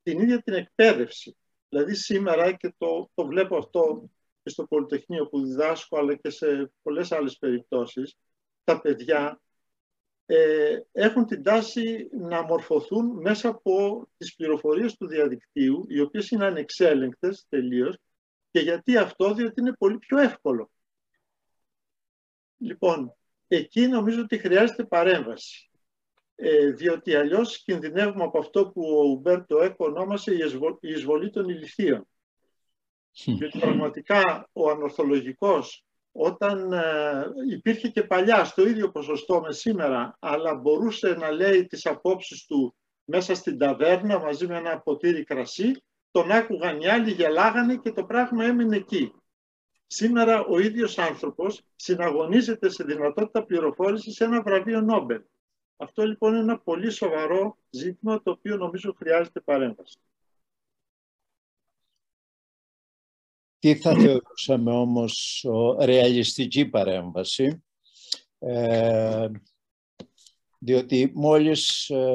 την 0.03 0.21
ίδια 0.21 0.43
την 0.43 0.55
εκπαίδευση. 0.55 1.37
Δηλαδή 1.69 1.95
σήμερα, 1.95 2.53
και 2.53 2.75
το, 2.79 3.11
το 3.15 3.27
βλέπω 3.27 3.57
αυτό 3.57 4.11
και 4.47 4.53
στο 4.53 4.67
Πολυτεχνείο 4.67 5.27
που 5.27 5.45
διδάσκω, 5.45 5.99
αλλά 5.99 6.15
και 6.15 6.31
σε 6.31 6.73
πολλές 6.83 7.13
άλλες 7.13 7.39
περιπτώσεις, 7.39 8.17
τα 8.65 8.81
παιδιά 8.81 9.41
ε, 10.27 10.79
έχουν 10.93 11.27
την 11.27 11.43
τάση 11.43 12.09
να 12.13 12.43
μορφωθούν 12.43 13.21
μέσα 13.21 13.49
από 13.49 14.09
τις 14.17 14.35
πληροφορίες 14.35 14.97
του 14.97 15.07
διαδικτύου, 15.07 15.85
οι 15.89 16.01
οποίες 16.01 16.31
είναι 16.31 16.47
ανεξέλεγκτες 16.47 17.47
τελείως, 17.49 17.97
και 18.51 18.61
γιατί 18.61 18.97
αυτό, 18.97 19.35
διότι 19.35 19.61
είναι 19.61 19.73
πολύ 19.73 19.99
πιο 19.99 20.19
εύκολο. 20.19 20.71
Λοιπόν, 22.57 23.15
εκεί 23.49 23.87
νομίζω 23.87 24.21
ότι 24.21 24.39
χρειάζεται 24.39 24.85
παρέμβαση. 24.85 25.71
Ε, 26.35 26.71
διότι 26.71 27.15
αλλιώς 27.15 27.63
κινδυνεύουμε 27.63 28.25
από 28.25 28.39
αυτό 28.39 28.69
που 28.69 28.83
ο 28.83 29.03
Ουμπέρτο 29.03 29.59
Έκο 29.59 29.85
ονόμασε 29.85 30.35
η 30.35 30.39
εισβολή 30.81 31.31
των 31.31 31.49
ηλικίων. 31.49 32.09
Διότι 33.25 33.59
πραγματικά 33.59 34.49
ο 34.53 34.71
ανορθολογικός 34.71 35.85
όταν 36.13 36.73
ε, 36.73 37.25
υπήρχε 37.51 37.89
και 37.89 38.03
παλιά 38.03 38.45
στο 38.45 38.69
ίδιο 38.69 38.91
ποσοστό 38.91 39.41
με 39.41 39.53
σήμερα, 39.53 40.17
αλλά 40.19 40.55
μπορούσε 40.55 41.09
να 41.09 41.31
λέει 41.31 41.67
τις 41.67 41.87
απόψεις 41.87 42.47
του 42.47 42.77
μέσα 43.05 43.35
στην 43.35 43.59
ταβέρνα 43.59 44.19
μαζί 44.19 44.47
με 44.47 44.57
ένα 44.57 44.81
ποτήρι 44.81 45.25
κρασί, 45.25 45.83
τον 46.11 46.31
άκουγαν 46.31 46.81
οι 46.81 46.89
άλλοι, 46.89 47.13
γελάγανε 47.13 47.77
και 47.77 47.93
το 47.93 48.05
πράγμα 48.05 48.45
έμεινε 48.45 48.77
εκεί. 48.77 49.13
Σήμερα 49.87 50.45
ο 50.45 50.59
ίδιος 50.59 50.99
άνθρωπος 50.99 51.63
συναγωνίζεται 51.77 52.69
σε 52.69 52.85
δυνατότητα 52.85 53.45
πληροφόρησης 53.45 54.15
σε 54.15 54.25
ένα 54.25 54.43
βραβείο 54.43 54.81
Νόμπελ. 54.81 55.23
Αυτό 55.77 56.05
λοιπόν 56.07 56.33
είναι 56.33 56.43
ένα 56.43 56.59
πολύ 56.59 56.91
σοβαρό 56.91 57.59
ζήτημα 57.71 58.23
το 58.23 58.31
οποίο 58.31 58.57
νομίζω 58.57 58.93
χρειάζεται 58.93 59.41
παρέμβαση. 59.41 59.99
Τι 63.67 63.75
θα 63.75 63.95
θεωρούσαμε 63.95 64.71
όμως 64.71 65.47
ρεαλιστική 65.81 66.67
παρέμβαση, 66.67 67.65
ε, 68.39 69.29
διότι 70.59 71.13
μόλις 71.15 71.91
ε, 71.91 72.13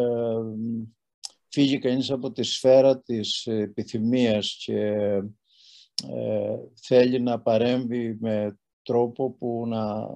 φύγει 1.48 1.80
κανείς 1.80 2.12
από 2.12 2.32
τη 2.32 2.44
σφαίρα 2.44 3.02
της 3.02 3.46
επιθυμίας 3.46 4.56
και 4.64 4.78
ε, 6.10 6.58
θέλει 6.82 7.20
να 7.20 7.42
παρέμβει 7.42 8.18
με 8.20 8.60
τρόπο 8.84 9.32
που 9.32 9.64
να, 9.68 10.08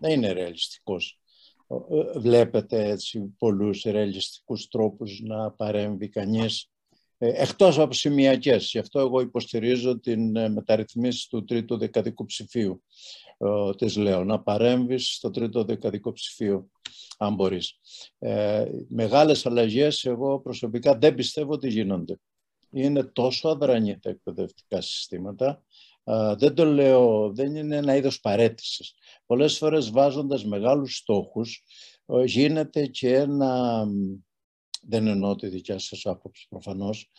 να 0.00 0.10
είναι 0.10 0.32
ρεαλιστικός. 0.32 1.20
Ε, 1.68 2.18
βλέπετε 2.18 2.88
έτσι 2.88 3.34
πολλούς 3.38 3.82
ρεαλιστικούς 3.82 4.68
τρόπους 4.68 5.20
να 5.20 5.50
παρέμβει 5.52 6.08
κανείς 6.08 6.62
ε, 6.62 6.71
εκτός 7.26 7.78
από 7.78 7.92
σημειακές. 7.92 8.70
Γι' 8.70 8.78
αυτό 8.78 9.00
εγώ 9.00 9.20
υποστηρίζω 9.20 9.98
την 10.00 10.36
ε, 10.36 10.48
μεταρρυθμίση 10.48 11.28
του 11.28 11.44
τρίτου 11.44 11.78
δεκαδικού 11.78 12.24
ψηφίου 12.24 12.82
της 13.76 13.96
λέω, 13.96 14.24
να 14.24 14.40
παρέμβεις 14.40 15.14
στο 15.14 15.30
τρίτο 15.30 15.64
δεκαδικό 15.64 16.12
ψηφίο, 16.12 16.68
αν 17.18 17.34
μπορείς. 17.34 17.78
Ε, 18.18 18.64
μεγάλες 18.88 19.46
αλλαγές 19.46 20.04
εγώ 20.04 20.40
προσωπικά 20.40 20.98
δεν 20.98 21.14
πιστεύω 21.14 21.52
ότι 21.52 21.68
γίνονται. 21.68 22.20
Είναι 22.70 23.02
τόσο 23.02 23.48
αδρανή 23.48 23.98
τα 23.98 24.10
εκπαιδευτικά 24.10 24.80
συστήματα. 24.80 25.62
δεν 26.36 26.54
το 26.54 26.64
λέω, 26.64 27.32
δεν 27.34 27.54
είναι 27.54 27.76
ένα 27.76 27.96
είδος 27.96 28.20
παρέτησης. 28.20 28.94
Πολλές 29.26 29.58
φορές 29.58 29.90
βάζοντας 29.90 30.44
μεγάλους 30.44 30.96
στόχους 30.96 31.62
γίνεται 32.24 32.86
και 32.86 33.14
ένα 33.14 33.84
δεν 34.84 35.06
εννοώ 35.06 35.34
τη 35.34 35.48
δικιά 35.48 35.78
σας 35.78 36.06
άποψη 36.06 36.46
προφανώς. 36.48 37.10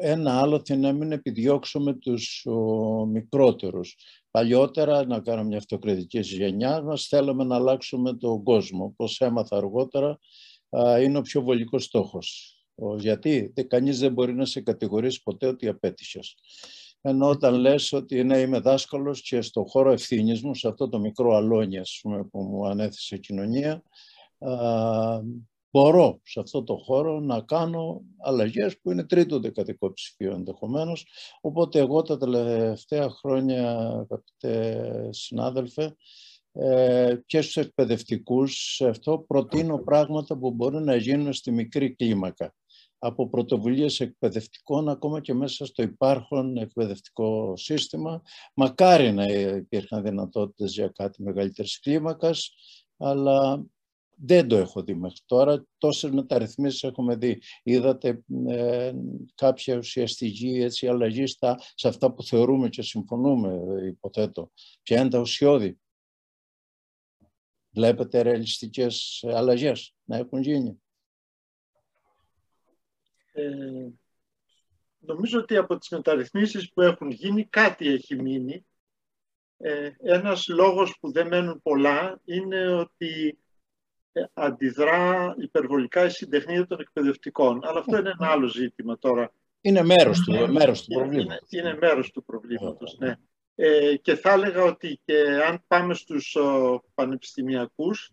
Ένα 0.00 0.40
άλλο 0.40 0.62
είναι 0.70 0.80
να 0.80 0.92
μην 0.92 1.12
επιδιώξουμε 1.12 1.92
τους 1.92 2.46
ο, 2.46 3.06
μικρότερους. 3.06 3.96
Παλιότερα, 4.30 5.06
να 5.06 5.20
κάνω 5.20 5.44
μια 5.44 5.58
αυτοκριτική 5.58 6.18
γενιά 6.18 6.82
μας, 6.82 7.06
θέλαμε 7.06 7.44
να 7.44 7.54
αλλάξουμε 7.54 8.16
τον 8.16 8.42
κόσμο. 8.42 8.94
Πώς 8.96 9.20
έμαθα 9.20 9.56
αργότερα, 9.56 10.18
είναι 11.02 11.18
ο 11.18 11.20
πιο 11.20 11.42
βολικός 11.42 11.84
στόχος. 11.84 12.56
γιατί; 12.98 13.52
Κανείς 13.68 13.98
δεν 13.98 14.12
μπορεί 14.12 14.34
να 14.34 14.44
σε 14.44 14.60
κατηγορήσει 14.60 15.22
ποτέ 15.22 15.46
ότι 15.46 15.68
απέτυχες. 15.68 16.36
Ενώ 17.00 17.28
όταν 17.28 17.54
λες 17.54 17.92
ότι 17.92 18.24
ναι, 18.24 18.38
είμαι 18.38 18.60
δάσκαλος 18.60 19.22
και 19.22 19.40
στο 19.40 19.64
χώρο 19.64 19.92
ευθύνης 19.92 20.42
μου, 20.42 20.54
σε 20.54 20.68
αυτό 20.68 20.88
το 20.88 20.98
μικρό 20.98 21.36
αλόνι 21.36 21.80
που 22.30 22.42
μου 22.42 22.66
ανέθεσε 22.66 23.14
η 23.14 23.20
κοινωνία, 23.20 23.82
μπορώ 25.70 26.20
σε 26.22 26.40
αυτό 26.40 26.62
το 26.62 26.76
χώρο 26.76 27.20
να 27.20 27.40
κάνω 27.40 28.02
αλλαγές 28.18 28.80
που 28.80 28.90
είναι 28.90 29.04
τρίτο 29.04 29.40
δεκαδικό 29.40 29.92
ψηφίο 29.92 30.32
ενδεχομένως. 30.32 31.06
Οπότε 31.40 31.78
εγώ 31.78 32.02
τα 32.02 32.16
τελευταία 32.16 33.10
χρόνια, 33.10 33.78
αγαπητέ 33.78 35.08
συνάδελφε, 35.12 35.96
ε, 36.52 37.16
και 37.26 37.40
στους 37.40 37.56
εκπαιδευτικούς 37.56 38.74
σε 38.74 38.88
αυτό 38.88 39.18
προτείνω 39.18 39.78
πράγματα 39.78 40.38
που 40.38 40.50
μπορούν 40.50 40.84
να 40.84 40.96
γίνουν 40.96 41.32
στη 41.32 41.50
μικρή 41.50 41.94
κλίμακα. 41.94 42.54
από 43.00 43.28
πρωτοβουλίες 43.28 44.00
εκπαιδευτικών 44.00 44.88
ακόμα 44.88 45.20
και 45.20 45.34
μέσα 45.34 45.66
στο 45.66 45.82
υπάρχον 45.82 46.56
εκπαιδευτικό 46.56 47.56
σύστημα. 47.56 48.22
Μακάρι 48.54 49.12
να 49.12 49.24
υπήρχαν 49.24 50.02
δυνατότητες 50.02 50.72
για 50.72 50.88
κάτι 50.88 51.22
μεγαλύτερης 51.22 51.80
κλίμακας, 51.80 52.50
αλλά 52.96 53.64
δεν 54.20 54.48
το 54.48 54.56
έχω 54.56 54.82
δει 54.82 54.94
μέχρι 54.94 55.20
τώρα. 55.26 55.66
Τόσες 55.78 56.10
μεταρρυθμίσεις 56.10 56.82
έχουμε 56.82 57.16
δει. 57.16 57.42
Είδατε 57.62 58.24
ε, 58.48 58.92
κάποια 59.34 59.76
ουσιαστική 59.76 60.48
έτσι, 60.48 60.88
αλλαγή 60.88 61.26
στα, 61.26 61.60
σε 61.74 61.88
αυτά 61.88 62.12
που 62.12 62.22
θεωρούμε 62.22 62.68
και 62.68 62.82
συμφωνούμε, 62.82 63.60
υποθέτω. 63.86 64.50
Ποια 64.82 65.00
είναι 65.00 65.10
τα 65.10 65.18
ουσιώδη; 65.18 65.78
Βλέπετε 67.70 68.20
ρεαλιστικές 68.20 69.24
αλλαγές 69.28 69.94
να 70.04 70.16
έχουν 70.16 70.40
γίνει; 70.40 70.82
Ε, 73.32 73.88
νομίζω 74.98 75.38
ότι 75.38 75.56
από 75.56 75.78
τις 75.78 75.88
μεταρρυθμίσεις 75.88 76.72
που 76.72 76.80
έχουν 76.80 77.10
γίνει 77.10 77.44
κάτι 77.44 77.88
έχει 77.88 78.22
μείνει. 78.22 78.66
Ε, 79.56 79.90
ένας 79.98 80.48
λόγος 80.48 80.98
που 81.00 81.12
δεν 81.12 81.26
μένουν 81.26 81.62
πολλά 81.62 82.20
είναι 82.24 82.68
ότι 82.68 83.38
ε, 83.44 83.47
αντιδρά 84.32 85.34
υπερβολικά 85.38 86.04
η 86.04 86.10
συντεχνία 86.10 86.66
των 86.66 86.80
εκπαιδευτικών. 86.80 87.60
Αλλά 87.62 87.78
αυτό 87.78 87.98
είναι 87.98 88.14
ένα 88.18 88.30
άλλο 88.30 88.46
ζήτημα 88.46 88.98
τώρα. 88.98 89.32
Είναι 89.60 89.82
μέρος 89.82 90.20
του, 90.20 90.52
μέρος 90.52 90.84
του 90.84 90.94
προβλήματος. 90.94 91.48
Είναι, 91.50 91.68
είναι 91.68 91.78
μέρος 91.80 92.10
του 92.10 92.24
προβλήματος, 92.24 92.96
ναι. 92.98 93.14
Ε, 93.54 93.96
και 93.96 94.14
θα 94.14 94.32
έλεγα 94.32 94.62
ότι 94.62 95.00
και 95.04 95.14
αν 95.48 95.64
πάμε 95.66 95.94
στους 95.94 96.36
ο, 96.36 96.82
πανεπιστημιακούς, 96.94 98.10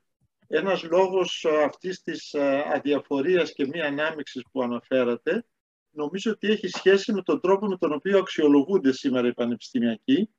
ένας 0.48 0.84
λόγος 0.84 1.46
αυτής 1.66 2.02
της 2.02 2.36
αδιαφορίας 2.74 3.54
και 3.54 3.68
μη 3.68 3.82
ανάμειξης 3.82 4.44
που 4.52 4.62
αναφέρατε, 4.62 5.46
νομίζω 5.90 6.32
ότι 6.32 6.48
έχει 6.48 6.68
σχέση 6.68 7.14
με 7.14 7.22
τον 7.22 7.42
τρόπο 7.42 7.68
με 7.68 7.78
τον 7.78 7.94
οποίο 7.94 8.18
αξιολογούνται 8.18 8.94
σήμερα 8.94 9.28
οι 9.28 9.34
πανεπιστημιακοί, 9.34 10.30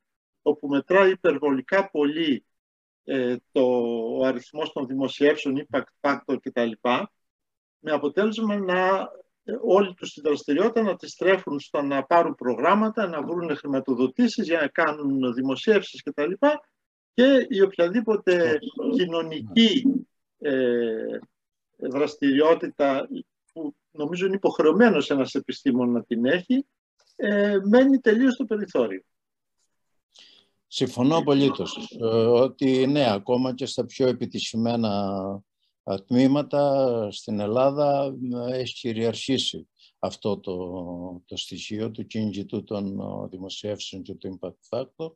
όπου 0.41 0.67
μετράει 0.67 1.11
υπερβολικά 1.11 1.89
πολύ 1.89 2.45
ε, 3.09 3.35
το, 3.51 3.61
ο 4.17 4.25
αριθμός 4.25 4.71
των 4.71 4.87
δημοσιεύσεων, 4.87 5.65
impact 5.69 5.91
factor 6.01 6.37
κτλ. 6.41 6.71
Με 7.79 7.91
αποτέλεσμα 7.91 8.57
να 8.57 9.09
ε, 9.43 9.57
όλη 9.61 9.93
τους 9.93 10.13
τη 10.13 10.21
δραστηριότητα 10.21 10.81
να 10.81 10.95
τη 10.95 11.09
στρέφουν 11.09 11.59
στο 11.59 11.81
να 11.81 12.03
πάρουν 12.03 12.35
προγράμματα, 12.35 13.07
να 13.07 13.21
βρουν 13.21 13.55
χρηματοδοτήσεις 13.55 14.47
για 14.47 14.59
να 14.59 14.67
κάνουν 14.67 15.33
δημοσίευσεις 15.33 16.03
κτλ. 16.03 16.31
Και 17.13 17.45
η 17.49 17.61
οποιαδήποτε 17.61 18.59
κοινωνική 18.95 20.05
ε, 20.37 21.19
δραστηριότητα 21.77 23.07
που 23.53 23.75
νομίζω 23.91 24.25
είναι 24.25 24.35
υποχρεωμένος 24.35 25.09
ένας 25.09 25.35
επιστήμον 25.35 25.91
να 25.91 26.03
την 26.03 26.25
έχει, 26.25 26.65
ε, 27.15 27.57
μένει 27.63 27.99
τελείως 27.99 28.33
στο 28.33 28.45
περιθώριο. 28.45 29.01
Συμφωνώ 30.67 31.17
απολύτως 31.17 31.97
ε, 31.99 32.05
ότι 32.25 32.87
ναι, 32.87 33.11
ακόμα 33.11 33.53
και 33.53 33.65
στα 33.65 33.85
πιο 33.85 34.07
επιτυχημένα 34.07 35.41
τμήματα 36.05 37.07
στην 37.11 37.39
Ελλάδα 37.39 38.15
έχει 38.51 38.73
κυριαρχήσει 38.73 39.67
αυτό 39.99 40.39
το, 40.39 40.55
το 41.25 41.37
στοιχείο 41.37 41.91
του 41.91 42.05
κίνητου 42.05 42.63
των 42.63 42.99
δημοσιεύσεων 43.29 44.01
και 44.01 44.13
του 44.13 44.39
impact 44.39 44.77
factor. 44.77 45.11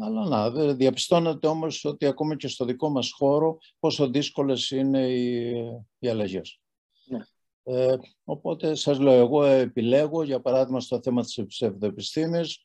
αλλά 0.00 0.28
να, 0.28 0.50
διαπιστώνεται 0.74 1.46
όμως 1.46 1.84
ότι 1.84 2.06
ακόμα 2.06 2.36
και 2.36 2.48
στο 2.48 2.64
δικό 2.64 2.88
μας 2.88 3.12
χώρο 3.12 3.58
πόσο 3.78 4.08
δύσκολες 4.08 4.70
είναι 4.70 5.08
οι, 5.08 5.52
οι 5.98 6.08
αλλαγές. 6.08 6.60
Ναι. 7.04 7.18
Ε, 7.62 7.96
οπότε 8.24 8.74
σας 8.74 8.98
λέω, 8.98 9.12
εγώ 9.12 9.44
επιλέγω 9.44 10.22
για 10.22 10.40
παράδειγμα 10.40 10.80
στο 10.80 11.00
θέμα 11.02 11.22
της 11.22 11.44
ψευδοεπιστήμης 11.46 12.64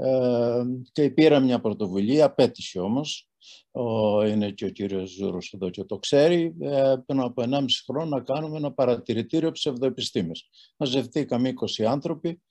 ε, 0.00 0.62
και 0.92 1.10
πήρα 1.10 1.40
μια 1.40 1.60
πρωτοβουλία, 1.60 2.24
απέτυχε 2.24 2.80
όμως, 2.80 3.28
ο, 3.70 4.22
είναι 4.24 4.50
και 4.50 4.64
ο 4.64 4.68
κύριος 4.68 5.10
Ζούρος 5.10 5.52
εδώ 5.52 5.70
και 5.70 5.84
το 5.84 5.98
ξέρει, 5.98 6.54
ε, 6.60 6.94
πριν 7.06 7.20
από 7.20 7.42
1,5 7.42 7.64
χρόνο 7.86 8.16
να 8.16 8.20
κάνουμε 8.20 8.56
ένα 8.56 8.72
παρατηρητήριο 8.72 9.50
ψευδοεπιστήμης. 9.50 10.48
Μαζευτήκαμε 10.76 11.48
20 11.48 11.84
άνθρωποι, 11.84 12.42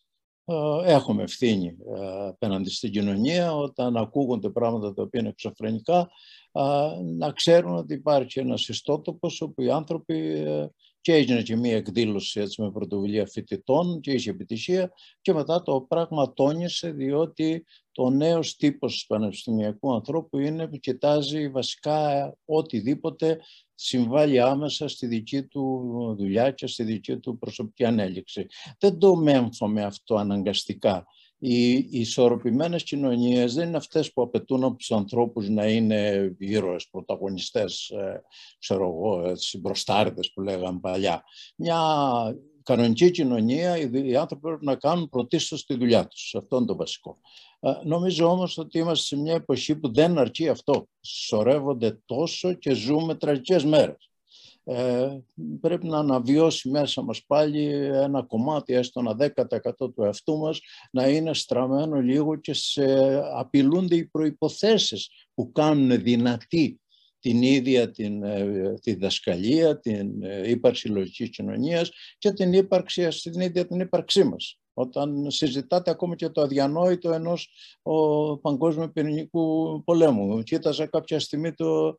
ε, 0.45 0.93
έχουμε 0.93 1.23
ευθύνη 1.23 1.77
ε, 1.95 2.27
απέναντι 2.27 2.69
στην 2.69 2.91
κοινωνία 2.91 3.55
όταν 3.55 3.97
ακούγονται 3.97 4.49
πράγματα 4.49 4.93
τα 4.93 5.01
οποία 5.01 5.19
είναι 5.19 5.29
εξωφρενικά 5.29 6.09
να 7.03 7.31
ξέρουν 7.31 7.75
ότι 7.75 7.93
υπάρχει 7.93 8.39
ένας 8.39 8.67
ιστότοπος 8.67 9.41
όπου 9.41 9.61
οι 9.61 9.71
άνθρωποι 9.71 10.45
και 11.01 11.13
έγινε 11.13 11.41
και 11.41 11.55
μία 11.55 11.75
εκδήλωση 11.75 12.39
έτσι, 12.39 12.61
με 12.61 12.71
πρωτοβουλία 12.71 13.25
φοιτητών 13.25 13.99
και 13.99 14.11
είχε 14.11 14.29
επιτυχία 14.29 14.91
και 15.21 15.33
μετά 15.33 15.61
το 15.61 15.81
πράγμα 15.81 16.33
τόνισε 16.33 16.91
διότι 16.91 17.65
το 17.91 18.09
νέος 18.09 18.55
τύπος 18.55 18.99
του 18.99 19.07
πανεπιστημιακού 19.07 19.93
ανθρώπου 19.93 20.39
είναι 20.39 20.67
που 20.67 20.77
κοιτάζει 20.77 21.49
βασικά 21.49 22.33
οτιδήποτε 22.45 23.39
συμβάλλει 23.75 24.39
άμεσα 24.39 24.87
στη 24.87 25.07
δική 25.07 25.43
του 25.43 26.15
δουλειά 26.17 26.51
και 26.51 26.67
στη 26.67 26.83
δική 26.83 27.17
του 27.17 27.37
προσωπική 27.37 27.85
ανέλυξη. 27.85 28.45
Δεν 28.79 28.97
το 28.97 29.15
μέμφω 29.15 29.71
αυτό 29.85 30.15
αναγκαστικά 30.15 31.05
οι 31.39 31.87
ισορροπημένες 31.91 32.83
κοινωνίες 32.83 33.53
δεν 33.53 33.67
είναι 33.67 33.77
αυτές 33.77 34.13
που 34.13 34.21
απαιτούν 34.21 34.63
από 34.63 34.75
τους 34.75 34.91
ανθρώπους 34.91 35.49
να 35.49 35.67
είναι 35.67 36.31
ήρωες, 36.37 36.87
πρωταγωνιστές, 36.89 37.89
ε, 37.89 38.23
ξέρω 38.59 38.83
εγώ, 38.83 39.35
μπροστάριδες 39.59 40.31
που 40.33 40.41
λέγαμε 40.41 40.79
παλιά. 40.79 41.23
Μια 41.55 41.79
κανονική 42.63 43.11
κοινωνία, 43.11 43.77
οι 43.77 44.15
άνθρωποι 44.15 44.47
πρέπει 44.47 44.65
να 44.65 44.75
κάνουν 44.75 45.09
πρωτίστως 45.09 45.65
τη 45.65 45.77
δουλειά 45.77 46.07
τους. 46.07 46.35
Αυτό 46.35 46.57
είναι 46.57 46.65
το 46.65 46.75
βασικό. 46.75 47.17
Ε, 47.59 47.71
νομίζω 47.83 48.29
όμως 48.29 48.57
ότι 48.57 48.77
είμαστε 48.77 49.05
σε 49.05 49.21
μια 49.21 49.33
εποχή 49.33 49.75
που 49.75 49.93
δεν 49.93 50.17
αρκεί 50.17 50.49
αυτό. 50.49 50.87
Σωρεύονται 51.01 52.01
τόσο 52.05 52.53
και 52.53 52.73
ζούμε 52.73 53.15
τραγικές 53.15 53.65
μέρες 53.65 54.06
ε, 54.69 55.17
πρέπει 55.61 55.87
να 55.87 55.97
αναβιώσει 55.97 56.69
μέσα 56.69 57.01
μας 57.01 57.23
πάλι 57.25 57.65
ένα 57.85 58.23
κομμάτι, 58.23 58.73
έστω 58.73 58.99
ένα 58.99 59.15
10% 59.15 59.71
του 59.77 60.03
εαυτού 60.03 60.37
μας, 60.37 60.59
να 60.91 61.07
είναι 61.07 61.33
στραμμένο 61.33 62.01
λίγο 62.01 62.35
και 62.35 62.53
σε 62.53 63.15
απειλούνται 63.33 63.95
οι 63.95 64.05
προϋποθέσεις 64.05 65.09
που 65.33 65.51
κάνουν 65.51 66.01
δυνατή 66.01 66.79
την 67.19 67.41
ίδια 67.41 67.91
την, 67.91 68.23
ε, 68.23 68.73
τη 68.81 68.95
δασκαλία, 68.95 69.79
την 69.79 70.23
ε, 70.23 70.49
ύπαρξη 70.49 70.87
λογικής 70.87 71.29
κοινωνίας 71.29 71.91
και 72.17 72.31
την 72.31 72.53
ύπαρξη, 72.53 73.11
στην 73.11 73.39
ίδια 73.39 73.67
την 73.67 73.79
ύπαρξή 73.79 74.23
μας 74.23 74.59
όταν 74.79 75.31
συζητάτε 75.31 75.91
ακόμα 75.91 76.15
και 76.15 76.29
το 76.29 76.41
αδιανόητο 76.41 77.11
ενός 77.11 77.49
ο, 77.81 78.37
παγκόσμιου 78.37 78.91
πυρηνικού 78.91 79.83
πολέμου. 79.83 80.43
Κοίταζα 80.43 80.85
κάποια 80.85 81.19
στιγμή 81.19 81.53
το, 81.53 81.97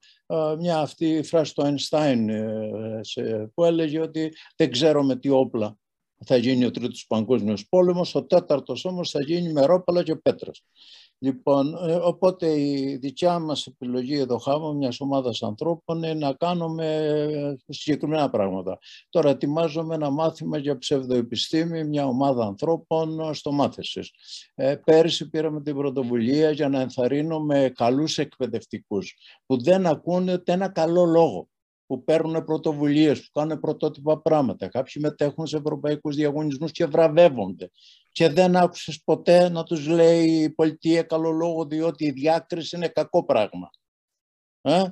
μια 0.58 0.78
αυτή 0.78 1.22
φράση 1.22 1.54
του 1.54 1.62
Einstein 1.62 2.26
ε, 3.14 3.44
που 3.54 3.64
έλεγε 3.64 4.00
ότι 4.00 4.32
δεν 4.56 4.70
ξέρω 4.70 5.02
με 5.02 5.16
τι 5.16 5.28
όπλα 5.28 5.76
θα 6.24 6.36
γίνει 6.36 6.64
ο 6.64 6.70
τρίτος 6.70 7.06
παγκόσμιος 7.08 7.68
πόλεμος, 7.68 8.14
ο 8.14 8.24
τέταρτος 8.24 8.84
όμως 8.84 9.10
θα 9.10 9.22
γίνει 9.22 9.52
με 9.52 9.66
ρόπαλα 9.66 10.02
και 10.02 10.16
πέτρες. 10.16 10.64
Λοιπόν, 11.20 11.74
ε, 11.88 11.94
οπότε 11.94 12.60
η 12.60 12.96
δικιά 12.96 13.38
μας 13.38 13.66
επιλογή 13.66 14.16
εδώ 14.16 14.38
χάμε 14.38 14.74
μιας 14.74 15.00
ομάδας 15.00 15.42
ανθρώπων 15.42 15.96
είναι 16.02 16.14
να 16.14 16.32
κάνουμε 16.32 16.86
ε, 16.96 17.56
συγκεκριμένα 17.68 18.30
πράγματα. 18.30 18.78
Τώρα 19.10 19.30
ετοιμάζομαι 19.30 19.94
ένα 19.94 20.10
μάθημα 20.10 20.58
για 20.58 20.78
ψευδοεπιστήμη, 20.78 21.84
μια 21.84 22.06
ομάδα 22.06 22.44
ανθρώπων 22.44 23.34
στο 23.34 23.52
μάθησης. 23.52 24.12
Ε, 24.54 24.76
πέρυσι 24.84 25.28
πήραμε 25.28 25.62
την 25.62 25.76
πρωτοβουλία 25.76 26.50
για 26.50 26.68
να 26.68 26.80
ενθαρρύνουμε 26.80 27.72
καλούς 27.74 28.18
εκπαιδευτικούς 28.18 29.16
που 29.46 29.62
δεν 29.62 29.86
ακούνε 29.86 30.32
ούτε 30.32 30.52
ένα 30.52 30.68
καλό 30.68 31.04
λόγο 31.04 31.48
που 31.86 32.04
παίρνουν 32.04 32.44
πρωτοβουλίες, 32.44 33.20
που 33.20 33.28
κάνουν 33.32 33.60
πρωτότυπα 33.60 34.20
πράγματα. 34.20 34.68
Κάποιοι 34.68 35.02
μετέχουν 35.04 35.46
σε 35.46 35.56
ευρωπαϊκούς 35.56 36.16
διαγωνισμούς 36.16 36.72
και 36.72 36.86
βραβεύονται. 36.86 37.70
Και 38.18 38.28
δεν 38.28 38.56
άκουσες 38.56 39.02
ποτέ 39.04 39.48
να 39.48 39.62
τους 39.62 39.86
λέει 39.86 40.42
η 40.42 40.50
πολιτεία 40.50 41.02
καλό 41.02 41.30
λόγο, 41.30 41.64
διότι 41.64 42.04
η 42.04 42.10
διάκριση 42.10 42.76
είναι 42.76 42.88
κακό 42.88 43.24
πράγμα. 43.24 43.70
Ε; 44.60 44.84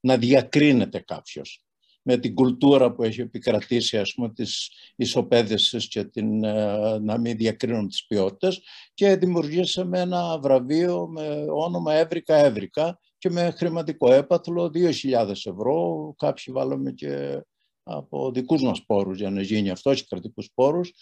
Να 0.00 0.16
διακρίνεται 0.16 0.98
κάποιος 0.98 1.64
με 2.02 2.16
την 2.16 2.34
κουλτούρα 2.34 2.92
που 2.92 3.02
έχει 3.02 3.20
επικρατήσει 3.20 3.98
ας 3.98 4.14
πούμε 4.14 4.32
της 4.32 4.70
ισοπαίδευσης 4.96 5.88
και 5.88 6.04
την, 6.04 6.44
ε, 6.44 6.98
να 6.98 7.18
μην 7.18 7.36
διακρίνουν 7.36 7.88
τις 7.88 8.06
ποιότητες 8.06 8.62
και 8.94 9.16
δημιουργήσαμε 9.16 10.00
ένα 10.00 10.38
βραβείο 10.38 11.08
με 11.08 11.44
όνομα 11.48 11.94
Εύρικα 11.94 12.34
Εύρικα 12.34 13.00
και 13.18 13.30
με 13.30 13.50
χρηματικό 13.50 14.12
έπαθλο 14.12 14.70
2.000 14.70 15.46
ευρώ. 15.46 16.14
Κάποιοι 16.18 16.54
βάλαμε 16.54 16.92
και 16.92 17.42
από 17.82 18.30
δικούς 18.32 18.62
μας 18.62 18.84
πόρους 18.84 19.18
για 19.18 19.30
να 19.30 19.42
γίνει 19.42 19.70
αυτό, 19.70 19.94
και 19.94 20.04
κρατικούς 20.08 20.50
πόρους, 20.54 20.92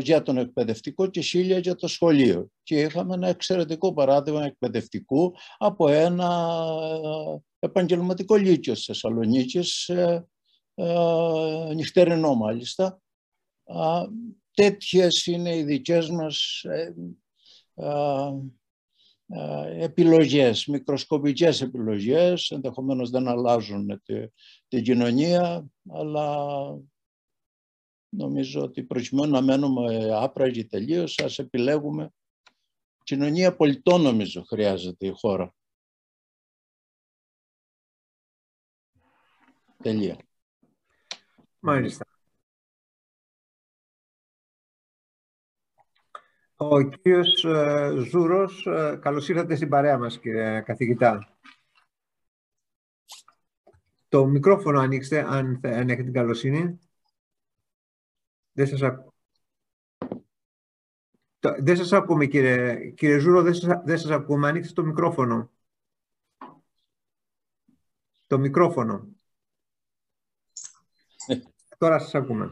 για 0.00 0.22
τον 0.22 0.38
εκπαιδευτικό 0.38 1.06
και 1.06 1.20
χίλια 1.20 1.58
για 1.58 1.74
το 1.74 1.88
σχολείο. 1.88 2.48
Και 2.62 2.80
είχαμε 2.80 3.14
ένα 3.14 3.28
εξαιρετικό 3.28 3.92
παράδειγμα 3.92 4.44
εκπαιδευτικού 4.44 5.34
από 5.58 5.88
ένα 5.88 6.58
ε, 7.58 7.66
επαγγελματικό 7.66 8.34
λύκειο 8.34 8.72
της 8.72 8.84
Θεσσαλονίκης, 8.84 9.88
ε, 9.88 10.28
ε, 10.74 11.74
νυχτερινό 11.74 12.34
μάλιστα. 12.34 13.00
Τέτοιες 14.54 15.26
είναι 15.26 15.56
οι 15.56 15.62
δικές 15.62 16.08
μας 16.08 16.64
ε, 19.28 19.84
επιλογές, 19.84 20.66
μικροσκοπικές 20.66 21.60
επιλογές, 21.60 22.50
ενδεχομένως 22.50 23.10
δεν 23.10 23.28
αλλάζουν 23.28 24.02
την 24.68 24.82
κοινωνία, 24.82 25.70
αλλά 25.88 26.38
νομίζω 28.08 28.62
ότι 28.62 28.82
προκειμένου 28.82 29.30
να 29.30 29.40
μένουμε 29.40 30.08
άπραγοι 30.12 30.66
τελείως, 30.66 31.18
ας 31.18 31.38
επιλέγουμε. 31.38 32.10
Κοινωνία 33.02 33.56
πολιτών 33.56 34.00
νομίζω 34.00 34.42
χρειάζεται 34.42 35.06
η 35.06 35.10
χώρα. 35.10 35.54
Τελεία. 39.82 40.16
Μάλιστα. 41.60 42.04
Ο 46.56 46.82
κύριος 46.82 47.44
ε, 47.44 47.92
Ζούρος, 48.10 48.66
ε, 48.66 48.98
καλώς 49.02 49.28
ήρθατε 49.28 49.56
στην 49.56 49.68
παρέα 49.68 49.98
μας 49.98 50.18
κύριε 50.18 50.60
καθηγητά. 50.60 51.38
Το 54.16 54.26
μικρόφωνο 54.26 54.80
ανοίξτε, 54.80 55.20
αν, 55.20 55.60
αν 55.62 55.88
έχετε 55.88 56.02
την 56.02 56.12
καλοσύνη. 56.12 56.78
Δεν 58.52 58.66
σας, 58.66 58.82
ακ... 58.82 59.08
δεν 61.38 61.76
σας 61.76 61.92
ακούμε 61.92 62.26
κύριε, 62.26 62.90
κύριε 62.90 63.18
Ζούρο, 63.18 63.42
δεν 63.42 63.54
σας, 63.54 63.82
δεν 63.84 63.98
σας 63.98 64.10
ακούμε. 64.10 64.48
Ανοίξτε 64.48 64.72
το 64.72 64.84
μικρόφωνο. 64.84 65.50
Το 68.26 68.38
μικρόφωνο. 68.38 69.08
Τώρα 71.78 71.98
σας 71.98 72.14
ακούμε. 72.14 72.50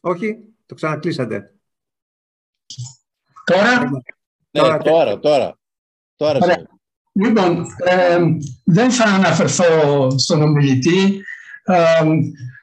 Όχι, 0.00 0.54
το 0.66 0.74
ξανακλείσατε. 0.74 1.54
Τώρα; 3.44 3.90
Ναι, 3.90 4.00
τώρα, 4.50 4.78
τώρα. 4.78 5.18
τώρα. 5.18 5.58
τώρα 6.16 6.73
λοιπόν, 7.14 7.66
ε, 7.84 8.18
δεν 8.64 8.90
θα 8.90 9.04
αναφερθώ 9.04 9.64
στον 10.18 10.42
ομιλητή. 10.42 11.22
Ε, 11.64 12.04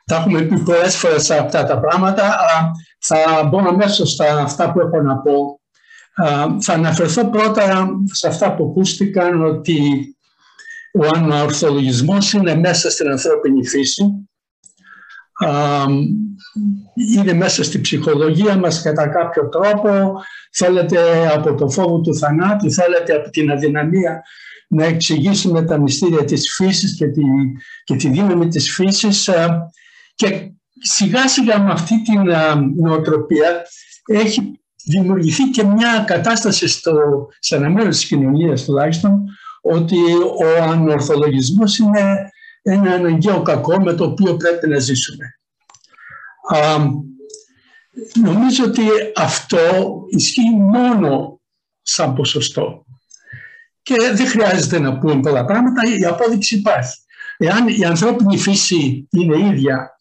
τα 0.06 0.16
έχουμε 0.16 0.42
πει 0.42 0.60
πολλές 0.60 0.96
φορές 0.96 1.30
αυτά 1.30 1.64
τα 1.64 1.80
πράγματα. 1.80 2.24
Αλλά 2.24 2.72
θα 3.00 3.44
μπω 3.44 3.58
αμέσως 3.58 4.12
στα 4.12 4.42
αυτά 4.42 4.72
που 4.72 4.80
έχω 4.80 5.02
να 5.02 5.18
πω. 5.18 5.60
Ε, 6.16 6.62
θα 6.62 6.74
αναφερθώ 6.74 7.30
πρώτα 7.30 7.88
σε 8.12 8.28
αυτά 8.28 8.56
που 8.56 8.66
ακούστηκαν 8.70 9.46
ότι 9.46 9.80
ο 10.94 11.08
ανορθολογισμός 11.16 12.34
είναι 12.34 12.56
μέσα 12.56 12.90
στην 12.90 13.10
ανθρώπινη 13.10 13.68
φύση 13.68 14.04
είναι 17.16 17.34
μέσα 17.34 17.64
στη 17.64 17.82
ψυχολογία 17.82 18.58
μας 18.58 18.82
κατά 18.82 19.08
κάποιο 19.08 19.50
τρόπο, 19.50 20.22
θέλετε 20.52 21.28
από 21.28 21.56
το 21.56 21.70
φόβο 21.70 22.02
του 22.02 22.16
θανάτου, 22.18 22.72
θέλετε 22.72 23.14
από 23.14 23.30
την 23.30 23.52
αδυναμία 23.52 24.22
να 24.68 24.86
εξηγήσουμε 24.86 25.64
τα 25.64 25.78
μυστήρια 25.78 26.24
της 26.24 26.54
φύσης 26.56 26.96
και 26.96 27.08
τη, 27.08 27.22
και 27.84 27.96
τη 27.96 28.10
δύναμη 28.10 28.48
της 28.48 28.74
φύσης. 28.74 29.30
Και 30.16 30.52
σιγά 30.82 31.28
σιγά 31.28 31.60
με 31.60 31.72
αυτή 31.72 32.02
την 32.02 32.22
νοοτροπία 32.76 33.62
έχει 34.06 34.62
δημιουργηθεί 34.86 35.44
και 35.44 35.64
μια 35.64 36.04
κατάσταση 36.08 36.68
στο, 36.68 36.94
σε 37.40 37.56
ένα 37.56 37.70
μέρος 37.70 37.96
της 37.96 38.06
κοινωνίας 38.06 38.64
τουλάχιστον 38.66 39.24
ότι 39.62 39.98
ο 40.40 40.64
ανορθολογισμός 40.64 41.78
είναι 41.78 42.31
ένα 42.62 42.92
αναγκαίο 42.92 43.42
κακό 43.42 43.82
με 43.82 43.94
το 43.94 44.04
οποίο 44.04 44.36
πρέπει 44.36 44.68
να 44.68 44.80
ζήσουμε. 44.80 45.26
Α, 46.54 46.78
νομίζω 48.24 48.64
ότι 48.64 48.82
αυτό 49.16 49.58
ισχύει 50.10 50.50
μόνο 50.50 51.42
σαν 51.82 52.14
ποσοστό. 52.14 52.86
Και 53.82 53.96
δεν 54.14 54.28
χρειάζεται 54.28 54.80
να 54.80 54.98
πούμε 54.98 55.20
πολλά 55.20 55.46
πράγματα, 55.46 55.82
η 56.00 56.06
απόδειξη 56.06 56.56
υπάρχει. 56.56 56.98
Εάν 57.38 57.68
η 57.68 57.86
ανθρώπινη 57.86 58.38
φύση 58.38 59.08
είναι 59.12 59.38
ίδια 59.38 60.00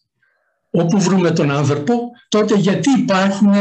όπου 0.71 0.99
βρούμε 0.99 1.31
τον 1.31 1.51
άνθρωπο, 1.51 1.93
τότε 2.29 2.55
γιατί 2.55 2.89
υπάρχουν 2.89 3.53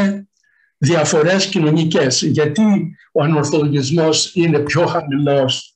διαφορές 0.79 1.47
κοινωνικές, 1.47 2.23
γιατί 2.23 2.97
ο 3.13 3.23
ανορθολογισμός 3.23 4.35
είναι 4.35 4.59
πιο 4.59 4.87
χαμηλός, 4.87 5.70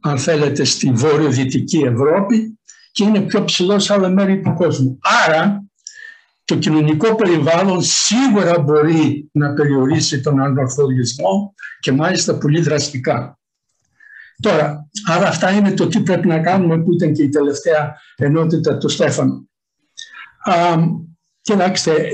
αν 0.00 0.18
θέλετε, 0.18 0.64
στη 0.64 0.90
βόρειο-δυτική 0.90 1.78
Ευρώπη 1.78 2.58
και 2.92 3.04
είναι 3.04 3.20
πιο 3.20 3.44
ψηλό 3.44 3.78
σε 3.78 3.92
άλλα 3.92 4.08
μέρη 4.08 4.40
του 4.40 4.54
κόσμου. 4.54 4.98
Άρα, 5.26 5.64
το 6.44 6.56
κοινωνικό 6.56 7.14
περιβάλλον 7.14 7.82
σίγουρα 7.82 8.58
μπορεί 8.58 9.28
να 9.32 9.52
περιορίσει 9.52 10.20
τον 10.20 10.40
ανορθολογισμό 10.40 11.54
και 11.80 11.92
μάλιστα 11.92 12.38
πολύ 12.38 12.60
δραστικά. 12.60 13.38
Τώρα, 14.42 14.88
άρα 15.06 15.28
αυτά 15.28 15.50
είναι 15.50 15.72
το 15.72 15.86
τι 15.86 16.00
πρέπει 16.00 16.26
να 16.26 16.38
κάνουμε 16.38 16.78
που 16.78 16.92
ήταν 16.92 17.12
και 17.12 17.22
η 17.22 17.28
τελευταία 17.28 17.96
ενότητα 18.16 18.78
του 18.78 18.88
Στέφανο. 18.88 19.48
Α, 20.44 20.76
κοιτάξτε, 21.40 21.92
ε, 21.92 22.10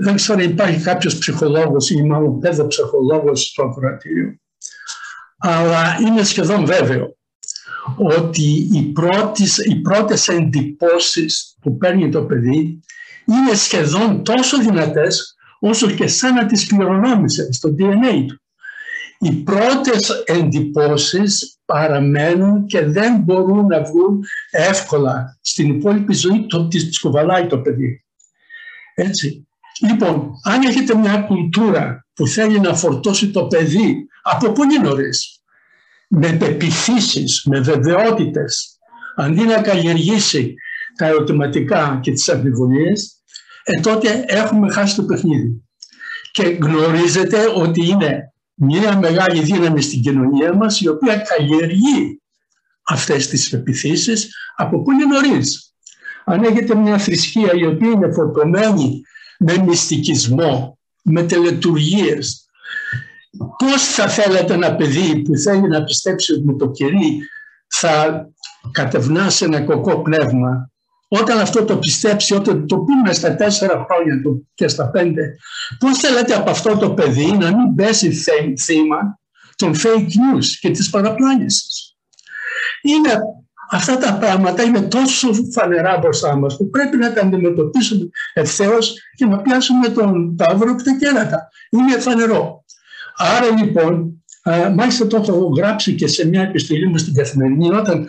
δεν 0.00 0.14
ξέρω 0.14 0.38
αν 0.38 0.50
υπάρχει 0.50 0.82
κάποιος 0.82 1.18
ψυχολόγος 1.18 1.90
ή 1.90 2.02
μάλλον 2.02 2.38
πέδο 2.40 2.66
ψυχολόγος 2.66 3.42
στο 3.42 3.62
ακροατήριο, 3.62 4.38
αλλά 5.38 5.98
είναι 6.00 6.22
σχεδόν 6.22 6.66
βέβαιο 6.66 7.16
ότι 7.96 8.68
οι 8.72 8.82
πρώτες, 8.82 9.56
οι 9.56 9.80
πρώτες 9.80 10.28
εντυπώσεις 10.28 11.56
που 11.60 11.76
παίρνει 11.76 12.08
το 12.08 12.22
παιδί 12.22 12.80
είναι 13.26 13.54
σχεδόν 13.54 14.24
τόσο 14.24 14.58
δυνατές 14.58 15.34
όσο 15.60 15.90
και 15.90 16.06
σαν 16.06 16.34
να 16.34 16.46
τις 16.46 16.66
κληρονόμησε 16.66 17.52
στο 17.52 17.74
DNA 17.78 18.24
του. 18.28 18.42
Οι 19.18 19.32
πρώτες 19.32 20.22
εντυπώσεις 20.24 21.58
παραμένουν 21.64 22.66
και 22.66 22.86
δεν 22.86 23.20
μπορούν 23.20 23.66
να 23.66 23.82
βγουν 23.82 24.24
εύκολα 24.50 25.38
στην 25.40 25.74
υπόλοιπη 25.74 26.14
ζωή 26.14 26.46
το 26.46 26.68
τις 26.68 27.00
κουβαλάει 27.00 27.46
το 27.46 27.58
παιδί. 27.58 28.04
Έτσι. 28.94 29.48
Λοιπόν, 29.80 30.30
αν 30.44 30.62
έχετε 30.62 30.96
μια 30.96 31.16
κουλτούρα 31.16 32.06
που 32.14 32.26
θέλει 32.26 32.60
να 32.60 32.74
φορτώσει 32.74 33.30
το 33.30 33.46
παιδί 33.46 34.06
από 34.26 34.52
πολύ 34.52 34.80
νωρίς, 34.80 35.42
με 36.08 36.32
πεπιθήσεις, 36.32 37.42
με 37.44 37.60
βεβαιότητες, 37.60 38.78
αντί 39.16 39.42
να 39.42 39.60
καλλιεργήσει 39.60 40.54
τα 40.96 41.06
ερωτηματικά 41.06 41.98
και 42.02 42.12
τις 42.12 42.28
αμφιβολίες, 42.28 43.22
ε, 43.64 43.80
τότε 43.80 44.24
έχουμε 44.26 44.72
χάσει 44.72 44.96
το 44.96 45.04
παιχνίδι. 45.04 45.62
Και 46.32 46.42
γνωρίζετε 46.42 47.38
ότι 47.54 47.88
είναι 47.88 48.32
μια 48.54 48.98
μεγάλη 48.98 49.40
δύναμη 49.40 49.82
στην 49.82 50.00
κοινωνία 50.00 50.54
μας 50.54 50.80
η 50.80 50.88
οποία 50.88 51.16
καλλιεργεί 51.16 52.22
αυτές 52.82 53.28
τις 53.28 53.48
πεπιθήσεις 53.48 54.34
από 54.56 54.82
πολύ 54.82 55.06
νωρίς; 55.06 55.74
Αν 56.24 56.42
έχετε 56.42 56.74
μια 56.74 56.98
θρησκεία 56.98 57.52
η 57.54 57.66
οποία 57.66 57.90
είναι 57.90 58.12
φορτωμένη 58.12 59.02
με 59.38 59.58
μυστικισμό, 59.58 60.78
με 61.02 61.22
τελετουργίες, 61.22 62.44
πώς 63.58 63.82
θα 63.82 64.08
θέλετε 64.08 64.54
ένα 64.54 64.74
παιδί 64.74 65.22
που 65.22 65.36
θέλει 65.36 65.68
να 65.68 65.84
πιστέψει 65.84 66.32
ότι 66.32 66.44
με 66.44 66.54
το 66.56 66.70
κερί 66.70 67.18
θα 67.68 68.26
κατευνάσει 68.70 69.44
ένα 69.44 69.60
κοκό 69.60 70.02
πνεύμα 70.02 70.68
όταν 71.08 71.38
αυτό 71.38 71.64
το 71.64 71.76
πιστέψει, 71.76 72.34
όταν 72.34 72.66
το 72.66 72.76
πούμε 72.76 73.12
στα 73.12 73.34
τέσσερα 73.34 73.86
χρόνια 73.88 74.20
του 74.22 74.48
και 74.54 74.68
στα 74.68 74.90
πέντε, 74.90 75.36
πώς 75.78 75.98
θέλετε 75.98 76.34
από 76.34 76.50
αυτό 76.50 76.76
το 76.76 76.90
παιδί 76.90 77.32
να 77.32 77.56
μην 77.56 77.74
πέσει 77.74 78.12
θύμα 78.58 79.18
των 79.56 79.74
fake 79.74 80.06
news 80.06 80.44
και 80.60 80.70
της 80.70 80.90
παραπλάνησης; 80.90 81.96
Είναι, 82.82 83.18
αυτά 83.70 83.98
τα 83.98 84.14
πράγματα 84.14 84.62
είναι 84.62 84.80
τόσο 84.80 85.28
φανερά 85.52 85.98
μπροστά 85.98 86.36
μας 86.36 86.56
που 86.56 86.70
πρέπει 86.70 86.96
να 86.96 87.12
τα 87.12 87.20
αντιμετωπίσουμε 87.20 88.08
ευθέως 88.32 88.94
και 89.16 89.26
να 89.26 89.42
πιάσουμε 89.42 89.88
τον 89.88 90.36
τάβρο 90.36 90.76
και 90.76 90.82
τα 90.82 90.96
κέρατα. 90.98 91.48
Είναι 91.70 91.98
φανερό. 91.98 92.64
Άρα 93.16 93.50
λοιπόν, 93.62 94.24
μάλιστα 94.74 95.06
το 95.06 95.16
έχω 95.16 95.52
γράψει 95.56 95.94
και 95.94 96.06
σε 96.06 96.28
μια 96.28 96.42
επιστολή 96.42 96.88
μου 96.88 96.98
στην 96.98 97.14
καθημερινή, 97.14 97.72
όταν 97.72 98.08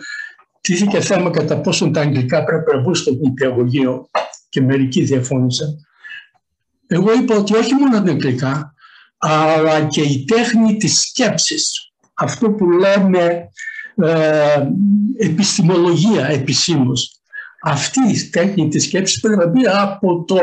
Τήθηκε 0.66 1.00
θέμα 1.00 1.30
κατά 1.30 1.60
πόσον 1.60 1.92
τα 1.92 2.00
αγγλικά 2.00 2.44
πρέπει 2.44 2.74
να 2.74 2.80
μπουν 2.80 2.94
στο 2.94 3.10
νηπιαγωγείο 3.10 4.08
και 4.48 4.60
μερικοί 4.60 5.02
διαφώνησαν. 5.02 5.86
Εγώ 6.86 7.12
είπα 7.12 7.36
ότι 7.36 7.56
όχι 7.56 7.74
μόνο 7.74 8.02
τα 8.02 8.10
αγγλικά, 8.10 8.74
αλλά 9.18 9.84
και 9.84 10.00
η 10.00 10.24
τέχνη 10.24 10.76
της 10.76 11.00
σκέψης. 11.00 11.92
Αυτό 12.14 12.50
που 12.50 12.70
λέμε 12.70 13.48
ε, 13.96 14.68
επιστημολογία 15.18 16.26
επισήμως. 16.26 17.20
Αυτή 17.62 18.00
η 18.08 18.28
τέχνη 18.28 18.68
της 18.68 18.84
σκέψης 18.84 19.20
πρέπει 19.20 19.38
να 19.38 19.46
μπει 19.46 19.66
από 19.66 20.24
το 20.24 20.38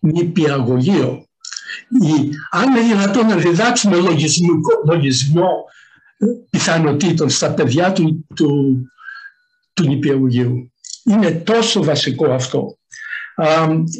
νηπιαγωγείο. 0.00 1.24
Η, 1.88 2.30
αν 2.50 2.70
είναι 2.70 2.80
δυνατόν 2.80 3.26
να 3.26 3.36
διδάξουμε 3.36 3.96
λογισμό, 3.96 4.48
λογισμό 4.86 5.64
πιθανότητων 6.50 7.28
στα 7.28 7.54
παιδιά 7.54 7.92
του, 7.92 8.26
του 8.34 8.80
του 9.80 9.88
νηπιαγωγείου. 9.88 10.72
είναι 11.04 11.30
τόσο 11.30 11.84
βασικό 11.84 12.32
αυτό. 12.32 12.78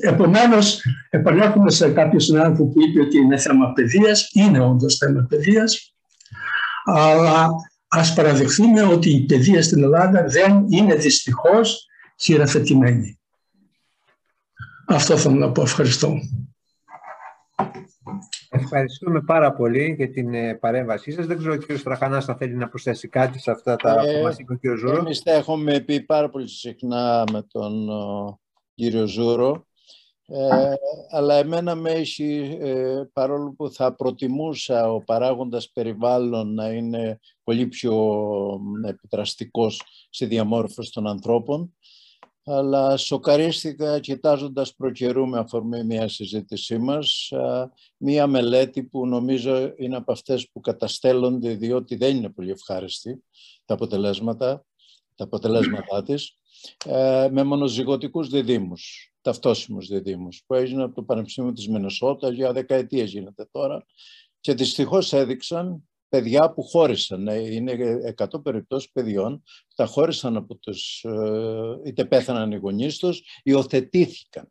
Επομένως, 0.01 0.83
επανέρχομαι 1.11 1.71
σε 1.71 1.91
κάποιο 1.91 2.19
συνάδελφο 2.21 2.65
που 2.65 2.81
είπε 2.83 3.01
ότι 3.01 3.17
είναι 3.19 3.37
θέμα 3.37 3.73
παιδείας. 3.73 4.31
Είναι 4.33 4.61
όντως 4.61 4.97
θέμα 4.97 5.27
παιδείας. 5.29 5.95
Αλλά 6.85 7.49
ας 7.89 8.15
παραδεχθούμε 8.15 8.83
ότι 8.83 9.11
η 9.11 9.21
παιδεία 9.21 9.63
στην 9.63 9.83
Ελλάδα 9.83 10.25
δεν 10.27 10.67
είναι 10.71 10.95
δυστυχώς 10.95 11.87
χειραφετημένη. 12.21 13.19
Αυτό 14.87 15.17
θέλω 15.17 15.35
να 15.35 15.51
πω. 15.53 15.63
Ευχαριστώ. 15.63 16.21
Ευχαριστούμε 18.53 19.21
πάρα 19.21 19.53
πολύ 19.53 19.95
για 19.97 20.11
την 20.11 20.35
ε, 20.35 20.55
παρέμβασή 20.55 21.13
σας. 21.13 21.27
Δεν 21.27 21.39
ξέρω 21.39 21.53
ότι 21.53 21.73
ο 21.73 21.77
κ. 21.77 21.79
Στραχανάς 21.79 22.25
θα 22.25 22.37
θέλει 22.37 22.55
να 22.55 22.69
προσθέσει 22.69 23.09
κάτι 23.09 23.39
σε 23.39 23.51
αυτά 23.51 23.77
τα 23.77 24.03
ε, 24.05 24.17
που 24.17 24.23
μας 24.23 24.39
είπε 24.39 24.53
ο 24.53 24.57
κ. 24.57 24.79
Ζούρο. 24.79 24.97
Εμείς 24.97 25.23
τα 25.23 25.33
έχουμε 25.33 25.81
πει 25.81 26.01
πάρα 26.01 26.29
πολύ 26.29 26.49
συχνά 26.49 27.25
με 27.33 27.43
τον 27.43 27.89
ο, 27.89 28.41
κύριο 28.75 29.07
Ζούρο. 29.07 29.67
Ε, 30.27 30.73
αλλά 31.11 31.35
εμένα 31.35 31.75
με 31.75 31.91
έχει, 31.91 32.59
ε, 32.61 33.03
παρόλο 33.13 33.55
που 33.57 33.71
θα 33.71 33.95
προτιμούσα 33.95 34.93
ο 34.93 35.03
παράγοντας 35.03 35.71
περιβάλλον 35.71 36.55
να 36.55 36.69
είναι 36.69 37.19
πολύ 37.45 37.67
πιο 37.67 38.17
επιδραστικός 38.87 39.83
στη 40.11 40.27
διαμόρφωση 40.27 40.93
των 40.93 41.07
ανθρώπων, 41.07 41.75
αλλά 42.51 42.97
σοκαρίστηκα 42.97 44.01
κοιτάζοντας 44.01 44.75
προκαιρού 44.75 45.29
με 45.29 45.39
αφορμή 45.39 45.85
μια 45.85 46.09
συζήτησή 46.09 46.79
μας, 46.79 47.33
μια 47.97 48.27
μελέτη 48.27 48.83
που 48.83 49.07
νομίζω 49.07 49.73
είναι 49.77 49.97
από 49.97 50.13
αυτές 50.13 50.49
που 50.53 50.61
καταστέλλονται 50.61 51.55
διότι 51.55 51.97
δεν 51.97 52.17
είναι 52.17 52.31
πολύ 52.31 52.51
ευχάριστη 52.51 53.23
τα 53.65 53.75
αποτελέσματα, 53.75 54.65
τα 55.15 55.25
αποτελέσματά 55.25 56.03
της, 56.03 56.39
ε, 56.87 57.29
με 57.31 57.43
μονοζυγωτικούς 57.43 58.29
διδήμους, 58.29 59.13
ταυτόσιμους 59.21 59.87
διδήμους, 59.87 60.43
που 60.47 60.55
έγινε 60.55 60.83
από 60.83 60.95
το 60.95 61.03
Πανεπιστήμιο 61.03 61.53
της 61.53 61.69
Μενεσότας, 61.69 62.35
για 62.35 62.53
δεκαετίες 62.53 63.11
γίνεται 63.11 63.49
τώρα, 63.51 63.87
και 64.41 64.55
δυστυχώς 64.55 65.13
έδειξαν 65.13 65.90
παιδιά 66.11 66.53
που 66.53 66.63
χώρισαν. 66.63 67.29
Ε, 67.29 67.55
είναι 67.55 67.77
100 68.17 68.43
περιπτώσεις 68.43 68.91
παιδιών 68.91 69.43
που 69.43 69.75
τα 69.75 69.87
χώρισαν 69.87 70.37
από 70.37 70.57
τους, 70.57 71.05
ε, 71.05 71.81
είτε 71.85 72.05
πέθαναν 72.05 72.53
οι 72.53 72.57
γονείς 72.57 72.99
τους, 72.99 73.23
υιοθετήθηκαν 73.43 74.51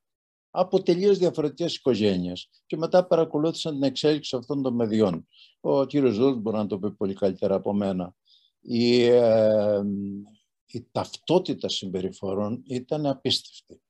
από 0.52 0.82
τελείως 0.82 1.18
διαφορετικές 1.18 1.76
οικογένειες 1.76 2.50
και 2.66 2.78
μετά 2.78 3.08
παρακολούθησαν 3.08 3.74
την 3.74 3.84
εξέλιξη 3.84 4.36
αυτών 4.36 4.62
των 4.62 4.78
παιδιών. 4.78 5.28
Ο 5.60 5.86
κύριος 5.86 6.14
Ζούλτ 6.14 6.38
μπορεί 6.38 6.58
να 6.58 6.68
το 6.68 6.80
πει 6.80 6.92
πολύ 6.92 7.14
καλύτερα 7.14 7.56
από 7.56 7.74
μένα. 7.74 8.16
Η, 8.60 9.04
ε, 9.04 9.82
η 10.66 10.88
ταυτότητα 10.92 11.70
συμπεριφορών 11.70 12.64
ήταν 12.68 13.06
απίστευτη. 13.06 13.82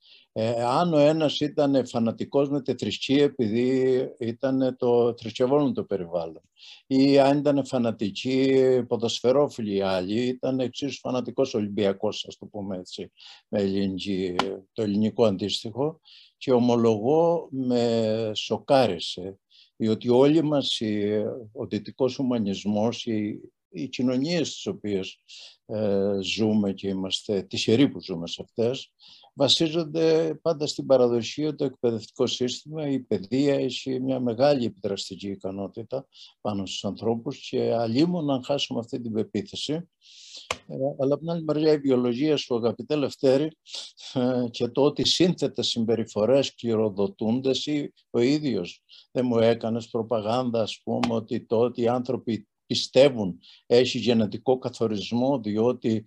Ε, 0.42 0.64
αν 0.64 0.94
ο 0.94 0.98
ένας 0.98 1.40
ήταν 1.40 1.88
φανατικός 1.88 2.50
με 2.50 2.62
τη 2.62 2.76
θρησκεία 2.76 3.24
επειδή 3.24 3.98
ήταν 4.20 4.76
το 4.78 5.14
θρησκευόμενο 5.18 5.72
το 5.72 5.84
περιβάλλον 5.84 6.42
ή 6.88 7.20
αν 7.20 7.38
ήταν 7.38 7.66
φανατικοί 7.66 8.84
ποδοσφαιρόφιλοι 8.88 9.76
οι 9.76 9.82
άλλοι, 9.82 10.28
ήταν 10.28 10.60
εξίσου 10.60 11.00
φανατικός 11.00 11.54
Ολυμπιακός, 11.54 12.26
ας 12.28 12.38
το 12.38 12.46
πούμε 12.46 12.78
έτσι, 12.78 13.12
με 13.48 13.60
ελληνική, 13.62 14.36
το 14.74 14.82
ελληνικό 14.82 15.26
αντίστοιχο 15.26 16.00
και 16.38 16.52
ομολογώ 16.52 17.48
με 17.52 18.32
σοκάρισε 18.36 19.40
διότι 19.76 20.10
όλοι 20.10 20.44
μας 20.44 20.82
ο 21.52 21.66
δυτικός 21.66 22.20
ουμανισμός, 22.20 23.06
οι, 23.06 23.40
οι 23.70 23.88
κοινωνίες 23.88 24.54
τις 24.54 24.66
οποίες 24.66 25.18
ε, 25.66 26.18
ζούμε 26.22 26.74
και 26.74 26.88
είμαστε 26.88 27.42
τυχεροί 27.42 27.90
που 27.90 28.02
ζούμε 28.02 28.28
σε 28.28 28.42
αυτές, 28.42 28.94
βασίζονται 29.34 30.34
πάντα 30.42 30.68
στην 30.68 30.86
παραδοσία 30.86 31.56
το 31.56 31.66
εκπαιδευτικό 31.66 32.28
σύστημα. 32.28 32.88
Η 32.88 33.00
παιδεία 33.00 33.54
έχει 33.54 34.00
μια 34.00 34.20
μεγάλη 34.20 34.66
επιδραστική 34.66 35.28
ικανότητα 35.28 36.08
πάνω 36.42 36.66
στους 36.66 36.86
ανθρώπους 36.86 37.50
και 37.50 37.74
αλλήμον 37.74 38.26
να 38.26 38.44
χάσουμε 38.44 38.80
αυτή 38.80 39.02
την 39.02 39.12
πεποίθηση. 39.12 39.90
Ε, 40.68 40.76
αλλά 41.00 41.14
από 41.14 41.18
την 41.18 41.30
άλλη 41.30 41.44
μεριά 41.44 41.72
η 41.72 41.78
βιολογία 41.78 42.38
σου 42.38 42.56
αγαπητέ 42.56 42.96
Λευτέρη 42.96 43.52
ε, 44.14 44.48
και 44.50 44.68
το 44.68 44.82
ότι 44.82 45.08
σύνθετες 45.08 45.68
συμπεριφορές 45.68 46.56
κληροδοτούνται 46.56 47.50
εσύ 47.50 47.94
ο 48.10 48.20
ίδιος 48.20 48.84
δεν 49.12 49.26
μου 49.26 49.38
έκανες 49.38 49.90
προπαγάνδα 49.90 50.62
ας 50.62 50.82
πούμε 50.84 51.16
ότι 51.16 51.46
το 51.46 51.60
ότι 51.60 51.82
οι 51.82 51.88
άνθρωποι 51.88 52.49
πιστεύουν 52.70 53.40
έχει 53.66 53.98
γενετικό 53.98 54.58
καθορισμό 54.58 55.40
διότι 55.40 56.04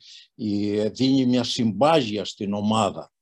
δίνει 0.93 1.27
μια 1.27 1.45
συμπάγια 1.45 2.25
στην 2.25 2.53
ομάδα 2.53 3.13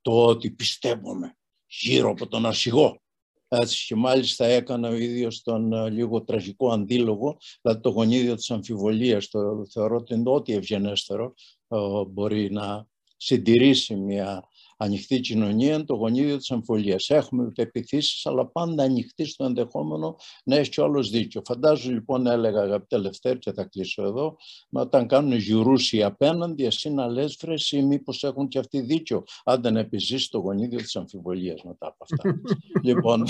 το 0.00 0.26
ότι 0.26 0.50
πιστεύουμε 0.50 1.36
γύρω 1.66 2.10
από 2.10 2.28
τον 2.28 2.46
αρχηγό. 2.46 3.02
Έτσι, 3.48 3.86
και 3.86 3.94
μάλιστα 3.94 4.44
έκανε 4.44 4.88
ο 4.88 4.94
ίδιος 4.94 5.42
τον 5.42 5.72
ε, 5.72 5.90
λίγο 5.90 6.24
τραγικό 6.24 6.72
αντίλογο, 6.72 7.36
δηλαδή 7.62 7.80
το 7.80 7.90
γονίδιο 7.90 8.34
της 8.34 8.50
αμφιβολίας, 8.50 9.28
το 9.28 9.66
θεωρώ 9.72 9.96
ότι 9.96 10.14
είναι 10.14 10.30
ό,τι 10.30 10.52
ευγενέστερο 10.52 11.34
ε, 11.68 11.76
μπορεί 12.08 12.50
να 12.52 12.86
συντηρήσει 13.16 13.96
μια 13.96 14.48
ανοιχτή 14.76 15.20
κοινωνία 15.20 15.84
το 15.84 15.94
γονίδιο 15.94 16.36
της 16.36 16.50
αμφιβολίας. 16.50 17.10
Έχουμε 17.10 17.52
επιθύσεις, 17.54 18.26
αλλά 18.26 18.46
πάντα 18.46 18.82
ανοιχτή 18.82 19.24
στο 19.24 19.44
ενδεχόμενο 19.44 20.16
να 20.44 20.56
έχει 20.56 20.80
όλο 20.80 21.02
δίκιο. 21.02 21.42
Φαντάζομαι 21.44 21.94
λοιπόν, 21.94 22.26
έλεγα 22.26 22.60
αγαπητέ 22.60 22.98
Λευτέρη 22.98 23.38
και 23.38 23.52
θα 23.52 23.64
κλείσω 23.64 24.02
εδώ, 24.02 24.36
μα 24.70 24.80
όταν 24.80 25.06
κάνουν 25.06 25.32
γιουρούσι 25.32 26.02
απέναντι, 26.02 26.64
εσύ 26.64 26.90
να 26.90 27.06
λες 27.06 27.36
βρες 27.40 27.72
ή 27.72 27.82
μήπως 27.82 28.24
έχουν 28.24 28.48
και 28.48 28.58
αυτοί 28.58 28.80
δίκιο, 28.80 29.22
αν 29.44 29.62
δεν 29.62 29.76
επιζήσει 29.76 30.30
το 30.30 30.38
γονίδιο 30.38 30.78
της 30.78 30.96
αμφιβολίας 30.96 31.62
μετά 31.62 31.86
από 31.86 32.04
αυτά. 32.10 32.40
λοιπόν, 32.88 33.24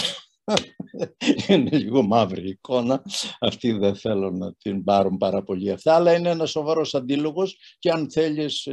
είναι 1.49 1.79
λίγο 1.79 2.03
μαύρη 2.03 2.49
εικόνα. 2.49 3.03
Αυτή 3.41 3.73
δεν 3.73 3.97
θέλω 3.97 4.31
να 4.31 4.55
την 4.55 4.85
πάρουν 4.85 5.17
πάρα 5.17 5.43
πολύ 5.43 5.71
αυτά, 5.71 5.95
αλλά 5.95 6.15
είναι 6.15 6.31
ένας 6.31 6.51
σοβαρός 6.51 6.95
αντίλογος 6.95 7.59
και 7.79 7.91
αν 7.91 8.11
θέλεις, 8.11 8.69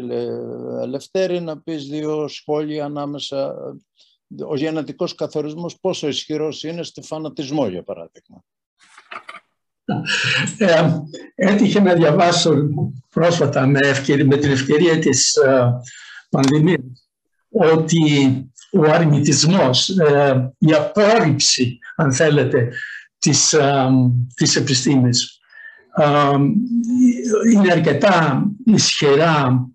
Λευτέρη, 0.87 1.41
να 1.41 1.61
πεις 1.61 1.87
δύο 1.87 2.27
σχόλια 2.27 2.85
ανάμεσα 2.85 3.55
ο 4.47 4.55
γενετικός 4.55 5.15
καθορισμός 5.15 5.79
πόσο 5.79 6.07
ισχυρός 6.07 6.63
είναι 6.63 6.83
στη 6.83 7.01
φανατισμό, 7.01 7.67
για 7.67 7.83
παράδειγμα. 7.83 8.43
Ε, 10.57 10.99
έτυχε 11.35 11.79
να 11.79 11.93
διαβάσω 11.93 12.53
πρόσφατα 13.09 13.67
με, 13.67 13.79
ευκαιρία, 13.83 14.25
με 14.25 14.37
την 14.37 14.51
ευκαιρία 14.51 14.99
της 14.99 15.37
uh, 15.47 15.69
πανδημίας 16.29 17.09
ότι 17.49 17.99
ο 18.71 18.91
αρνητισμός, 18.91 19.89
ε, 19.89 20.53
η 20.57 20.73
απόρριψη, 20.73 21.79
αν 21.95 22.13
θέλετε, 22.13 22.69
της, 23.19 23.53
ε, 23.53 23.89
της 24.35 24.55
επιστήμης 24.55 25.39
ε, 25.97 26.35
είναι 27.53 27.71
αρκετά 27.71 28.45
ισχυρά 28.65 29.65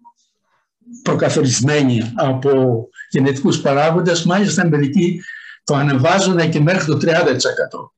προκαθορισμένη 1.02 2.12
από 2.14 2.88
γενετικούς 3.10 3.60
παράγοντες, 3.60 4.24
μάλιστα 4.24 4.68
μερικοί 4.68 5.20
το 5.64 5.74
ανεβάζουν 5.74 6.50
και 6.50 6.60
μέχρι 6.60 6.86
το 6.86 6.96
30%. 6.96 7.92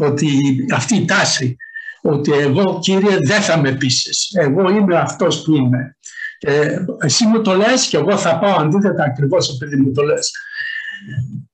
ότι 0.00 0.28
αυτή 0.74 0.96
η 0.96 1.04
τάση, 1.04 1.56
ότι 2.02 2.32
εγώ 2.32 2.78
κύριε 2.80 3.16
δεν 3.18 3.40
θα 3.40 3.58
με 3.58 3.72
πείσεις, 3.72 4.30
εγώ 4.34 4.70
είμαι 4.70 4.96
αυτός 4.96 5.42
που 5.42 5.54
είμαι. 5.54 5.96
Ε, 6.40 6.84
εσύ 7.00 7.26
μου 7.26 7.42
το 7.42 7.54
λες 7.54 7.86
και 7.86 7.96
εγώ 7.96 8.16
θα 8.16 8.38
πάω 8.38 8.56
αντίθετα 8.60 9.04
ακριβώς 9.04 9.48
επειδή 9.48 9.76
μου 9.76 9.92
το 9.92 10.02
λες. 10.02 10.30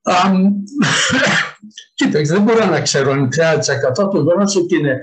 Um, 0.03 0.51
κοίταξε, 1.95 2.33
δεν 2.33 2.43
μπορώ 2.43 2.65
να 2.65 2.81
ξέρω 2.81 3.13
αν 3.13 3.29
30% 3.29 3.95
το 3.95 4.11
γεγονό 4.13 4.45
ότι 4.57 4.77
είναι, 4.77 5.01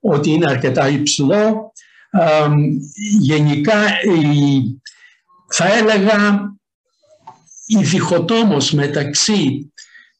ότι 0.00 0.30
είναι 0.30 0.50
αρκετά 0.50 0.88
υψηλό. 0.88 1.72
Um, 2.20 2.54
γενικά, 3.20 3.86
η, 4.02 4.62
θα 5.48 5.72
έλεγα, 5.72 6.40
η 7.66 7.84
διχοτόμος 7.84 8.72
μεταξύ 8.72 9.72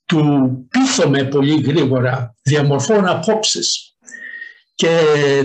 του 0.05 0.51
πείθομαι 0.71 1.25
πολύ 1.25 1.61
γρήγορα, 1.61 2.35
διαμορφών 2.43 3.07
απόψεις 3.07 3.97
και 4.75 4.99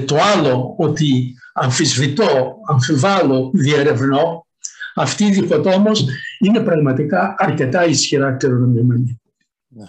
το 0.06 0.18
άλλο 0.22 0.76
ότι 0.78 1.36
αμφισβητώ, 1.60 2.58
αμφιβάλλω, 2.68 3.52
διερευνώ, 3.54 4.48
αυτή 4.96 5.26
η 5.26 5.32
διχοτόμως 5.32 6.06
είναι 6.40 6.60
πραγματικά 6.60 7.36
αρκετά 7.38 7.86
ισχυρά 7.86 8.32
κληρονομημένη. 8.32 9.22
Ναι. 9.68 9.86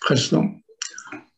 Ευχαριστώ. 0.00 0.62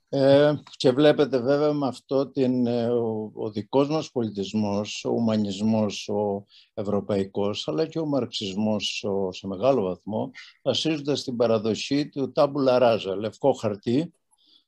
Ε, 0.09 0.55
και 0.77 0.91
βλέπετε 0.91 1.39
βέβαια 1.39 1.73
με 1.73 1.87
αυτό 1.87 2.31
την, 2.31 2.67
ε, 2.67 2.87
ο, 2.87 3.33
ο 3.35 3.51
δικός 3.51 3.89
μας 3.89 4.11
πολιτισμός, 4.11 5.05
ο 5.05 5.11
ουμανισμός, 5.11 6.09
ο 6.09 6.45
ευρωπαϊκός, 6.75 7.69
αλλά 7.69 7.87
και 7.87 7.99
ο 7.99 8.07
μαρξισμός 8.07 9.05
ο, 9.05 9.33
σε 9.33 9.47
μεγάλο 9.47 9.83
βαθμό, 9.83 10.31
βασίζονται 10.63 11.15
στην 11.15 11.37
παραδοσή 11.37 12.09
του 12.09 12.33
τάμπουλα 12.33 12.79
ράζα, 12.79 13.17
λευκό 13.17 13.53
χαρτί, 13.53 14.13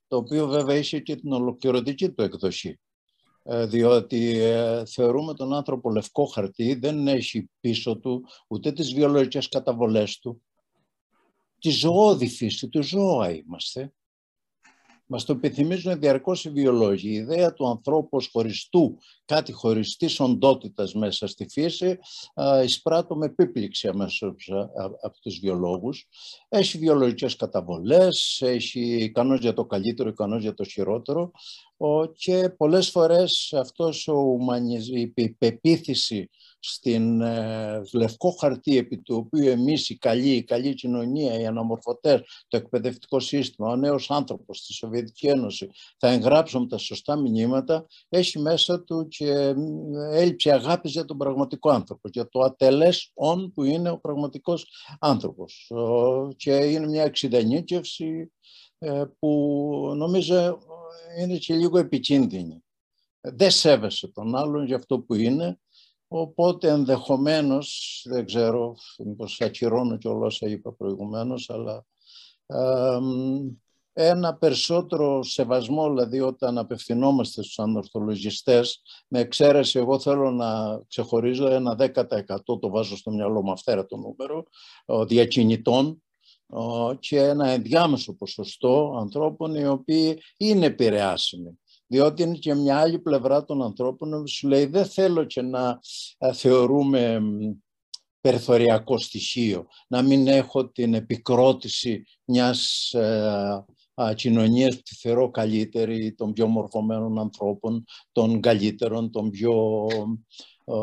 το 0.08 0.16
οποίο 0.16 0.46
βέβαια 0.46 0.76
είχε 0.76 1.00
και 1.00 1.16
την 1.16 1.32
ολοκληρωτική 1.32 2.10
του 2.10 2.22
εκδοσή. 2.22 2.80
Ε, 3.48 3.66
διότι 3.66 4.39
ε, 4.39 4.85
θεωρούμε 4.85 5.35
τον 5.35 5.55
άνθρωπο 5.55 5.90
λευκό 5.90 6.24
χαρτί, 6.24 6.74
δεν 6.74 7.09
έχει 7.09 7.51
πίσω 7.60 7.98
του 7.98 8.24
ούτε 8.48 8.73
τις 8.73 8.94
βιολογικές 8.94 9.48
καταβολές 9.48 10.18
του, 10.18 10.43
τη 11.59 11.70
ζωώδη 11.70 12.28
φύση 12.28 12.68
του, 12.68 12.82
ζώα 12.82 13.31
είμαστε. 13.31 13.93
Μας 15.09 15.24
το 15.24 15.32
επιθυμίζουν 15.32 16.01
διαρκώς 16.01 16.44
οι 16.44 16.51
βιολόγοι. 16.51 17.09
Η 17.09 17.12
ιδέα 17.14 17.52
του 17.52 17.68
ανθρώπου 17.68 18.09
ως 18.10 18.28
χωριστού, 18.32 18.98
κάτι 19.24 19.52
χωριστής 19.52 20.20
οντότητας 20.20 20.94
μέσα 20.94 21.27
στη 21.27 21.48
φύση, 21.48 21.98
εισπράττω 22.64 23.16
με 23.16 23.27
επίπληξη 23.27 23.89
αμέσως 23.89 24.51
από 25.02 25.20
τους 25.20 25.39
βιολόγους. 25.39 26.09
Έχει 26.48 26.78
βιολογικές 26.78 27.36
καταβολές, 27.36 28.40
έχει 28.44 28.81
ικανός 28.81 29.40
για 29.40 29.52
το 29.52 29.64
καλύτερο, 29.64 30.09
ικανός 30.09 30.43
για 30.43 30.55
το 30.55 30.64
χειρότερο 30.64 31.31
και 32.16 32.48
πολλές 32.56 32.90
φορές 32.90 33.52
αυτός 33.56 34.08
ο 34.08 34.36
η 34.86 35.28
πεποίθηση 35.38 36.30
στην 36.58 37.20
ε, 37.20 37.82
λευκό 37.92 38.30
χαρτί 38.30 38.76
επί 38.76 38.98
του 38.98 39.16
οποίου 39.16 39.48
εμείς 39.48 39.88
η 39.88 39.98
καλή, 39.98 40.30
η 40.30 40.44
καλή 40.44 40.74
κοινωνία, 40.74 41.40
οι 41.40 41.46
αναμορφωτές, 41.46 42.20
το 42.48 42.56
εκπαιδευτικό 42.56 43.20
σύστημα, 43.20 43.68
ο 43.68 43.76
νέος 43.76 44.10
άνθρωπος 44.10 44.58
στη 44.58 44.72
Σοβιετική 44.72 45.26
Ένωση 45.26 45.70
θα 45.98 46.08
εγγράψουμε 46.08 46.66
τα 46.66 46.78
σωστά 46.78 47.16
μηνύματα, 47.16 47.86
έχει 48.08 48.38
μέσα 48.38 48.82
του 48.82 49.08
και 49.08 49.54
έλλειψη 50.10 50.50
αγάπης 50.50 50.92
για 50.92 51.04
τον 51.04 51.16
πραγματικό 51.16 51.70
άνθρωπο, 51.70 52.08
για 52.08 52.28
το 52.28 52.40
ατελές 52.40 53.10
όν 53.14 53.52
που 53.52 53.64
είναι 53.64 53.90
ο 53.90 53.98
πραγματικός 53.98 54.66
άνθρωπος. 54.98 55.70
Και 56.36 56.52
είναι 56.52 56.86
μια 56.86 57.02
εξειδανίκευση 57.02 58.30
ε, 58.65 58.65
που 59.18 59.92
νομίζω 59.96 60.58
είναι 61.18 61.36
και 61.36 61.54
λίγο 61.54 61.78
επικίνδυνη. 61.78 62.64
Δεν 63.20 63.50
σέβεσαι 63.50 64.08
τον 64.08 64.36
άλλον 64.36 64.64
για 64.64 64.76
αυτό 64.76 65.00
που 65.00 65.14
είναι 65.14 65.58
Οπότε 66.08 66.68
ενδεχομένως, 66.68 68.02
δεν 68.08 68.24
ξέρω, 68.24 68.76
μήπως 68.98 69.40
ακυρώνω 69.40 69.96
και 69.96 70.08
όλα 70.08 70.26
όσα 70.26 70.48
είπα 70.48 70.72
προηγουμένως, 70.72 71.50
αλλά 71.50 71.84
ένα 73.92 74.36
περισσότερο 74.36 75.22
σεβασμό, 75.22 75.88
δηλαδή 75.88 76.20
όταν 76.20 76.58
απευθυνόμαστε 76.58 77.42
στους 77.42 77.58
ανορθολογιστές, 77.58 78.82
με 79.08 79.20
εξαίρεση 79.20 79.78
εγώ 79.78 79.98
θέλω 79.98 80.30
να 80.30 80.80
ξεχωρίζω 80.88 81.46
ένα 81.46 81.76
10% 81.78 82.60
το 82.60 82.68
βάζω 82.70 82.96
στο 82.96 83.10
μυαλό 83.10 83.42
μου 83.42 83.52
αυτέρα 83.52 83.86
το 83.86 83.96
νούμερο, 83.96 84.44
διακινητών, 85.06 86.02
και 86.98 87.18
ένα 87.18 87.48
ενδιάμεσο 87.48 88.14
ποσοστό 88.14 88.97
ανθρώπων 88.98 89.55
οι 89.55 89.66
οποίοι 89.66 90.23
είναι 90.36 90.66
επηρεάσιμοι. 90.66 91.59
Διότι 91.86 92.23
είναι 92.23 92.36
και 92.36 92.55
μια 92.55 92.78
άλλη 92.78 92.98
πλευρά 92.98 93.44
των 93.44 93.62
ανθρώπων 93.62 94.10
που 94.10 94.28
σου 94.28 94.48
λέει 94.48 94.66
δεν 94.66 94.86
θέλω 94.86 95.24
και 95.24 95.43
να 95.43 95.81
ε, 96.18 96.32
θεωρούμε 96.32 97.20
περιθωριακό 98.20 98.98
στοιχείο, 98.98 99.66
να 99.89 100.02
μην 100.02 100.27
έχω 100.27 100.68
την 100.68 100.94
επικρότηση 100.94 102.05
μιας 102.24 102.93
ε, 102.93 103.64
κοινωνίας 104.14 104.77
που 104.77 104.82
τη 104.82 104.94
θεωρώ 104.94 105.31
καλύτερη, 105.31 106.14
των 106.14 106.32
πιο 106.32 106.47
μορφωμένων 106.47 107.18
ανθρώπων, 107.18 107.85
των 108.12 108.40
καλύτερων, 108.40 109.10
των 109.10 109.31
πιο 109.31 109.86
ε, 110.64 110.74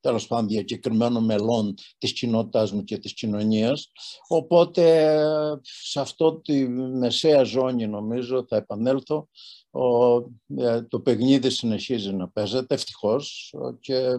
τέλος 0.00 0.26
πάντων 0.26 0.48
διακεκριμένων 0.48 1.24
μελών 1.24 1.74
της 1.98 2.12
κοινότητάς 2.12 2.72
μου 2.72 2.84
και 2.84 2.98
της 2.98 3.14
κοινωνίας. 3.14 3.92
Οπότε 4.28 5.16
σε 5.62 6.00
αυτό 6.00 6.40
τη 6.40 6.68
μεσαία 6.68 7.42
ζώνη 7.42 7.86
νομίζω 7.86 8.44
θα 8.48 8.56
επανέλθω. 8.56 9.28
Ο, 9.70 10.16
ε, 10.56 10.82
το 10.88 11.00
παιχνίδι 11.00 11.50
συνεχίζει 11.50 12.12
να 12.12 12.28
παίζεται 12.28 12.74
ευτυχώς 12.74 13.54
και 13.80 14.18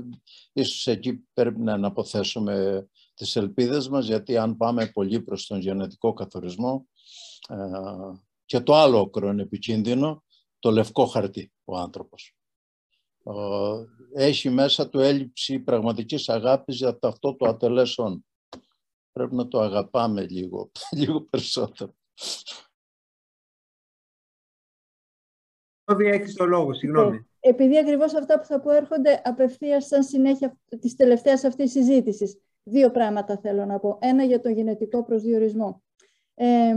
ίσως 0.53 0.87
εκεί 0.87 1.13
πρέπει 1.33 1.59
να 1.59 1.87
αποθέσουμε 1.87 2.87
τις 3.13 3.35
ελπίδες 3.35 3.89
μας 3.89 4.05
γιατί 4.05 4.37
αν 4.37 4.57
πάμε 4.57 4.85
πολύ 4.87 5.21
προς 5.21 5.47
τον 5.47 5.59
γενετικό 5.59 6.13
καθορισμό 6.13 6.87
ε, 7.49 7.55
και 8.45 8.59
το 8.59 8.75
άλλο 8.75 8.99
όκρο 8.99 9.29
είναι 9.29 9.41
επικίνδυνο, 9.41 10.23
το 10.59 10.71
λευκό 10.71 11.05
χαρτί 11.05 11.51
ο 11.63 11.77
άνθρωπος 11.77 12.35
έχει 14.13 14.49
μέσα 14.49 14.89
του 14.89 14.99
έλλειψη 14.99 15.59
πραγματικής 15.59 16.29
αγάπης 16.29 16.77
για 16.77 16.97
αυτό 17.03 17.35
το 17.35 17.47
ατελέσον. 17.47 18.25
Πρέπει 19.11 19.35
να 19.35 19.47
το 19.47 19.59
αγαπάμε 19.59 20.25
λίγο, 20.27 20.71
λίγο 20.99 21.21
περισσότερο. 21.21 21.93
Έχεις 25.99 26.33
το 26.33 26.45
λόγο, 26.45 26.73
συγγνώμη. 26.73 27.27
Ε, 27.39 27.49
επειδή 27.49 27.77
ακριβώς 27.77 28.15
αυτά 28.15 28.39
που 28.39 28.45
θα 28.45 28.59
πω 28.59 28.71
έρχονται 28.71 29.21
απευθείας 29.23 29.85
σαν 29.85 30.03
συνέχεια 30.03 30.57
της 30.79 30.95
τελευταίας 30.95 31.43
αυτής 31.43 31.71
της 31.71 31.85
συζήτησης. 31.85 32.41
Δύο 32.63 32.91
πράγματα 32.91 33.37
θέλω 33.37 33.65
να 33.65 33.79
πω. 33.79 33.97
Ένα 34.01 34.23
για 34.23 34.39
τον 34.39 34.51
γενετικό 34.51 35.03
προσδιορισμό. 35.03 35.83
Ε, 36.33 36.75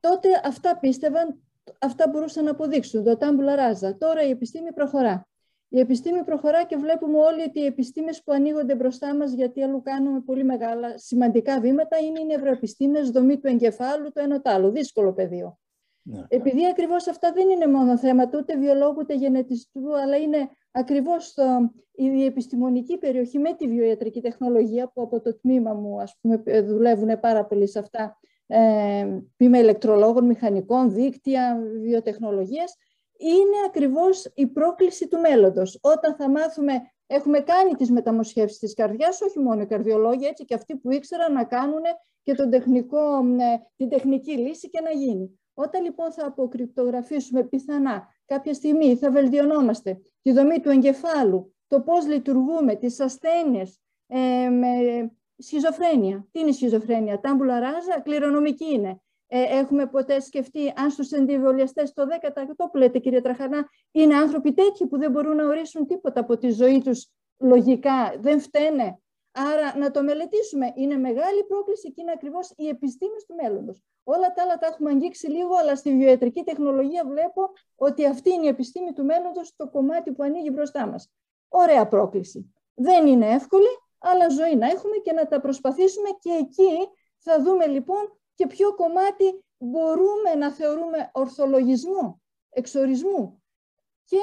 τότε 0.00 0.28
αυτά 0.44 0.78
πίστευαν 0.78 1.42
αυτά 1.78 2.08
μπορούσαν 2.08 2.44
να 2.44 2.50
αποδείξουν, 2.50 3.04
το 3.04 3.16
τάμπουλα 3.16 3.56
ράζα. 3.56 3.96
Τώρα 3.96 4.22
η 4.22 4.30
επιστήμη 4.30 4.72
προχωρά. 4.72 5.26
Η 5.68 5.78
επιστήμη 5.78 6.24
προχωρά 6.24 6.64
και 6.64 6.76
βλέπουμε 6.76 7.18
όλοι 7.18 7.42
ότι 7.42 7.60
οι 7.60 7.64
επιστήμες 7.64 8.22
που 8.22 8.32
ανοίγονται 8.32 8.74
μπροστά 8.74 9.16
μας, 9.16 9.32
γιατί 9.32 9.62
αλλού 9.62 9.82
κάνουμε 9.82 10.20
πολύ 10.20 10.44
μεγάλα 10.44 10.98
σημαντικά 10.98 11.60
βήματα, 11.60 11.98
είναι 11.98 12.20
οι 12.20 12.24
νευροεπιστήμες, 12.24 13.10
δομή 13.10 13.38
του 13.38 13.46
εγκεφάλου, 13.46 14.12
το 14.12 14.20
ένα 14.20 14.40
το 14.40 14.50
άλλο. 14.50 14.70
Δύσκολο 14.70 15.12
πεδίο. 15.12 15.58
Ναι. 16.02 16.24
Επειδή 16.28 16.66
ακριβώς 16.66 17.08
αυτά 17.08 17.32
δεν 17.32 17.48
είναι 17.48 17.66
μόνο 17.66 17.98
θέματα 17.98 18.38
ούτε 18.38 18.56
βιολόγου 18.56 18.96
ούτε 18.98 19.14
γενετιστού, 19.14 19.98
αλλά 19.98 20.16
είναι 20.16 20.48
ακριβώς 20.70 21.34
η 21.92 22.24
επιστημονική 22.24 22.98
περιοχή 22.98 23.38
με 23.38 23.54
τη 23.54 23.68
βιοιατρική 23.68 24.20
τεχνολογία, 24.20 24.90
που 24.94 25.02
από 25.02 25.20
το 25.20 25.38
τμήμα 25.38 25.72
μου 25.72 26.00
ας 26.00 26.16
πούμε, 26.20 26.62
δουλεύουν 26.62 27.20
πάρα 27.20 27.44
πολύ 27.44 27.68
σε 27.68 27.78
αυτά, 27.78 28.18
ε, 28.50 29.06
είμαι 29.36 29.58
ηλεκτρολόγων, 29.58 30.24
μηχανικών, 30.24 30.92
δίκτυα, 30.92 31.58
βιοτεχνολογίες, 31.80 32.76
είναι 33.18 33.56
ακριβώς 33.66 34.30
η 34.34 34.46
πρόκληση 34.46 35.08
του 35.08 35.20
μέλλοντος. 35.20 35.78
Όταν 35.82 36.14
θα 36.14 36.30
μάθουμε, 36.30 36.72
έχουμε 37.06 37.40
κάνει 37.40 37.74
τις 37.74 37.90
μεταμοσχεύσεις 37.90 38.58
της 38.58 38.74
καρδιάς, 38.74 39.20
όχι 39.20 39.38
μόνο 39.38 39.60
οι 39.60 39.66
καρδιολόγοι, 39.66 40.26
έτσι 40.26 40.44
και 40.44 40.54
αυτοί 40.54 40.76
που 40.76 40.90
ήξεραν 40.90 41.32
να 41.32 41.44
κάνουν 41.44 41.82
και 42.22 42.34
τον 42.34 42.50
τεχνικό, 42.50 43.18
ε, 43.18 43.58
την 43.76 43.88
τεχνική 43.88 44.32
λύση 44.32 44.68
και 44.68 44.80
να 44.80 44.90
γίνει. 44.90 45.40
Όταν 45.54 45.82
λοιπόν 45.84 46.12
θα 46.12 46.26
αποκρυπτογραφήσουμε 46.26 47.44
πιθανά 47.44 48.08
κάποια 48.26 48.54
στιγμή 48.54 48.96
θα 48.96 49.10
βελτιωνόμαστε 49.10 50.00
τη 50.22 50.32
δομή 50.32 50.60
του 50.60 50.70
εγκεφάλου, 50.70 51.54
το 51.66 51.80
πώς 51.80 52.06
λειτουργούμε, 52.06 52.74
τις 52.74 53.00
ασθένειες, 53.00 53.80
ε, 54.06 54.48
με 54.48 54.68
Σχιζοφρένεια. 55.38 56.26
Τι 56.30 56.40
είναι 56.40 56.48
η 56.48 56.52
σχιζοφρένεια, 56.52 57.20
τάμπουλα 57.20 57.60
ράζα, 57.60 58.00
κληρονομική 58.00 58.72
είναι. 58.72 59.00
Ε, 59.26 59.42
έχουμε 59.42 59.86
ποτέ 59.86 60.20
σκεφτεί 60.20 60.72
αν 60.76 60.90
στους 60.90 61.12
αντιβολιαστές 61.12 61.92
το 61.92 62.04
10% 62.04 62.70
που 62.70 62.76
λέτε 62.76 62.98
κύριε 62.98 63.20
Τραχανά, 63.20 63.68
είναι 63.90 64.14
άνθρωποι 64.14 64.52
τέτοιοι 64.52 64.86
που 64.86 64.98
δεν 64.98 65.10
μπορούν 65.10 65.36
να 65.36 65.46
ορίσουν 65.46 65.86
τίποτα 65.86 66.20
από 66.20 66.36
τη 66.36 66.50
ζωή 66.50 66.82
τους 66.82 67.08
λογικά, 67.38 68.14
δεν 68.20 68.40
φταίνε. 68.40 68.98
Άρα 69.32 69.78
να 69.78 69.90
το 69.90 70.02
μελετήσουμε. 70.02 70.72
Είναι 70.76 70.96
μεγάλη 70.96 71.44
πρόκληση 71.48 71.92
και 71.92 72.00
είναι 72.00 72.12
ακριβώς 72.12 72.52
οι 72.56 72.68
επιστήμες 72.68 73.24
του 73.24 73.34
μέλλοντος. 73.42 73.82
Όλα 74.04 74.32
τα 74.32 74.42
άλλα 74.42 74.58
τα 74.58 74.66
έχουμε 74.66 74.90
αγγίξει 74.90 75.26
λίγο, 75.30 75.54
αλλά 75.54 75.76
στη 75.76 75.96
βιοετρική 75.96 76.42
τεχνολογία 76.42 77.04
βλέπω 77.06 77.50
ότι 77.76 78.06
αυτή 78.06 78.30
είναι 78.32 78.44
η 78.44 78.48
επιστήμη 78.48 78.92
του 78.92 79.04
μέλλοντος, 79.04 79.56
το 79.56 79.68
κομμάτι 79.68 80.12
που 80.12 80.22
ανοίγει 80.22 80.50
μπροστά 80.52 80.86
μας. 80.86 81.10
Ωραία 81.48 81.88
πρόκληση. 81.88 82.54
Δεν 82.74 83.06
είναι 83.06 83.26
εύκολη, 83.26 83.68
αλλά 83.98 84.28
ζωή 84.28 84.56
να 84.56 84.66
έχουμε 84.66 84.96
και 84.96 85.12
να 85.12 85.26
τα 85.26 85.40
προσπαθήσουμε 85.40 86.08
και 86.20 86.30
εκεί 86.30 86.88
θα 87.18 87.42
δούμε 87.42 87.66
λοιπόν 87.66 88.18
και 88.34 88.46
ποιο 88.46 88.74
κομμάτι 88.74 89.44
μπορούμε 89.58 90.34
να 90.36 90.52
θεωρούμε 90.52 91.10
ορθολογισμό, 91.12 92.22
εξορισμού 92.50 93.42
και 94.04 94.20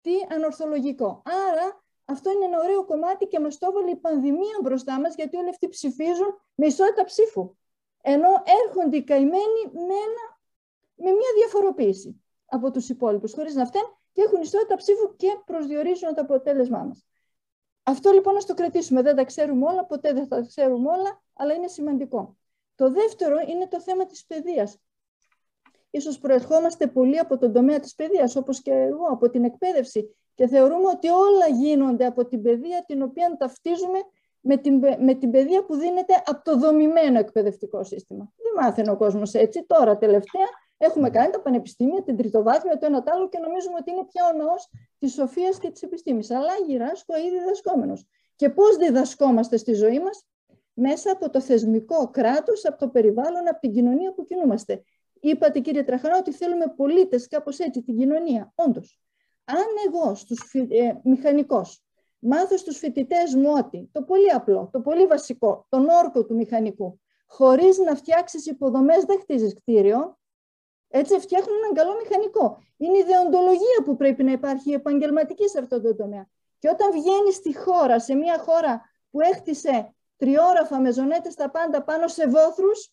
τι 0.00 0.12
ανορθολογικό. 0.34 1.22
Άρα 1.24 1.82
αυτό 2.04 2.30
είναι 2.30 2.44
ένα 2.44 2.58
ωραίο 2.58 2.84
κομμάτι 2.84 3.26
και 3.26 3.40
μας 3.40 3.58
το 3.58 3.66
έβαλε 3.70 3.90
η 3.90 3.96
πανδημία 3.96 4.58
μπροστά 4.62 5.00
μας 5.00 5.14
γιατί 5.14 5.36
όλοι 5.36 5.48
αυτοί 5.48 5.68
ψηφίζουν 5.68 6.40
με 6.54 6.66
ισότητα 6.66 7.04
ψήφου. 7.04 7.56
Ενώ 8.02 8.28
έρχονται 8.64 8.96
οι 8.96 9.04
καημένοι 9.04 9.62
με, 9.72 10.00
με 10.94 11.10
μια 11.10 11.30
διαφοροποίηση 11.36 12.22
από 12.46 12.70
τους 12.70 12.88
υπόλοιπους 12.88 13.34
χωρίς 13.34 13.54
να 13.54 13.66
φταίνουν 13.66 13.98
και 14.12 14.22
έχουν 14.22 14.40
ισότητα 14.40 14.76
ψήφου 14.76 15.16
και 15.16 15.38
προσδιορίζουν 15.44 16.14
το 16.14 16.20
αποτέλεσμά 16.20 16.82
μας. 16.82 17.07
Αυτό 17.88 18.10
λοιπόν 18.10 18.34
να 18.34 18.40
το 18.40 18.54
κρατήσουμε. 18.54 19.02
Δεν 19.02 19.16
τα 19.16 19.24
ξέρουμε 19.24 19.66
όλα, 19.66 19.84
ποτέ 19.84 20.12
δεν 20.12 20.28
τα 20.28 20.40
ξέρουμε 20.46 20.88
όλα, 20.88 21.22
αλλά 21.34 21.54
είναι 21.54 21.68
σημαντικό. 21.68 22.36
Το 22.74 22.90
δεύτερο 22.90 23.36
είναι 23.48 23.66
το 23.68 23.80
θέμα 23.80 24.06
της 24.06 24.26
παιδείας. 24.26 24.78
Ίσως 25.90 26.18
προερχόμαστε 26.18 26.86
πολύ 26.86 27.18
από 27.18 27.38
τον 27.38 27.52
τομέα 27.52 27.80
της 27.80 27.94
παιδείας, 27.94 28.36
όπως 28.36 28.62
και 28.62 28.70
εγώ, 28.70 29.04
από 29.10 29.30
την 29.30 29.44
εκπαίδευση 29.44 30.16
και 30.34 30.46
θεωρούμε 30.46 30.88
ότι 30.88 31.08
όλα 31.08 31.48
γίνονται 31.48 32.06
από 32.06 32.26
την 32.26 32.42
παιδεία 32.42 32.84
την 32.86 33.02
οποία 33.02 33.36
ταυτίζουμε 33.38 33.98
με 34.40 34.56
την, 34.56 34.78
με 34.98 35.14
την 35.14 35.30
παιδεία 35.30 35.64
που 35.64 35.74
δίνεται 35.76 36.22
από 36.24 36.42
το 36.44 36.58
δομημένο 36.58 37.18
εκπαιδευτικό 37.18 37.84
σύστημα. 37.84 38.32
Δεν 38.36 38.64
μάθαινε 38.64 38.90
ο 38.90 38.96
κόσμος 38.96 39.34
έτσι. 39.34 39.64
Τώρα 39.66 39.98
τελευταία 39.98 40.46
Έχουμε 40.78 41.10
κάνει 41.10 41.30
τα 41.30 41.40
πανεπιστήμια, 41.40 42.02
την 42.02 42.16
τριτοβάθμια, 42.16 42.78
το 42.78 42.86
ένα 42.86 43.02
το 43.02 43.10
άλλο 43.14 43.28
και 43.28 43.38
νομίζουμε 43.38 43.76
ότι 43.80 43.90
είναι 43.90 44.04
πια 44.04 44.22
ο 44.34 44.36
ναός 44.36 44.68
της 44.98 45.12
σοφίας 45.12 45.58
και 45.58 45.70
της 45.70 45.82
επιστήμης. 45.82 46.30
Αλλά 46.30 46.52
γυράσκω 46.66 47.16
ήδη 47.16 47.38
διδασκόμενος. 47.38 48.06
Και 48.36 48.50
πώς 48.50 48.76
διδασκόμαστε 48.76 49.56
στη 49.56 49.72
ζωή 49.72 50.00
μας, 50.00 50.26
μέσα 50.72 51.10
από 51.12 51.30
το 51.30 51.40
θεσμικό 51.40 52.08
κράτος, 52.10 52.66
από 52.66 52.78
το 52.78 52.88
περιβάλλον, 52.88 53.48
από 53.48 53.60
την 53.60 53.72
κοινωνία 53.72 54.12
που 54.12 54.24
κινούμαστε. 54.24 54.82
Είπατε, 55.20 55.60
κύριε 55.60 55.82
Τραχαρά, 55.82 56.18
ότι 56.18 56.32
θέλουμε 56.32 56.72
πολίτες, 56.76 57.28
κάπως 57.28 57.58
έτσι, 57.58 57.82
την 57.82 57.96
κοινωνία. 57.96 58.52
Όντως. 58.54 59.00
Αν 59.44 59.64
εγώ, 59.86 60.14
στους, 60.14 60.54
ε, 60.54 61.00
μηχανικός, 61.04 61.82
μάθω 62.18 62.56
στους 62.56 62.78
φοιτητές 62.78 63.34
μου 63.34 63.52
ότι 63.56 63.88
το 63.92 64.02
πολύ 64.02 64.30
απλό, 64.30 64.68
το 64.72 64.80
πολύ 64.80 65.06
βασικό, 65.06 65.66
τον 65.68 65.88
όρκο 65.88 66.24
του 66.24 66.34
μηχανικού, 66.34 67.00
χωρίς 67.26 67.78
να 67.78 67.94
φτιάξεις 67.94 68.46
υποδομές 68.46 69.04
δεν 69.04 69.20
χτίζεις 69.20 69.54
κτίριο, 69.54 70.18
έτσι 70.88 71.18
φτιάχνουν 71.18 71.56
έναν 71.56 71.74
καλό 71.74 71.96
μηχανικό. 72.02 72.62
Είναι 72.76 72.96
η 72.96 73.00
ιδεοντολογία 73.00 73.82
που 73.84 73.96
πρέπει 73.96 74.24
να 74.24 74.32
υπάρχει 74.32 74.70
η 74.70 74.72
επαγγελματική 74.72 75.48
σε 75.48 75.58
αυτό 75.58 75.80
το 75.80 75.94
τομέα. 75.94 76.26
Και 76.58 76.68
όταν 76.68 76.92
βγαίνει 76.92 77.32
στη 77.32 77.56
χώρα, 77.56 78.00
σε 78.00 78.14
μια 78.14 78.38
χώρα 78.38 78.82
που 79.10 79.20
έχτισε 79.20 79.94
τριόραφα 80.16 80.80
με 80.80 80.92
ζωνέτες 80.92 81.34
τα 81.34 81.50
πάντα 81.50 81.82
πάνω 81.82 82.08
σε 82.08 82.28
βόθρους, 82.28 82.92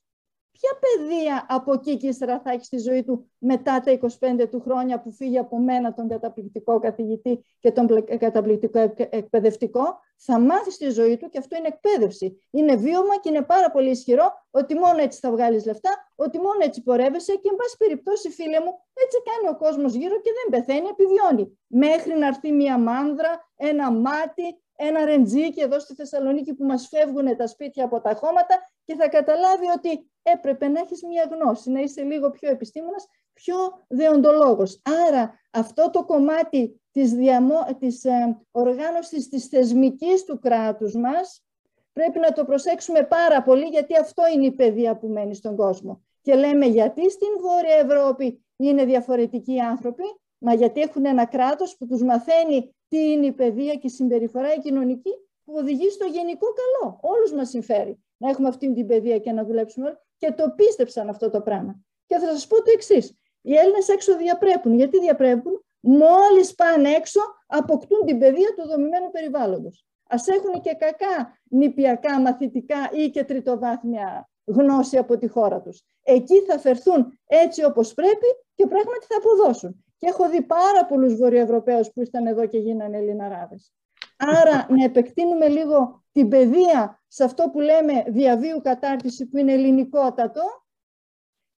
ποια 0.57 0.71
παιδεία 0.79 1.45
από 1.49 1.73
εκεί 1.73 1.97
και 1.97 2.07
ύστερα 2.07 2.39
θα 2.39 2.51
έχεις 2.51 2.65
στη 2.65 2.77
ζωή 2.77 3.03
του 3.03 3.31
μετά 3.37 3.79
τα 3.79 3.99
25 4.41 4.47
του 4.51 4.61
χρόνια 4.61 5.01
που 5.01 5.11
φύγει 5.11 5.37
από 5.37 5.59
μένα 5.59 5.93
τον 5.93 6.07
καταπληκτικό 6.07 6.79
καθηγητή 6.79 7.43
και 7.59 7.71
τον 7.71 8.05
καταπληκτικό 8.19 8.93
εκπαιδευτικό, 9.09 9.99
θα 10.17 10.39
μάθεις 10.39 10.73
στη 10.73 10.89
ζωή 10.89 11.17
του 11.17 11.29
και 11.29 11.37
αυτό 11.37 11.57
είναι 11.57 11.67
εκπαίδευση. 11.67 12.47
Είναι 12.51 12.75
βίωμα 12.75 13.15
και 13.21 13.29
είναι 13.29 13.41
πάρα 13.41 13.71
πολύ 13.71 13.89
ισχυρό 13.89 14.27
ότι 14.51 14.75
μόνο 14.75 14.97
έτσι 15.01 15.19
θα 15.19 15.31
βγάλεις 15.31 15.65
λεφτά, 15.65 15.91
ότι 16.15 16.37
μόνο 16.37 16.59
έτσι 16.59 16.83
πορεύεσαι 16.83 17.33
και 17.33 17.49
εν 17.49 17.55
πάση 17.55 17.77
περιπτώσει 17.77 18.29
φίλε 18.29 18.59
μου 18.59 18.73
έτσι 19.03 19.17
κάνει 19.29 19.55
ο 19.55 19.57
κόσμος 19.57 19.93
γύρω 19.93 20.21
και 20.21 20.31
δεν 20.37 20.47
πεθαίνει, 20.59 20.87
επιβιώνει. 20.87 21.59
Μέχρι 21.67 22.17
να 22.17 22.27
έρθει 22.27 22.51
μια 22.51 22.77
μάνδρα, 22.77 23.51
ένα 23.55 23.91
μάτι, 23.91 24.63
ένα 24.75 25.05
ρεντζίκι 25.05 25.61
εδώ 25.61 25.79
στη 25.79 25.93
Θεσσαλονίκη 25.93 26.53
που 26.53 26.65
μας 26.65 26.87
φεύγουν 26.87 27.37
τα 27.37 27.47
σπίτια 27.47 27.85
από 27.85 28.01
τα 28.01 28.13
χώματα 28.13 28.71
και 28.85 28.95
θα 28.95 29.09
καταλάβει 29.09 29.65
ότι 29.77 30.11
έπρεπε 30.23 30.67
να 30.67 30.79
έχεις 30.79 31.03
μια 31.03 31.29
γνώση, 31.31 31.71
να 31.71 31.79
είσαι 31.79 32.01
λίγο 32.01 32.29
πιο 32.29 32.49
επιστήμονας, 32.49 33.07
πιο 33.33 33.55
δεοντολόγος. 33.87 34.81
Άρα 35.07 35.33
αυτό 35.51 35.89
το 35.89 36.05
κομμάτι 36.05 36.81
της, 36.91 37.13
διαμο... 37.13 37.65
της 37.79 38.03
ε, 38.03 38.37
οργάνωσης 38.51 39.29
της 39.29 39.45
θεσμικής 39.45 40.23
του 40.23 40.39
κράτους 40.39 40.95
μας 40.95 41.45
πρέπει 41.93 42.19
να 42.19 42.31
το 42.31 42.45
προσέξουμε 42.45 43.03
πάρα 43.03 43.41
πολύ 43.41 43.65
γιατί 43.65 43.97
αυτό 43.97 44.23
είναι 44.33 44.45
η 44.45 44.51
παιδεία 44.51 44.97
που 44.97 45.07
μένει 45.07 45.35
στον 45.35 45.55
κόσμο. 45.55 46.01
Και 46.21 46.35
λέμε 46.35 46.65
γιατί 46.65 47.11
στην 47.11 47.27
Βόρεια 47.41 47.75
Ευρώπη 47.75 48.45
είναι 48.55 48.85
διαφορετικοί 48.85 49.59
άνθρωποι, 49.59 50.03
μα 50.37 50.53
γιατί 50.53 50.81
έχουν 50.81 51.05
ένα 51.05 51.25
κράτος 51.25 51.77
που 51.77 51.87
τους 51.87 52.03
μαθαίνει 52.03 52.74
τι 52.87 53.11
είναι 53.11 53.25
η 53.25 53.31
παιδεία 53.31 53.73
και 53.73 53.87
η 53.87 53.89
συμπεριφορά 53.89 54.53
η 54.53 54.59
κοινωνική 54.59 55.11
που 55.43 55.53
οδηγεί 55.55 55.89
στο 55.89 56.05
γενικό 56.05 56.47
καλό. 56.53 56.99
Όλους 57.01 57.33
μας 57.33 57.49
συμφέρει 57.49 58.03
να 58.17 58.29
έχουμε 58.29 58.47
αυτή 58.47 58.73
την 58.73 58.87
παιδεία 58.87 59.19
και 59.19 59.31
να 59.31 59.43
δουλέψουμε 59.43 59.85
όλοι 59.85 59.97
και 60.17 60.31
το 60.31 60.53
πίστεψαν 60.55 61.09
αυτό 61.09 61.29
το 61.29 61.41
πράγμα. 61.41 61.79
Και 62.05 62.17
θα 62.17 62.27
σας 62.31 62.47
πω 62.47 62.55
το 62.55 62.71
εξής. 62.73 63.17
Οι 63.41 63.55
Έλληνες 63.55 63.89
έξω 63.89 64.17
διαπρέπουν. 64.17 64.73
Γιατί 64.73 64.99
διαπρέπουν; 64.99 65.65
Μόλις 65.87 66.55
πάνε 66.55 66.89
έξω 66.89 67.19
αποκτούν 67.47 68.05
την 68.05 68.19
παιδεία 68.19 68.53
του 68.55 68.67
δομημένου 68.67 69.11
περιβάλλοντος. 69.11 69.85
Ας 70.09 70.27
έχουν 70.27 70.61
και 70.61 70.75
κακά 70.79 71.39
νηπιακά, 71.49 72.19
μαθητικά 72.19 72.89
ή 72.91 73.09
και 73.09 73.23
τριτοβάθμια 73.23 74.29
γνώση 74.45 74.97
από 74.97 75.17
τη 75.17 75.27
χώρα 75.27 75.61
τους. 75.61 75.83
Εκεί 76.03 76.41
θα 76.41 76.59
φερθούν 76.59 77.19
έτσι 77.25 77.63
όπως 77.63 77.93
πρέπει 77.93 78.25
και 78.55 78.67
πράγματι 78.67 79.05
θα 79.05 79.17
αποδώσουν. 79.17 79.84
Και 79.97 80.07
έχω 80.07 80.29
δει 80.29 80.41
πάρα 80.41 80.85
πολλούς 80.85 81.15
Βορειοευρωπαίους 81.15 81.91
που 81.91 81.99
ήρθαν 82.01 82.25
εδώ 82.25 82.47
και 82.47 82.57
γίνανε 82.57 82.97
Ελληναράδες. 82.97 83.73
Άρα 84.17 84.65
να 84.77 84.83
επεκτείνουμε 84.83 85.47
λίγο 85.47 86.03
την 86.11 86.29
παιδεία 86.29 87.03
σε 87.07 87.23
αυτό 87.23 87.49
που 87.49 87.59
λέμε 87.59 88.03
διαβίου 88.07 88.61
κατάρτιση 88.61 89.25
που 89.25 89.37
είναι 89.37 89.53
ελληνικότατο 89.53 90.41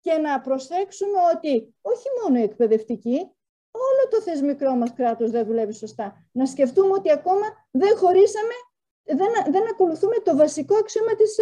και 0.01 0.17
να 0.17 0.41
προσέξουμε 0.41 1.19
ότι 1.35 1.75
όχι 1.81 2.07
μόνο 2.21 2.39
η 2.39 2.41
εκπαιδευτική, 2.41 3.17
όλο 3.71 4.07
το 4.09 4.21
θεσμικό 4.21 4.75
μας 4.75 4.93
κράτος 4.93 5.31
δεν 5.31 5.45
δουλεύει 5.45 5.73
σωστά. 5.73 6.27
Να 6.31 6.45
σκεφτούμε 6.45 6.93
ότι 6.93 7.11
ακόμα 7.11 7.45
δεν 7.71 7.97
χωρίσαμε, 7.97 8.53
δεν, 9.03 9.51
δεν 9.51 9.67
ακολουθούμε 9.69 10.15
το 10.23 10.35
βασικό 10.35 10.75
αξίωμα 10.75 11.15
της 11.15 11.35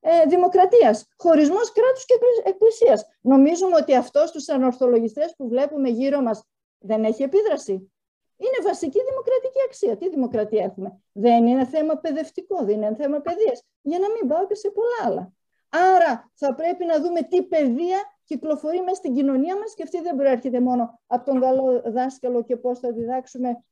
ε, 0.00 0.20
ε 0.20 0.26
δημοκρατίας. 0.26 1.06
Χωρισμός 1.16 1.72
κράτους 1.72 2.04
και 2.04 2.14
εκκλησίας. 2.44 3.06
Νομίζουμε 3.20 3.76
ότι 3.76 3.94
αυτός 3.94 4.28
στους 4.28 4.48
ανορθολογιστές 4.48 5.34
που 5.36 5.48
βλέπουμε 5.48 5.88
γύρω 5.88 6.20
μας 6.20 6.44
δεν 6.78 7.04
έχει 7.04 7.22
επίδραση. 7.22 7.92
Είναι 8.36 8.58
βασική 8.64 8.98
δημοκρατική 9.08 9.60
αξία. 9.66 9.96
Τι 9.96 10.08
δημοκρατία 10.08 10.64
έχουμε; 10.64 11.00
Δεν 11.12 11.46
είναι 11.46 11.64
θέμα 11.64 11.96
παιδευτικό, 11.96 12.64
δεν 12.64 12.76
είναι 12.76 12.94
θέμα 12.94 13.20
παιδείας. 13.20 13.62
Για 13.82 13.98
να 13.98 14.06
μην 14.10 14.28
πάω 14.28 14.46
και 14.46 14.54
σε 14.54 14.70
πολλά 14.70 15.10
άλλα. 15.12 15.32
Άρα 15.70 16.30
θα 16.34 16.54
πρέπει 16.54 16.84
να 16.84 17.00
δούμε 17.00 17.22
τι 17.22 17.42
παιδεία 17.42 17.98
κυκλοφορεί 18.24 18.80
μέσα 18.80 18.94
στην 18.94 19.14
κοινωνία 19.14 19.56
μας 19.56 19.74
και 19.74 19.82
αυτή 19.82 20.00
δεν 20.00 20.16
προέρχεται 20.16 20.60
μόνο 20.60 21.00
από 21.06 21.24
τον 21.24 21.40
καλό 21.40 21.82
δάσκαλο 21.86 22.42
και 22.42 22.56
πώς 22.56 22.78
θα 22.78 22.92
διδάξουμε 22.92 23.64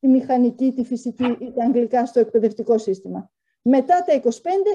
τη 0.00 0.08
μηχανική, 0.08 0.72
τη 0.72 0.84
φυσική 0.84 1.36
ή 1.40 1.52
τα 1.52 1.64
αγγλικά 1.64 2.06
στο 2.06 2.20
εκπαιδευτικό 2.20 2.78
σύστημα. 2.78 3.30
Μετά 3.68 4.04
τα 4.04 4.20
25, 4.22 4.30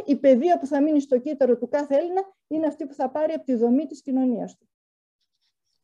η 0.05 0.15
παιδεία 0.15 0.59
που 0.59 0.65
θα 0.65 0.81
μείνει 0.81 0.99
στο 0.99 1.19
κύτταρο 1.19 1.57
του 1.57 1.67
κάθε 1.67 1.95
Έλληνα 1.95 2.21
είναι 2.47 2.67
αυτή 2.67 2.85
που 2.85 2.93
θα 2.93 3.09
πάρει 3.09 3.33
από 3.33 3.43
τη 3.43 3.55
δομή 3.55 3.85
της 3.85 4.01
κοινωνίας 4.01 4.57
του. 4.57 4.69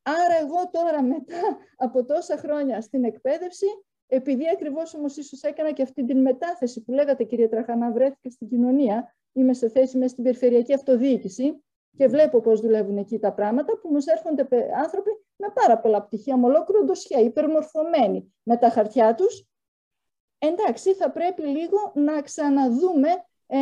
Άρα 0.02 0.38
εγώ 0.42 0.70
τώρα 0.72 1.04
μετά 1.04 1.58
από 1.86 2.06
τόσα 2.06 2.38
χρόνια 2.38 2.82
στην 2.82 3.04
εκπαίδευση, 3.04 3.66
επειδή 4.08 4.50
ακριβώς 4.50 4.94
όμως 4.94 5.18
ίσως 5.18 5.42
έκανα 5.42 5.72
και 5.72 5.82
αυτή 5.82 6.06
την 6.06 6.22
μετάθεση 6.22 6.84
που 6.84 6.92
λέγατε 6.92 7.24
κύριε 7.24 7.48
Τραχανά, 7.48 7.92
βρέθηκα 7.92 8.30
στην 8.30 8.48
κοινωνία, 8.48 9.16
είμαι 9.34 9.54
σε 9.54 9.70
θέση 9.70 9.98
μέσα 9.98 10.10
στην 10.10 10.24
περιφερειακή 10.24 10.74
αυτοδιοίκηση 10.74 11.64
και 11.98 12.08
βλέπω 12.08 12.42
πώς 12.42 12.62
δουλεύουν 12.62 12.98
εκεί 12.98 13.20
τα 13.20 13.34
πράγματα, 13.34 13.78
που 13.78 13.90
μου 13.90 14.00
έρχονται 14.06 14.48
άνθρωποι 14.84 15.10
με 15.36 15.48
πάρα 15.54 15.80
πολλά 15.80 16.02
πτυχία, 16.02 16.38
με 16.38 16.46
ολόκληρο 16.46 16.84
ντοσιά, 16.84 17.20
υπερμορφωμένοι 17.20 18.34
με 18.44 18.58
τα 18.58 18.70
χαρτιά 18.70 19.16
τους. 19.16 19.48
Εντάξει, 20.40 20.94
θα 20.94 21.12
πρέπει 21.12 21.42
λίγο 21.42 21.92
να 21.94 22.22
ξαναδούμε 22.22 23.10
ε, 23.48 23.58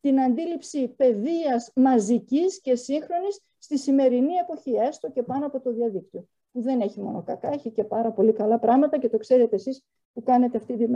την 0.00 0.20
αντίληψη 0.20 0.88
παιδείας 0.88 1.72
μαζικής 1.74 2.60
και 2.60 2.74
σύγχρονης 2.74 3.40
στη 3.58 3.78
σημερινή 3.78 4.34
εποχή, 4.34 4.74
έστω 4.74 5.10
και 5.10 5.22
πάνω 5.22 5.46
από 5.46 5.60
το 5.60 5.72
διαδίκτυο, 5.72 6.28
που 6.52 6.62
δεν 6.62 6.80
έχει 6.80 7.00
μόνο 7.00 7.22
κακά, 7.22 7.48
έχει 7.48 7.70
και 7.70 7.84
πάρα 7.84 8.12
πολύ 8.12 8.32
καλά 8.32 8.58
πράγματα 8.58 8.98
και 8.98 9.08
το 9.08 9.18
ξέρετε 9.18 9.54
εσείς 9.54 9.84
που 10.12 10.22
κάνετε 10.22 10.56
αυτή 10.56 10.76
τη 10.76 10.86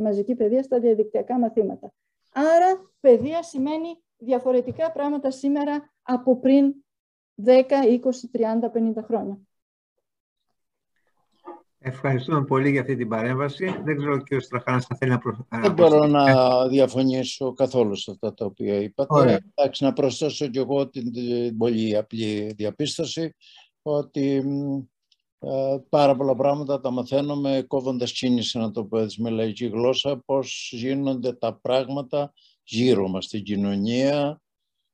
μαζική 0.00 0.34
παιδεία 0.34 0.62
στα 0.62 0.78
διαδικτυακά 0.78 1.38
μαθήματα. 1.38 1.92
Άρα, 2.32 2.90
παιδεία 3.00 3.42
σημαίνει 3.42 4.02
διαφορετικά 4.16 4.92
πράγματα 4.92 5.30
σήμερα 5.30 5.92
από 6.02 6.36
πριν 6.36 6.74
10, 7.44 7.64
20, 7.84 8.00
30, 8.32 8.70
50 8.70 9.02
χρόνια. 9.02 9.38
Ευχαριστούμε 11.84 12.44
πολύ 12.44 12.70
για 12.70 12.80
αυτή 12.80 12.96
την 12.96 13.08
παρέμβαση. 13.08 13.80
Δεν 13.84 13.96
ξέρω 13.96 14.22
και 14.22 14.36
ο 14.36 14.40
Στραχάνας 14.40 14.86
θα 14.86 14.96
θέλει 14.96 15.10
να 15.10 15.18
προσθέσει. 15.18 15.48
Δεν 15.60 15.72
μπορώ 15.72 16.06
να 16.06 16.68
διαφωνήσω 16.68 17.52
καθόλου 17.52 17.96
σε 17.96 18.10
αυτά 18.10 18.34
τα 18.34 18.44
οποία 18.44 18.74
είπατε. 18.74 19.44
Εντάξει, 19.54 19.84
να 19.84 19.92
προσθέσω 19.92 20.46
και 20.46 20.58
εγώ 20.58 20.88
την, 20.88 21.12
πολύ 21.56 21.96
απλή 21.96 22.52
διαπίστωση 22.56 23.34
ότι 23.82 24.42
ε, 25.38 25.76
πάρα 25.88 26.16
πολλά 26.16 26.34
πράγματα 26.34 26.80
τα 26.80 26.90
μαθαίνουμε 26.90 27.64
κόβοντας 27.68 28.12
κίνηση, 28.12 28.58
να 28.58 28.70
το 28.70 28.84
πω 28.84 28.98
έτσι 28.98 29.22
με 29.22 29.30
λαϊκή 29.30 29.66
γλώσσα, 29.66 30.22
πώς 30.24 30.72
γίνονται 30.74 31.32
τα 31.32 31.58
πράγματα 31.62 32.32
γύρω 32.62 33.08
μας 33.08 33.24
στην 33.24 33.42
κοινωνία, 33.42 34.41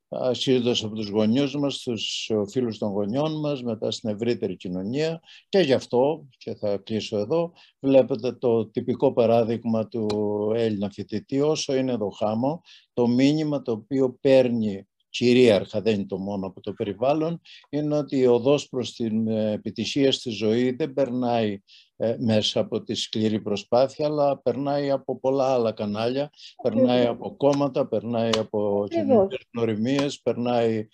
ασύρδος 0.09 0.85
από 0.85 0.95
τους 0.95 1.09
γονιούς 1.09 1.57
μας, 1.57 1.79
τους 1.79 2.31
φίλους 2.51 2.79
των 2.79 2.91
γονιών 2.91 3.41
μας, 3.41 3.63
μετά 3.63 3.91
στην 3.91 4.11
ευρύτερη 4.11 4.57
κοινωνία. 4.57 5.21
Και 5.49 5.59
γι' 5.59 5.73
αυτό, 5.73 6.27
και 6.39 6.55
θα 6.55 6.77
κλείσω 6.77 7.19
εδώ, 7.19 7.53
βλέπετε 7.81 8.33
το 8.33 8.67
τυπικό 8.67 9.13
παράδειγμα 9.13 9.89
του 9.89 10.07
Έλληνα 10.55 10.91
φοιτητή, 10.91 11.41
όσο 11.41 11.75
είναι 11.75 11.93
εδώ 11.93 12.09
χάμο, 12.09 12.61
το 12.93 13.07
μήνυμα 13.07 13.63
το 13.63 13.73
οποίο 13.73 14.19
παίρνει 14.21 14.89
κυρίαρχα, 15.11 15.81
δεν 15.81 15.95
είναι 15.95 16.07
το 16.07 16.19
μόνο 16.19 16.47
από 16.47 16.61
το 16.61 16.73
περιβάλλον, 16.73 17.41
είναι 17.69 17.97
ότι 17.97 18.17
η 18.17 18.27
οδός 18.27 18.69
προς 18.69 18.95
την 18.95 19.29
ε, 19.29 19.53
επιτυχία 19.53 20.13
στη 20.13 20.31
ζωή 20.31 20.71
δεν 20.71 20.93
περνάει 20.93 21.61
ε, 21.97 22.17
μέσα 22.19 22.61
από 22.61 22.83
τη 22.83 22.95
σκληρή 22.95 23.41
προσπάθεια, 23.41 24.07
αλλά 24.07 24.39
περνάει 24.39 24.91
από 24.91 25.19
πολλά 25.19 25.53
άλλα 25.53 25.73
κανάλια, 25.73 26.31
περνάει 26.63 27.07
από 27.07 27.37
κόμματα, 27.37 27.89
περνάει 27.89 28.31
από 28.39 28.87
κοινωνικές 28.91 29.41
γνωριμίες, 29.55 30.21
περνάει... 30.21 30.87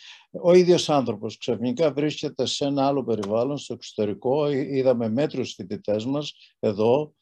Ο 0.42 0.54
ίδιος 0.54 0.90
άνθρωπος 0.90 1.36
ξαφνικά 1.36 1.92
βρίσκεται 1.92 2.46
σε 2.46 2.64
ένα 2.64 2.86
άλλο 2.86 3.04
περιβάλλον, 3.04 3.58
στο 3.58 3.74
εξωτερικό. 3.74 4.50
Είδαμε 4.50 5.08
μέτρους 5.08 5.54
φοιτητές 5.54 6.04
μας 6.04 6.32
εδώ, 6.58 7.14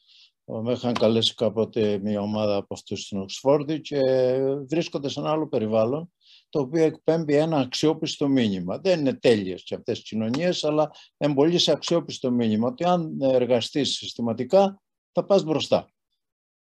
με 0.44 0.72
είχαν 0.72 0.92
καλέσει 0.92 1.34
κάποτε 1.34 1.98
μια 1.98 2.20
ομάδα 2.20 2.56
από 2.56 2.74
αυτούς 2.74 3.00
στην 3.02 3.20
Οξφόρδη 3.20 3.80
και 3.80 4.00
βρίσκονται 4.68 5.08
σε 5.08 5.20
ένα 5.20 5.30
άλλο 5.30 5.48
περιβάλλον 5.48 6.12
το 6.52 6.60
οποίο 6.60 6.84
εκπέμπει 6.84 7.34
ένα 7.34 7.58
αξιόπιστο 7.58 8.28
μήνυμα. 8.28 8.78
Δεν 8.78 9.00
είναι 9.00 9.14
τέλειες 9.14 9.62
και 9.62 9.74
αυτές 9.74 10.00
τις 10.00 10.08
κοινωνίες, 10.08 10.64
αλλά 10.64 10.90
είναι 11.18 11.34
πολύ 11.34 11.58
σε 11.58 11.72
αξιόπιστο 11.72 12.30
μήνυμα, 12.30 12.68
ότι 12.68 12.84
αν 12.84 13.20
εργαστείς 13.20 13.96
συστηματικά 13.96 14.82
θα 15.12 15.24
πας 15.24 15.42
μπροστά. 15.42 15.88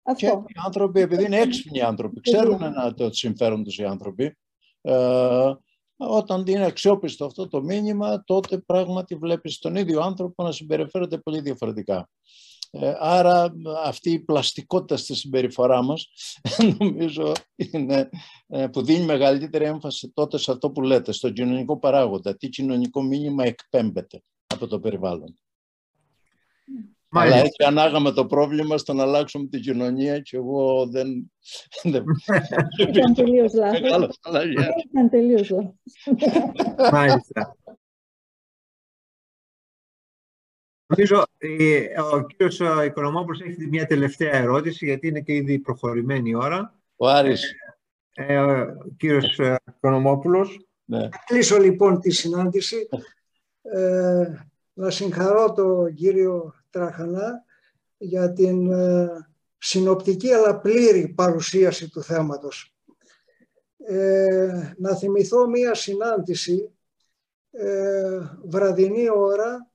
Αυτό. 0.03 0.25
Και 0.25 0.25
οι 0.25 0.59
άνθρωποι, 0.65 0.99
επειδή 0.99 1.23
είναι 1.23 1.39
έξυπνοι 1.39 1.81
άνθρωποι, 1.81 2.19
ξέρουν 2.19 2.57
να 2.57 2.93
το 2.93 3.13
συμφέρον 3.13 3.63
τους 3.63 3.77
οι 3.77 3.83
άνθρωποι, 3.83 4.37
ε, 4.81 5.53
όταν 5.97 6.43
είναι 6.47 6.65
αξιόπιστο 6.65 7.25
αυτό 7.25 7.47
το 7.47 7.61
μήνυμα, 7.61 8.23
τότε 8.23 8.57
πράγματι 8.57 9.15
βλέπεις 9.15 9.59
τον 9.59 9.75
ίδιο 9.75 10.01
άνθρωπο 10.01 10.43
να 10.43 10.51
συμπεριφέρεται 10.51 11.17
πολύ 11.17 11.41
διαφορετικά. 11.41 12.09
Ε, 12.71 12.93
άρα 12.99 13.53
αυτή 13.83 14.11
η 14.11 14.19
πλαστικότητα 14.19 14.97
στη 14.97 15.15
συμπεριφορά 15.15 15.83
μας 15.83 16.07
νομίζω 16.79 17.31
είναι 17.55 18.09
ε, 18.47 18.67
που 18.67 18.81
δίνει 18.83 19.05
μεγαλύτερη 19.05 19.65
έμφαση 19.65 20.11
τότε 20.13 20.37
σε 20.37 20.51
αυτό 20.51 20.71
που 20.71 20.81
λέτε, 20.81 21.11
στον 21.11 21.33
κοινωνικό 21.33 21.79
παράγοντα. 21.79 22.37
Τι 22.37 22.49
κοινωνικό 22.49 23.01
μήνυμα 23.01 23.45
εκπέμπεται 23.45 24.23
από 24.47 24.67
το 24.67 24.79
περιβάλλον. 24.79 25.35
Αλλά 27.09 27.35
έτσι 27.35 27.63
ανάγαμε 27.65 28.11
το 28.11 28.25
πρόβλημα 28.25 28.77
στο 28.77 28.93
να 28.93 29.03
αλλάξουμε 29.03 29.47
την 29.47 29.61
κοινωνία 29.61 30.19
και 30.19 30.37
εγώ 30.37 30.87
δεν... 30.87 31.31
Ήταν 32.77 33.13
τελείως 33.13 33.53
λάθος. 33.53 34.19
Ήταν 34.89 35.09
τελείως 35.09 35.49
λάθος. 35.49 35.75
Μάλιστα. 36.91 37.57
Νομίζω 40.87 41.23
ε, 41.37 42.01
ο 42.13 42.25
κύριος 42.25 42.85
Οικονομόπουλος 42.85 43.41
έχει 43.41 43.67
μια 43.67 43.85
τελευταία 43.85 44.33
ερώτηση, 44.33 44.85
γιατί 44.85 45.07
είναι 45.07 45.21
και 45.21 45.33
ήδη 45.33 45.59
προχωρημένη 45.59 46.29
η 46.29 46.35
ώρα. 46.35 46.73
Ο 46.95 47.07
Άρης. 47.07 47.53
Ε, 48.13 48.33
ε 48.33 48.39
ο 48.39 48.75
κύριος 48.97 49.39
Οικονομόπουλος. 49.75 50.67
Ναι. 50.85 51.09
Κλείσω 51.25 51.57
λοιπόν 51.57 51.99
τη 51.99 52.11
συνάντηση. 52.11 52.89
Ε, 53.61 54.27
να 54.73 54.89
συγχαρώ 54.89 55.53
τον 55.53 55.93
κύριο 55.93 56.53
Τραχανά 56.69 57.43
για 57.97 58.33
την 58.33 58.71
ε, 58.71 59.09
συνοπτική 59.57 60.31
αλλά 60.31 60.59
πλήρη 60.59 61.07
παρουσίαση 61.07 61.89
του 61.89 62.03
θέματος. 62.03 62.73
Ε, 63.77 64.73
να 64.77 64.95
θυμηθώ 64.95 65.47
μία 65.47 65.73
συνάντηση 65.73 66.69
ε, 67.51 68.19
βραδινή 68.43 69.09
ώρα 69.09 69.69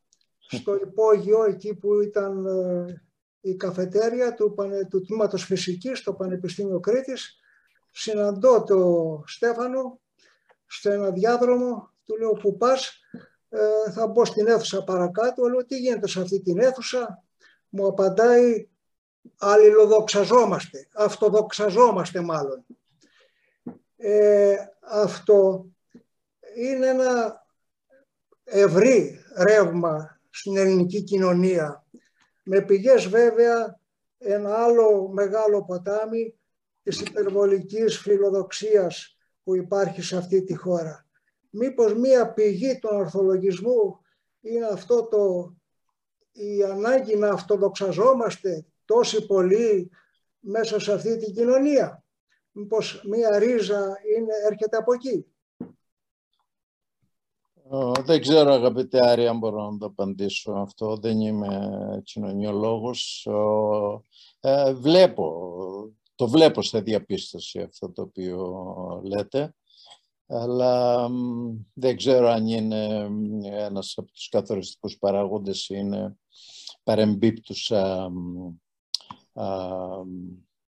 στο 0.51 0.75
υπόγειο 0.75 1.45
εκεί 1.45 1.75
που 1.75 2.01
ήταν 2.01 2.47
ε, 2.47 3.03
η 3.41 3.55
καφετέρια 3.55 4.35
του, 4.35 4.55
του 4.91 5.01
Τμήματος 5.01 5.45
Φυσικής 5.45 5.99
στο 5.99 6.15
Πανεπιστήμιο 6.15 6.81
Κρήτης. 6.81 7.41
Συναντώ 7.91 8.63
το 8.63 9.23
Στέφανο 9.27 10.01
στο 10.67 10.91
ένα 10.91 11.11
διάδρομο, 11.11 11.95
του 12.05 12.17
λέω 12.17 12.33
που 12.33 12.57
πας, 12.57 13.01
ε, 13.49 13.91
θα 13.91 14.07
μπω 14.07 14.25
στην 14.25 14.47
αίθουσα 14.47 14.85
παρακάτω, 14.85 15.49
λέω 15.49 15.65
τι 15.65 15.79
γίνεται 15.79 16.09
σε 16.09 16.21
αυτή 16.21 16.43
την 16.43 16.59
αίθουσα, 16.59 17.25
μου 17.69 17.87
απαντάει 17.87 18.69
αλληλοδοξαζόμαστε, 19.39 20.89
αυτοδοξαζόμαστε 20.95 22.21
μάλλον. 22.21 22.65
Ε, 23.97 24.57
αυτό 24.81 25.67
είναι 26.57 26.87
ένα 26.87 27.43
ευρύ 28.45 29.25
ρεύμα 29.37 30.20
στην 30.31 30.57
ελληνική 30.57 31.03
κοινωνία, 31.03 31.87
με 32.45 32.61
πηγές 32.61 33.09
βέβαια 33.09 33.81
ένα 34.19 34.55
άλλο 34.55 35.09
μεγάλο 35.09 35.65
ποτάμι 35.65 36.39
της 36.83 37.01
υπερβολικής 37.01 37.99
φιλοδοξίας 37.99 39.19
που 39.43 39.57
υπάρχει 39.57 40.03
σε 40.03 40.17
αυτή 40.17 40.45
τη 40.45 40.55
χώρα 40.55 41.05
μήπως 41.51 41.95
μία 41.95 42.33
πηγή 42.33 42.79
του 42.79 42.89
ορθολογισμού 42.93 44.01
είναι 44.41 44.67
αυτό 44.67 45.09
το, 45.09 45.55
η 46.33 46.63
ανάγκη 46.63 47.17
να 47.17 47.29
αυτοδοξαζόμαστε 47.29 48.65
τόσοι 48.85 49.27
πολλοί 49.27 49.91
μέσα 50.41 50.81
σε 50.81 50.93
αυτή 50.93 51.17
την 51.17 51.35
κοινωνία; 51.35 52.05
Μήπως 52.53 53.03
μία 53.09 53.39
ρίζα 53.39 53.97
είναι, 54.17 54.35
έρχεται 54.47 54.77
από 54.77 54.93
εκεί; 54.93 55.27
Δεν 58.05 58.21
ξέρω 58.21 58.53
αγαπητέ 58.53 58.99
Άρη 59.03 59.27
αν 59.27 59.39
μπορώ 59.39 59.71
να 59.71 59.79
το 59.79 59.87
απαντήσω 59.87 60.53
αυτό. 60.53 60.97
Δεν 60.97 61.21
είμαι 61.21 61.71
κοινωνιολόγος. 62.05 63.29
Ε, 64.41 64.75
βλέπω, 64.75 65.53
το 66.15 66.29
βλέπω 66.29 66.63
σε 66.63 66.81
διαπίστωση 66.81 67.61
αυτό 67.61 67.93
το 67.93 68.03
οποίο 68.03 68.65
λέτε 69.05 69.55
αλλά 70.33 71.09
δεν 71.73 71.97
ξέρω 71.97 72.29
αν 72.29 72.47
είναι 72.47 73.09
ένας 73.43 73.95
από 73.97 74.11
τους 74.11 74.29
καθοριστικούς 74.29 74.99
παράγοντες 74.99 75.69
είναι 75.69 76.17
παρεμπίπτουσα 76.83 78.11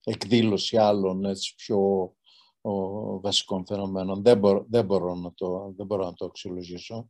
εκδήλωση 0.04 0.78
άλλων 0.78 1.26
έτσι, 1.26 1.56
πιο 1.56 2.14
ο, 2.62 3.20
βασικών 3.20 3.66
φαινομένων. 3.66 4.24
Δεν, 4.24 4.66
δεν, 4.70 4.86
μπορώ 4.86 5.16
να 5.16 5.34
το, 5.34 5.74
δεν 5.78 5.86
μπορώ 5.86 6.06
να 6.06 6.14
το 6.14 6.26
αξιολογήσω. 6.26 7.10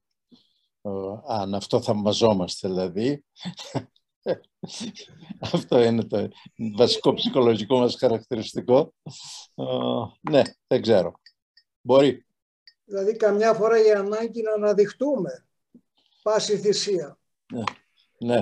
αν 1.28 1.54
αυτό 1.54 1.82
θα 1.82 1.94
μαζόμαστε 1.94 2.68
δηλαδή. 2.68 3.24
αυτό 5.54 5.84
είναι 5.84 6.04
το 6.04 6.28
βασικό 6.78 7.14
ψυχολογικό 7.14 7.78
μας 7.80 7.96
χαρακτηριστικό. 7.96 8.94
ναι, 10.30 10.42
δεν 10.68 10.82
ξέρω. 10.82 11.12
Μπορεί. 11.82 12.26
Δηλαδή 12.86 13.16
καμιά 13.16 13.54
φορά 13.54 13.86
η 13.86 13.92
ανάγκη 13.92 14.42
να 14.42 14.54
αναδειχτούμε 14.54 15.46
πάση 16.22 16.58
θυσία. 16.58 17.20
Ναι. 17.54 17.64
ναι. 18.20 18.42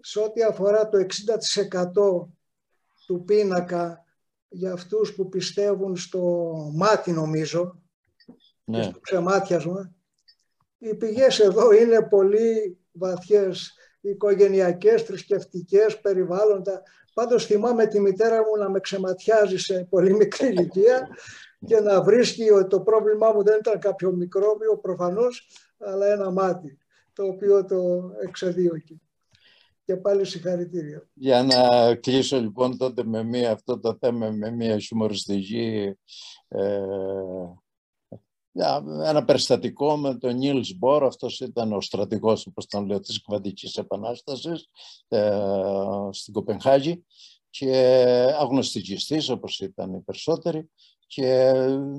Σε 0.00 0.20
ό,τι 0.20 0.42
αφορά 0.42 0.88
το 0.88 0.98
60% 0.98 2.28
του 3.06 3.24
πίνακα 3.24 4.04
για 4.48 4.72
αυτούς 4.72 5.14
που 5.14 5.28
πιστεύουν 5.28 5.96
στο 5.96 6.52
μάτι 6.74 7.12
νομίζω 7.12 7.82
ναι. 8.64 8.78
και 8.78 8.82
στο 8.82 9.00
ξεμάτιασμα, 9.00 9.92
οι 10.78 10.94
πηγές 10.94 11.38
εδώ 11.40 11.72
είναι 11.72 12.02
πολύ 12.02 12.78
βαθιές, 12.92 13.72
οικογενειακές, 14.00 15.02
θρησκευτικές, 15.02 16.00
περιβάλλοντα. 16.00 16.82
Πάντως 17.14 17.46
θυμάμαι 17.46 17.86
τη 17.86 18.00
μητέρα 18.00 18.36
μου 18.36 18.56
να 18.58 18.70
με 18.70 18.80
ξεματιάζει 18.80 19.58
σε 19.58 19.86
πολύ 19.90 20.14
μικρή 20.14 20.46
ηλικία 20.46 21.08
και 21.66 21.80
να 21.80 22.02
βρίσκει 22.02 22.50
ότι 22.50 22.68
το 22.68 22.80
πρόβλημά 22.80 23.32
μου 23.32 23.42
δεν 23.42 23.58
ήταν 23.58 23.78
κάποιο 23.78 24.12
μικρόβιο 24.12 24.78
προφανώς, 24.78 25.48
αλλά 25.78 26.06
ένα 26.06 26.30
μάτι, 26.30 26.78
το 27.12 27.24
οποίο 27.24 27.64
το 27.64 28.10
εξεδίωκε. 28.26 29.00
Και 29.88 29.96
πάλι 29.96 30.24
συγχαρητήρια. 30.24 31.08
Για 31.14 31.42
να 31.42 31.94
κλείσω 31.94 32.40
λοιπόν 32.40 32.76
τότε 32.76 33.04
με 33.04 33.22
μία, 33.22 33.52
αυτό 33.52 33.80
το 33.80 33.96
θέμα 34.00 34.30
με 34.30 34.50
μία 34.50 34.78
χιουμοριστική 34.78 35.94
ε, 36.48 36.80
ένα 39.04 39.24
περιστατικό 39.24 39.96
με 39.96 40.14
τον 40.14 40.36
Νίλς 40.36 40.78
Μπορ, 40.78 41.04
αυτός 41.04 41.40
ήταν 41.40 41.72
ο 41.72 41.80
στρατηγός, 41.80 42.46
όπως 42.46 42.66
τον 42.66 42.86
λέω, 42.86 43.00
της 43.00 43.22
Κβαντικής 43.22 43.76
Επανάστασης 43.76 44.68
ε, 45.08 45.40
στην 46.10 46.32
Κοπενχάγη. 46.32 47.04
Και 47.50 47.76
αγνωστικιστής 48.38 49.28
όπως 49.28 49.60
ήταν 49.60 49.94
οι 49.94 50.00
περισσότεροι 50.00 50.70
και 51.08 51.52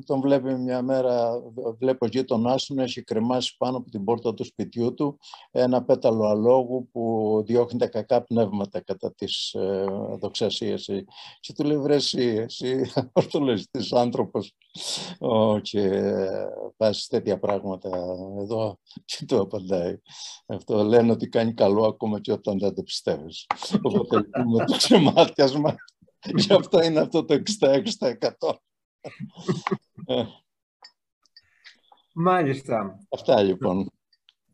τον 0.05 0.21
βλέπει 0.21 0.53
μια 0.53 0.81
μέρα, 0.81 1.41
βλέπω 1.79 2.05
γείτονά 2.05 2.55
του 2.55 2.73
να 2.73 2.83
έχει 2.83 3.01
κρεμάσει 3.01 3.57
πάνω 3.57 3.77
από 3.77 3.89
την 3.89 4.03
πόρτα 4.03 4.33
του 4.33 4.43
σπιτιού 4.43 4.93
του 4.93 5.19
ένα 5.51 5.83
πέταλο 5.83 6.27
αλόγου 6.27 6.89
που 6.91 7.43
διώχνει 7.45 7.79
τα 7.79 7.87
κακά 7.87 8.21
πνεύματα 8.21 8.79
κατά 8.79 9.13
τις 9.13 9.53
ε, 9.53 9.85
δοξασίες. 10.19 10.89
Και 11.39 11.53
του 11.53 11.63
λέει, 11.63 11.77
βρε 11.77 11.95
εσύ, 11.95 12.43
εσύ 12.45 12.81
ορθολογιστής 13.13 13.93
άνθρωπος 13.93 14.55
και 15.61 16.13
πας 16.77 17.07
τέτοια 17.07 17.39
πράγματα 17.39 17.89
εδώ 18.39 18.79
και 19.05 19.25
του 19.25 19.39
απαντάει. 19.41 19.97
Αυτό 20.45 20.83
λένε 20.83 21.11
ότι 21.11 21.27
κάνει 21.29 21.53
καλό 21.53 21.85
ακόμα 21.85 22.19
και 22.19 22.31
όταν 22.31 22.59
δεν 22.59 22.75
το 22.75 22.83
πιστεύεις. 22.83 23.45
Οπότε 23.81 24.17
με 24.55 24.65
το 24.65 24.75
ξεμάτιασμα, 24.81 25.75
γι' 26.35 26.53
αυτό 26.53 26.83
είναι 26.83 26.99
αυτό 26.99 27.25
το 27.25 27.41
66%. 28.39 28.53
Μάλιστα. 32.13 32.99
Αυτά 33.09 33.43
λοιπόν. 33.43 33.91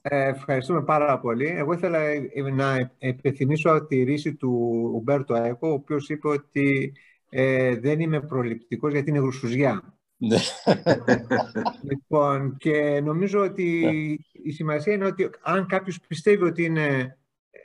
Ε, 0.01 0.27
ευχαριστούμε 0.27 0.83
πάρα 0.83 1.19
πολύ. 1.19 1.47
Εγώ 1.47 1.73
ήθελα 1.73 1.99
να 2.53 2.91
επιθυμίσω 2.97 3.85
τη 3.85 4.03
ρίση 4.03 4.35
του 4.35 4.51
Ουμπέρτο 4.93 5.35
Έκο, 5.35 5.69
ο 5.69 5.73
οποίος 5.73 6.09
είπε 6.09 6.27
ότι 6.27 6.93
ε, 7.29 7.75
δεν 7.75 7.99
είμαι 7.99 8.21
προληπτικός 8.21 8.91
γιατί 8.91 9.09
είναι 9.09 9.19
γρουσουζιά. 9.19 9.97
Ναι. 10.17 10.37
λοιπόν, 11.89 12.57
και 12.57 13.01
νομίζω 13.01 13.39
ότι 13.39 13.79
ναι. 13.85 14.41
η 14.43 14.51
σημασία 14.51 14.93
είναι 14.93 15.05
ότι 15.05 15.29
αν 15.41 15.65
κάποιος 15.65 15.99
πιστεύει 16.07 16.43
ότι 16.43 16.63
είναι 16.63 17.17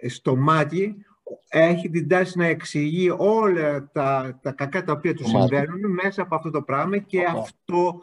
στο 0.09 0.37
μάτι, 0.37 1.05
έχει 1.49 1.91
την 1.91 2.09
τάση 2.09 2.39
να 2.39 2.47
εξηγεί 2.47 3.15
όλα 3.19 3.91
τα, 3.93 4.39
τα 4.43 4.53
κακά 4.53 4.85
τα 4.85 4.93
οποία 4.93 5.15
του 5.15 5.25
συμβαίνουν 5.29 5.91
μέσα 5.91 6.23
από 6.23 6.35
αυτό 6.35 6.51
το 6.51 6.63
πράγμα 6.63 6.99
και 6.99 7.25
αυτό 7.25 7.99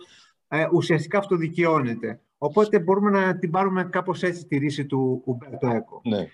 ε, 0.48 0.68
ουσιαστικά 0.74 1.18
αυτοδικαιώνεται. 1.18 2.22
Οπότε 2.38 2.80
μπορούμε 2.80 3.10
να 3.10 3.38
την 3.38 3.52
πάρουμε 3.52 3.84
κάπως 3.84 4.24
έτσι 4.24 4.46
τη 4.46 4.58
ρίση 4.58 4.86
του 4.86 5.22
Ουμπέρτο 5.26 5.68
Έκο. 5.68 6.02
Ναι. 6.04 6.28